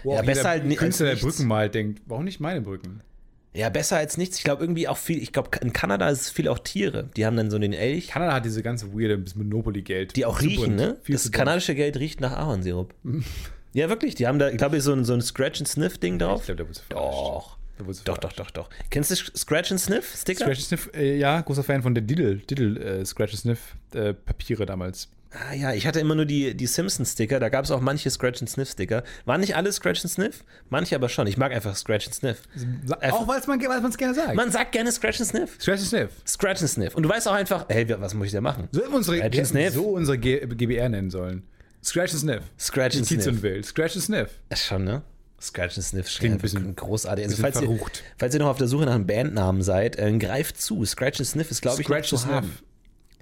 Wo 0.04 0.14
Ja, 0.14 0.22
besser 0.22 0.48
halt 0.50 0.76
Künstler, 0.76 1.06
der. 1.14 1.16
Brücken 1.16 1.46
malt, 1.46 1.74
denkt, 1.74 2.02
warum 2.06 2.24
nicht 2.24 2.38
meine 2.40 2.60
Brücken? 2.60 3.00
Ja, 3.54 3.68
besser 3.68 3.96
als 3.98 4.16
nichts. 4.16 4.38
Ich 4.38 4.44
glaube 4.44 4.62
irgendwie 4.64 4.88
auch 4.88 4.96
viel, 4.96 5.22
ich 5.22 5.32
glaube 5.32 5.50
in 5.60 5.72
Kanada 5.72 6.08
ist 6.08 6.22
es 6.22 6.30
viel 6.30 6.48
auch 6.48 6.58
Tiere. 6.58 7.08
Die 7.16 7.24
haben 7.24 7.36
dann 7.36 7.50
so 7.50 7.58
den 7.58 7.72
Elch, 7.72 8.08
Kanada 8.08 8.32
hat 8.34 8.44
diese 8.44 8.62
ganze 8.62 8.92
weirde 8.92 9.22
Monopoly-Geld. 9.36 10.16
die 10.16 10.26
auch 10.26 10.40
riechen, 10.40 10.74
ne? 10.74 10.96
Das 11.08 11.30
kanadische 11.30 11.74
Geld 11.74 11.96
riecht 11.98 12.20
nach 12.20 12.32
Ahornsirup. 12.32 12.92
ja, 13.72 13.88
wirklich. 13.88 14.16
Die 14.16 14.26
haben 14.26 14.38
da, 14.40 14.48
ich 14.50 14.56
glaube, 14.58 14.80
so 14.80 14.92
ein, 14.92 15.04
so 15.04 15.14
ein 15.14 15.22
Scratch-and-Sniff-Ding 15.22 16.14
Ich 16.14 16.18
drauf. 16.18 16.44
glaube, 16.44 16.56
der 16.56 16.68
wurde. 16.68 16.80
Doch. 16.88 17.56
Doch, 18.04 18.18
doch, 18.18 18.32
doch, 18.32 18.50
doch. 18.50 18.70
Kennst 18.90 19.10
du 19.10 19.16
Scratch-and-Sniff-Sticker? 19.16 20.44
Scratch 20.44 20.58
and 20.58 20.66
Sniff, 20.66 20.90
äh, 20.94 21.16
ja, 21.16 21.40
großer 21.40 21.64
Fan 21.64 21.82
von 21.82 21.94
der 21.94 22.02
Diddle, 22.02 22.36
Diddle 22.36 22.78
äh, 23.00 23.04
Scratch 23.04 23.32
and 23.34 23.40
Sniff 23.40 23.74
äh, 23.94 24.14
Papiere 24.14 24.64
damals. 24.66 25.08
Ah 25.50 25.52
ja, 25.54 25.72
ich 25.72 25.86
hatte 25.86 25.98
immer 25.98 26.14
nur 26.14 26.26
die, 26.26 26.54
die 26.56 26.66
Simpsons-Sticker. 26.66 27.40
Da 27.40 27.48
gab 27.48 27.64
es 27.64 27.70
auch 27.72 27.80
manche 27.80 28.08
Scratch-and-Sniff-Sticker. 28.08 29.02
Waren 29.24 29.40
nicht 29.40 29.56
alle 29.56 29.72
Scratch-and-Sniff? 29.72 30.44
Manche 30.70 30.94
aber 30.94 31.08
schon. 31.08 31.26
Ich 31.26 31.36
mag 31.36 31.52
einfach 31.52 31.74
Scratch-and-Sniff. 31.74 32.42
Auch 33.10 33.26
weil 33.26 33.40
man 33.46 33.84
es 33.90 33.96
gerne 33.96 34.14
sagt. 34.14 34.34
Man 34.36 34.52
sagt 34.52 34.72
gerne 34.72 34.92
Scratch-and-Sniff. 34.92 35.56
Scratch 35.60 35.80
and 35.80 35.88
Sniff. 35.88 36.10
Scratch 36.26 36.60
and 36.60 36.70
Sniff. 36.70 36.94
Und 36.94 37.02
du 37.02 37.08
weißt 37.08 37.26
auch 37.26 37.32
einfach, 37.32 37.66
hey, 37.68 37.88
was 37.98 38.14
muss 38.14 38.28
ich 38.28 38.32
da 38.32 38.40
machen? 38.40 38.68
So 38.70 38.82
unsere, 38.84 39.22
and 39.22 39.72
so 39.72 39.82
unsere 39.88 40.18
G 40.18 40.46
GBR 40.46 40.88
nennen 40.88 41.10
sollen. 41.10 41.42
Scratch 41.82 42.12
and 42.12 42.20
Sniff. 42.20 42.42
Scratch 42.58 42.94
and 42.96 43.10
Notiz 43.10 43.26
und 43.26 43.34
Sniff. 43.38 43.42
Wild. 43.42 43.66
Scratch 43.66 43.94
and 43.96 44.04
Sniff. 44.04 44.30
Ist 44.50 44.64
schon, 44.66 44.84
ne? 44.84 45.02
Scratch 45.40 45.76
and 45.76 45.84
Sniff 45.84 46.06
Klingt 46.18 46.36
ein 46.36 46.38
bisschen- 46.40 46.76
großartig. 46.76 47.24
Also, 47.24 47.36
bisschen 47.36 47.52
falls 47.52 47.60
ihr, 47.60 47.68
verrucht. 47.76 48.02
falls 48.16 48.34
ihr 48.34 48.40
noch 48.40 48.48
auf 48.48 48.56
der 48.58 48.68
Suche 48.68 48.86
nach 48.86 48.94
einem 48.94 49.06
Bandnamen 49.06 49.62
seid, 49.62 49.96
äh, 49.98 50.16
greift 50.16 50.60
zu. 50.60 50.84
Scratch 50.84 51.18
and 51.20 51.26
Sniff 51.28 51.50
ist, 51.50 51.60
glaube 51.60 51.80
ich, 51.80 51.86
Scratch 51.86 52.12
haben. 52.12 52.46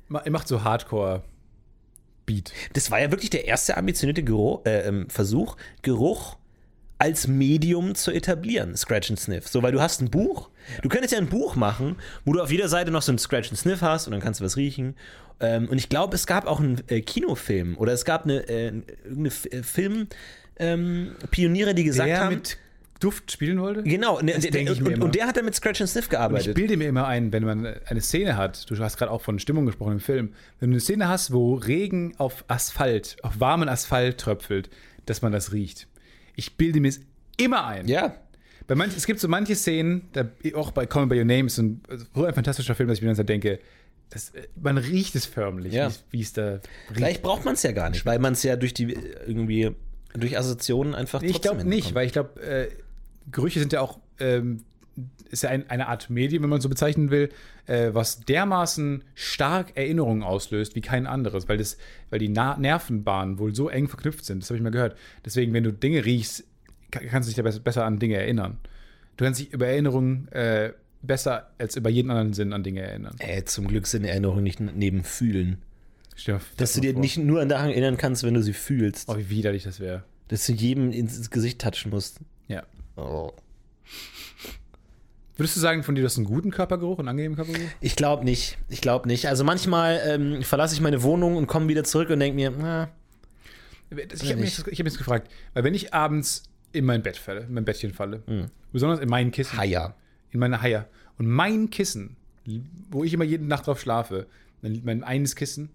Sniff. 0.08 0.22
Er 0.24 0.30
macht 0.30 0.46
so 0.46 0.62
Hardcore-Beat. 2.22 2.52
Das 2.72 2.90
war 2.90 3.00
ja 3.00 3.10
wirklich 3.10 3.30
der 3.30 3.46
erste 3.46 3.76
ambitionierte 3.76 4.22
Geruch, 4.22 4.64
äh, 4.64 4.86
ähm, 4.86 5.08
Versuch, 5.08 5.56
Geruch 5.82 6.36
als 6.98 7.26
Medium 7.26 7.96
zu 7.96 8.12
etablieren, 8.12 8.76
Scratch 8.76 9.10
and 9.10 9.18
Sniff. 9.18 9.48
So, 9.48 9.62
weil 9.62 9.72
du 9.72 9.80
hast 9.80 10.00
ein 10.00 10.10
Buch, 10.10 10.50
du 10.82 10.88
könntest 10.88 11.12
ja 11.12 11.18
ein 11.18 11.28
Buch 11.28 11.56
machen, 11.56 11.96
wo 12.24 12.32
du 12.32 12.40
auf 12.40 12.50
jeder 12.50 12.68
Seite 12.68 12.92
noch 12.92 13.02
so 13.02 13.12
ein 13.12 13.18
Scratch 13.18 13.48
and 13.48 13.58
Sniff 13.58 13.82
hast 13.82 14.06
und 14.06 14.12
dann 14.12 14.20
kannst 14.20 14.40
du 14.40 14.44
was 14.44 14.56
riechen. 14.56 14.94
Ähm, 15.40 15.68
und 15.68 15.78
ich 15.78 15.88
glaube, 15.88 16.14
es 16.14 16.26
gab 16.26 16.46
auch 16.46 16.60
einen 16.60 16.80
äh, 16.88 17.00
Kinofilm 17.00 17.76
oder 17.76 17.92
es 17.92 18.04
gab 18.04 18.24
eine, 18.24 18.48
äh, 18.48 18.66
irgendeine 19.04 19.28
F 19.28 19.46
äh, 19.46 19.62
Film, 19.64 20.06
ähm, 20.58 21.16
Pioniere, 21.32 21.74
die 21.74 21.82
gesagt 21.82 22.08
Der 22.08 22.20
haben, 22.20 22.34
mit 22.36 22.58
Duft 23.02 23.32
spielen 23.32 23.60
wollte? 23.60 23.82
genau, 23.82 24.20
ne, 24.20 24.32
ich 24.36 24.46
und, 24.70 24.80
mir 24.82 24.94
und, 24.94 25.02
und 25.02 25.14
der 25.14 25.26
hat 25.26 25.36
dann 25.36 25.44
mit 25.44 25.54
Scratch 25.54 25.80
and 25.80 25.90
Sniff 25.90 26.04
Ich 26.04 26.10
gearbeitet. 26.10 26.54
bilde 26.54 26.76
mir 26.76 26.88
immer 26.88 27.06
ein, 27.06 27.32
wenn 27.32 27.44
man 27.44 27.66
eine 27.66 28.00
Szene 28.00 28.36
hat, 28.36 28.70
du 28.70 28.78
hast 28.78 28.96
gerade 28.96 29.10
auch 29.10 29.20
von 29.22 29.38
Stimmung 29.38 29.66
gesprochen 29.66 29.92
im 29.94 30.00
Film, 30.00 30.32
wenn 30.60 30.70
du 30.70 30.74
eine 30.74 30.80
Szene 30.80 31.08
hast, 31.08 31.32
wo 31.32 31.54
Regen 31.54 32.14
auf 32.18 32.44
Asphalt, 32.48 33.16
auf 33.22 33.40
warmen 33.40 33.68
Asphalt 33.68 34.18
tröpfelt, 34.18 34.70
dass 35.06 35.20
man 35.22 35.32
das 35.32 35.52
riecht. 35.52 35.88
Ich 36.36 36.56
bilde 36.56 36.80
mir 36.80 36.88
es 36.88 37.00
immer 37.36 37.66
ein. 37.66 37.88
ja, 37.88 38.14
Bei 38.66 38.74
manch, 38.74 38.96
es 38.96 39.06
gibt 39.06 39.18
so 39.20 39.28
manche 39.28 39.56
Szenen, 39.56 40.08
da, 40.12 40.24
auch 40.54 40.70
bei 40.70 40.86
Call 40.86 41.02
Me 41.02 41.08
By 41.08 41.18
Your 41.18 41.24
Name 41.24 41.46
ist 41.46 41.58
ein, 41.58 41.82
so 42.14 42.24
ein 42.24 42.34
fantastischer 42.34 42.74
Film, 42.74 42.88
dass 42.88 42.98
ich 42.98 43.02
mir 43.02 43.08
dann 43.08 43.16
so 43.16 43.22
denke, 43.24 43.58
das, 44.10 44.30
man 44.60 44.76
riecht 44.78 45.14
es 45.16 45.24
förmlich, 45.26 45.72
Ja. 45.72 45.90
wie 46.10 46.20
es- 46.20 46.32
da 46.34 46.52
riecht. 46.52 46.68
vielleicht 46.92 47.22
braucht 47.22 47.44
man 47.44 47.54
es 47.54 47.62
ja 47.62 47.72
gar 47.72 47.90
nicht, 47.90 48.04
weil 48.06 48.18
man 48.18 48.34
es 48.34 48.42
ja 48.42 48.56
durch 48.56 48.74
die, 48.74 48.92
äh, 48.94 48.98
irgendwie, 49.26 49.70
durch 50.14 50.36
Assoziationen 50.38 50.94
einfach 50.94 51.22
Ich 51.22 51.40
glaube 51.40 51.64
nicht, 51.64 51.94
weil 51.94 52.04
ich 52.06 52.12
glaube, 52.12 52.38
äh, 52.42 52.68
Gerüche 53.30 53.60
sind 53.60 53.72
ja 53.72 53.80
auch, 53.80 53.98
ähm, 54.18 54.64
ist 55.30 55.42
ja 55.42 55.50
ein, 55.50 55.68
eine 55.70 55.88
Art 55.88 56.10
Medium, 56.10 56.42
wenn 56.42 56.50
man 56.50 56.60
so 56.60 56.68
bezeichnen 56.68 57.10
will, 57.10 57.30
äh, 57.66 57.90
was 57.92 58.20
dermaßen 58.20 59.04
stark 59.14 59.76
Erinnerungen 59.76 60.22
auslöst 60.22 60.74
wie 60.74 60.80
kein 60.82 61.06
anderes, 61.06 61.48
weil, 61.48 61.56
das, 61.56 61.78
weil 62.10 62.18
die 62.18 62.28
Na 62.28 62.56
Nervenbahnen 62.58 63.38
wohl 63.38 63.54
so 63.54 63.68
eng 63.70 63.88
verknüpft 63.88 64.24
sind. 64.24 64.42
Das 64.42 64.50
habe 64.50 64.56
ich 64.58 64.62
mal 64.62 64.70
gehört. 64.70 64.96
Deswegen, 65.24 65.52
wenn 65.54 65.64
du 65.64 65.72
Dinge 65.72 66.04
riechst, 66.04 66.44
ka- 66.90 67.00
kannst 67.00 67.28
du 67.28 67.30
dich 67.30 67.36
ja 67.42 67.60
besser, 67.60 67.84
an 67.86 67.98
Dinge 67.98 68.16
erinnern. 68.16 68.58
Du 69.16 69.24
kannst 69.24 69.40
dich 69.40 69.52
über 69.52 69.66
Erinnerungen 69.66 70.28
äh, 70.32 70.72
besser 71.02 71.50
als 71.58 71.76
über 71.76 71.88
jeden 71.90 72.10
anderen 72.10 72.32
Sinn 72.34 72.52
an 72.52 72.62
Dinge 72.62 72.82
erinnern. 72.82 73.14
Ey, 73.18 73.44
zum 73.44 73.66
Glück 73.68 73.86
sind 73.86 74.04
Erinnerungen 74.04 74.42
nicht 74.44 74.60
neben 74.60 75.02
Fühlen. 75.04 75.58
Dir 76.26 76.34
Dass 76.34 76.44
das 76.56 76.72
du 76.74 76.80
dir 76.82 76.92
vor. 76.92 77.00
nicht 77.00 77.16
nur 77.16 77.44
daran 77.46 77.70
erinnern 77.70 77.96
kannst, 77.96 78.22
wenn 78.22 78.34
du 78.34 78.42
sie 78.42 78.52
fühlst. 78.52 79.08
Oh, 79.08 79.16
wie 79.16 79.30
widerlich 79.30 79.62
das 79.64 79.80
wäre. 79.80 80.04
Dass 80.28 80.46
du 80.46 80.52
jedem 80.52 80.92
ins 80.92 81.30
Gesicht 81.30 81.60
touchen 81.60 81.90
musst. 81.90 82.20
Ja. 82.48 82.62
Oh. 82.96 83.32
Würdest 85.36 85.56
du 85.56 85.60
sagen, 85.60 85.82
von 85.82 85.94
dir, 85.94 86.02
du 86.02 86.06
hast 86.06 86.18
einen 86.18 86.26
guten 86.26 86.50
Körpergeruch, 86.50 86.98
einen 86.98 87.08
angenehmen 87.08 87.36
Körpergeruch? 87.36 87.68
Ich 87.80 87.96
glaube 87.96 88.24
nicht. 88.24 88.58
Ich 88.68 88.80
glaube 88.80 89.08
nicht. 89.08 89.26
Also 89.28 89.44
manchmal 89.44 90.00
ähm, 90.06 90.42
verlasse 90.42 90.74
ich 90.74 90.80
meine 90.80 91.02
Wohnung 91.02 91.36
und 91.36 91.46
komme 91.46 91.68
wieder 91.68 91.84
zurück 91.84 92.10
und 92.10 92.20
denke 92.20 92.36
mir, 92.36 92.50
na, 92.50 92.90
Ich 93.90 94.30
habe 94.30 94.40
mich, 94.40 94.58
ich 94.66 94.78
hab 94.78 94.84
mich 94.84 94.98
gefragt, 94.98 95.30
weil 95.54 95.64
wenn 95.64 95.74
ich 95.74 95.94
abends 95.94 96.44
in 96.72 96.84
mein 96.84 97.02
Bett 97.02 97.16
falle, 97.16 97.40
in 97.42 97.54
mein 97.54 97.64
Bettchen 97.64 97.92
falle, 97.92 98.22
Mhm. 98.26 98.46
besonders 98.72 99.00
in 99.00 99.08
mein 99.08 99.30
Kissen, 99.30 99.56
Haier. 99.58 99.94
in 100.30 100.38
meine 100.38 100.60
Haie, 100.62 100.86
und 101.18 101.26
mein 101.28 101.70
Kissen, 101.70 102.16
wo 102.90 103.02
ich 103.04 103.12
immer 103.14 103.24
jede 103.24 103.44
Nacht 103.44 103.66
drauf 103.66 103.80
schlafe, 103.80 104.26
mein, 104.60 104.80
mein 104.84 105.02
eines 105.04 105.34
Kissen, 105.36 105.70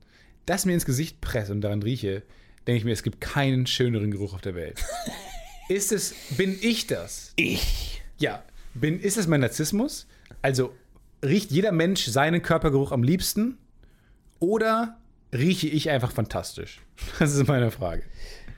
das 0.45 0.65
mir 0.65 0.73
ins 0.73 0.85
Gesicht 0.85 1.19
presse 1.19 1.51
und 1.51 1.61
daran 1.61 1.81
rieche, 1.83 2.23
denke 2.67 2.77
ich 2.79 2.85
mir, 2.85 2.93
es 2.93 3.03
gibt 3.03 3.21
keinen 3.21 3.65
schöneren 3.67 4.11
Geruch 4.11 4.33
auf 4.33 4.41
der 4.41 4.55
Welt. 4.55 4.83
ist 5.69 5.91
es, 5.91 6.13
bin 6.37 6.57
ich 6.61 6.87
das? 6.87 7.33
Ich. 7.35 8.01
Ja, 8.17 8.43
bin, 8.73 8.99
ist 8.99 9.17
es 9.17 9.27
mein 9.27 9.41
Narzissmus? 9.41 10.07
Also 10.41 10.73
riecht 11.23 11.51
jeder 11.51 11.71
Mensch 11.71 12.05
seinen 12.05 12.41
Körpergeruch 12.41 12.91
am 12.91 13.03
liebsten 13.03 13.57
oder 14.39 14.97
rieche 15.33 15.67
ich 15.67 15.89
einfach 15.89 16.11
fantastisch? 16.11 16.81
Das 17.19 17.35
ist 17.35 17.47
meine 17.47 17.71
Frage. 17.71 18.03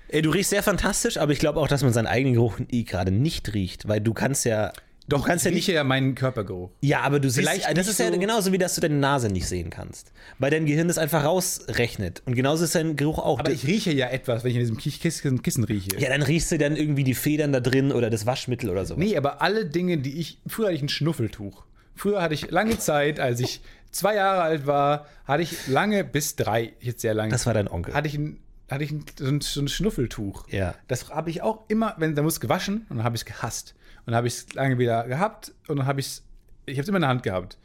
Ey, 0.07 0.21
du 0.21 0.31
riechst 0.31 0.49
sehr 0.49 0.63
fantastisch, 0.63 1.17
aber 1.17 1.31
ich 1.31 1.39
glaube 1.39 1.59
auch, 1.59 1.67
dass 1.67 1.83
man 1.83 1.93
seinen 1.93 2.07
eigenen 2.07 2.33
Geruch 2.33 2.57
gerade 2.69 3.11
nicht 3.11 3.53
riecht, 3.53 3.87
weil 3.87 4.01
du 4.01 4.13
kannst 4.13 4.45
ja. 4.45 4.71
Doch, 5.09 5.21
du 5.21 5.27
kannst 5.27 5.43
ja 5.45 5.49
ich 5.51 5.55
nicht. 5.55 5.67
rieche 5.67 5.75
ja 5.75 5.83
meinen 5.83 6.15
Körpergeruch. 6.15 6.69
Ja, 6.81 7.01
aber 7.01 7.19
du 7.19 7.29
siehst, 7.29 7.39
Vielleicht 7.47 7.65
das 7.67 7.75
nicht 7.75 7.87
ist 7.89 7.99
ja 7.99 8.11
so- 8.13 8.19
genauso 8.19 8.51
wie, 8.53 8.57
dass 8.57 8.75
du 8.75 8.81
deine 8.81 8.95
Nase 8.95 9.27
nicht 9.29 9.47
sehen 9.47 9.69
kannst. 9.69 10.11
Weil 10.37 10.51
dein 10.51 10.65
Gehirn 10.65 10.87
das 10.87 10.97
einfach 10.97 11.23
rausrechnet. 11.23 12.21
Und 12.25 12.35
genauso 12.35 12.63
ist 12.63 12.75
dein 12.75 12.95
Geruch 12.95 13.19
auch. 13.19 13.39
Aber 13.39 13.51
ich 13.51 13.65
rieche 13.67 13.91
ja 13.91 14.07
etwas, 14.09 14.43
wenn 14.43 14.51
ich 14.51 14.57
in 14.57 14.61
diesem 14.61 14.77
Kissen, 14.77 15.41
Kissen 15.41 15.63
rieche. 15.63 15.97
ja, 15.99 16.09
dann 16.09 16.21
riechst 16.21 16.51
du 16.51 16.57
dann 16.57 16.75
irgendwie 16.75 17.03
die 17.03 17.15
Federn 17.15 17.51
da 17.51 17.59
drin 17.59 17.91
oder 17.91 18.09
das 18.09 18.25
Waschmittel 18.25 18.69
oder 18.69 18.85
so. 18.85 18.95
Nee, 18.95 19.17
aber 19.17 19.41
alle 19.41 19.65
Dinge, 19.65 19.97
die 19.97 20.19
ich. 20.19 20.39
Früher 20.47 20.67
hatte 20.67 20.75
ich 20.75 20.81
ein 20.83 20.89
Schnuffeltuch. 20.89 21.63
Früher 21.95 22.21
hatte 22.21 22.33
ich 22.33 22.49
lange 22.51 22.77
Zeit, 22.79 23.19
als 23.19 23.39
ich 23.41 23.61
zwei 23.91 24.15
Jahre 24.15 24.41
alt 24.43 24.67
war, 24.67 25.07
hatte 25.25 25.43
ich 25.43 25.67
lange 25.67 26.03
bis 26.03 26.35
drei, 26.35 26.73
jetzt 26.79 27.01
sehr 27.01 27.13
lange. 27.13 27.31
Das 27.31 27.45
war 27.45 27.53
dein 27.53 27.67
Onkel. 27.67 27.93
hatte 27.93 28.07
ich 28.07 28.15
ein, 28.15 28.39
hatte 28.69 28.83
ich 28.83 28.93
so, 29.17 29.25
ein, 29.25 29.41
so 29.41 29.59
ein 29.61 29.67
Schnuffeltuch. 29.67 30.47
Ja. 30.49 30.75
Das 30.87 31.09
habe 31.09 31.29
ich 31.29 31.41
auch 31.41 31.65
immer, 31.67 31.95
wenn 31.97 32.15
da 32.15 32.21
muss 32.21 32.39
gewaschen 32.39 32.85
und 32.89 32.97
dann 32.97 33.03
habe 33.03 33.15
ich 33.15 33.23
es 33.23 33.25
gehasst. 33.25 33.73
Dann 34.09 34.15
habe 34.15 34.27
ich 34.27 34.33
es 34.33 34.53
lange 34.55 34.79
wieder 34.79 35.07
gehabt 35.07 35.53
und 35.67 35.77
dann 35.77 35.85
habe 35.85 35.99
ich 35.99 36.07
es, 36.07 36.23
ich 36.65 36.77
habe 36.77 36.81
es 36.81 36.87
immer 36.87 36.97
in 36.97 37.01
der 37.01 37.09
Hand 37.09 37.21
gehabt. 37.21 37.59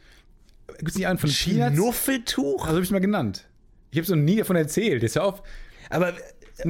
Gibt 0.77 0.89
es 0.89 0.95
nicht 0.95 1.07
einen 1.07 1.17
von 1.17 1.27
Peanuts? 1.27 1.73
Schnuffeltuch? 1.73 2.61
Also 2.61 2.73
habe 2.73 2.81
ich 2.81 2.85
es 2.85 2.91
mal 2.91 2.99
genannt. 2.99 3.47
Ich 3.89 3.97
habe 3.97 4.05
so 4.05 4.13
nie 4.13 4.35
davon 4.35 4.55
erzählt. 4.55 5.01
Jetzt 5.01 5.15
hör 5.15 5.23
auf. 5.23 5.41
Aber, 5.89 6.13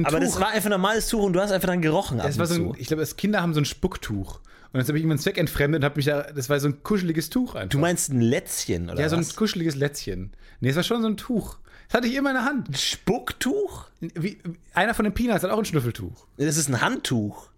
aber 0.02 0.18
das 0.18 0.40
war 0.40 0.48
einfach 0.48 0.70
ein 0.70 0.70
normales 0.70 1.08
Tuch 1.08 1.24
und 1.24 1.34
du 1.34 1.40
hast 1.42 1.50
einfach 1.50 1.68
dann 1.68 1.82
gerochen. 1.82 2.20
ab 2.20 2.26
Das 2.26 2.38
war 2.38 2.46
so 2.46 2.54
ein, 2.54 2.74
ich 2.78 2.86
glaube, 2.86 3.06
Kinder 3.18 3.42
haben 3.42 3.52
so 3.52 3.60
ein 3.60 3.66
Spucktuch. 3.66 4.40
Und 4.72 4.80
jetzt 4.80 4.88
habe 4.88 4.96
ich 4.96 5.04
irgendwann 5.04 5.18
zweckentfremdet 5.18 5.80
und 5.80 5.84
habe 5.84 5.96
mich 5.96 6.06
da, 6.06 6.22
das 6.22 6.48
war 6.48 6.58
so 6.58 6.68
ein 6.68 6.82
kuscheliges 6.82 7.28
Tuch 7.28 7.54
einfach. 7.54 7.68
Du 7.68 7.78
meinst 7.78 8.10
ein 8.10 8.22
Lätzchen 8.22 8.88
oder 8.88 8.98
ja, 8.98 9.10
so 9.10 9.16
ein 9.16 9.20
was? 9.20 9.36
kuscheliges 9.36 9.74
Lätzchen. 9.74 10.32
Nee, 10.60 10.70
es 10.70 10.76
war 10.76 10.84
schon 10.84 11.02
so 11.02 11.08
ein 11.08 11.18
Tuch. 11.18 11.58
Das 11.88 11.98
hatte 11.98 12.08
ich 12.08 12.14
immer 12.14 12.30
in 12.30 12.36
der 12.36 12.46
Hand. 12.46 12.78
Spucktuch? 12.78 13.88
Wie, 14.00 14.38
einer 14.72 14.94
von 14.94 15.04
den 15.04 15.12
Peanuts 15.12 15.44
hat 15.44 15.50
auch 15.50 15.58
ein 15.58 15.66
Schnuffeltuch. 15.66 16.26
Das 16.38 16.56
ist 16.56 16.70
ein 16.70 16.80
Handtuch. 16.80 17.50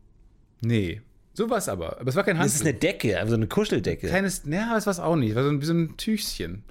Nee. 0.61 1.01
So 1.39 1.49
war 1.49 1.59
es 1.59 1.69
aber. 1.69 2.01
Aber 2.01 2.09
es 2.09 2.17
war 2.17 2.25
kein 2.25 2.37
Handtuch. 2.37 2.53
Das 2.53 2.61
ist 2.61 2.67
eine 2.67 2.75
Decke, 2.75 3.17
also 3.17 3.37
eine 3.37 3.47
Kuscheldecke. 3.47 4.09
kleines, 4.09 4.45
naja, 4.45 4.75
das 4.75 4.87
war 4.87 4.91
es 4.91 4.99
auch 4.99 5.15
nicht. 5.15 5.31
Es 5.31 5.37
war 5.37 5.45
so 5.45 5.51
ein, 5.51 5.61
wie 5.61 5.67
so 5.67 5.73
ein 5.73 5.97
Tüchchen. 5.97 6.65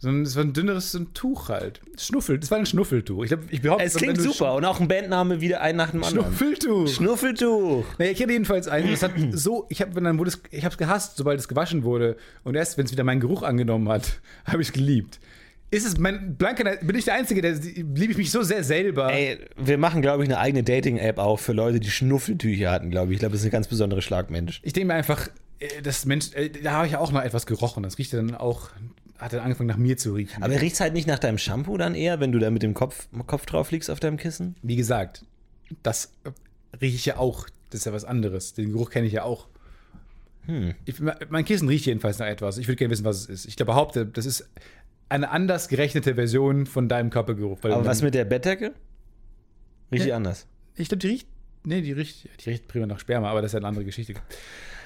So 0.00 0.08
ein, 0.08 0.22
es 0.22 0.34
war 0.34 0.42
ein 0.42 0.52
dünneres 0.52 0.90
so 0.90 0.98
ein 0.98 1.14
Tuch 1.14 1.48
halt. 1.48 1.80
Schnuffel, 1.96 2.40
das 2.40 2.50
war 2.50 2.58
ein 2.58 2.66
Schnuffeltuch. 2.66 3.22
Ich, 3.22 3.28
glaub, 3.28 3.40
ich 3.48 3.62
behaupte, 3.62 3.84
es 3.84 3.94
klingt 3.94 4.20
super. 4.20 4.56
Und 4.56 4.64
auch 4.64 4.80
ein 4.80 4.88
Bandname 4.88 5.40
wieder 5.40 5.60
ein 5.60 5.76
nach 5.76 5.92
dem 5.92 6.02
anderen. 6.02 6.26
Schnuffeltuch. 6.26 6.88
Schnuffeltuch. 6.88 7.84
naja, 7.98 8.10
ich 8.10 8.20
hatte 8.20 8.32
jedenfalls 8.32 8.66
einen, 8.66 8.90
das 8.90 9.04
hat 9.04 9.12
so, 9.30 9.66
ich 9.68 9.80
habe 9.80 10.00
dann 10.00 10.18
wurde 10.18 10.30
es, 10.30 10.42
ich 10.50 10.64
habe 10.64 10.72
es 10.72 10.78
gehasst, 10.78 11.16
sobald 11.16 11.38
es 11.38 11.46
gewaschen 11.46 11.84
wurde. 11.84 12.16
Und 12.42 12.56
erst, 12.56 12.78
wenn 12.78 12.84
es 12.84 12.90
wieder 12.90 13.04
meinen 13.04 13.20
Geruch 13.20 13.44
angenommen 13.44 13.88
hat, 13.88 14.18
habe 14.44 14.60
ich 14.60 14.68
es 14.68 14.72
geliebt. 14.72 15.20
Ist 15.70 15.86
es 15.86 15.98
mein 15.98 16.36
blanker, 16.36 16.76
bin 16.76 16.96
ich 16.96 17.04
der 17.04 17.14
Einzige, 17.14 17.42
der 17.42 17.52
liebe 17.52 18.12
ich 18.12 18.16
mich 18.16 18.30
so 18.30 18.42
sehr 18.42 18.64
selber. 18.64 19.12
Ey, 19.12 19.38
wir 19.56 19.76
machen, 19.76 20.00
glaube 20.00 20.22
ich, 20.22 20.28
eine 20.30 20.38
eigene 20.38 20.62
Dating-App 20.62 21.18
auf 21.18 21.42
für 21.42 21.52
Leute, 21.52 21.78
die 21.78 21.90
Schnuffeltücher 21.90 22.70
hatten, 22.70 22.90
glaube 22.90 23.12
ich. 23.12 23.16
Ich 23.16 23.20
glaube, 23.20 23.32
das 23.32 23.42
ist 23.42 23.48
ein 23.48 23.50
ganz 23.50 23.68
besonderer 23.68 24.00
Schlagmensch. 24.00 24.60
Ich 24.64 24.72
denke 24.72 24.86
mir 24.86 24.94
einfach, 24.94 25.28
äh, 25.58 25.82
das 25.82 26.06
Mensch, 26.06 26.32
äh, 26.32 26.48
da 26.48 26.72
habe 26.72 26.86
ich 26.86 26.92
ja 26.92 27.00
auch 27.00 27.12
noch 27.12 27.22
etwas 27.22 27.44
gerochen. 27.44 27.82
Das 27.82 27.98
riecht 27.98 28.14
dann 28.14 28.34
auch, 28.34 28.70
hat 29.18 29.34
dann 29.34 29.40
angefangen 29.40 29.68
nach 29.68 29.76
mir 29.76 29.98
zu 29.98 30.14
riechen. 30.14 30.42
Aber 30.42 30.58
riecht 30.58 30.74
es 30.74 30.80
halt 30.80 30.94
nicht 30.94 31.06
nach 31.06 31.18
deinem 31.18 31.36
Shampoo 31.36 31.76
dann 31.76 31.94
eher, 31.94 32.18
wenn 32.18 32.32
du 32.32 32.38
da 32.38 32.50
mit 32.50 32.62
dem 32.62 32.72
Kopf, 32.72 33.06
Kopf 33.26 33.44
drauf 33.44 33.70
liegst 33.70 33.90
auf 33.90 34.00
deinem 34.00 34.16
Kissen? 34.16 34.56
Wie 34.62 34.76
gesagt, 34.76 35.26
das 35.82 36.12
äh, 36.24 36.30
rieche 36.80 36.96
ich 36.96 37.04
ja 37.04 37.18
auch. 37.18 37.46
Das 37.68 37.80
ist 37.80 37.84
ja 37.84 37.92
was 37.92 38.06
anderes. 38.06 38.54
Den 38.54 38.72
Geruch 38.72 38.88
kenne 38.88 39.06
ich 39.06 39.12
ja 39.12 39.24
auch. 39.24 39.48
Ich, 40.86 40.94
mein 41.28 41.44
Kissen 41.44 41.68
riecht 41.68 41.84
jedenfalls 41.84 42.18
nach 42.18 42.26
etwas. 42.26 42.56
Ich 42.56 42.66
würde 42.68 42.76
gerne 42.76 42.90
wissen, 42.90 43.04
was 43.04 43.18
es 43.18 43.26
ist. 43.26 43.44
Ich 43.44 43.56
glaube, 43.56 43.72
behaupte, 43.72 44.06
das 44.06 44.24
ist 44.24 44.48
eine 45.08 45.30
anders 45.30 45.68
gerechnete 45.68 46.14
Version 46.14 46.66
von 46.66 46.88
deinem 46.88 47.10
Körpergeruch. 47.10 47.58
Aber 47.62 47.84
was 47.84 48.02
mit 48.02 48.14
der 48.14 48.24
Bettdecke? 48.24 48.74
Riecht 49.90 50.04
die 50.04 50.12
anders. 50.12 50.46
Ich 50.76 50.88
glaube, 50.88 50.98
die 50.98 51.08
riecht. 51.08 51.28
Nee, 51.64 51.80
die 51.80 51.92
riecht, 51.92 52.28
die 52.44 52.50
riecht 52.50 52.68
prima 52.68 52.86
nach 52.86 53.00
Sperma, 53.00 53.30
aber 53.30 53.42
das 53.42 53.50
ist 53.50 53.54
ja 53.54 53.58
eine 53.58 53.68
andere 53.68 53.84
Geschichte. 53.84 54.14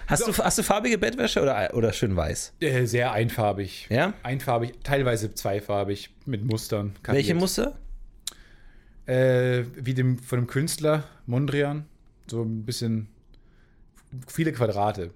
Hast, 0.07 0.27
du, 0.27 0.33
hast 0.33 0.59
du 0.59 0.63
farbige 0.63 0.99
Bettwäsche 0.99 1.41
oder, 1.41 1.75
oder 1.75 1.93
schön 1.93 2.17
weiß? 2.17 2.55
Äh, 2.61 2.87
sehr 2.87 3.13
einfarbig. 3.13 3.87
Ja? 3.89 4.15
Einfarbig, 4.23 4.75
teilweise 4.83 5.35
zweifarbig 5.35 6.11
mit 6.27 6.45
Mustern. 6.45 6.93
Welche 7.05 7.29
kariert. 7.29 7.41
Muster? 7.41 7.79
Äh, 9.07 9.65
wie 9.75 9.95
dem 9.95 10.19
von 10.19 10.41
dem 10.41 10.47
Künstler 10.47 11.05
Mondrian. 11.27 11.87
So 12.27 12.43
ein 12.43 12.65
bisschen 12.65 13.09
viele 14.27 14.53
Quadrate 14.53 15.11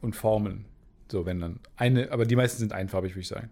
und 0.00 0.14
Formeln. 0.14 0.64
So, 1.10 1.26
wenn 1.26 1.40
dann. 1.40 1.60
Eine, 1.76 2.10
aber 2.12 2.26
die 2.26 2.36
meisten 2.36 2.58
sind 2.58 2.72
einfarbig, 2.72 3.12
würde 3.12 3.20
ich 3.20 3.28
sagen. 3.28 3.50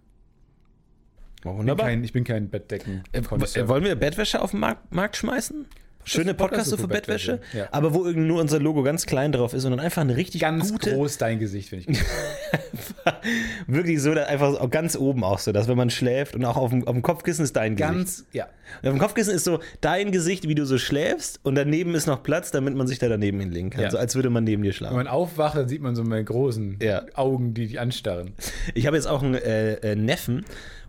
Ich 1.52 1.56
bin 1.56 1.58
Wunderbar. 1.60 1.86
kein, 1.86 2.04
ich 2.04 2.12
bin 2.12 2.24
kein 2.24 2.48
Bettdecken. 2.50 3.02
Äh, 3.12 3.22
w- 3.22 3.68
wollen 3.68 3.84
wir 3.84 3.94
Bettwäsche 3.96 4.40
auf 4.42 4.50
den 4.52 4.60
Markt, 4.60 4.92
Markt 4.94 5.16
schmeißen? 5.16 5.66
Schöne 6.08 6.34
Podcast 6.34 6.70
Podcasts 6.70 6.80
für 6.82 6.86
Bettwäsche, 6.86 7.32
Bettwäsche, 7.38 7.58
ja. 7.58 7.68
aber 7.72 7.92
wo 7.92 8.04
irgendwie 8.04 8.28
nur 8.28 8.40
unser 8.40 8.60
Logo 8.60 8.84
ganz 8.84 9.06
klein 9.06 9.32
drauf 9.32 9.52
ist, 9.54 9.62
sondern 9.62 9.80
einfach 9.80 10.02
eine 10.02 10.16
richtig 10.16 10.40
Ganz 10.40 10.70
gute, 10.70 10.92
groß 10.94 11.18
dein 11.18 11.40
Gesicht, 11.40 11.70
finde 11.70 11.90
ich. 11.90 11.98
gut. 11.98 12.06
wirklich 13.66 14.00
so, 14.00 14.14
dass 14.14 14.28
einfach 14.28 14.54
auch 14.60 14.70
ganz 14.70 14.96
oben 14.96 15.24
auch 15.24 15.40
so, 15.40 15.50
dass 15.50 15.66
wenn 15.66 15.76
man 15.76 15.90
schläft 15.90 16.36
und 16.36 16.44
auch 16.44 16.56
auf 16.56 16.70
dem, 16.70 16.86
auf 16.86 16.92
dem 16.94 17.02
Kopfkissen 17.02 17.42
ist 17.44 17.56
dein 17.56 17.74
Gesicht. 17.74 17.92
Ganz, 17.92 18.26
ja. 18.32 18.44
Und 18.82 18.88
auf 18.88 18.94
dem 18.94 18.98
Kopfkissen 19.00 19.34
ist 19.34 19.42
so 19.44 19.58
dein 19.80 20.12
Gesicht, 20.12 20.46
wie 20.48 20.54
du 20.54 20.64
so 20.64 20.78
schläfst 20.78 21.40
und 21.42 21.54
daneben 21.56 21.94
ist 21.96 22.06
noch 22.06 22.22
Platz, 22.22 22.52
damit 22.52 22.76
man 22.76 22.86
sich 22.86 23.00
da 23.00 23.08
daneben 23.08 23.40
hinlegen 23.40 23.70
kann, 23.70 23.82
Ja. 23.82 23.90
so 23.90 23.98
als 23.98 24.14
würde 24.14 24.30
man 24.30 24.44
neben 24.44 24.62
dir 24.62 24.68
Wenn 24.68 24.74
schlafen. 24.74 24.96
man 24.96 25.08
aufwacht, 25.08 25.56
dann 25.56 25.68
sieht 25.68 25.82
man 25.82 25.96
so 25.96 26.04
meine 26.04 26.22
großen 26.24 26.78
Ja. 26.82 27.02
Augen, 27.14 27.52
die 27.54 27.66
dich 27.66 27.80
anstarren. 27.80 28.32
Ich 28.74 28.86
habe 28.86 28.96
jetzt 28.96 29.06
auch 29.06 29.22
einen 29.24 29.34
äh, 29.34 29.74
äh, 29.74 29.96
Neffen 29.96 30.44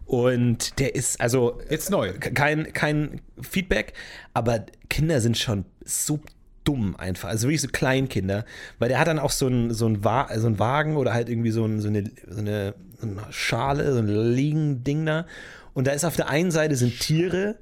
und 0.08 0.80
der 0.80 0.96
ist 0.96 1.20
also 1.20 1.60
Jetzt 1.70 1.92
neu. 1.92 2.14
kein, 2.14 2.72
kein 2.74 3.22
Feedback, 3.42 3.94
aber 4.34 4.66
Kinder 4.90 5.20
sind 5.20 5.38
schon 5.38 5.66
so 5.84 6.20
dumm 6.64 6.96
einfach. 6.98 7.30
Also 7.30 7.48
wirklich 7.48 7.62
so 7.62 7.68
Kleinkinder. 7.68 8.46
Weil 8.80 8.90
der 8.90 9.00
hat 9.00 9.08
dann 9.08 9.20
auch 9.20 9.32
so 9.32 9.48
einen 9.48 9.74
so 9.74 10.04
Wa 10.04 10.30
so 10.38 10.48
einen 10.48 10.60
Wagen 10.60 10.96
oder 10.96 11.14
halt 11.14 11.30
irgendwie 11.30 11.52
so, 11.52 11.66
ein, 11.66 11.82
so, 11.82 11.90
eine, 11.90 12.06
so, 12.28 12.40
eine, 12.40 12.74
so 13.00 13.08
eine 13.08 13.22
Schale, 13.32 13.94
so 13.94 14.00
ein 14.00 14.08
Liegending 14.08 15.06
da. 15.06 15.26
Und 15.74 15.88
da 15.88 15.92
ist 15.92 16.06
auf 16.06 16.16
der 16.16 16.30
einen 16.30 16.52
Seite 16.52 16.76
sind 16.76 17.00
Tiere 17.00 17.56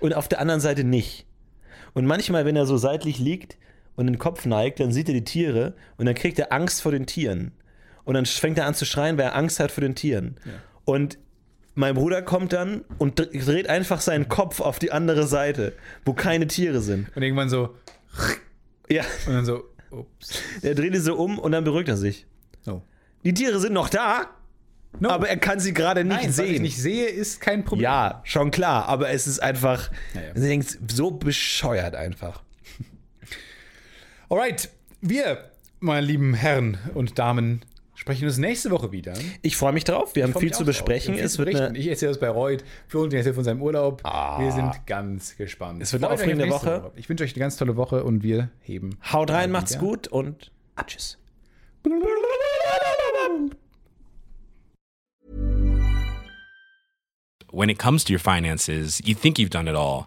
und 0.00 0.14
auf 0.14 0.28
der 0.28 0.40
anderen 0.40 0.60
Seite 0.60 0.84
nicht. 0.84 1.26
Und 1.94 2.06
manchmal, 2.06 2.44
wenn 2.44 2.56
er 2.56 2.66
so 2.66 2.76
seitlich 2.76 3.18
liegt 3.18 3.56
und 3.96 4.06
den 4.06 4.18
Kopf 4.18 4.46
neigt, 4.46 4.80
dann 4.80 4.92
sieht 4.92 5.08
er 5.08 5.14
die 5.14 5.24
Tiere 5.24 5.74
und 5.96 6.06
dann 6.06 6.14
kriegt 6.14 6.38
er 6.38 6.52
Angst 6.52 6.82
vor 6.82 6.92
den 6.92 7.06
Tieren. 7.06 7.52
Und 8.04 8.14
dann 8.14 8.26
fängt 8.26 8.58
er 8.58 8.66
an 8.66 8.74
zu 8.74 8.84
schreien, 8.84 9.18
weil 9.18 9.24
er 9.24 9.36
Angst 9.36 9.58
hat 9.58 9.72
vor 9.72 9.82
den 9.82 9.94
Tieren. 9.94 10.36
Und 10.84 11.18
mein 11.78 11.94
Bruder 11.94 12.22
kommt 12.22 12.52
dann 12.52 12.84
und 12.98 13.18
dr- 13.20 13.28
dreht 13.30 13.68
einfach 13.68 14.00
seinen 14.00 14.28
Kopf 14.28 14.60
auf 14.60 14.78
die 14.80 14.90
andere 14.90 15.26
Seite, 15.28 15.74
wo 16.04 16.12
keine 16.12 16.46
Tiere 16.48 16.80
sind. 16.80 17.14
Und 17.16 17.22
irgendwann 17.22 17.48
so, 17.48 17.76
Ja, 18.90 19.04
und 19.26 19.34
dann 19.34 19.44
so, 19.44 19.62
ups. 19.90 20.42
er 20.62 20.74
dreht 20.74 20.92
die 20.94 20.98
so 20.98 21.14
um 21.16 21.38
und 21.38 21.52
dann 21.52 21.62
beruhigt 21.64 21.88
er 21.88 21.96
sich. 21.96 22.26
Oh. 22.66 22.82
Die 23.24 23.32
Tiere 23.32 23.60
sind 23.60 23.72
noch 23.74 23.88
da, 23.88 24.26
No. 25.00 25.10
aber 25.10 25.28
er 25.28 25.36
kann 25.36 25.60
sie 25.60 25.72
gerade 25.74 26.02
nicht 26.02 26.16
Nein, 26.16 26.28
was 26.30 26.38
ich 26.40 26.48
sehen. 26.54 26.62
nicht 26.62 26.78
sehe, 26.78 27.06
ist 27.06 27.40
kein 27.40 27.64
Problem. 27.64 27.84
ja, 27.84 28.22
schon 28.24 28.50
klar, 28.50 28.86
aber 28.88 29.10
es 29.10 29.26
ist 29.28 29.38
einfach, 29.40 29.90
Ja, 30.14 30.20
ja. 30.22 30.32
du 30.32 30.40
denkst, 30.40 30.78
so 30.90 31.10
bescheuert 31.12 31.94
einfach. 31.94 32.42
Alright, 34.28 34.68
wir, 35.00 35.50
meine 35.80 36.06
lieben 36.06 36.34
Herren 36.34 36.78
und 36.94 37.18
Damen, 37.18 37.62
sprechen 37.98 38.26
uns 38.26 38.38
nächste 38.38 38.70
Woche 38.70 38.92
wieder. 38.92 39.14
Ich 39.42 39.56
freue 39.56 39.72
mich 39.72 39.82
drauf, 39.82 40.14
wir 40.14 40.22
haben 40.22 40.32
viel 40.32 40.52
zu 40.52 40.64
besprechen. 40.64 41.14
Wir 41.14 41.22
haben 41.22 41.26
Es 41.26 41.36
viel 41.36 41.46
wird 41.46 41.56
zu 41.56 41.64
eine, 41.64 41.78
ich 41.78 41.88
erzähle 41.88 42.12
das 42.12 42.20
bei 42.20 42.28
Reut, 42.28 42.64
Florentin 42.86 43.18
erzählt 43.18 43.34
von 43.34 43.42
seinem 43.44 43.60
Urlaub. 43.60 44.04
Wir 44.04 44.52
sind 44.52 44.86
ganz 44.86 45.36
gespannt. 45.36 45.82
Es 45.82 45.92
wird 45.92 46.04
eine 46.04 46.14
aufregende 46.14 46.46
nächste 46.46 46.66
Woche. 46.84 46.92
Ich 46.94 47.08
wünsche 47.08 47.24
euch 47.24 47.34
eine 47.34 47.40
ganz 47.40 47.56
tolle 47.56 47.76
Woche 47.76 48.04
und 48.04 48.22
wir 48.22 48.50
heben. 48.60 48.98
haut 49.12 49.30
rein, 49.30 49.50
macht's 49.50 49.72
wieder. 49.72 49.80
gut 49.80 50.08
und 50.08 50.52
tschüss. 50.86 51.18
when 57.50 57.70
it 57.70 57.78
comes 57.78 58.04
to 58.04 58.12
your 58.12 58.20
finances, 58.20 59.00
you 59.04 59.14
think 59.14 59.38
you've 59.38 59.50
done 59.50 59.66
it 59.66 59.74
all. 59.74 60.06